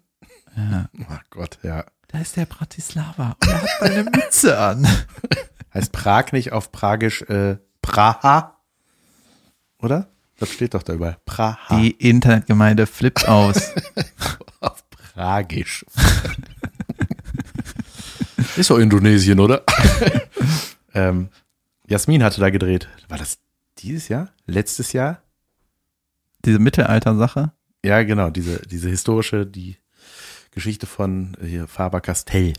Ja. 0.56 0.90
Oh 1.10 1.18
Gott, 1.30 1.60
ja. 1.64 1.86
da 2.08 2.20
ist 2.20 2.36
der 2.36 2.46
Bratislava 2.46 3.38
und 3.42 3.48
er 3.48 3.62
hat 3.62 3.70
meine 3.82 4.04
Mütze 4.04 4.58
an. 4.58 4.88
Heißt 5.74 5.92
Prag 5.92 6.32
nicht 6.32 6.52
auf 6.52 6.72
Pragisch 6.72 7.22
äh, 7.24 7.58
Praha? 7.82 8.58
Oder? 9.78 10.10
Das 10.40 10.52
steht 10.52 10.74
doch 10.74 10.84
da 10.84 10.94
überall. 10.94 11.18
Praha. 11.26 11.80
Die 11.80 11.92
Internetgemeinde 11.92 12.88
flippt 12.88 13.28
aus. 13.28 13.74
auf 14.60 14.84
Pragisch. 14.90 15.86
Ist 18.58 18.70
doch 18.70 18.80
Indonesien, 18.80 19.40
oder? 19.40 19.64
ähm, 20.94 21.30
Jasmin 21.88 22.24
hatte 22.24 22.42
da 22.42 22.50
gedreht. 22.50 22.90
War 23.08 23.18
das 23.18 23.38
dieses 23.78 24.08
Jahr? 24.08 24.30
Letztes 24.46 24.94
Jahr? 24.94 25.22
Diese 26.46 26.60
Mittelalter-Sache. 26.60 27.52
Ja, 27.84 28.04
genau, 28.04 28.30
diese, 28.30 28.62
diese 28.68 28.90
historische, 28.90 29.46
die 29.46 29.78
Geschichte 30.52 30.86
von 30.88 31.36
äh, 31.42 31.46
hier, 31.46 31.68
Faber 31.68 32.02
Castell. 32.02 32.54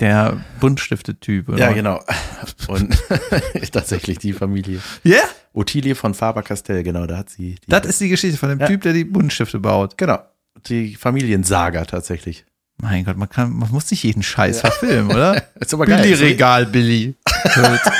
Der 0.00 0.40
Buntstifte-Typ. 0.60 1.48
oder 1.50 1.58
Ja, 1.58 1.72
genau. 1.72 2.02
Und 2.68 2.96
tatsächlich 3.72 4.18
die 4.18 4.32
Familie. 4.32 4.80
Ja? 5.04 5.20
Ottilie 5.52 5.94
von 5.94 6.14
Faber 6.14 6.42
Castell, 6.42 6.82
genau, 6.82 7.06
da 7.06 7.18
hat 7.18 7.28
sie. 7.30 7.56
Das 7.66 7.84
ist 7.86 8.00
die 8.00 8.08
Geschichte 8.08 8.38
von 8.38 8.48
dem 8.48 8.60
Ja. 8.60 8.66
Typ, 8.66 8.82
der 8.82 8.92
die 8.92 9.04
Buntstifte 9.04 9.58
baut. 9.58 9.96
genau. 9.98 10.18
Die 10.66 10.94
Familiensaga 10.94 11.84
tatsächlich. 11.84 12.44
Mein 12.82 13.04
Gott, 13.04 13.16
man 13.16 13.28
kann, 13.28 13.52
man 13.52 13.70
muss 13.70 13.90
nicht 13.90 14.02
jeden 14.04 14.22
Scheiß 14.22 14.60
verfilmen, 14.60 15.10
oder? 15.10 15.42
Ist 15.60 15.72
aber 15.74 15.86
geil. 15.86 16.02
Billy-Regal, 16.02 16.66
Billy. 16.66 17.14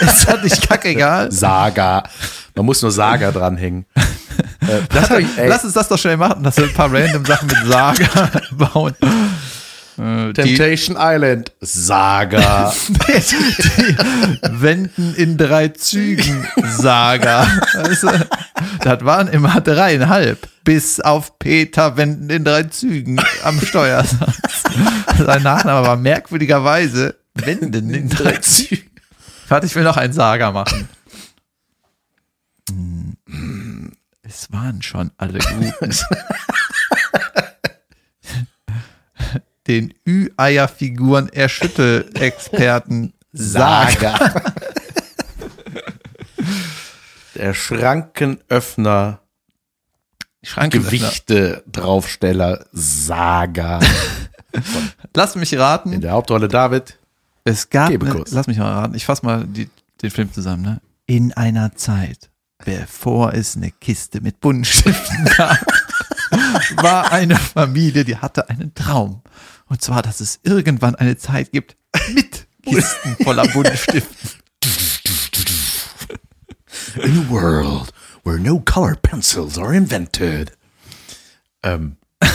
ist 0.01 0.27
das 0.27 0.43
nicht 0.43 0.69
kackegal? 0.69 1.31
Saga. 1.31 2.03
Man 2.55 2.65
muss 2.67 2.81
nur 2.83 2.91
Saga 2.91 3.31
dranhängen. 3.31 3.85
Äh, 4.61 4.81
das 4.89 5.11
hab 5.11 5.19
ich, 5.19 5.27
Lass 5.37 5.65
uns 5.65 5.75
das 5.75 5.89
doch 5.89 5.99
schnell 5.99 6.17
machen, 6.17 6.43
dass 6.43 6.57
wir 6.57 6.65
ein 6.65 6.75
paar 6.75 6.93
random 6.93 7.25
Sachen 7.25 7.49
mit 7.49 7.57
Saga 7.67 8.31
bauen. 8.53 8.95
Äh, 9.99 10.29
die, 10.29 10.33
Temptation 10.33 10.97
Island. 10.99 11.53
Saga. 11.61 12.73
die 12.89 13.97
Wenden 14.63 15.15
in 15.15 15.37
drei 15.37 15.69
Zügen 15.69 16.47
Saga. 16.79 17.47
Du? 17.73 18.09
Das 18.83 19.05
waren 19.05 19.29
immer 19.29 19.61
dreieinhalb. 19.61 20.49
Bis 20.65 21.01
auf 21.01 21.39
Peter 21.39 21.97
Wenden 21.97 22.31
in 22.31 22.45
drei 22.45 22.65
Zügen 22.65 23.21
am 23.45 23.61
Steuersatz. 23.61 24.63
sein 25.19 25.43
Nachname 25.43 25.87
war 25.87 25.97
merkwürdigerweise 25.97 27.17
Wenden 27.35 27.93
in 27.93 28.09
drei 28.09 28.37
Zügen. 28.37 28.91
Warte, 29.49 29.67
ich 29.67 29.75
will 29.75 29.83
noch 29.83 29.97
einen 29.97 30.13
Saga 30.13 30.53
machen. 30.53 30.89
Hm, 32.71 33.17
Es 34.31 34.53
waren 34.53 34.81
schon 34.81 35.11
alle 35.17 35.39
Guten. 35.81 35.93
Den 39.67 39.93
Ü-Eier-Figuren 40.07 41.29
Erschüttel-Experten 41.31 43.13
Saga. 43.33 44.17
Saga. 44.17 44.55
Der 47.35 47.55
Schrankenöffner, 47.55 49.21
Schrankenöffner. 50.45 50.91
Gewichte, 50.91 51.65
Draufsteller, 51.67 52.67
Saga. 52.71 53.81
Lass 55.15 55.35
mich 55.35 55.57
raten. 55.59 55.93
In 55.93 56.03
der 56.03 56.13
Hauptrolle 56.13 56.47
David. 56.47 56.99
Es 57.43 57.69
gab, 57.69 57.91
ne, 57.91 57.99
kurz. 57.99 58.31
lass 58.31 58.47
mich 58.47 58.59
mal 58.59 58.71
raten, 58.73 58.95
ich 58.95 59.07
fasse 59.07 59.27
mal 59.27 59.45
die, 59.45 59.69
den 60.03 60.11
Film 60.11 60.33
zusammen, 60.33 60.63
ne? 60.63 60.81
In 61.07 61.33
einer 61.33 61.75
Zeit, 61.75 62.30
bevor 62.65 63.35
es 63.35 63.57
eine 63.57 63.71
Kiste 63.71 64.21
mit 64.21 64.41
Buntstiften 64.41 65.25
gab, 65.37 65.59
war 66.77 67.13
eine 67.13 67.37
Familie, 67.37 68.05
die 68.05 68.17
hatte 68.17 68.49
einen 68.49 68.75
Traum. 68.75 69.23
Und 69.67 69.83
zwar, 69.83 70.03
dass 70.03 70.21
es 70.21 70.41
irgendwann 70.43 70.95
eine 70.95 71.17
Zeit 71.17 71.53
gibt 71.53 71.77
mit 72.15 72.47
Kisten 72.63 73.17
voller 73.23 73.47
Buntstiften. 73.49 74.41
In 76.97 77.19
a 77.19 77.31
world 77.31 77.93
where 78.25 78.39
no 78.39 78.59
color 78.59 78.97
pencils 78.97 79.57
are 79.59 79.73
invented. 79.73 80.53
Ähm, 81.63 81.97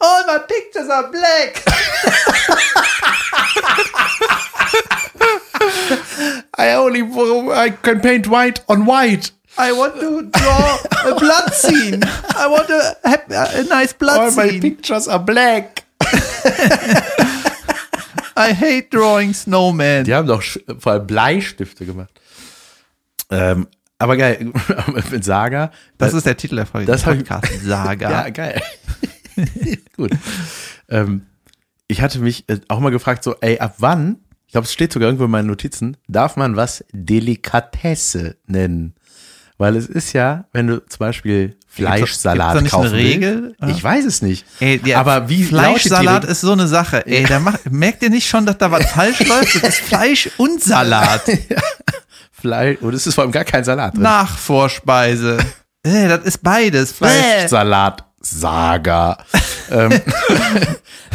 All 0.00 0.26
my 0.26 0.38
pictures 0.38 0.88
are 0.88 1.10
black. 1.10 1.62
I 6.58 6.74
only 6.74 7.02
I 7.52 7.70
can 7.70 8.00
paint 8.00 8.26
white 8.28 8.62
on 8.68 8.86
white. 8.86 9.32
I 9.56 9.72
want 9.72 10.00
to 10.00 10.22
draw 10.30 10.78
a 11.06 11.14
blood 11.18 11.52
scene. 11.54 12.02
I 12.36 12.46
want 12.48 12.66
to 12.68 12.96
have 13.04 13.22
a 13.30 13.62
nice 13.68 13.92
blood 13.92 14.18
All 14.18 14.30
my 14.32 14.48
scene. 14.48 14.60
pictures 14.60 15.06
are 15.08 15.20
black. 15.20 15.84
I 18.36 18.52
hate 18.52 18.90
drawing 18.90 19.32
snowman. 19.32 20.04
Die 20.04 20.14
haben 20.14 20.26
doch 20.26 20.42
vor 20.78 20.92
allem 20.92 21.06
Bleistifte 21.06 21.86
gemacht. 21.86 22.10
Ähm, 23.30 23.68
aber 23.98 24.16
geil, 24.16 24.52
mit 25.10 25.24
Saga. 25.24 25.70
Das 25.98 26.14
ist 26.14 26.26
der 26.26 26.36
Titel 26.36 26.56
der 26.56 26.66
Folge. 26.66 26.86
Das 26.86 27.02
Podcast 27.02 27.46
Saga. 27.62 28.10
Ja, 28.24 28.28
geil. 28.30 28.60
Gut. 29.96 30.10
Ähm, 30.88 31.26
ich 31.86 32.02
hatte 32.02 32.18
mich 32.18 32.44
äh, 32.48 32.58
auch 32.68 32.80
mal 32.80 32.90
gefragt, 32.90 33.22
so, 33.22 33.36
ey, 33.40 33.58
ab 33.60 33.76
wann, 33.78 34.16
glaube, 34.54 34.66
es 34.66 34.72
steht 34.72 34.92
sogar 34.92 35.08
irgendwo 35.08 35.24
in 35.24 35.32
meinen 35.32 35.48
Notizen, 35.48 35.96
darf 36.06 36.36
man 36.36 36.54
was 36.54 36.84
Delikatesse 36.92 38.36
nennen? 38.46 38.94
Weil 39.58 39.74
es 39.74 39.86
ist 39.88 40.12
ja, 40.12 40.44
wenn 40.52 40.68
du 40.68 40.78
zum 40.86 40.98
Beispiel 41.00 41.56
Fleischsalat 41.66 42.52
Gibt's 42.52 42.62
nicht 42.62 42.72
kaufen 42.72 42.86
eine 42.86 42.96
Regel? 42.96 43.56
willst. 43.58 43.76
Ich 43.76 43.82
weiß 43.82 44.04
es 44.04 44.22
nicht. 44.22 44.46
Ey, 44.60 44.78
der 44.78 45.00
aber 45.00 45.28
wie 45.28 45.42
Fleischsalat 45.42 46.24
ist 46.24 46.42
so 46.42 46.52
eine 46.52 46.68
Sache. 46.68 47.04
Ey, 47.04 47.24
da 47.24 47.40
macht, 47.40 47.68
merkt 47.68 48.04
ihr 48.04 48.10
nicht 48.10 48.28
schon, 48.28 48.46
dass 48.46 48.58
da 48.58 48.70
was 48.70 48.86
falsch 48.92 49.18
läuft? 49.26 49.56
Das 49.56 49.70
ist 49.70 49.80
Fleisch 49.80 50.30
und 50.36 50.62
Salat. 50.62 51.22
Fleisch, 52.30 52.78
und 52.80 52.94
es 52.94 53.08
ist 53.08 53.16
vor 53.16 53.22
allem 53.22 53.32
gar 53.32 53.44
kein 53.44 53.64
Salat 53.64 53.94
drin. 53.94 54.02
Nachvorspeise. 54.02 55.38
Ey, 55.82 56.08
das 56.08 56.24
ist 56.24 56.44
beides. 56.44 56.92
Fleischsalat 56.92 58.04
Saga. 58.20 59.18
ähm, 59.70 60.00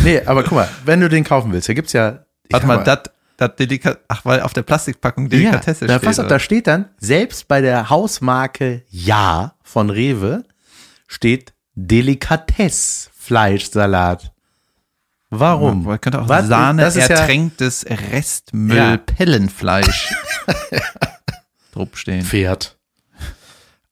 nee, 0.04 0.22
aber 0.26 0.44
guck 0.44 0.54
mal, 0.54 0.70
wenn 0.84 1.00
du 1.00 1.08
den 1.08 1.24
kaufen 1.24 1.54
willst, 1.54 1.70
da 1.70 1.74
gibt's 1.74 1.94
ja. 1.94 2.20
ich 2.48 2.54
Warte 2.54 2.68
mal, 2.68 2.84
das, 2.84 3.04
das 3.40 3.56
Delikat, 3.56 4.00
ach, 4.08 4.24
weil 4.26 4.42
auf 4.42 4.54
der 4.54 4.62
Plastikpackung 4.64 5.30
Delikatesse 5.30 5.86
ja, 5.86 5.88
da, 5.88 5.98
steht. 5.98 6.08
pass 6.08 6.20
auf, 6.20 6.28
da 6.28 6.40
steht 6.40 6.68
dann, 6.68 6.90
selbst 7.00 7.48
bei 7.48 7.62
der 7.62 7.90
Hausmarke 7.90 8.84
Ja 8.90 9.56
von 9.64 9.90
Rewe 9.90 10.44
steht 11.08 11.54
Delikatess 11.76 13.10
Fleischsalat. 13.16 14.32
Warum? 15.32 15.84
Man 15.84 16.02
könnte 16.02 16.22
auch 16.22 16.30
Was? 16.30 16.48
Sahne 16.48 16.82
Das 16.82 16.96
ist 16.96 17.08
ja- 17.10 17.18
ertränktes 17.18 17.86
Restmüll-Pellenfleisch 17.88 20.14
drauf 21.72 21.90
stehen. 21.94 22.24
Pferd. 22.24 22.78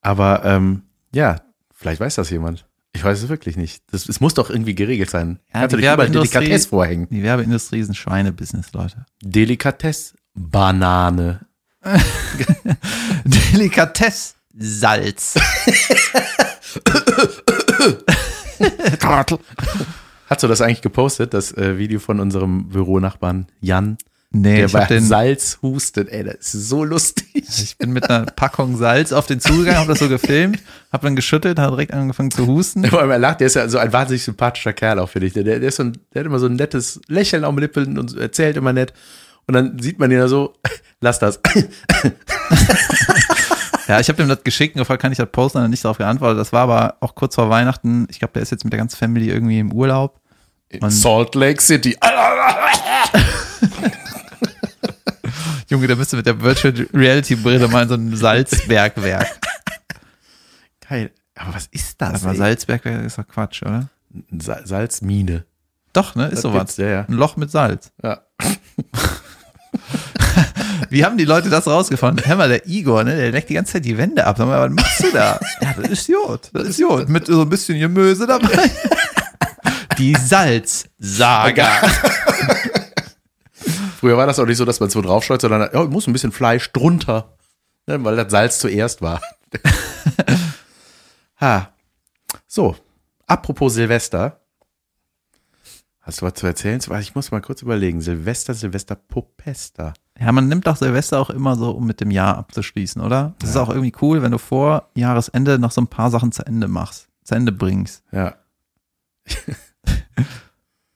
Aber 0.01 0.43
ähm, 0.45 0.83
ja, 1.13 1.37
vielleicht 1.73 1.99
weiß 2.01 2.15
das 2.15 2.29
jemand. 2.29 2.66
Ich 2.97 3.03
weiß 3.03 3.21
es 3.21 3.29
wirklich 3.29 3.57
nicht. 3.57 3.83
Das, 3.91 4.09
es 4.09 4.19
muss 4.21 4.33
doch 4.33 4.49
irgendwie 4.49 4.73
geregelt 4.73 5.11
sein. 5.11 5.37
Ja, 5.53 5.59
Kannst 5.61 5.75
die 5.75 5.83
Werbeindustrie- 5.83 6.39
Delikatess 6.39 6.65
vorhängen. 6.65 7.07
Die 7.11 7.21
Werbeindustrie 7.21 7.77
ist 7.79 7.89
ein 7.89 7.93
Schweinebusiness, 7.93 8.73
Leute. 8.73 9.05
Delikatess 9.21 10.15
Banane. 10.33 11.41
Delikatess 13.23 14.33
Salz. 14.57 15.35
Hast 20.27 20.41
du 20.43 20.47
das 20.47 20.61
eigentlich 20.61 20.81
gepostet, 20.81 21.35
das 21.35 21.51
äh, 21.55 21.77
Video 21.77 21.99
von 21.99 22.19
unserem 22.19 22.69
Büronachbarn 22.69 23.45
Jan? 23.61 23.99
Nee, 24.29 24.57
der 24.57 24.65
ich, 24.65 24.75
hab 24.75 24.87
den, 24.89 25.05
Salz 25.05 25.59
hustet. 25.61 26.09
Ey, 26.09 26.23
das 26.23 26.53
ist 26.53 26.67
so 26.67 26.83
lustig. 26.83 27.25
ich 27.33 27.77
bin 27.77 27.91
mit 27.91 28.09
einer 28.09 28.25
Packung 28.25 28.75
Salz 28.75 29.13
auf 29.13 29.25
den 29.25 29.39
zugegangen, 29.39 29.79
habe 29.79 29.87
das 29.87 29.99
so 29.99 30.09
gefilmt, 30.09 30.61
habe 30.91 31.07
dann 31.07 31.15
geschüttelt, 31.15 31.57
hat 31.59 31.71
direkt 31.71 31.93
angefangen 31.93 32.31
zu 32.31 32.45
husten. 32.45 32.85
Vor 32.85 32.99
allem 32.99 33.11
er 33.11 33.19
lacht, 33.19 33.39
der 33.39 33.47
ist 33.47 33.55
ja 33.55 33.69
so 33.69 33.77
ein 33.77 33.93
wahnsinnig 33.93 34.23
sympathischer 34.23 34.73
Kerl 34.73 34.99
auch, 34.99 35.09
finde 35.09 35.27
ich. 35.27 35.33
Der, 35.33 35.43
der, 35.43 35.61
ist 35.61 35.77
so 35.77 35.83
ein, 35.83 35.97
der 36.13 36.19
hat 36.21 36.25
immer 36.25 36.39
so 36.39 36.47
ein 36.47 36.55
nettes 36.55 36.99
Lächeln 37.07 37.45
auf 37.45 37.55
den 37.55 37.61
Lippen 37.61 37.97
und 37.97 38.17
erzählt 38.17 38.57
immer 38.57 38.73
nett. 38.73 38.93
Und 39.47 39.53
dann 39.53 39.79
sieht 39.79 39.97
man 39.97 40.11
ihn 40.11 40.17
ja 40.17 40.27
so, 40.27 40.53
lass 41.01 41.19
das. 41.19 41.39
Ja, 43.87 44.01
ich 44.01 44.09
habe 44.09 44.17
dem 44.17 44.27
das 44.27 44.43
geschickt 44.43 44.75
und 44.75 44.81
gefragt, 44.81 45.01
kann 45.01 45.13
ich 45.13 45.17
das 45.17 45.29
posten? 45.31 45.59
Er 45.59 45.63
hat 45.63 45.69
nicht 45.69 45.85
darauf 45.85 45.97
geantwortet. 45.97 46.39
Das 46.39 46.51
war 46.51 46.63
aber 46.63 46.97
auch 46.99 47.15
kurz 47.15 47.35
vor 47.35 47.49
Weihnachten. 47.49 48.05
Ich 48.09 48.19
glaube, 48.19 48.33
der 48.33 48.41
ist 48.41 48.51
jetzt 48.51 48.65
mit 48.65 48.73
der 48.73 48.79
ganzen 48.79 48.97
Family 48.97 49.29
irgendwie 49.29 49.59
im 49.59 49.71
Urlaub. 49.71 50.19
In 50.69 50.89
Salt 50.89 51.35
Lake 51.35 51.61
City. 51.61 51.97
Junge, 55.69 55.87
der 55.87 55.95
müsste 55.95 56.15
mit 56.17 56.25
der 56.25 56.39
Virtual 56.41 56.73
Reality 56.93 57.35
Brille 57.35 57.67
mal 57.67 57.83
in 57.83 57.89
so 57.89 57.95
ein 57.95 58.15
Salzbergwerk. 58.15 59.27
Geil. 60.87 61.11
Aber 61.35 61.53
was 61.55 61.67
ist 61.71 62.01
das? 62.01 62.23
Aber 62.23 62.31
ey? 62.31 62.37
Salzbergwerk 62.37 63.05
ist 63.05 63.17
doch 63.17 63.27
Quatsch, 63.27 63.61
oder? 63.63 63.89
Sa 64.39 64.59
Salzmine. 64.65 65.45
Doch, 65.93 66.15
ne? 66.15 66.25
Ist 66.27 66.35
Das 66.35 66.41
sowas. 66.41 66.77
Ja, 66.77 66.87
ja. 66.87 67.05
Ein 67.07 67.13
Loch 67.13 67.35
mit 67.37 67.51
Salz. 67.51 67.91
ja. 68.03 68.21
Wie 70.89 71.03
haben 71.03 71.17
die 71.17 71.25
Leute 71.25 71.49
das 71.49 71.67
rausgefunden? 71.67 72.25
Hör 72.25 72.37
mal, 72.37 72.47
der 72.47 72.65
Igor, 72.67 73.03
ne, 73.03 73.15
der 73.15 73.31
leckt 73.31 73.49
die 73.49 73.55
ganze 73.55 73.73
Zeit 73.73 73.85
die 73.85 73.97
Wände 73.97 74.25
ab. 74.25 74.37
Sag 74.37 74.47
mal, 74.47 74.69
was 74.69 74.73
machst 74.75 75.03
du 75.03 75.11
da? 75.11 75.39
Ja, 75.61 75.73
das 75.73 75.89
ist 75.91 76.07
Jod. 76.07 76.49
Das 76.53 76.67
ist 76.67 76.79
Jod. 76.79 77.09
Mit 77.09 77.25
so 77.27 77.41
ein 77.41 77.49
bisschen 77.49 77.79
Gemüse 77.79 78.25
dabei. 78.25 78.49
Die 79.97 80.13
Salzsaga. 80.15 81.67
Früher 83.97 84.15
war 84.15 84.27
das 84.27 84.37
auch 84.37 84.45
nicht 84.45 84.57
so, 84.57 84.65
dass 84.65 84.79
man 84.79 84.91
so 84.91 85.01
draufschaut, 85.01 85.41
sondern 85.41 85.69
ja, 85.73 85.83
muss 85.85 86.05
ein 86.05 86.13
bisschen 86.13 86.31
Fleisch 86.31 86.71
drunter. 86.71 87.35
Ne, 87.87 88.03
weil 88.03 88.15
das 88.15 88.31
Salz 88.31 88.59
zuerst 88.59 89.01
war. 89.01 89.21
ha. 91.41 91.73
So. 92.45 92.75
Apropos 93.25 93.73
Silvester. 93.73 94.39
Hast 96.01 96.21
du 96.21 96.27
was 96.27 96.35
zu 96.35 96.45
erzählen? 96.45 96.79
Ich 96.99 97.15
muss 97.15 97.31
mal 97.31 97.41
kurz 97.41 97.63
überlegen. 97.63 97.99
Silvester, 97.99 98.53
Silvester, 98.53 98.95
Popesta. 98.95 99.93
Ja, 100.19 100.31
man 100.31 100.47
nimmt 100.47 100.67
doch 100.67 100.75
Silvester 100.75 101.19
auch 101.19 101.31
immer 101.31 101.55
so, 101.55 101.71
um 101.71 101.87
mit 101.87 101.99
dem 101.99 102.11
Jahr 102.11 102.37
abzuschließen, 102.37 103.01
oder? 103.01 103.33
Das 103.39 103.49
ist 103.49 103.57
auch 103.57 103.69
irgendwie 103.69 103.93
cool, 104.01 104.21
wenn 104.21 104.31
du 104.31 104.37
vor 104.37 104.89
Jahresende 104.93 105.57
noch 105.57 105.71
so 105.71 105.81
ein 105.81 105.87
paar 105.87 106.11
Sachen 106.11 106.31
zu 106.31 106.45
Ende 106.45 106.67
machst, 106.67 107.09
zu 107.23 107.33
Ende 107.33 107.51
bringst. 107.51 108.03
Ja. 108.11 108.35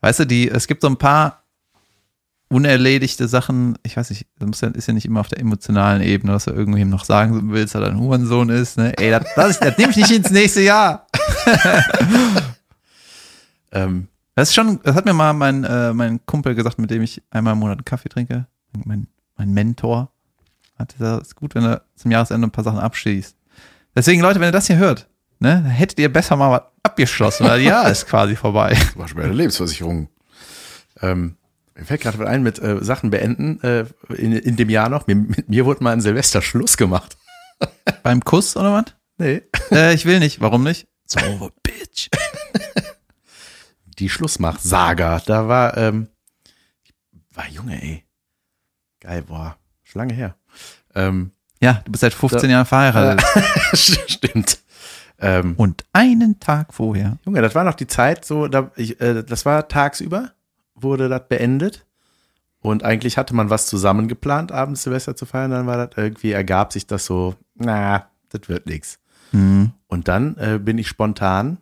Weißt 0.01 0.19
du, 0.19 0.26
die, 0.26 0.49
es 0.49 0.67
gibt 0.67 0.81
so 0.81 0.88
ein 0.88 0.97
paar 0.97 1.40
unerledigte 2.52 3.28
Sachen, 3.28 3.78
ich 3.84 3.98
weiß 3.98 4.10
nicht, 4.10 4.28
das 4.40 4.61
ja, 4.61 4.68
ist 4.69 4.88
ja 4.88 4.94
nicht 4.94 5.06
immer 5.06 5.22
auf 5.22 5.28
der 5.30 5.40
emotionalen 5.40 6.02
Ebene, 6.02 6.34
dass 6.34 6.45
du 6.45 6.52
irgendwem 6.52 6.90
noch 6.90 7.06
sagen 7.06 7.52
willst, 7.52 7.73
dass 7.73 7.82
er 7.82 7.88
ein 7.90 7.99
Hurensohn 7.99 8.49
ist, 8.49 8.78
ne? 8.78 8.94
Ey, 8.98 9.10
das, 9.10 9.23
das, 9.36 9.60
das 9.60 9.78
nehme 9.78 9.91
ich 9.91 9.98
nicht 9.98 10.11
ins 10.11 10.30
nächste 10.32 10.61
Jahr. 10.61 11.07
Ähm, 13.72 14.07
Das 14.36 14.49
ist 14.49 14.56
schon, 14.56 14.80
das 14.84 14.95
hat 14.95 15.06
mir 15.06 15.14
mal 15.14 15.34
mein, 15.34 15.64
äh, 15.64 15.94
mein 15.94 16.26
Kumpel 16.26 16.56
gesagt, 16.56 16.78
mit 16.78 16.91
dem 16.91 17.02
ich 17.02 17.22
einmal 17.32 17.53
im 17.53 17.60
Monat 17.60 17.78
einen 17.78 17.86
Kaffee 17.86 18.10
trinke. 18.10 18.48
Mein, 18.86 19.07
mein 19.38 19.52
Mentor. 19.53 20.11
Hat 20.78 20.94
gesagt, 20.98 21.22
ist 21.22 21.36
gut, 21.36 21.56
wenn 21.56 21.64
du 21.64 21.82
zum 21.95 22.11
Jahresende 22.11 22.48
ein 22.48 22.52
paar 22.52 22.64
Sachen 22.64 22.80
abschließt. 22.80 23.36
Deswegen, 23.95 24.22
Leute, 24.22 24.40
wenn 24.40 24.49
ihr 24.49 24.53
das 24.53 24.68
hier 24.68 24.78
hört, 24.78 25.07
ne, 25.40 25.64
hättet 25.64 25.99
ihr 25.99 26.11
besser 26.11 26.36
mal 26.36 26.52
was 26.52 26.61
abgeschlossen, 26.84 27.45
weil 27.48 27.61
Jahr 27.61 27.90
ist 27.91 28.07
quasi 28.07 28.36
vorbei. 28.36 28.76
zum 28.91 29.02
Beispiel 29.02 29.22
bei 29.22 29.28
der 29.28 29.36
Lebensversicherung. 29.38 30.10
Ähm, 31.02 31.36
mir 31.81 31.85
fällt 31.87 32.01
gerade 32.01 32.27
ein 32.27 32.43
mit 32.43 32.59
äh, 32.59 32.77
Sachen 32.83 33.09
beenden 33.09 33.59
äh, 33.63 33.85
in, 34.15 34.33
in 34.33 34.55
dem 34.55 34.69
Jahr 34.69 34.87
noch. 34.87 35.07
Mir, 35.07 35.15
mit 35.15 35.49
mir 35.49 35.65
wurde 35.65 35.83
mal 35.83 35.93
ein 35.93 36.01
Silvester 36.01 36.43
Schluss 36.43 36.77
gemacht. 36.77 37.17
Beim 38.03 38.23
Kuss 38.23 38.55
oder 38.55 38.71
was? 38.71 38.85
Nee. 39.17 39.41
Äh, 39.71 39.95
ich 39.95 40.05
will 40.05 40.19
nicht. 40.19 40.41
Warum 40.41 40.61
nicht? 40.63 40.87
So, 41.07 41.49
bitch. 41.63 42.09
die 43.97 44.09
Schlussmach-Saga. 44.09 45.23
Da 45.25 45.47
war, 45.47 45.75
ähm, 45.75 46.07
war 47.33 47.47
Junge, 47.49 47.81
ey. 47.81 48.05
Geil, 48.99 49.23
boah. 49.23 49.57
Schon 49.83 50.01
lange 50.01 50.13
her. 50.13 50.35
Ähm, 50.93 51.31
Ja, 51.61 51.81
du 51.83 51.91
bist 51.91 52.01
seit 52.01 52.13
15 52.13 52.47
Jahren 52.47 52.67
verheiratet. 52.67 53.25
stimmt. 53.73 54.59
Ähm, 55.19 55.55
Und 55.57 55.83
einen 55.93 56.39
Tag 56.39 56.75
vorher. 56.75 57.17
Junge, 57.25 57.41
das 57.41 57.55
war 57.55 57.63
noch 57.63 57.73
die 57.75 57.87
Zeit, 57.87 58.23
so, 58.23 58.47
da, 58.47 58.69
ich, 58.75 59.01
äh, 59.01 59.23
das 59.23 59.45
war 59.47 59.67
tagsüber, 59.67 60.31
wurde 60.83 61.09
das 61.09 61.27
beendet. 61.27 61.85
Und 62.59 62.83
eigentlich 62.83 63.17
hatte 63.17 63.33
man 63.33 63.49
was 63.49 63.65
zusammen 63.65 64.07
geplant, 64.07 64.51
abends 64.51 64.83
Silvester 64.83 65.15
zu 65.15 65.25
feiern. 65.25 65.51
Dann 65.51 65.67
war 65.67 65.77
das 65.77 65.97
irgendwie, 65.97 66.31
ergab 66.31 66.73
sich 66.73 66.85
das 66.85 67.05
so, 67.05 67.35
na, 67.55 68.07
das 68.29 68.47
wird 68.49 68.67
nix. 68.67 68.99
Mhm. 69.31 69.71
Und 69.87 70.07
dann 70.07 70.37
äh, 70.37 70.59
bin 70.59 70.77
ich 70.77 70.87
spontan 70.87 71.57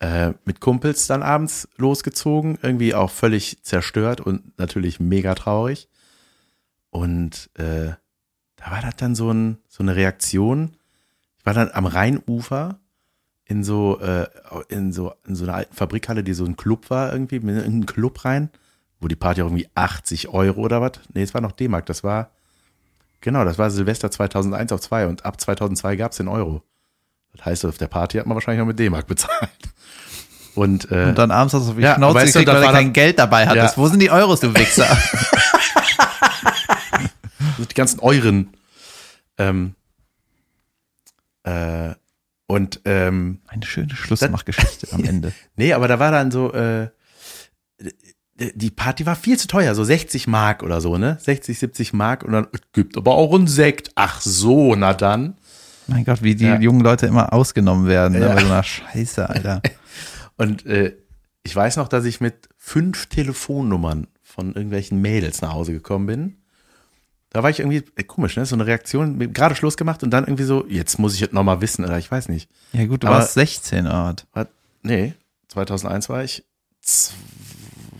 äh, 0.00 0.32
mit 0.44 0.60
Kumpels 0.60 1.06
dann 1.06 1.22
abends 1.22 1.68
losgezogen, 1.76 2.58
irgendwie 2.60 2.94
auch 2.94 3.10
völlig 3.10 3.62
zerstört 3.62 4.20
und 4.20 4.58
natürlich 4.58 4.98
mega 4.98 5.34
traurig. 5.34 5.88
Und 6.90 7.50
äh, 7.54 7.92
da 8.56 8.70
war 8.70 8.82
das 8.82 8.96
dann 8.96 9.14
so, 9.14 9.30
ein, 9.30 9.58
so 9.68 9.82
eine 9.82 9.94
Reaktion. 9.94 10.76
Ich 11.38 11.46
war 11.46 11.54
dann 11.54 11.70
am 11.72 11.86
Rheinufer 11.86 12.79
in 13.50 13.64
so, 13.64 13.98
äh, 13.98 14.28
in 14.68 14.92
so, 14.92 15.12
in 15.26 15.34
so 15.34 15.42
einer 15.42 15.54
alten 15.54 15.74
Fabrikhalle, 15.74 16.22
die 16.22 16.34
so 16.34 16.44
ein 16.44 16.56
Club 16.56 16.88
war 16.88 17.12
irgendwie, 17.12 17.36
in 17.36 17.48
einen 17.50 17.84
Club 17.84 18.24
rein, 18.24 18.48
wo 19.00 19.08
die 19.08 19.16
Party 19.16 19.42
auch 19.42 19.46
irgendwie 19.46 19.68
80 19.74 20.28
Euro 20.28 20.60
oder 20.60 20.80
was. 20.80 20.92
Nee, 21.14 21.22
es 21.22 21.34
war 21.34 21.40
noch 21.40 21.50
D-Mark, 21.50 21.84
das 21.86 22.04
war, 22.04 22.30
genau, 23.20 23.44
das 23.44 23.58
war 23.58 23.68
Silvester 23.72 24.08
2001 24.08 24.70
auf 24.70 24.80
2 24.80 25.08
und 25.08 25.24
ab 25.24 25.40
2002 25.40 25.96
gab 25.96 26.12
es 26.12 26.18
den 26.18 26.28
Euro. 26.28 26.62
Das 27.34 27.44
heißt, 27.44 27.64
auf 27.66 27.76
der 27.76 27.88
Party 27.88 28.18
hat 28.18 28.26
man 28.26 28.36
wahrscheinlich 28.36 28.60
noch 28.60 28.68
mit 28.68 28.78
D-Mark 28.78 29.08
bezahlt. 29.08 29.50
Und, 30.54 30.88
äh, 30.92 31.06
Und 31.06 31.18
dann 31.18 31.32
abends 31.32 31.52
hast 31.52 31.66
du 31.66 31.70
auf 31.70 31.76
die 31.76 31.82
Ja, 31.82 31.96
Schnauze 31.96 32.14
weißt 32.14 32.34
du, 32.36 32.38
gekriegt, 32.38 32.48
da 32.48 32.60
weil 32.60 32.68
du 32.68 32.72
kein 32.72 32.92
Geld 32.92 33.18
dabei 33.18 33.48
hattest. 33.48 33.76
Ja. 33.76 33.82
Wo 33.82 33.88
sind 33.88 33.98
die 34.00 34.12
Euros, 34.12 34.38
du 34.38 34.54
Wichser? 34.54 34.86
die 37.58 37.74
ganzen 37.74 37.98
Euren. 37.98 38.54
Ähm, 39.38 39.74
äh, 41.42 41.94
und 42.50 42.80
ähm, 42.84 43.40
Eine 43.46 43.64
schöne 43.64 43.94
Schlussmachgeschichte 43.94 44.88
am 44.92 45.04
Ende. 45.04 45.32
nee, 45.56 45.72
aber 45.72 45.88
da 45.88 45.98
war 45.98 46.10
dann 46.10 46.30
so, 46.30 46.52
äh, 46.52 46.88
die 48.38 48.70
Party 48.70 49.06
war 49.06 49.16
viel 49.16 49.38
zu 49.38 49.48
teuer, 49.48 49.74
so 49.74 49.84
60 49.84 50.26
Mark 50.26 50.62
oder 50.62 50.80
so, 50.80 50.96
ne? 50.98 51.18
60, 51.20 51.58
70 51.58 51.92
Mark 51.92 52.24
und 52.24 52.32
dann 52.32 52.46
gibt 52.72 52.96
aber 52.96 53.14
auch 53.14 53.34
einen 53.34 53.46
Sekt. 53.46 53.90
Ach 53.94 54.20
so, 54.20 54.74
na 54.74 54.94
dann. 54.94 55.36
Mein 55.86 56.04
Gott, 56.04 56.22
wie 56.22 56.34
die 56.34 56.44
Ja. 56.44 56.58
jungen 56.58 56.80
Leute 56.80 57.06
immer 57.06 57.32
ausgenommen 57.32 57.86
werden. 57.86 58.18
Ne? 58.18 58.26
Ja. 58.26 58.34
Bei 58.34 58.40
so 58.40 58.46
einer 58.46 58.62
Scheiße, 58.62 59.28
Alter. 59.28 59.60
Und 60.36 60.64
äh, 60.64 60.96
ich 61.42 61.54
weiß 61.54 61.76
noch, 61.76 61.88
dass 61.88 62.04
ich 62.04 62.20
mit 62.20 62.48
fünf 62.56 63.06
Telefonnummern 63.06 64.06
von 64.22 64.54
irgendwelchen 64.54 65.02
Mädels 65.02 65.42
nach 65.42 65.52
Hause 65.52 65.72
gekommen 65.72 66.06
bin. 66.06 66.36
Da 67.32 67.42
war 67.44 67.50
ich 67.50 67.60
irgendwie, 67.60 67.84
äh, 67.96 68.02
komisch, 68.02 68.36
ne? 68.36 68.44
So 68.44 68.56
eine 68.56 68.66
Reaktion, 68.66 69.32
gerade 69.32 69.54
Schluss 69.54 69.76
gemacht 69.76 70.02
und 70.02 70.10
dann 70.10 70.24
irgendwie 70.24 70.42
so, 70.44 70.66
jetzt 70.68 70.98
muss 70.98 71.14
ich 71.14 71.22
es 71.22 71.32
nochmal 71.32 71.60
wissen, 71.60 71.84
oder 71.84 71.96
ich 71.98 72.10
weiß 72.10 72.28
nicht. 72.28 72.50
Ja 72.72 72.84
gut, 72.86 73.04
du 73.04 73.06
Aber- 73.06 73.16
warst 73.18 73.34
16, 73.34 73.86
Art. 73.86 74.26
War, 74.32 74.48
nee, 74.82 75.14
2001 75.48 76.08
war 76.08 76.24
ich 76.24 76.44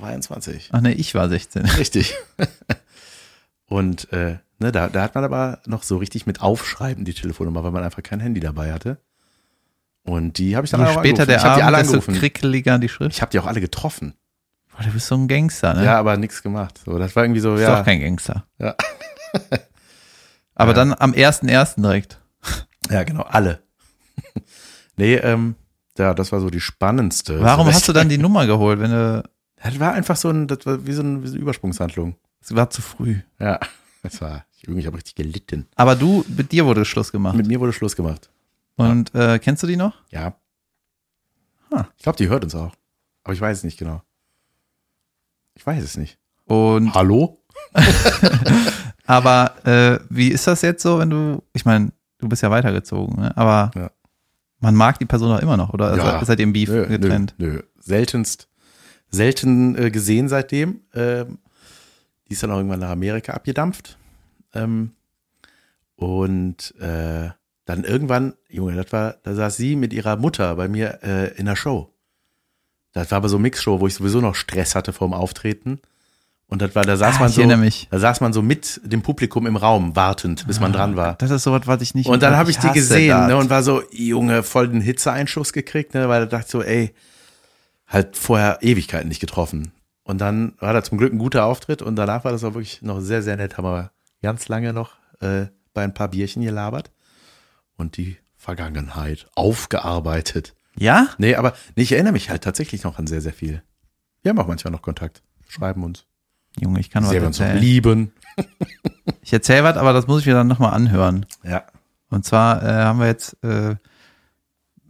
22. 0.01 0.70
Ach 0.73 0.81
nee, 0.81 0.93
ich 0.93 1.15
war 1.15 1.28
16. 1.28 1.65
Richtig. 1.78 2.15
Und 3.66 4.12
äh, 4.12 4.39
ne, 4.59 4.73
da, 4.73 4.89
da 4.89 5.02
hat 5.02 5.15
man 5.15 5.24
aber 5.24 5.61
noch 5.66 5.82
so 5.85 5.98
richtig 5.98 6.27
mit 6.27 6.40
Aufschreiben 6.43 7.05
die 7.05 7.15
Telefonnummer, 7.15 7.62
weil 7.62 7.70
man 7.70 7.85
einfach 7.85 8.02
kein 8.02 8.19
Handy 8.20 8.40
dabei 8.40 8.73
hatte. 8.73 8.98
Und 10.02 10.39
die 10.39 10.57
habe 10.57 10.65
ich 10.65 10.70
dann 10.73 10.81
auch 10.85 10.90
später 10.98 11.23
angerufen. 11.23 11.27
der 11.28 11.36
ich 11.36 11.44
habe 11.44 11.57
die 11.57 11.62
alle 11.62 11.77
Abend, 11.77 11.89
angerufen. 11.89 12.15
krickeliger 12.15 12.78
die 12.78 12.89
Schrift. 12.89 13.15
Ich 13.15 13.23
habe 13.23 13.31
die 13.31 13.39
auch 13.39 13.47
alle 13.47 13.61
getroffen. 13.61 14.15
Boah, 14.74 14.82
du 14.82 14.90
bist 14.90 15.07
so 15.07 15.15
ein 15.15 15.28
Gangster, 15.28 15.74
ne? 15.74 15.85
Ja, 15.85 15.98
aber 15.98 16.16
nichts 16.16 16.43
gemacht. 16.43 16.81
So, 16.85 16.98
das 16.98 17.15
war 17.15 17.24
irgendwie 17.24 17.40
so, 17.40 17.51
Du 17.51 17.57
bist 17.57 17.69
ja. 17.69 17.77
doch 17.78 17.85
kein 17.85 18.01
Gangster. 18.01 18.47
Ja. 18.59 18.74
Aber 20.55 20.70
Ja. 20.70 20.74
dann 20.74 20.94
am 20.94 21.12
1.1. 21.12 21.81
direkt. 21.81 22.20
Ja, 22.90 23.02
genau, 23.05 23.23
alle. 23.23 23.62
nee, 24.97 25.15
ähm, 25.16 25.55
ja, 25.98 26.15
das 26.15 26.32
war 26.32 26.40
so 26.40 26.51
die 26.51 26.61
spannendste. 26.61 27.40
Warum 27.40 27.66
hast 27.66 27.85
Silvester- 27.85 27.93
du 27.93 27.98
dann 27.98 28.09
die 28.09 28.19
Nummer 28.23 28.47
geholt, 28.47 28.81
wenn 28.81 28.90
du, 28.90 29.23
Das 29.62 29.78
war 29.78 29.93
einfach 29.93 30.16
so 30.16 30.31
ein, 30.31 30.47
das 30.48 30.65
war 30.66 30.86
wie 30.86 30.93
so, 30.93 31.02
ein, 31.02 31.23
wie 31.23 31.28
so 31.28 31.35
eine 31.35 31.43
Übersprungshandlung. 31.43 32.16
es 32.40 32.55
war 32.55 32.69
zu 32.70 32.82
früh. 32.82 33.20
Ja, 33.39 33.61
das 34.02 34.20
war, 34.20 34.44
ich 34.57 34.86
habe 34.86 34.97
richtig 34.97 35.15
gelitten. 35.15 35.66
Aber 35.77 35.94
du, 35.97 36.24
mit 36.28 36.52
dir 36.52 36.66
wurde 36.66 36.85
Schluss 36.85 37.12
gemacht. 37.12 37.36
Mit 37.36 37.47
mir 37.47 37.61
wurde 37.61 37.73
Schluss 37.73 37.97
gemacht. 37.97 38.31
Und 38.77 39.15
äh, 39.15 39.39
kennst 39.39 39.62
du 39.62 39.66
die 39.66 39.77
noch? 39.77 39.94
Ja. 40.11 40.35
Ah. 41.70 41.85
Ich 41.97 42.02
glaube, 42.02 42.16
die 42.16 42.28
hört 42.28 42.43
uns 42.44 42.55
auch. 42.55 42.73
Aber 43.24 43.35
ich 43.35 43.40
weiß 43.40 43.59
es 43.59 43.65
nicht 43.65 43.78
genau. 43.78 44.02
Ich 45.55 45.66
weiß 45.66 45.85
es 45.85 45.97
nicht. 45.97 46.19
Und 46.47 46.94
Hallo? 46.94 47.43
Aber 49.11 49.66
äh, 49.66 49.99
wie 50.09 50.28
ist 50.28 50.47
das 50.47 50.62
jetzt 50.62 50.82
so, 50.82 50.99
wenn 50.99 51.11
du, 51.11 51.43
ich 51.53 51.65
meine, 51.65 51.93
du 52.19 52.28
bist 52.28 52.43
ja 52.43 52.51
weitergezogen, 52.51 53.16
ne? 53.20 53.37
aber 53.37 53.70
Ja. 53.74 53.91
man 54.61 54.74
mag 54.74 54.99
die 54.99 55.05
Person 55.07 55.31
doch 55.31 55.41
immer 55.43 55.57
noch, 55.57 55.73
oder 55.74 55.97
Ja. 55.97 56.05
also, 56.15 56.27
seid 56.27 56.39
ihr 56.41 56.45
im 56.45 56.53
Beef 56.53 56.69
Nö, 56.69 56.87
getrennt? 56.87 57.35
Nö, 57.39 57.53
nö. 57.55 57.62
Seltenst, 57.78 58.49
selten 59.11 59.77
äh, 59.77 59.91
gesehen 59.91 60.28
seitdem. 60.28 60.81
Ähm, 60.95 61.39
die 62.28 62.35
ist 62.35 62.43
dann 62.43 62.51
auch 62.53 62.57
irgendwann 62.59 62.81
nach 62.81 62.91
Amerika 62.91 63.32
abgedampft. 63.32 63.99
Ähm, 64.55 64.93
und 65.97 66.74
äh, 66.81 67.31
dann 67.65 67.85
irgendwann, 67.85 68.35
Junge, 68.49 68.74
das 68.74 68.93
war, 68.93 69.16
da 69.23 69.35
saß 69.35 69.57
sie 69.57 69.77
mit 69.77 69.93
ihrer 69.93 70.16
Mutter 70.16 70.55
bei 70.57 70.69
mir 70.69 71.01
äh, 71.03 71.35
in 71.39 71.47
der 71.47 71.57
Show. 71.57 71.93
Das 72.93 73.11
war 73.11 73.16
aber 73.19 73.28
so 73.28 73.37
eine 73.37 73.43
Mixshow, 73.43 73.81
wo 73.81 73.87
ich 73.87 73.95
sowieso 73.95 74.20
noch 74.20 74.35
Stress 74.35 74.74
hatte 74.74 74.93
vorm 74.93 75.12
Auftreten. 75.15 75.81
Und 76.51 76.61
das 76.61 76.75
war, 76.75 76.83
da 76.83 76.97
saß 76.97 77.17
Ah, 77.17 77.21
man 77.21 77.29
ich 77.31 77.37
so, 77.37 77.87
da 77.91 77.99
saß 77.99 78.21
man 78.21 78.33
so 78.33 78.43
mit 78.43 78.81
dem 78.85 79.03
Publikum 79.03 79.47
im 79.47 79.55
Raum, 79.57 79.95
wartend, 79.95 80.49
bis 80.49 80.59
man 80.59 80.73
dran 80.73 80.97
war. 80.97 81.15
Das 81.15 81.31
ist 81.31 81.45
sowas, 81.45 81.63
was 81.67 81.81
ich 81.81 81.95
nicht. 81.95 82.09
Und 82.09 82.25
dann 82.25 82.37
habe 82.37 82.51
ich 82.51 82.59
die 82.59 82.67
hasse 82.67 82.75
gesehen 82.75 83.29
ne, 83.29 83.37
und 83.37 83.51
war 83.51 83.63
so, 83.63 83.83
Junge, 83.93 84.43
voll 84.43 84.69
den 84.69 84.81
Hitzeeinschuss 84.81 85.53
gekriegt, 85.53 85.95
ne, 85.95 86.09
weil 86.09 86.23
da 86.23 86.27
dachte 86.27 86.47
ich 86.47 86.51
so, 86.51 86.63
ey, 86.63 86.93
halt 87.87 88.17
vorher 88.17 88.59
Ewigkeiten 88.63 89.09
nicht 89.09 89.21
getroffen. 89.21 89.71
Und 90.03 90.21
dann 90.21 90.55
war 90.59 90.73
da 90.73 90.83
zum 90.83 90.99
Glück 90.99 91.13
ein 91.13 91.19
guter 91.19 91.45
Auftritt 91.45 91.83
und 91.83 91.95
danach 91.95 92.25
war 92.25 92.33
das 92.33 92.43
auch 92.43 92.55
wirklich 92.55 92.83
noch 92.83 93.01
sehr, 93.01 93.23
sehr 93.23 93.37
nett. 93.37 93.57
Haben 93.57 93.65
wir 93.67 93.93
ganz 94.21 94.49
lange 94.49 94.73
noch 94.73 94.95
äh, 95.21 95.47
bei 95.73 95.85
ein 95.85 95.95
paar 95.95 96.09
Bierchen 96.09 96.43
gelabert 96.43 96.91
und 97.77 97.97
die 97.97 98.17
Vergangenheit 98.37 99.29
aufgearbeitet. 99.37 100.55
Ja? 100.77 101.09
Nee, 101.19 101.37
aber 101.37 101.53
nee, 101.77 101.85
ich 101.85 101.93
erinnere 101.93 102.13
mich 102.13 102.29
halt 102.29 102.43
tatsächlich 102.43 102.83
noch 102.83 102.99
an 102.99 103.07
sehr, 103.07 103.21
sehr 103.21 103.33
viel. 103.33 103.63
Wir 104.23 104.31
haben 104.31 104.39
auch 104.41 104.49
manchmal 104.49 104.73
noch 104.73 104.83
Kontakt, 104.83 105.23
schreiben 105.49 105.85
uns, 105.85 106.07
Junge, 106.59 106.81
ich 106.81 106.91
kann 106.91 107.05
was 107.05 107.11
sehr 107.11 107.23
erzählen. 107.23 107.59
lieben. 107.59 108.13
Ich 109.23 109.33
erzähle 109.33 109.65
was, 109.65 109.77
aber 109.77 109.93
das 109.93 110.07
muss 110.07 110.21
ich 110.21 110.27
mir 110.27 110.35
dann 110.35 110.47
nochmal 110.47 110.73
anhören. 110.73 111.27
Ja. 111.45 111.65
Und 112.09 112.25
zwar 112.25 112.63
äh, 112.63 112.85
haben 112.85 112.99
wir 113.01 113.07
jetzt, 113.07 113.37
äh, 113.45 113.77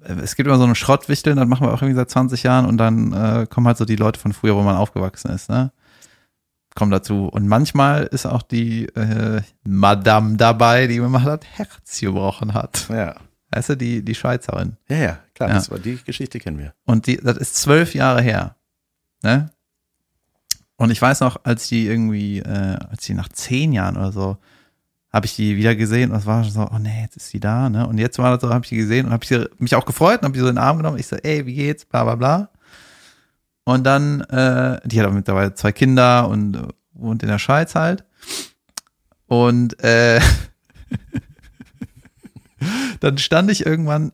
es 0.03 0.37
gibt 0.37 0.47
immer 0.47 0.57
so 0.57 0.65
eine 0.65 0.75
Schrottwichteln, 0.77 1.37
das 1.37 1.47
machen 1.49 1.67
wir 1.67 1.73
auch 1.73 1.83
irgendwie 1.83 1.97
seit 1.97 2.11
20 2.11 2.43
Jahren 2.45 2.65
und 2.65 2.79
dann 2.79 3.13
äh, 3.13 3.47
kommen 3.51 3.67
halt 3.67 3.77
so 3.77 3.85
die 3.85 3.97
Leute 3.97 4.21
von 4.21 4.33
früher, 4.33 4.55
wo 4.57 4.63
man 4.63 4.77
aufgewachsen 4.77 5.31
ist, 5.31 5.51
ne? 5.51 5.73
Kommen 6.77 6.93
dazu. 6.93 7.27
Und 7.27 7.49
manchmal 7.49 8.05
ist 8.05 8.27
auch 8.27 8.43
die 8.43 8.87
äh, 8.95 9.43
Madame 9.65 10.37
dabei, 10.37 10.87
die 10.87 11.01
mir 11.01 11.09
mal 11.09 11.25
das 11.25 11.41
Herz 11.57 11.99
gebrochen 12.01 12.55
hat. 12.55 12.87
Ja. 12.89 13.17
Weißt 13.51 13.71
du, 13.71 13.77
die, 13.77 14.05
die 14.05 14.15
Schweizerin. 14.15 14.77
Ja, 14.89 14.97
ja, 14.97 15.19
klar, 15.35 15.49
Ja. 15.49 15.55
Das 15.57 15.71
war, 15.71 15.81
die 15.81 15.97
Geschichte 15.97 16.39
kennen 16.39 16.59
wir. 16.59 16.73
Und 16.87 17.07
die, 17.09 17.17
das 17.17 17.37
ist 17.37 17.57
zwölf 17.57 17.95
Jahre 17.95 18.23
her. 18.23 18.55
Ne? 19.23 19.51
Und 20.81 20.91
ich 20.91 21.03
weiß 21.03 21.21
noch, 21.21 21.45
als 21.45 21.69
die 21.69 21.87
irgendwie, 21.87 22.39
äh, 22.39 22.79
als 22.91 23.05
die 23.05 23.13
nach 23.13 23.29
zehn 23.29 23.75
Jahren 23.75 23.99
oder 23.99 24.13
so, 24.13 24.39
habe 25.13 25.27
ich 25.27 25.37
die 25.37 25.59
wieder 25.59 25.77
gesehen 25.77 26.11
und 26.11 26.17
es 26.17 26.25
war 26.25 26.43
schon 26.43 26.55
so, 26.55 26.71
oh 26.73 26.79
nee, 26.79 27.03
jetzt 27.03 27.19
ist 27.19 27.29
sie 27.29 27.39
da, 27.39 27.69
ne? 27.69 27.87
Und 27.87 27.99
jetzt 27.99 28.19
war 28.19 28.31
das 28.31 28.41
so, 28.41 28.49
habe 28.49 28.65
ich 28.65 28.71
die 28.71 28.77
gesehen 28.77 29.05
und 29.05 29.13
habe 29.13 29.23
ich 29.23 29.61
mich 29.61 29.75
auch 29.75 29.85
gefreut 29.85 30.21
und 30.21 30.25
habe 30.25 30.33
die 30.33 30.41
so 30.41 30.49
in 30.49 30.55
den 30.55 30.65
Arm 30.65 30.79
genommen. 30.79 30.99
Ich 30.99 31.07
so, 31.07 31.17
ey, 31.17 31.45
wie 31.45 31.53
geht's? 31.53 31.85
Bla 31.85 32.05
bla 32.05 32.15
bla. 32.15 32.49
Und 33.65 33.85
dann, 33.85 34.23
äh, 34.23 34.81
die 34.87 34.99
hat 34.99 35.07
auch 35.07 35.13
mittlerweile 35.13 35.53
zwei 35.53 35.73
Kinder 35.73 36.27
und 36.29 36.57
äh, 36.57 36.69
wohnt 36.95 37.23
in 37.23 37.29
der 37.29 37.39
Schweiz 37.39 37.75
halt. 37.75 38.07
Und 39.27 39.79
äh, 39.85 40.19
dann 43.01 43.19
stand 43.19 43.51
ich 43.51 43.67
irgendwann 43.67 44.13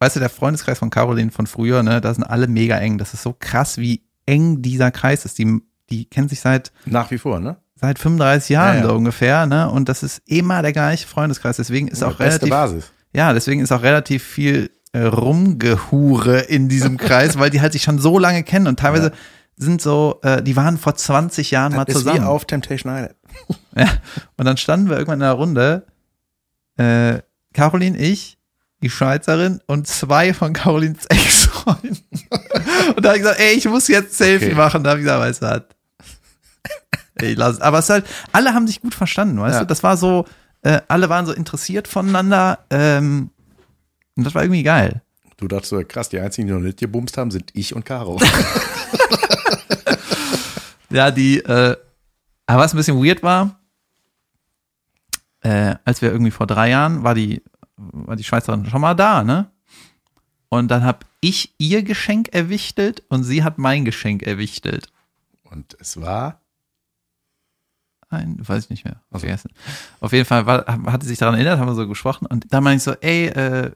weißt 0.00 0.16
du, 0.16 0.20
der 0.20 0.28
Freundeskreis 0.28 0.80
von 0.80 0.90
Caroline 0.90 1.30
von 1.30 1.46
früher, 1.46 1.82
ne, 1.82 2.02
da 2.02 2.12
sind 2.12 2.24
alle 2.24 2.46
mega 2.46 2.76
eng. 2.76 2.98
Das 2.98 3.14
ist 3.14 3.22
so 3.22 3.34
krass, 3.38 3.78
wie 3.78 4.02
eng 4.26 4.60
dieser 4.60 4.90
Kreis 4.90 5.24
ist. 5.24 5.38
Die, 5.38 5.62
die 5.90 6.04
kennt 6.06 6.30
sich 6.30 6.40
seit, 6.40 6.72
Nach 6.86 7.10
wie 7.10 7.18
vor, 7.18 7.40
ne? 7.40 7.56
seit 7.76 7.98
35 7.98 8.48
Jahren 8.50 8.76
Ja, 8.76 8.82
ja. 8.82 8.88
so 8.88 8.94
ungefähr, 8.94 9.46
ne? 9.46 9.70
Und 9.70 9.88
das 9.88 10.02
ist 10.02 10.22
immer 10.26 10.62
der 10.62 10.72
gleiche 10.72 11.06
Freundeskreis. 11.06 11.56
Deswegen 11.56 11.88
ist 11.88 12.02
auch 12.02 12.16
Beste 12.16 12.46
relativ, 12.46 12.50
Basis. 12.50 12.92
ja, 13.12 13.32
deswegen 13.32 13.60
ist 13.60 13.72
auch 13.72 13.82
relativ 13.82 14.22
viel 14.22 14.70
äh, 14.92 15.00
Rumgehure 15.00 16.40
in 16.40 16.68
diesem 16.68 16.96
Kreis, 16.98 17.38
weil 17.38 17.50
die 17.50 17.60
halt 17.60 17.72
sich 17.72 17.82
schon 17.82 17.98
so 17.98 18.18
lange 18.18 18.42
kennen 18.44 18.66
und 18.66 18.78
teilweise 18.78 19.12
sind 19.56 19.80
so, 19.82 20.18
äh, 20.22 20.42
die 20.42 20.56
waren 20.56 20.78
vor 20.78 20.94
20 20.96 21.50
Jahren 21.52 21.74
mal 21.76 21.84
Das 21.84 21.96
ist 21.96 22.00
zusammen. 22.02 22.22
wie 22.22 22.26
auf 22.26 22.44
Temptation 22.44 22.92
Island. 22.92 23.14
Ja. 23.76 23.88
Und 24.36 24.44
dann 24.46 24.56
standen 24.56 24.88
wir 24.88 24.96
irgendwann 24.96 25.16
in 25.18 25.20
der 25.20 25.32
Runde, 25.32 25.86
äh, 26.76 27.18
Caroline, 27.52 27.98
ich, 27.98 28.38
die 28.82 28.90
Schweizerin 28.90 29.60
und 29.66 29.86
zwei 29.88 30.32
von 30.32 30.52
Carolins 30.52 31.06
Ex 31.06 31.33
Freunden. 31.64 31.98
Und 32.96 33.04
da 33.04 33.08
habe 33.10 33.16
ich 33.18 33.22
gesagt, 33.22 33.40
ey, 33.40 33.54
ich 33.54 33.64
muss 33.68 33.88
jetzt 33.88 34.16
Selfie 34.16 34.46
Okay. 34.46 34.54
machen. 34.54 34.84
Da 34.84 34.90
habe 34.90 35.00
ich 35.00 35.04
gesagt, 35.04 35.20
weißt 35.20 35.42
du 35.42 35.46
was? 35.46 35.62
Ey, 37.16 37.34
lass 37.34 37.54
es. 37.54 37.60
Aber 37.60 37.78
es 37.78 37.86
ist 37.86 37.90
halt, 37.90 38.06
alle 38.32 38.54
haben 38.54 38.66
sich 38.66 38.80
gut 38.80 38.94
verstanden, 38.94 39.40
weißt 39.40 39.54
Ja. 39.54 39.60
du? 39.60 39.66
Das 39.66 39.82
war 39.82 39.96
so, 39.96 40.26
äh, 40.62 40.80
alle 40.88 41.08
waren 41.08 41.26
so 41.26 41.32
interessiert 41.32 41.88
voneinander. 41.88 42.58
Ähm, 42.70 43.30
und 44.16 44.24
das 44.24 44.34
war 44.34 44.42
irgendwie 44.42 44.62
geil. 44.62 45.02
Du 45.36 45.48
dachtest 45.48 45.70
so, 45.70 45.82
krass, 45.86 46.08
die 46.08 46.18
einzigen, 46.20 46.46
die 46.48 46.54
noch 46.54 46.60
nicht 46.60 46.78
gebumst 46.78 47.16
haben, 47.18 47.30
sind 47.30 47.50
ich 47.54 47.74
und 47.74 47.84
Caro. 47.84 48.20
Ja, 50.90 51.10
die, 51.10 51.38
äh, 51.40 51.76
aber 52.46 52.62
was 52.62 52.72
ein 52.72 52.76
bisschen 52.76 53.02
weird 53.04 53.22
war, 53.22 53.58
äh, 55.40 55.74
als 55.84 56.00
wir 56.02 56.10
irgendwie 56.12 56.30
vor 56.30 56.46
drei 56.46 56.70
Jahren, 56.70 57.02
war 57.02 57.14
die, 57.14 57.42
war 57.76 58.14
die 58.16 58.22
Schweizerin 58.22 58.66
schon 58.66 58.80
mal 58.80 58.94
da, 58.94 59.24
ne? 59.24 59.50
Und 60.54 60.68
dann 60.68 60.84
hab 60.84 61.04
ich 61.20 61.52
ihr 61.58 61.82
Geschenk 61.82 62.28
erwichtelt 62.32 63.02
und 63.08 63.24
sie 63.24 63.42
hat 63.42 63.58
mein 63.58 63.84
Geschenk 63.84 64.22
erwichtelt. 64.22 64.86
Und 65.42 65.76
es 65.80 66.00
war, 66.00 66.40
Ein, 68.08 68.36
weiß 68.38 68.64
ich 68.64 68.70
nicht 68.70 68.84
mehr, 68.84 69.00
vergessen. 69.10 69.50
Auf 70.00 70.12
jeden 70.12 70.26
Fall 70.26 70.46
war, 70.46 70.64
hat 70.66 71.02
sie 71.02 71.08
sich 71.08 71.18
daran 71.18 71.34
erinnert, 71.34 71.58
haben 71.58 71.66
wir 71.66 71.74
so 71.74 71.88
gesprochen 71.88 72.26
und 72.26 72.52
da 72.52 72.60
meine 72.60 72.76
ich 72.76 72.82
so, 72.84 72.92
ey, 73.00 73.26
äh, 73.26 73.72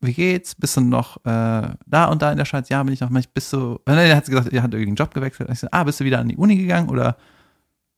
wie 0.00 0.12
geht's? 0.12 0.54
Bist 0.54 0.76
du 0.76 0.82
noch 0.82 1.16
äh, 1.24 1.70
da 1.86 2.04
und 2.10 2.20
da 2.22 2.30
in 2.30 2.36
der 2.38 2.44
Schweiz? 2.44 2.68
Ja, 2.68 2.82
bin 2.82 2.92
ich 2.92 3.00
noch. 3.00 3.10
Mach 3.10 3.20
ich, 3.20 3.30
Bist 3.30 3.52
du? 3.52 3.80
Nein, 3.86 3.98
er 3.98 4.16
hat 4.16 4.26
sie 4.26 4.32
gesagt, 4.32 4.52
er 4.52 4.62
hat 4.62 4.72
irgendwie 4.72 4.88
einen 4.90 4.96
Job 4.96 5.12
gewechselt. 5.14 5.48
Und 5.48 5.54
Ich 5.54 5.60
so, 5.60 5.68
ah, 5.72 5.82
bist 5.84 5.98
du 5.98 6.04
wieder 6.04 6.20
an 6.20 6.28
die 6.28 6.36
Uni 6.36 6.56
gegangen 6.56 6.88
oder 6.90 7.16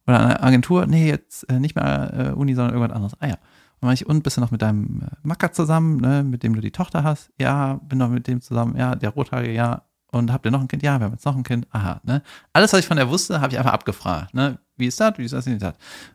oder 0.07 0.21
an 0.21 0.27
eine 0.27 0.43
Agentur? 0.43 0.87
Nee, 0.87 1.09
jetzt 1.09 1.43
äh, 1.51 1.59
nicht 1.59 1.75
mehr 1.75 2.31
äh, 2.31 2.33
Uni, 2.33 2.55
sondern 2.55 2.75
irgendwas 2.75 2.95
anderes. 2.95 3.15
Ah 3.21 3.27
ja. 3.27 3.39
Und 3.81 3.93
ich, 3.93 4.07
und 4.07 4.23
bist 4.23 4.37
du 4.37 4.41
noch 4.43 4.51
mit 4.51 4.61
deinem 4.61 5.03
äh, 5.03 5.17
Macker 5.23 5.53
zusammen, 5.53 5.97
ne, 6.01 6.23
mit 6.23 6.43
dem 6.43 6.55
du 6.55 6.61
die 6.61 6.71
Tochter 6.71 7.03
hast? 7.03 7.31
Ja, 7.39 7.81
bin 7.83 7.99
noch 7.99 8.11
mit 8.11 8.27
dem 8.27 8.41
zusammen. 8.41 8.77
Ja, 8.77 8.95
der 8.95 9.11
Rothaarige, 9.11 9.53
ja. 9.53 9.83
Und 10.13 10.33
habt 10.33 10.45
ihr 10.45 10.51
noch 10.51 10.61
ein 10.61 10.69
Kind? 10.69 10.83
Ja, 10.83 10.99
wir 10.99 11.07
haben 11.07 11.13
jetzt 11.13 11.25
noch 11.25 11.37
ein 11.37 11.45
Kind. 11.45 11.67
Aha, 11.71 12.01
ne? 12.03 12.23
Alles, 12.53 12.73
was 12.73 12.81
ich 12.81 12.87
von 12.87 12.97
der 12.97 13.09
wusste, 13.09 13.41
habe 13.41 13.53
ich 13.53 13.59
einfach 13.59 13.73
abgefragt. 13.73 14.35
Ne? 14.35 14.59
Wie 14.77 14.87
ist 14.87 15.01
das? 15.01 15.17
Wie 15.19 15.25
ist 15.25 15.33
das? 15.33 15.47
Wie 15.47 15.53
ist 15.53 15.63
das? 15.63 15.75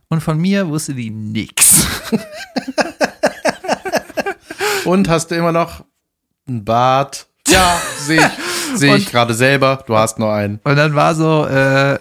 Und 0.10 0.22
von 0.22 0.38
mir 0.38 0.68
wusste 0.68 0.94
die 0.94 1.10
nix. 1.10 1.88
und 4.86 5.08
hast 5.08 5.32
du 5.32 5.36
immer 5.36 5.54
noch 5.54 5.86
einen 6.48 6.66
Bart? 6.66 7.28
Ja, 7.48 7.80
sehe 8.00 8.20
ich, 8.20 8.80
sehe 8.80 8.96
ich 8.98 9.10
gerade 9.10 9.34
selber. 9.34 9.84
Du 9.88 9.96
hast 9.96 10.20
nur 10.20 10.34
einen. 10.34 10.60
Und 10.64 10.76
dann 10.76 10.94
war 10.94 11.16
so, 11.16 11.46
äh, 11.46 11.98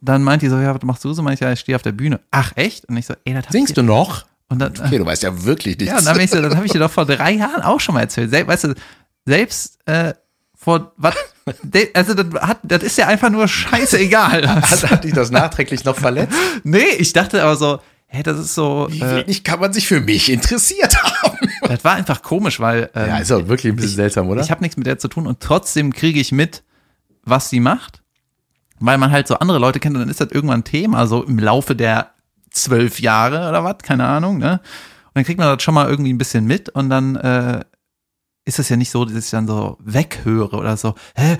dann 0.00 0.22
meint 0.22 0.42
die 0.42 0.48
so, 0.48 0.58
ja, 0.58 0.74
was 0.74 0.82
machst 0.82 1.04
du 1.04 1.12
so? 1.12 1.22
Meint 1.22 1.34
ich, 1.34 1.40
ja, 1.40 1.52
ich 1.52 1.60
stehe 1.60 1.76
auf 1.76 1.82
der 1.82 1.92
Bühne. 1.92 2.20
Ach, 2.30 2.52
echt? 2.56 2.86
Und 2.86 2.96
ich 2.96 3.06
so, 3.06 3.14
ey, 3.24 3.34
das 3.34 3.44
Singst 3.50 3.70
ich 3.70 3.74
du 3.74 3.82
noch? 3.82 4.24
Und 4.48 4.58
dann, 4.58 4.72
Okay, 4.72 4.98
du 4.98 5.06
weißt 5.06 5.22
ja 5.22 5.44
wirklich 5.44 5.78
nichts. 5.78 5.92
ja, 5.92 5.98
und 5.98 6.04
dann 6.06 6.14
bin 6.16 6.24
ich 6.24 6.30
so, 6.30 6.40
das 6.42 6.54
habe 6.56 6.66
ich 6.66 6.72
dir 6.72 6.80
doch 6.80 6.90
vor 6.90 7.06
drei 7.06 7.32
Jahren 7.32 7.62
auch 7.62 7.78
schon 7.80 7.94
mal 7.94 8.00
erzählt. 8.00 8.30
Sel 8.30 8.46
weißt 8.46 8.64
du, 8.64 8.74
selbst 9.24 9.78
äh, 9.86 10.14
vor, 10.56 10.92
was, 10.96 11.14
also 11.94 12.14
das, 12.14 12.42
hat, 12.42 12.58
das 12.62 12.82
ist 12.82 12.98
ja 12.98 13.06
einfach 13.06 13.30
nur 13.30 13.46
scheißegal. 13.48 14.48
hat, 14.70 14.90
hat 14.90 15.04
dich 15.04 15.12
das 15.12 15.30
nachträglich 15.30 15.84
noch 15.84 15.96
verletzt? 15.96 16.36
nee, 16.64 16.82
ich 16.98 17.12
dachte 17.12 17.42
aber 17.42 17.56
so, 17.56 17.78
hä, 18.08 18.22
das 18.24 18.38
ist 18.40 18.54
so, 18.54 18.88
Wie 18.90 19.00
äh, 19.00 19.24
wenig 19.24 19.44
kann 19.44 19.60
man 19.60 19.72
sich 19.72 19.86
für 19.86 20.00
mich 20.00 20.30
interessiert 20.30 20.96
haben? 21.02 21.38
das 21.62 21.84
war 21.84 21.94
einfach 21.94 22.22
komisch, 22.22 22.58
weil 22.60 22.90
ähm, 22.94 23.08
Ja, 23.08 23.18
ist 23.18 23.30
doch 23.30 23.46
wirklich 23.46 23.72
ein 23.72 23.76
bisschen 23.76 23.94
seltsam, 23.96 24.28
oder? 24.28 24.42
Ich 24.42 24.50
habe 24.50 24.62
nichts 24.62 24.76
mit 24.76 24.86
der 24.86 24.98
zu 24.98 25.08
tun 25.08 25.26
und 25.28 25.40
trotzdem 25.40 25.92
kriege 25.92 26.18
ich 26.18 26.32
mit, 26.32 26.62
was 27.22 27.50
sie 27.50 27.60
macht, 27.60 27.99
weil 28.80 28.98
man 28.98 29.10
halt 29.12 29.28
so 29.28 29.36
andere 29.36 29.58
Leute 29.58 29.78
kennt 29.80 29.94
und 29.94 30.00
dann 30.00 30.08
ist 30.10 30.20
das 30.20 30.30
irgendwann 30.30 30.60
ein 30.60 30.64
Thema, 30.64 31.06
so 31.06 31.22
im 31.22 31.38
Laufe 31.38 31.76
der 31.76 32.10
zwölf 32.50 32.98
Jahre 33.00 33.48
oder 33.48 33.62
was, 33.62 33.78
keine 33.82 34.06
Ahnung, 34.06 34.38
ne? 34.38 34.54
Und 34.54 35.10
dann 35.14 35.24
kriegt 35.24 35.38
man 35.38 35.48
das 35.54 35.62
schon 35.62 35.74
mal 35.74 35.88
irgendwie 35.88 36.12
ein 36.12 36.18
bisschen 36.18 36.46
mit 36.46 36.68
und 36.70 36.88
dann 36.90 37.16
äh, 37.16 37.64
ist 38.44 38.58
es 38.58 38.68
ja 38.68 38.76
nicht 38.76 38.90
so, 38.90 39.04
dass 39.04 39.24
ich 39.24 39.30
dann 39.30 39.46
so 39.46 39.76
weghöre 39.80 40.56
oder 40.56 40.76
so, 40.76 40.94
hä, 41.14 41.36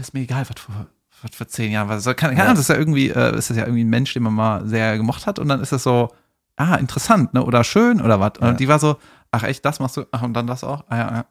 ist 0.00 0.14
mir 0.14 0.20
egal, 0.20 0.46
was 0.48 0.60
vor, 0.60 0.86
was 1.22 1.34
vor 1.34 1.48
zehn 1.48 1.70
Jahren 1.72 1.88
war. 1.88 2.00
So, 2.00 2.12
keine 2.14 2.34
Ahnung, 2.34 2.54
das 2.54 2.60
ist 2.60 2.68
ja 2.68 2.76
irgendwie, 2.76 3.08
äh, 3.10 3.36
ist 3.36 3.50
das 3.50 3.56
ja 3.56 3.64
irgendwie 3.64 3.84
ein 3.84 3.90
Mensch, 3.90 4.12
den 4.14 4.22
man 4.22 4.34
mal 4.34 4.66
sehr 4.66 4.96
gemocht 4.96 5.26
hat 5.26 5.38
und 5.38 5.48
dann 5.48 5.60
ist 5.60 5.72
das 5.72 5.82
so, 5.82 6.10
ah, 6.56 6.74
interessant, 6.74 7.34
ne? 7.34 7.44
Oder 7.44 7.62
schön 7.64 8.00
oder 8.00 8.20
was. 8.20 8.32
Und 8.38 8.46
Ja. 8.46 8.52
die 8.54 8.68
war 8.68 8.78
so, 8.78 8.96
ach 9.30 9.44
echt, 9.44 9.64
das 9.64 9.80
machst 9.80 9.96
du, 9.96 10.04
ach 10.10 10.22
und 10.22 10.34
dann 10.34 10.46
das 10.46 10.64
auch? 10.64 10.84
Ah 10.88 10.96
ja, 10.96 11.10
ja. 11.16 11.24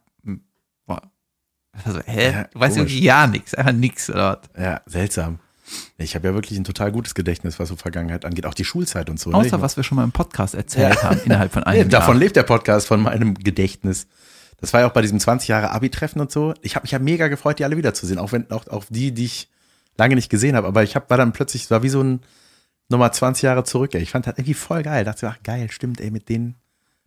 Also, 1.85 1.99
hä? 2.05 2.31
Ja, 2.31 2.43
du 2.45 2.59
weißt 2.59 2.77
irgendwie 2.77 3.01
ja 3.03 3.27
nichts, 3.27 3.53
einfach 3.53 3.73
was. 3.73 4.39
Ja, 4.57 4.81
seltsam. 4.85 5.39
Ich 5.97 6.15
habe 6.15 6.29
ja 6.29 6.33
wirklich 6.33 6.57
ein 6.57 6.63
total 6.63 6.91
gutes 6.93 7.13
Gedächtnis, 7.13 7.59
was 7.59 7.67
so 7.69 7.75
Vergangenheit 7.75 8.23
angeht. 8.23 8.45
Auch 8.45 8.53
die 8.53 8.63
Schulzeit 8.63 9.09
und 9.09 9.19
so. 9.19 9.29
ne? 9.31 9.37
Außer 9.37 9.51
mein- 9.57 9.61
was 9.61 9.75
wir 9.77 9.83
schon 9.83 9.97
mal 9.97 10.03
im 10.05 10.11
Podcast 10.13 10.55
erzählt 10.55 11.03
haben, 11.03 11.19
innerhalb 11.25 11.51
von 11.51 11.63
Nee, 11.65 11.69
einem 11.81 11.89
davon 11.89 12.15
Jahr. 12.15 12.19
lebt 12.19 12.35
der 12.37 12.43
Podcast, 12.43 12.87
von 12.87 13.01
meinem 13.01 13.33
Gedächtnis. 13.33 14.07
Das 14.59 14.71
war 14.73 14.79
ja 14.81 14.87
auch 14.87 14.93
bei 14.93 15.01
diesem 15.01 15.19
20 15.19 15.49
Jahre 15.49 15.71
Abi-Treffen 15.71 16.21
und 16.21 16.31
so. 16.31 16.53
Ich 16.61 16.75
habe 16.75 16.83
mich 16.85 16.91
ja 16.91 16.99
mega 16.99 17.27
gefreut, 17.27 17.59
die 17.59 17.65
alle 17.65 17.77
wiederzusehen. 17.77 18.17
Auch 18.17 18.31
wenn 18.31 18.49
auch, 18.49 18.65
auch 18.67 18.85
die, 18.89 19.11
die 19.11 19.25
ich 19.25 19.49
lange 19.97 20.15
nicht 20.15 20.29
gesehen 20.29 20.55
habe. 20.55 20.67
Aber 20.67 20.83
ich 20.83 20.95
hab, 20.95 21.09
war 21.09 21.17
dann 21.17 21.33
plötzlich, 21.33 21.63
es 21.65 21.71
war 21.71 21.83
wie 21.83 21.89
so 21.89 22.01
ein 22.01 22.21
nochmal 22.89 23.13
20 23.13 23.43
Jahre 23.43 23.63
zurück. 23.65 23.93
Ey. 23.93 24.01
Ich 24.01 24.11
fand 24.11 24.25
das 24.25 24.35
irgendwie 24.37 24.53
voll 24.53 24.83
geil. 24.83 25.03
Dachte, 25.03 25.27
ach 25.29 25.43
geil, 25.43 25.69
stimmt, 25.69 25.99
ey, 25.99 26.09
mit 26.11 26.29
denen, 26.29 26.55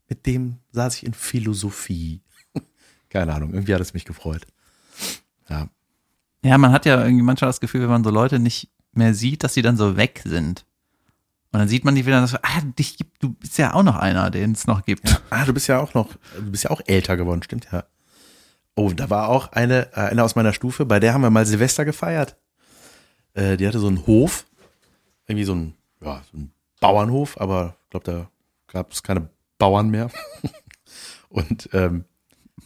mit 0.09 0.27
dem 0.27 0.59
saß 0.73 0.97
ich 0.97 1.07
in 1.07 1.15
Philosophie. 1.15 2.21
Keine 3.09 3.35
Ahnung, 3.35 3.53
irgendwie 3.55 3.75
hat 3.75 3.81
es 3.81 3.95
mich 3.95 4.05
gefreut. 4.05 4.47
Ja, 5.51 5.69
Ja, 6.45 6.59
man 6.59 6.73
hat 6.73 6.87
ja 6.87 7.03
irgendwie 7.03 7.23
manchmal 7.23 7.49
das 7.49 7.61
Gefühl, 7.61 7.83
wenn 7.83 7.91
man 7.91 8.05
so 8.05 8.11
Leute 8.11 8.39
nicht 8.39 8.71
mehr 8.93 9.15
sieht, 9.15 9.45
dass 9.45 9.55
die 9.55 9.63
dann 9.63 9.77
so 9.77 9.97
weg 9.97 10.23
sind. 10.25 10.65
Und 11.53 11.59
dann 11.59 11.69
sieht 11.69 11.85
man 11.85 11.97
die 11.97 12.07
wieder, 12.07 12.25
so, 12.27 12.37
ah, 12.43 12.61
dich 12.79 12.97
gibt, 12.97 13.23
du 13.23 13.31
bist 13.35 13.59
ja 13.59 13.75
auch 13.75 13.83
noch 13.83 13.97
einer, 13.97 14.31
den 14.31 14.53
es 14.53 14.67
noch 14.67 14.85
gibt. 14.85 15.21
Ah, 15.31 15.45
du 15.45 15.53
bist 15.53 15.67
ja 15.67 15.81
auch 15.81 15.95
noch, 15.95 16.09
du 16.37 16.51
bist 16.51 16.65
ja 16.65 16.71
auch 16.71 16.81
älter 16.87 17.17
geworden, 17.17 17.43
stimmt 17.43 17.67
ja. 17.73 17.85
Oh, 18.77 18.93
da 18.93 19.11
war 19.11 19.29
auch 19.29 19.53
eine, 19.53 19.93
äh, 19.95 20.11
eine 20.11 20.23
aus 20.23 20.37
meiner 20.37 20.53
Stufe, 20.53 20.87
bei 20.87 21.01
der 21.01 21.13
haben 21.13 21.23
wir 21.23 21.31
mal 21.31 21.45
Silvester 21.47 21.85
gefeiert. 21.85 22.37
Äh, 23.35 23.57
die 23.57 23.67
hatte 23.67 23.81
so 23.81 23.89
einen 23.89 24.07
Hof, 24.07 24.47
irgendwie 25.27 25.45
so 25.45 25.55
ein, 25.55 25.75
ja, 26.03 26.23
so 26.31 26.39
ein 26.39 26.53
Bauernhof, 26.81 27.41
aber 27.41 27.77
ich 27.85 27.91
glaube, 27.91 28.05
da 28.11 28.31
gab 28.69 28.93
es 28.93 29.03
keine 29.03 29.29
Bauern 29.59 29.91
mehr. 29.91 30.09
Und 31.29 31.69
ähm, 31.73 32.05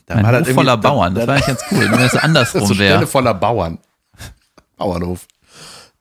da 0.06 0.14
Ein 0.16 0.26
Hof 0.40 0.48
voller 0.48 0.76
Bauern, 0.76 1.14
das 1.14 1.22
da- 1.24 1.28
war 1.28 1.34
eigentlich 1.36 1.46
ganz 1.46 1.62
cool, 1.70 1.90
wenn 1.90 1.98
das 1.98 2.14
andersrum 2.22 2.64
Stelle 2.66 2.78
wäre. 2.78 3.06
voller 3.06 3.34
Bauern. 3.34 3.78
Bauernhof. 4.76 5.26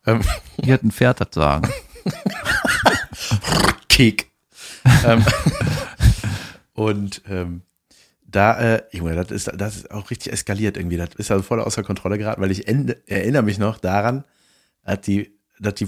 Ähm, 0.06 0.22
Hier 0.62 0.74
hat 0.74 0.84
ein 0.84 0.92
Pferd 0.92 1.22
das 1.22 1.28
sagen. 1.32 1.70
Kick. 3.90 4.32
ähm, 5.06 5.24
und 6.74 7.22
ähm, 7.30 7.62
da, 8.26 8.60
äh, 8.60 8.84
Junge, 8.92 9.16
das 9.16 9.30
ist, 9.30 9.52
das 9.56 9.76
ist 9.78 9.92
auch 9.92 10.10
richtig 10.10 10.34
eskaliert 10.34 10.76
irgendwie. 10.78 10.98
Das 10.98 11.10
ist 11.18 11.30
also 11.32 11.44
voll 11.44 11.62
außer 11.62 11.84
Kontrolle 11.84 12.18
geraten, 12.18 12.42
weil 12.42 12.52
ich 12.52 12.68
ende, 12.68 12.98
erinnere 13.08 13.44
mich 13.44 13.60
noch 13.60 13.78
daran, 13.78 14.24
dass 14.84 15.02
die, 15.02 15.38
dass 15.60 15.76
die, 15.76 15.88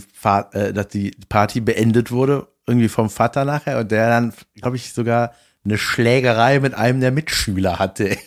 äh, 0.53 0.71
dass 0.71 0.87
die 0.89 1.11
Party 1.27 1.59
beendet 1.61 2.11
wurde, 2.11 2.47
irgendwie 2.67 2.87
vom 2.89 3.09
Vater 3.09 3.45
nachher 3.45 3.79
und 3.79 3.91
der 3.91 4.09
dann, 4.09 4.33
glaube 4.55 4.75
ich, 4.77 4.93
sogar 4.93 5.33
eine 5.65 5.77
Schlägerei 5.77 6.59
mit 6.59 6.73
einem 6.73 7.01
der 7.01 7.11
Mitschüler 7.11 7.79
hatte. 7.79 8.17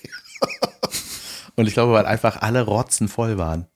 und 1.56 1.66
ich 1.66 1.74
glaube, 1.74 1.92
weil 1.92 2.06
einfach 2.06 2.42
alle 2.42 2.62
Rotzen 2.62 3.08
voll 3.08 3.38
waren. 3.38 3.66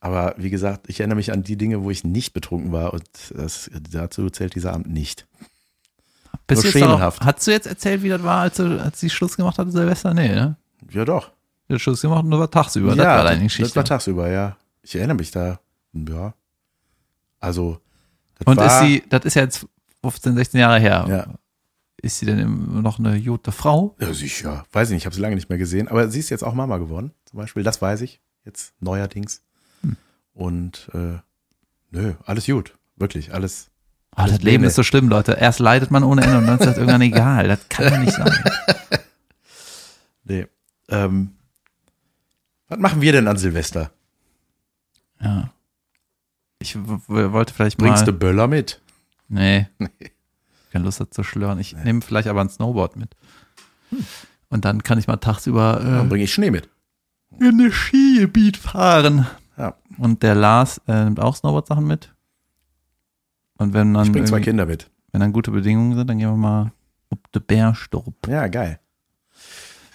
Aber 0.00 0.34
wie 0.36 0.50
gesagt, 0.50 0.88
ich 0.88 1.00
erinnere 1.00 1.16
mich 1.16 1.32
an 1.32 1.42
die 1.42 1.56
Dinge, 1.56 1.82
wo 1.82 1.90
ich 1.90 2.04
nicht 2.04 2.34
betrunken 2.34 2.72
war 2.72 2.92
und 2.92 3.04
das, 3.34 3.70
dazu 3.90 4.28
zählt 4.28 4.54
dieser 4.54 4.74
Abend 4.74 4.90
nicht. 4.90 5.26
Bist 6.46 6.62
Nur 6.62 6.72
du 6.72 6.78
jetzt 6.78 6.86
auch, 6.86 6.90
schemenhaft. 6.90 7.20
hast 7.22 7.46
du 7.46 7.50
jetzt 7.50 7.66
erzählt, 7.66 8.02
wie 8.02 8.10
das 8.10 8.22
war, 8.22 8.40
als, 8.40 8.56
du, 8.56 8.82
als 8.82 9.00
sie 9.00 9.08
Schluss 9.08 9.36
gemacht 9.36 9.56
hatte, 9.56 9.70
Silvester? 9.70 10.12
Nee, 10.12 10.28
ne? 10.28 10.56
Ja, 10.90 11.06
doch. 11.06 11.30
Hast 11.70 11.80
Schluss 11.80 12.02
gemacht 12.02 12.22
und 12.22 12.28
nur 12.28 12.40
war 12.40 12.50
tagsüber. 12.50 12.90
ja, 12.90 12.96
das 12.96 13.06
war 13.06 13.24
deine 13.24 13.36
das 13.36 13.42
Geschichte. 13.44 13.76
war 13.76 13.84
tagsüber, 13.84 14.30
ja. 14.30 14.56
Ich 14.82 14.94
erinnere 14.94 15.16
mich 15.16 15.30
da. 15.30 15.58
Ja. 15.94 16.34
Also. 17.40 17.78
Das 18.38 18.46
und 18.46 18.56
war, 18.58 18.66
ist 18.66 18.86
sie, 18.86 19.02
das 19.08 19.24
ist 19.24 19.34
ja 19.34 19.42
jetzt 19.42 19.66
15, 20.02 20.34
16 20.34 20.60
Jahre 20.60 20.78
her. 20.80 21.06
Ja. 21.08 21.26
Ist 22.04 22.18
sie 22.18 22.26
denn 22.26 22.38
immer 22.38 22.82
noch 22.82 22.98
eine 22.98 23.18
gute 23.18 23.50
Frau? 23.50 23.96
Ja, 23.98 24.12
sicher. 24.12 24.66
Weiß 24.72 24.88
ich 24.88 24.92
nicht, 24.92 25.02
ich 25.02 25.06
habe 25.06 25.14
sie 25.14 25.22
lange 25.22 25.36
nicht 25.36 25.48
mehr 25.48 25.56
gesehen. 25.56 25.88
Aber 25.88 26.10
sie 26.10 26.18
ist 26.18 26.28
jetzt 26.28 26.44
auch 26.44 26.52
Mama 26.52 26.76
geworden, 26.76 27.12
zum 27.24 27.38
Beispiel. 27.38 27.62
Das 27.62 27.80
weiß 27.80 28.02
ich. 28.02 28.20
Jetzt 28.44 28.74
neuerdings. 28.78 29.42
Hm. 29.80 29.96
Und 30.34 30.90
äh, 30.92 31.16
nö, 31.90 32.12
alles 32.26 32.44
gut. 32.44 32.76
Wirklich, 32.96 33.32
alles. 33.32 33.70
Oh, 34.14 34.20
Alles 34.20 34.34
das 34.34 34.42
Leben 34.42 34.64
ist 34.64 34.74
so 34.74 34.82
schlimm, 34.82 35.08
Leute. 35.08 35.32
Erst 35.32 35.60
leidet 35.60 35.90
man 35.90 36.04
ohne 36.04 36.22
Ende 36.24 36.36
und 36.36 36.46
dann 36.46 36.58
ist 36.58 36.66
das 36.66 36.76
irgendwann 36.76 37.00
egal. 37.00 37.48
Das 37.48 37.66
kann 37.70 37.90
doch 37.90 37.98
nicht 37.98 38.12
sein. 38.12 38.30
Nee. 40.26 40.46
Ähm, 40.88 41.32
was 42.68 42.78
machen 42.78 43.02
wir 43.02 43.12
denn 43.12 43.28
an 43.28 43.36
Silvester? 43.36 43.90
Ja. 45.20 45.52
Ich 46.58 46.76
wollte 46.76 47.52
vielleicht 47.52 47.76
Bringst 47.76 48.06
mal. 48.06 48.12
du 48.12 48.18
Böller 48.18 48.46
mit? 48.46 48.80
Nee. 49.28 49.68
Keine 50.74 50.86
Lust 50.86 50.98
dazu 50.98 51.22
schlören. 51.22 51.60
Ich 51.60 51.76
nehme 51.84 52.00
vielleicht 52.02 52.26
aber 52.26 52.40
ein 52.40 52.48
Snowboard 52.48 52.96
mit. 52.96 53.14
Und 54.48 54.64
dann 54.64 54.82
kann 54.82 54.98
ich 54.98 55.06
mal 55.06 55.18
tagsüber 55.18 55.78
Dann 55.80 56.06
äh, 56.06 56.08
bringe 56.08 56.24
ich 56.24 56.34
Schnee 56.34 56.50
mit. 56.50 56.68
in 57.38 57.60
eine 57.60 57.70
Skigebiet 57.70 58.56
fahren. 58.56 59.24
Ja. 59.56 59.76
Und 59.98 60.24
der 60.24 60.34
Lars 60.34 60.80
äh, 60.88 61.04
nimmt 61.04 61.20
auch 61.20 61.36
Snowboard-Sachen 61.36 61.86
mit. 61.86 62.12
Und 63.56 63.72
wenn 63.72 63.94
dann, 63.94 64.06
Ich 64.06 64.10
bringe 64.10 64.24
zwei 64.26 64.40
Kinder 64.40 64.66
mit. 64.66 64.90
wenn 65.12 65.20
dann 65.20 65.32
gute 65.32 65.52
Bedingungen 65.52 65.94
sind, 65.94 66.10
dann 66.10 66.18
gehen 66.18 66.30
wir 66.30 66.36
mal 66.36 66.72
auf 67.10 67.18
den 67.32 67.42
Bärsturp. 67.42 68.26
Ja, 68.26 68.48
geil. 68.48 68.80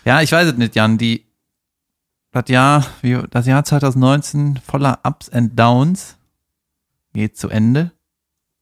Ja, 0.05 0.21
ich 0.21 0.31
weiß 0.31 0.47
es 0.47 0.55
nicht, 0.57 0.75
Jan. 0.77 0.97
Die, 0.97 1.25
das 2.31 2.47
Jahr, 2.47 2.85
wie, 3.01 3.19
das 3.31 3.47
Jahr 3.47 3.65
2019 3.65 4.61
voller 4.65 4.99
Ups 5.03 5.27
and 5.29 5.59
Downs 5.59 6.15
geht 7.11 7.37
zu 7.37 7.49
Ende. 7.49 7.91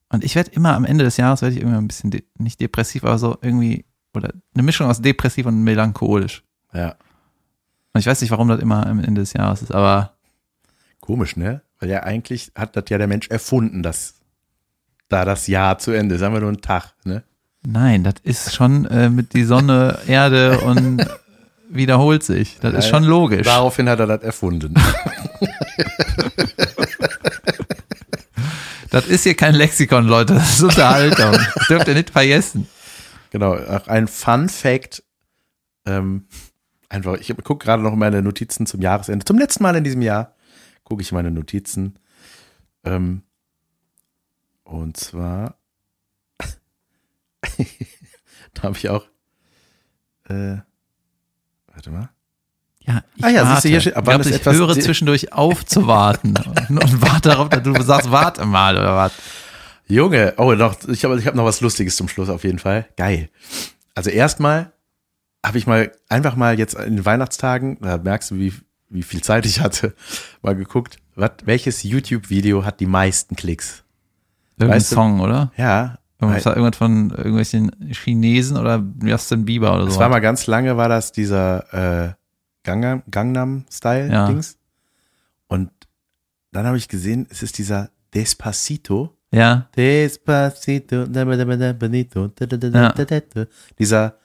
Und 0.09 0.23
ich 0.23 0.35
werde 0.35 0.51
immer 0.51 0.75
am 0.75 0.85
Ende 0.85 1.03
des 1.03 1.17
Jahres 1.17 1.41
werde 1.41 1.55
ich 1.55 1.61
immer 1.61 1.77
ein 1.77 1.87
bisschen 1.87 2.11
de 2.11 2.23
nicht 2.37 2.59
depressiv, 2.61 3.03
aber 3.03 3.17
so 3.17 3.37
irgendwie 3.41 3.85
oder 4.13 4.31
eine 4.53 4.63
Mischung 4.63 4.87
aus 4.87 5.01
depressiv 5.01 5.45
und 5.45 5.63
melancholisch. 5.63 6.43
Ja. 6.73 6.95
Und 7.93 7.99
ich 7.99 8.05
weiß 8.07 8.21
nicht, 8.21 8.31
warum 8.31 8.47
das 8.47 8.59
immer 8.61 8.85
am 8.87 8.99
Ende 9.03 9.21
des 9.21 9.33
Jahres 9.33 9.61
ist, 9.61 9.71
aber 9.73 10.13
Komisch, 10.99 11.35
ne? 11.37 11.61
Weil 11.79 11.89
ja 11.89 12.03
eigentlich 12.03 12.51
hat 12.55 12.75
das 12.75 12.85
ja 12.89 12.97
der 12.97 13.07
Mensch 13.07 13.29
erfunden, 13.29 13.81
dass 13.83 14.15
da 15.09 15.23
das 15.25 15.47
Jahr 15.47 15.77
zu 15.79 15.91
Ende 15.91 16.15
ist. 16.15 16.21
Haben 16.21 16.33
wir 16.33 16.41
nur 16.41 16.49
einen 16.49 16.61
Tag, 16.61 16.93
ne? 17.05 17.23
nein, 17.65 18.03
das 18.03 18.15
ist 18.23 18.53
schon 18.55 18.85
äh, 18.85 19.09
mit 19.09 19.33
die 19.33 19.43
Sonne, 19.43 19.99
Erde 20.07 20.59
und 20.61 21.05
wiederholt 21.69 22.23
sich. 22.23 22.57
Das 22.61 22.73
ist 22.73 22.85
Ja, 22.85 22.91
schon 22.91 23.03
logisch. 23.03 23.45
Daraufhin 23.45 23.87
hat 23.89 23.99
er 23.99 24.07
das 24.07 24.21
erfunden. 24.23 24.73
Das 28.97 29.05
ist 29.05 29.23
hier 29.25 29.35
kein 29.35 29.53
Lexikon, 29.53 30.07
Leute. 30.07 30.33
Das 30.33 30.55
ist 30.55 30.63
Unterhaltung. 30.63 31.39
Dürft 31.69 31.87
ihr 31.87 31.93
nicht 31.93 32.09
vergessen. 32.09 32.67
genau. 33.29 33.53
Ein 33.53 34.07
Fun 34.07 34.49
Fact. 34.49 35.03
Ähm, 35.85 36.25
einfach, 36.89 37.13
ich 37.17 37.27
gucke 37.43 37.63
gerade 37.63 37.83
noch 37.83 37.93
meine 37.95 38.23
Notizen 38.23 38.65
zum 38.65 38.81
Jahresende. 38.81 39.23
Zum 39.23 39.37
letzten 39.37 39.61
Mal 39.61 39.75
in 39.75 39.83
diesem 39.83 40.01
Jahr 40.01 40.35
gucke 40.83 41.03
ich 41.03 41.11
meine 41.11 41.29
Notizen. 41.29 41.99
Ähm, 42.85 43.21
und 44.63 44.97
zwar, 44.97 45.59
da 48.55 48.63
habe 48.63 48.77
ich 48.77 48.89
auch, 48.89 49.05
äh, 50.27 50.57
warte 51.67 51.91
mal. 51.91 52.09
Ja, 52.87 53.01
ich 53.15 53.23
Ah 53.23 53.29
ja, 53.29 53.41
siehst 53.41 53.47
warte. 53.53 53.61
du, 53.63 53.69
hier 53.69 53.81
steht- 53.81 53.97
ich, 53.97 54.03
glaub, 54.03 54.25
ich 54.25 54.45
höre 54.59 54.79
zwischendurch 54.79 55.33
auf 55.33 55.65
zu 55.65 55.87
warten 55.87 56.33
und, 56.37 56.69
und 56.83 57.01
warte 57.01 57.29
darauf, 57.29 57.49
dass 57.49 57.63
du 57.63 57.81
sagst, 57.81 58.11
warte 58.11 58.45
mal 58.45 58.77
oder 58.77 58.95
was. 58.95 59.11
Junge, 59.87 60.33
oh, 60.37 60.53
noch, 60.53 60.75
ich 60.87 61.03
habe 61.05 61.17
ich 61.19 61.27
hab 61.27 61.35
noch 61.35 61.45
was 61.45 61.61
Lustiges 61.61 61.95
zum 61.95 62.07
Schluss 62.07 62.29
auf 62.29 62.43
jeden 62.43 62.59
Fall. 62.59 62.87
Geil. 62.97 63.29
Also 63.95 64.09
erstmal 64.09 64.71
habe 65.45 65.57
ich 65.57 65.67
mal 65.67 65.91
einfach 66.09 66.35
mal 66.35 66.57
jetzt 66.57 66.75
in 66.75 66.97
den 66.97 67.05
Weihnachtstagen, 67.05 67.77
da 67.81 67.97
merkst 67.97 68.31
du, 68.31 68.35
wie, 68.35 68.53
wie 68.89 69.03
viel 69.03 69.21
Zeit 69.21 69.45
ich 69.45 69.59
hatte, 69.61 69.93
mal 70.41 70.55
geguckt, 70.55 70.97
wat, 71.15 71.45
welches 71.45 71.83
YouTube-Video 71.83 72.63
hat 72.65 72.79
die 72.79 72.85
meisten 72.85 73.35
Klicks? 73.35 73.83
Irgendein 74.59 74.77
Weißt 74.79 74.91
du- 74.91 74.95
Song, 74.95 75.19
oder? 75.19 75.51
Ja, 75.57 75.99
Irgendwas, 76.19 76.45
irgendwas 76.47 76.77
von 76.77 77.11
irgendwelchen 77.11 77.71
Chinesen 77.91 78.57
oder 78.57 78.83
Justin 79.03 79.45
Bieber 79.45 79.75
oder 79.75 79.85
das 79.85 79.93
so. 79.93 79.99
war 79.99 80.09
mal 80.09 80.19
ganz 80.19 80.47
lange, 80.47 80.75
war 80.75 80.89
das 80.89 81.11
dieser 81.11 82.07
äh, 82.07 82.13
Gangnam- 82.67 83.03
Gangnam-Style-Dings. 83.09 84.57
Und 85.47 85.71
dann 86.51 86.65
habe 86.65 86.77
ich 86.77 86.87
gesehen, 86.87 87.27
es 87.29 87.43
ist 87.43 87.57
dieser 87.57 87.89
Despacito. 88.13 89.13
ja, 89.31 89.67
Despacito, 89.75 91.05
da, 91.05 91.23
Ja. 91.23 91.35
da, 92.35 93.05
da, 93.05 93.19
da. 93.19 93.45
dieser 93.79 94.15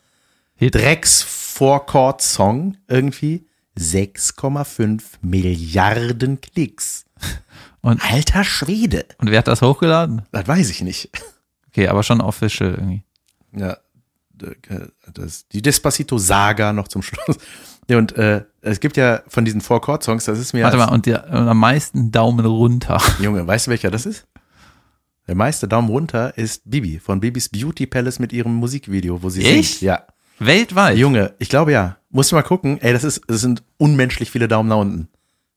Hit. 0.54 0.74
Drecks-Four-Chord-Song 0.74 2.76
irgendwie 2.88 3.46
6,5 3.78 5.02
Milliarden 5.22 6.40
Klicks. 6.40 7.04
Und- 7.80 8.02
Alter 8.12 8.44
Schwede. 8.44 9.06
Und 9.18 9.30
wer 9.30 9.38
hat 9.38 9.48
das 9.48 9.62
hochgeladen? 9.62 10.22
Das 10.30 10.46
weiß 10.46 10.70
ich 10.70 10.82
nicht. 10.82 11.10
Okay, 11.68 11.88
aber 11.88 12.02
schon 12.02 12.20
official 12.20 12.74
irgendwie. 12.74 13.02
Ja, 13.56 13.78
das, 15.14 15.48
die 15.48 15.62
Despacito-Saga 15.62 16.72
noch 16.72 16.88
zum 16.88 17.02
Schluss. 17.02 17.38
Ja, 17.88 17.98
und 17.98 18.16
äh, 18.16 18.44
es 18.60 18.80
gibt 18.80 18.96
ja 18.96 19.22
von 19.26 19.44
diesen 19.44 19.60
Four-Chord-Songs, 19.60 20.24
das 20.24 20.38
ist 20.38 20.52
mir 20.52 20.64
Warte 20.64 20.76
mal, 20.76 20.88
und, 20.88 21.06
der, 21.06 21.24
und 21.28 21.48
am 21.48 21.58
meisten 21.58 22.12
Daumen 22.12 22.46
runter. 22.46 23.00
Junge, 23.20 23.46
weißt 23.46 23.66
du, 23.66 23.70
welcher 23.70 23.90
das 23.90 24.06
ist? 24.06 24.26
Der 25.26 25.34
meiste 25.34 25.68
Daumen 25.68 25.88
runter 25.88 26.36
ist 26.36 26.62
Bibi 26.64 26.98
von 26.98 27.20
Bibis 27.20 27.48
Beauty 27.48 27.86
Palace 27.86 28.18
mit 28.18 28.32
ihrem 28.32 28.54
Musikvideo, 28.54 29.22
wo 29.22 29.30
sie 29.30 29.44
Echt? 29.44 29.78
singt. 29.78 29.82
Ja. 29.82 30.06
Weltweit. 30.38 30.98
Junge, 30.98 31.34
ich 31.38 31.48
glaube 31.48 31.72
ja. 31.72 31.96
Musst 32.10 32.32
du 32.32 32.36
mal 32.36 32.42
gucken. 32.42 32.80
Ey, 32.80 32.92
das 32.92 33.04
ist, 33.04 33.22
das 33.26 33.40
sind 33.40 33.62
unmenschlich 33.78 34.30
viele 34.30 34.48
Daumen 34.48 34.68
nach 34.68 34.78
unten. 34.78 35.08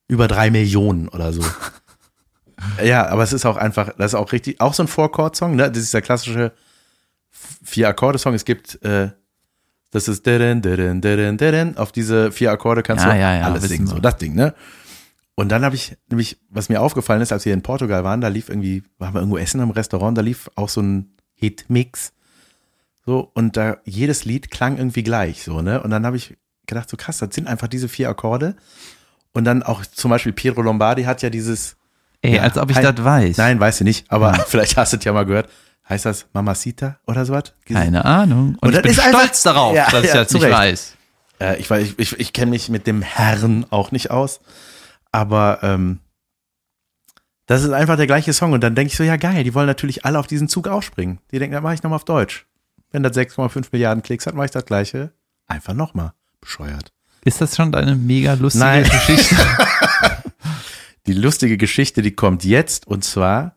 Über 0.07 0.27
drei 0.27 0.52
Millionen 0.52 1.10
oder 1.10 1.34
so. 1.34 1.43
ja, 2.84 3.07
aber 3.07 3.23
es 3.23 3.34
ist 3.34 3.45
auch 3.45 3.57
einfach, 3.57 3.91
das 3.97 4.14
ist 4.14 4.15
auch 4.15 4.31
richtig, 4.31 4.61
auch 4.61 4.73
so 4.73 4.84
ein 4.84 4.88
Four-Chord-Song, 4.88 5.56
ne? 5.56 5.72
Das 5.72 5.81
ist 5.81 5.93
der 5.93 6.02
klassische 6.02 6.53
Vier-Akkorde-Song. 7.31 8.34
Es 8.34 8.45
gibt, 8.45 8.81
äh, 8.84 9.10
das 9.91 10.07
ist 10.07 10.25
deren, 10.25 10.61
deren, 10.61 11.01
deren, 11.01 11.37
deren. 11.37 11.77
Auf 11.77 11.91
diese 11.91 12.31
vier 12.31 12.51
Akkorde 12.51 12.83
kannst 12.83 13.05
Ja, 13.05 13.13
du 13.13 13.19
ja, 13.19 13.35
ja, 13.37 13.45
alles 13.45 13.63
singen. 13.63 13.87
wir. 13.87 13.95
So, 13.95 13.99
das 13.99 14.17
Ding, 14.17 14.35
ne? 14.35 14.53
Und 15.35 15.49
dann 15.49 15.65
habe 15.65 15.75
ich 15.75 15.97
nämlich, 16.09 16.37
was 16.49 16.69
mir 16.69 16.81
aufgefallen 16.81 17.21
ist, 17.21 17.31
als 17.33 17.45
wir 17.45 17.53
in 17.53 17.61
Portugal 17.61 18.03
waren, 18.03 18.21
da 18.21 18.29
lief 18.29 18.47
irgendwie, 18.49 18.83
waren 18.97 19.13
wir 19.13 19.19
irgendwo 19.19 19.37
essen 19.37 19.59
im 19.61 19.69
Restaurant, 19.69 20.17
da 20.17 20.21
lief 20.21 20.49
auch 20.55 20.69
so 20.69 20.81
ein 20.81 21.13
Hit-Mix. 21.33 22.13
So, 23.05 23.29
und 23.33 23.55
da 23.57 23.77
jedes 23.83 24.25
Lied 24.25 24.49
klang 24.49 24.77
irgendwie 24.77 25.03
gleich, 25.03 25.43
so, 25.43 25.61
ne? 25.61 25.83
Und 25.83 25.91
dann 25.91 26.05
habe 26.05 26.17
ich 26.17 26.37
gedacht, 26.65 26.89
so 26.89 26.97
krass, 26.97 27.17
das 27.19 27.35
sind 27.35 27.47
einfach 27.47 27.67
diese 27.67 27.87
vier 27.87 28.09
Akkorde. 28.09 28.55
Und 29.33 29.43
dann 29.43 29.61
auch 29.63 29.85
zum 29.85 30.09
Beispiel 30.09 30.31
Pietro 30.33 30.61
Lombardi 30.61 31.03
hat 31.03 31.21
ja 31.21 31.29
dieses, 31.29 31.75
Ey, 32.21 32.37
Ja, 32.37 32.41
als 32.43 32.57
ob 32.57 32.71
ich 32.71 32.77
das 32.77 33.03
weiß. 33.03 33.37
nein, 33.37 33.59
weißt 33.59 33.81
du 33.81 33.83
nicht, 33.83 34.09
aber 34.09 34.33
vielleicht 34.47 34.77
hast 34.77 34.93
du 34.93 34.97
es 34.97 35.03
ja 35.03 35.11
mal 35.13 35.25
gehört. 35.25 35.49
Heißt 35.87 36.05
das 36.05 36.25
Mamacita 36.33 36.99
oder 37.05 37.25
sowas? 37.25 37.53
Keine 37.65 38.05
Ahnung. 38.05 38.57
Und, 38.61 38.69
Und 38.69 38.75
ich 38.75 38.81
bin 38.81 38.91
ist 38.91 38.99
einfach- 38.99 39.19
stolz 39.21 39.43
darauf, 39.43 39.75
Ja, 39.75 39.89
dass 39.91 40.03
ich 40.03 40.09
ja, 40.09 40.23
das 40.23 40.33
nicht 40.33 40.43
Recht. 40.43 40.53
weiß. 40.53 40.95
Äh, 41.39 41.59
ich 41.59 41.69
weiß, 41.69 41.83
ich, 41.83 41.99
ich, 41.99 42.19
ich 42.19 42.33
kenne 42.33 42.51
mich 42.51 42.69
mit 42.69 42.87
dem 42.87 43.01
Herrn 43.01 43.65
auch 43.69 43.91
nicht 43.91 44.09
aus, 44.09 44.39
aber 45.11 45.59
ähm, 45.61 45.99
das 47.45 47.63
ist 47.63 47.69
einfach 47.71 47.97
der 47.97 48.07
gleiche 48.07 48.33
Song. 48.33 48.53
Und 48.53 48.61
dann 48.61 48.73
denke 48.73 48.91
ich 48.91 48.97
so, 48.97 49.03
ja 49.03 49.17
geil, 49.17 49.43
die 49.43 49.53
wollen 49.53 49.67
natürlich 49.67 50.05
alle 50.05 50.17
auf 50.17 50.25
diesen 50.27 50.47
Zug 50.49 50.67
aufspringen. 50.67 51.19
Die 51.31 51.37
denken, 51.39 51.53
dann 51.53 51.61
mache 51.63 51.75
ich 51.75 51.83
nochmal 51.83 51.97
auf 51.97 52.05
Deutsch. 52.05 52.47
Wenn 52.91 53.03
das 53.03 53.15
6,5 53.15 53.67
Milliarden 53.71 54.01
Klicks 54.01 54.25
hat, 54.25 54.33
mache 54.33 54.45
ich 54.45 54.51
das 54.51 54.65
gleiche. 54.65 55.11
Einfach 55.45 55.73
nochmal. 55.73 56.13
Bescheuert. 56.41 56.91
Ist 57.23 57.41
das 57.41 57.55
schon 57.55 57.71
deine 57.71 57.95
mega 57.95 58.33
lustige 58.33 58.65
Nein. 58.65 58.83
Geschichte? 58.83 59.35
Die 61.07 61.13
lustige 61.13 61.57
Geschichte, 61.57 62.01
die 62.01 62.11
kommt 62.15 62.43
jetzt. 62.43 62.87
Und 62.87 63.03
zwar 63.03 63.55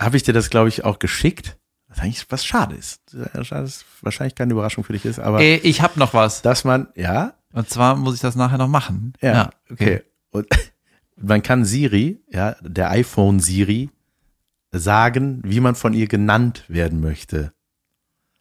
habe 0.00 0.16
ich 0.16 0.22
dir 0.22 0.32
das, 0.32 0.50
glaube 0.50 0.68
ich, 0.68 0.84
auch 0.84 0.98
geschickt. 0.98 1.58
Was 1.88 1.98
eigentlich 2.00 2.26
was 2.30 2.44
schade 2.44 2.74
ist. 2.74 3.02
Schade 3.42 3.64
ist 3.64 3.84
wahrscheinlich 4.00 4.34
keine 4.34 4.52
Überraschung 4.52 4.82
für 4.82 4.94
dich 4.94 5.04
ist, 5.04 5.18
aber 5.18 5.40
Ey, 5.40 5.56
ich 5.56 5.82
hab 5.82 5.96
noch 5.98 6.14
was. 6.14 6.40
dass 6.40 6.64
man, 6.64 6.88
ja, 6.94 7.34
Und 7.52 7.68
zwar 7.68 7.96
muss 7.96 8.14
ich 8.14 8.20
das 8.20 8.34
nachher 8.34 8.56
noch 8.58 8.68
machen. 8.68 9.12
Ja, 9.20 9.50
okay. 9.70 10.02
Und 10.30 10.46
man 11.16 11.42
kann 11.42 11.64
Siri, 11.66 12.22
ja, 12.30 12.56
der 12.62 12.90
iPhone 12.90 13.40
Siri, 13.40 13.90
sagen, 14.70 15.42
wie 15.44 15.60
man 15.60 15.74
von 15.74 15.92
ihr 15.92 16.06
genannt 16.08 16.64
werden 16.68 17.00
möchte. 17.00 17.52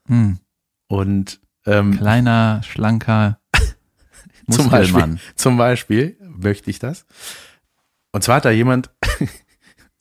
Hm. 0.07 0.39
Und 0.87 1.41
ähm, 1.65 1.97
Kleiner, 1.97 2.61
schlanker 2.63 3.39
zum, 4.49 4.69
Beispiel, 4.69 5.19
zum 5.35 5.57
Beispiel 5.57 6.17
möchte 6.21 6.69
ich 6.69 6.79
das. 6.79 7.05
Und 8.13 8.23
zwar 8.23 8.37
hat 8.37 8.45
da 8.45 8.49
jemand 8.49 8.89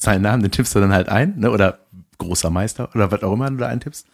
seinen 0.02 0.22
Namen, 0.22 0.42
den 0.42 0.50
tippst 0.50 0.74
du 0.74 0.80
dann 0.80 0.92
halt 0.92 1.08
ein, 1.08 1.38
ne? 1.38 1.50
Oder 1.50 1.78
großer 2.18 2.50
Meister 2.50 2.88
oder 2.94 3.10
was 3.10 3.22
auch 3.22 3.32
immer 3.32 3.50
du 3.50 3.56
da 3.56 3.66
eintippst. 3.68 4.06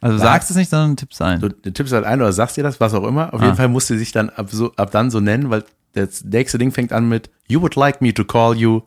Also 0.00 0.18
sagst 0.18 0.50
es 0.50 0.56
nicht, 0.56 0.70
sondern 0.70 0.96
tippst 0.96 1.20
ein. 1.22 1.40
Du, 1.40 1.48
du 1.48 1.72
tippst 1.72 1.92
halt 1.92 2.04
ein 2.04 2.20
oder 2.20 2.32
sagst 2.32 2.56
dir 2.56 2.62
das, 2.62 2.78
was 2.78 2.94
auch 2.94 3.04
immer. 3.04 3.34
Auf 3.34 3.40
Ah. 3.40 3.44
jeden 3.44 3.56
Fall 3.56 3.68
musst 3.68 3.90
du 3.90 3.98
sich 3.98 4.12
dann 4.12 4.30
ab, 4.30 4.46
so, 4.50 4.72
ab 4.76 4.90
dann 4.92 5.10
so 5.10 5.18
nennen, 5.20 5.50
weil 5.50 5.64
das 5.94 6.22
nächste 6.22 6.58
Ding 6.58 6.70
fängt 6.70 6.92
an 6.92 7.08
mit 7.08 7.30
You 7.48 7.60
would 7.62 7.74
like 7.74 8.00
me 8.00 8.14
to 8.14 8.24
call 8.24 8.54
you. 8.56 8.82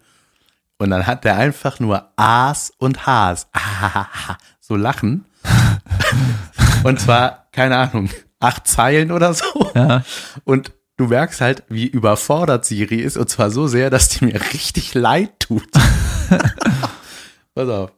Und 0.77 0.89
dann 0.89 1.05
hat 1.05 1.25
der 1.25 1.35
einfach 1.37 1.79
nur 1.79 2.09
A's 2.15 2.71
und 2.77 3.05
H's. 3.05 3.47
So 4.61 4.75
lachen. 4.77 5.25
und 6.83 6.99
zwar, 6.99 7.47
keine 7.51 7.75
Ahnung, 7.77 8.09
acht 8.39 8.67
Zeilen 8.67 9.11
oder 9.11 9.33
so. 9.33 9.69
Ja. 9.75 10.03
Und 10.45 10.71
du 11.01 11.07
merkst 11.07 11.41
halt, 11.41 11.63
wie 11.67 11.87
überfordert 11.87 12.65
Siri 12.65 12.97
ist. 12.97 13.17
Und 13.17 13.29
zwar 13.29 13.49
so 13.49 13.67
sehr, 13.67 13.89
dass 13.89 14.09
die 14.09 14.25
mir 14.25 14.39
richtig 14.53 14.93
leid 14.93 15.39
tut. 15.39 15.71
Pass 17.55 17.69
auf. 17.69 17.91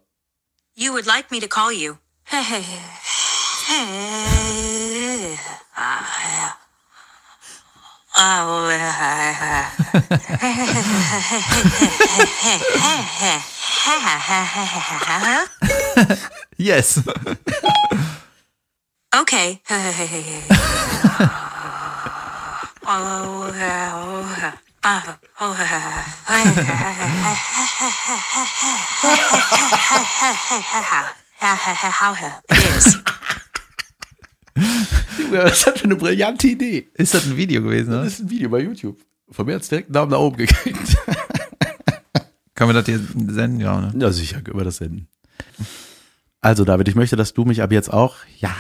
You 0.76 0.94
would 0.94 1.06
like 1.06 1.30
me 1.30 1.40
to 1.40 1.48
call 1.48 1.72
you. 1.72 1.96
Yes. 16.58 17.02
Okay. 19.16 19.62
Is. 32.50 33.00
Junge, 35.18 35.44
was 35.44 35.64
das 35.64 35.80
für 35.80 35.86
eine 35.86 35.96
brillante 35.96 36.48
Idee? 36.48 36.90
Ist 36.94 37.14
das 37.14 37.26
ein 37.26 37.38
Video 37.38 37.62
gewesen, 37.64 37.92
Das 37.92 37.98
oder? 38.00 38.08
ist 38.08 38.20
ein 38.20 38.30
Video 38.30 38.50
bei 38.50 38.60
YouTube. 38.60 39.00
Von 39.32 39.46
mir 39.46 39.56
hat 39.56 39.62
es 39.64 39.70
direkt 39.70 39.88
einen 39.88 39.94
Daumen 39.94 40.12
nach 40.12 40.20
oben 40.20 40.38
gekriegt. 40.38 40.80
Können 42.56 42.70
wir 42.70 42.82
das 42.82 42.86
hier 42.86 43.00
senden? 43.34 43.60
Ja, 43.62 43.80
ne? 43.82 43.94
Ja, 43.98 44.12
sicher, 44.12 44.42
können 44.42 44.60
wir 44.60 44.64
das 44.64 44.76
senden. 44.78 45.08
Also, 46.40 46.66
David, 46.66 46.88
ich 46.88 46.96
möchte, 46.96 47.16
dass 47.16 47.34
du 47.34 47.46
mich 47.46 47.64
ab 47.64 47.72
jetzt 47.72 47.92
auch 47.92 48.16
ja 48.38 48.52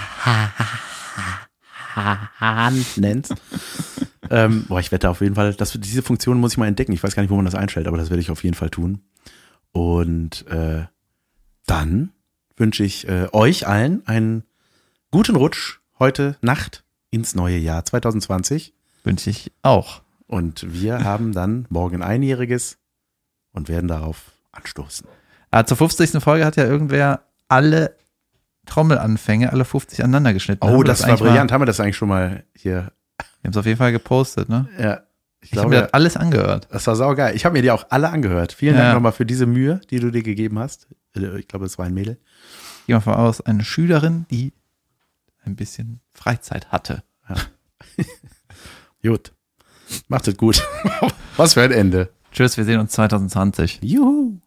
nennst. 2.95 3.33
ähm, 4.29 4.65
boah, 4.67 4.79
ich 4.79 4.91
wette 4.91 5.09
auf 5.09 5.21
jeden 5.21 5.35
Fall, 5.35 5.53
dass 5.53 5.73
diese 5.73 6.01
Funktion 6.01 6.39
muss 6.39 6.53
ich 6.53 6.57
mal 6.57 6.67
entdecken. 6.67 6.93
Ich 6.93 7.03
weiß 7.03 7.15
gar 7.15 7.23
nicht, 7.23 7.29
wo 7.29 7.35
man 7.35 7.45
das 7.45 7.55
einstellt, 7.55 7.87
aber 7.87 7.97
das 7.97 8.09
werde 8.09 8.21
ich 8.21 8.31
auf 8.31 8.43
jeden 8.43 8.55
Fall 8.55 8.69
tun. 8.69 9.01
Und 9.71 10.47
äh, 10.47 10.83
dann 11.65 12.11
wünsche 12.55 12.83
ich 12.83 13.07
äh, 13.07 13.27
euch 13.31 13.67
allen 13.67 14.05
einen 14.07 14.43
guten 15.11 15.35
Rutsch 15.35 15.79
heute 15.99 16.37
Nacht 16.41 16.83
ins 17.09 17.35
neue 17.35 17.57
Jahr 17.57 17.85
2020. 17.85 18.73
Wünsche 19.03 19.29
ich 19.29 19.51
auch. 19.61 20.01
Und 20.27 20.73
wir 20.73 21.03
haben 21.03 21.33
dann 21.33 21.65
morgen 21.69 21.97
ein 21.97 22.03
Einjähriges 22.03 22.77
und 23.51 23.69
werden 23.69 23.87
darauf 23.87 24.31
anstoßen. 24.51 25.07
Ah, 25.51 25.65
zur 25.65 25.77
50. 25.77 26.21
Folge 26.21 26.45
hat 26.45 26.55
ja 26.55 26.65
irgendwer 26.65 27.21
alle 27.47 27.95
Trommelanfänge, 28.65 29.52
alle 29.52 29.65
50 29.65 30.03
aneinander 30.03 30.34
geschnitten. 30.34 30.65
Haben 30.65 30.76
Oh, 30.76 30.80
wir 30.80 30.85
das 30.85 31.07
war 31.07 31.18
brillant. 31.18 31.49
Mal, 31.49 31.53
Haben 31.56 31.61
wir 31.61 31.65
das 31.65 31.80
eigentlich 31.80 31.98
schon 31.98 32.10
mal 32.10 32.44
hier? 32.56 32.91
wir 33.18 33.48
haben 33.48 33.52
es 33.52 33.57
auf 33.57 33.65
jeden 33.65 33.77
Fall 33.77 33.91
gepostet, 33.91 34.48
ne? 34.49 34.68
Ja, 34.80 35.02
ich 35.41 35.52
Ich 35.52 35.57
habe 35.57 35.69
mir 35.69 35.81
das 35.81 35.94
alles 35.94 36.15
angehört. 36.18 36.68
das 36.72 36.88
war 36.88 36.95
saugeil. 36.95 37.35
Ich 37.35 37.44
habe 37.45 37.53
mir 37.53 37.61
die 37.61 37.72
auch 37.72 37.85
alle 37.90 38.10
angehört. 38.10 38.53
Vielen 38.53 38.76
Ja. 38.76 38.84
Dank 38.84 38.94
nochmal 38.95 39.11
für 39.11 39.26
diese 39.26 39.45
Mühe, 39.45 39.81
die 39.90 39.99
du 39.99 40.11
dir 40.11 40.23
gegeben 40.23 40.60
hast. 40.60 40.88
Äh, 41.15 41.40
Ich 41.40 41.48
glaube, 41.48 41.65
es 41.65 41.77
war 41.77 41.85
ein 41.85 41.94
Mädel. 41.94 42.15
Gehen 42.88 42.95
wir 42.98 43.02
von 43.02 43.14
aus, 43.14 43.41
eine 43.41 43.64
Schülerin, 43.65 44.26
die 44.31 44.53
ein 45.45 45.56
bisschen 45.56 45.99
Freizeit 46.14 46.72
hatte. 46.72 47.03
Gut. 49.03 49.34
Macht 50.07 50.27
es 50.27 50.38
gut. 50.38 50.65
Was 51.38 51.53
für 51.56 51.61
ein 51.61 51.72
Ende. 51.72 52.10
Tschüss, 52.31 52.57
wir 52.57 52.64
sehen 52.64 52.80
uns 52.80 52.91
2020. 52.94 53.80
Juhu. 53.84 54.40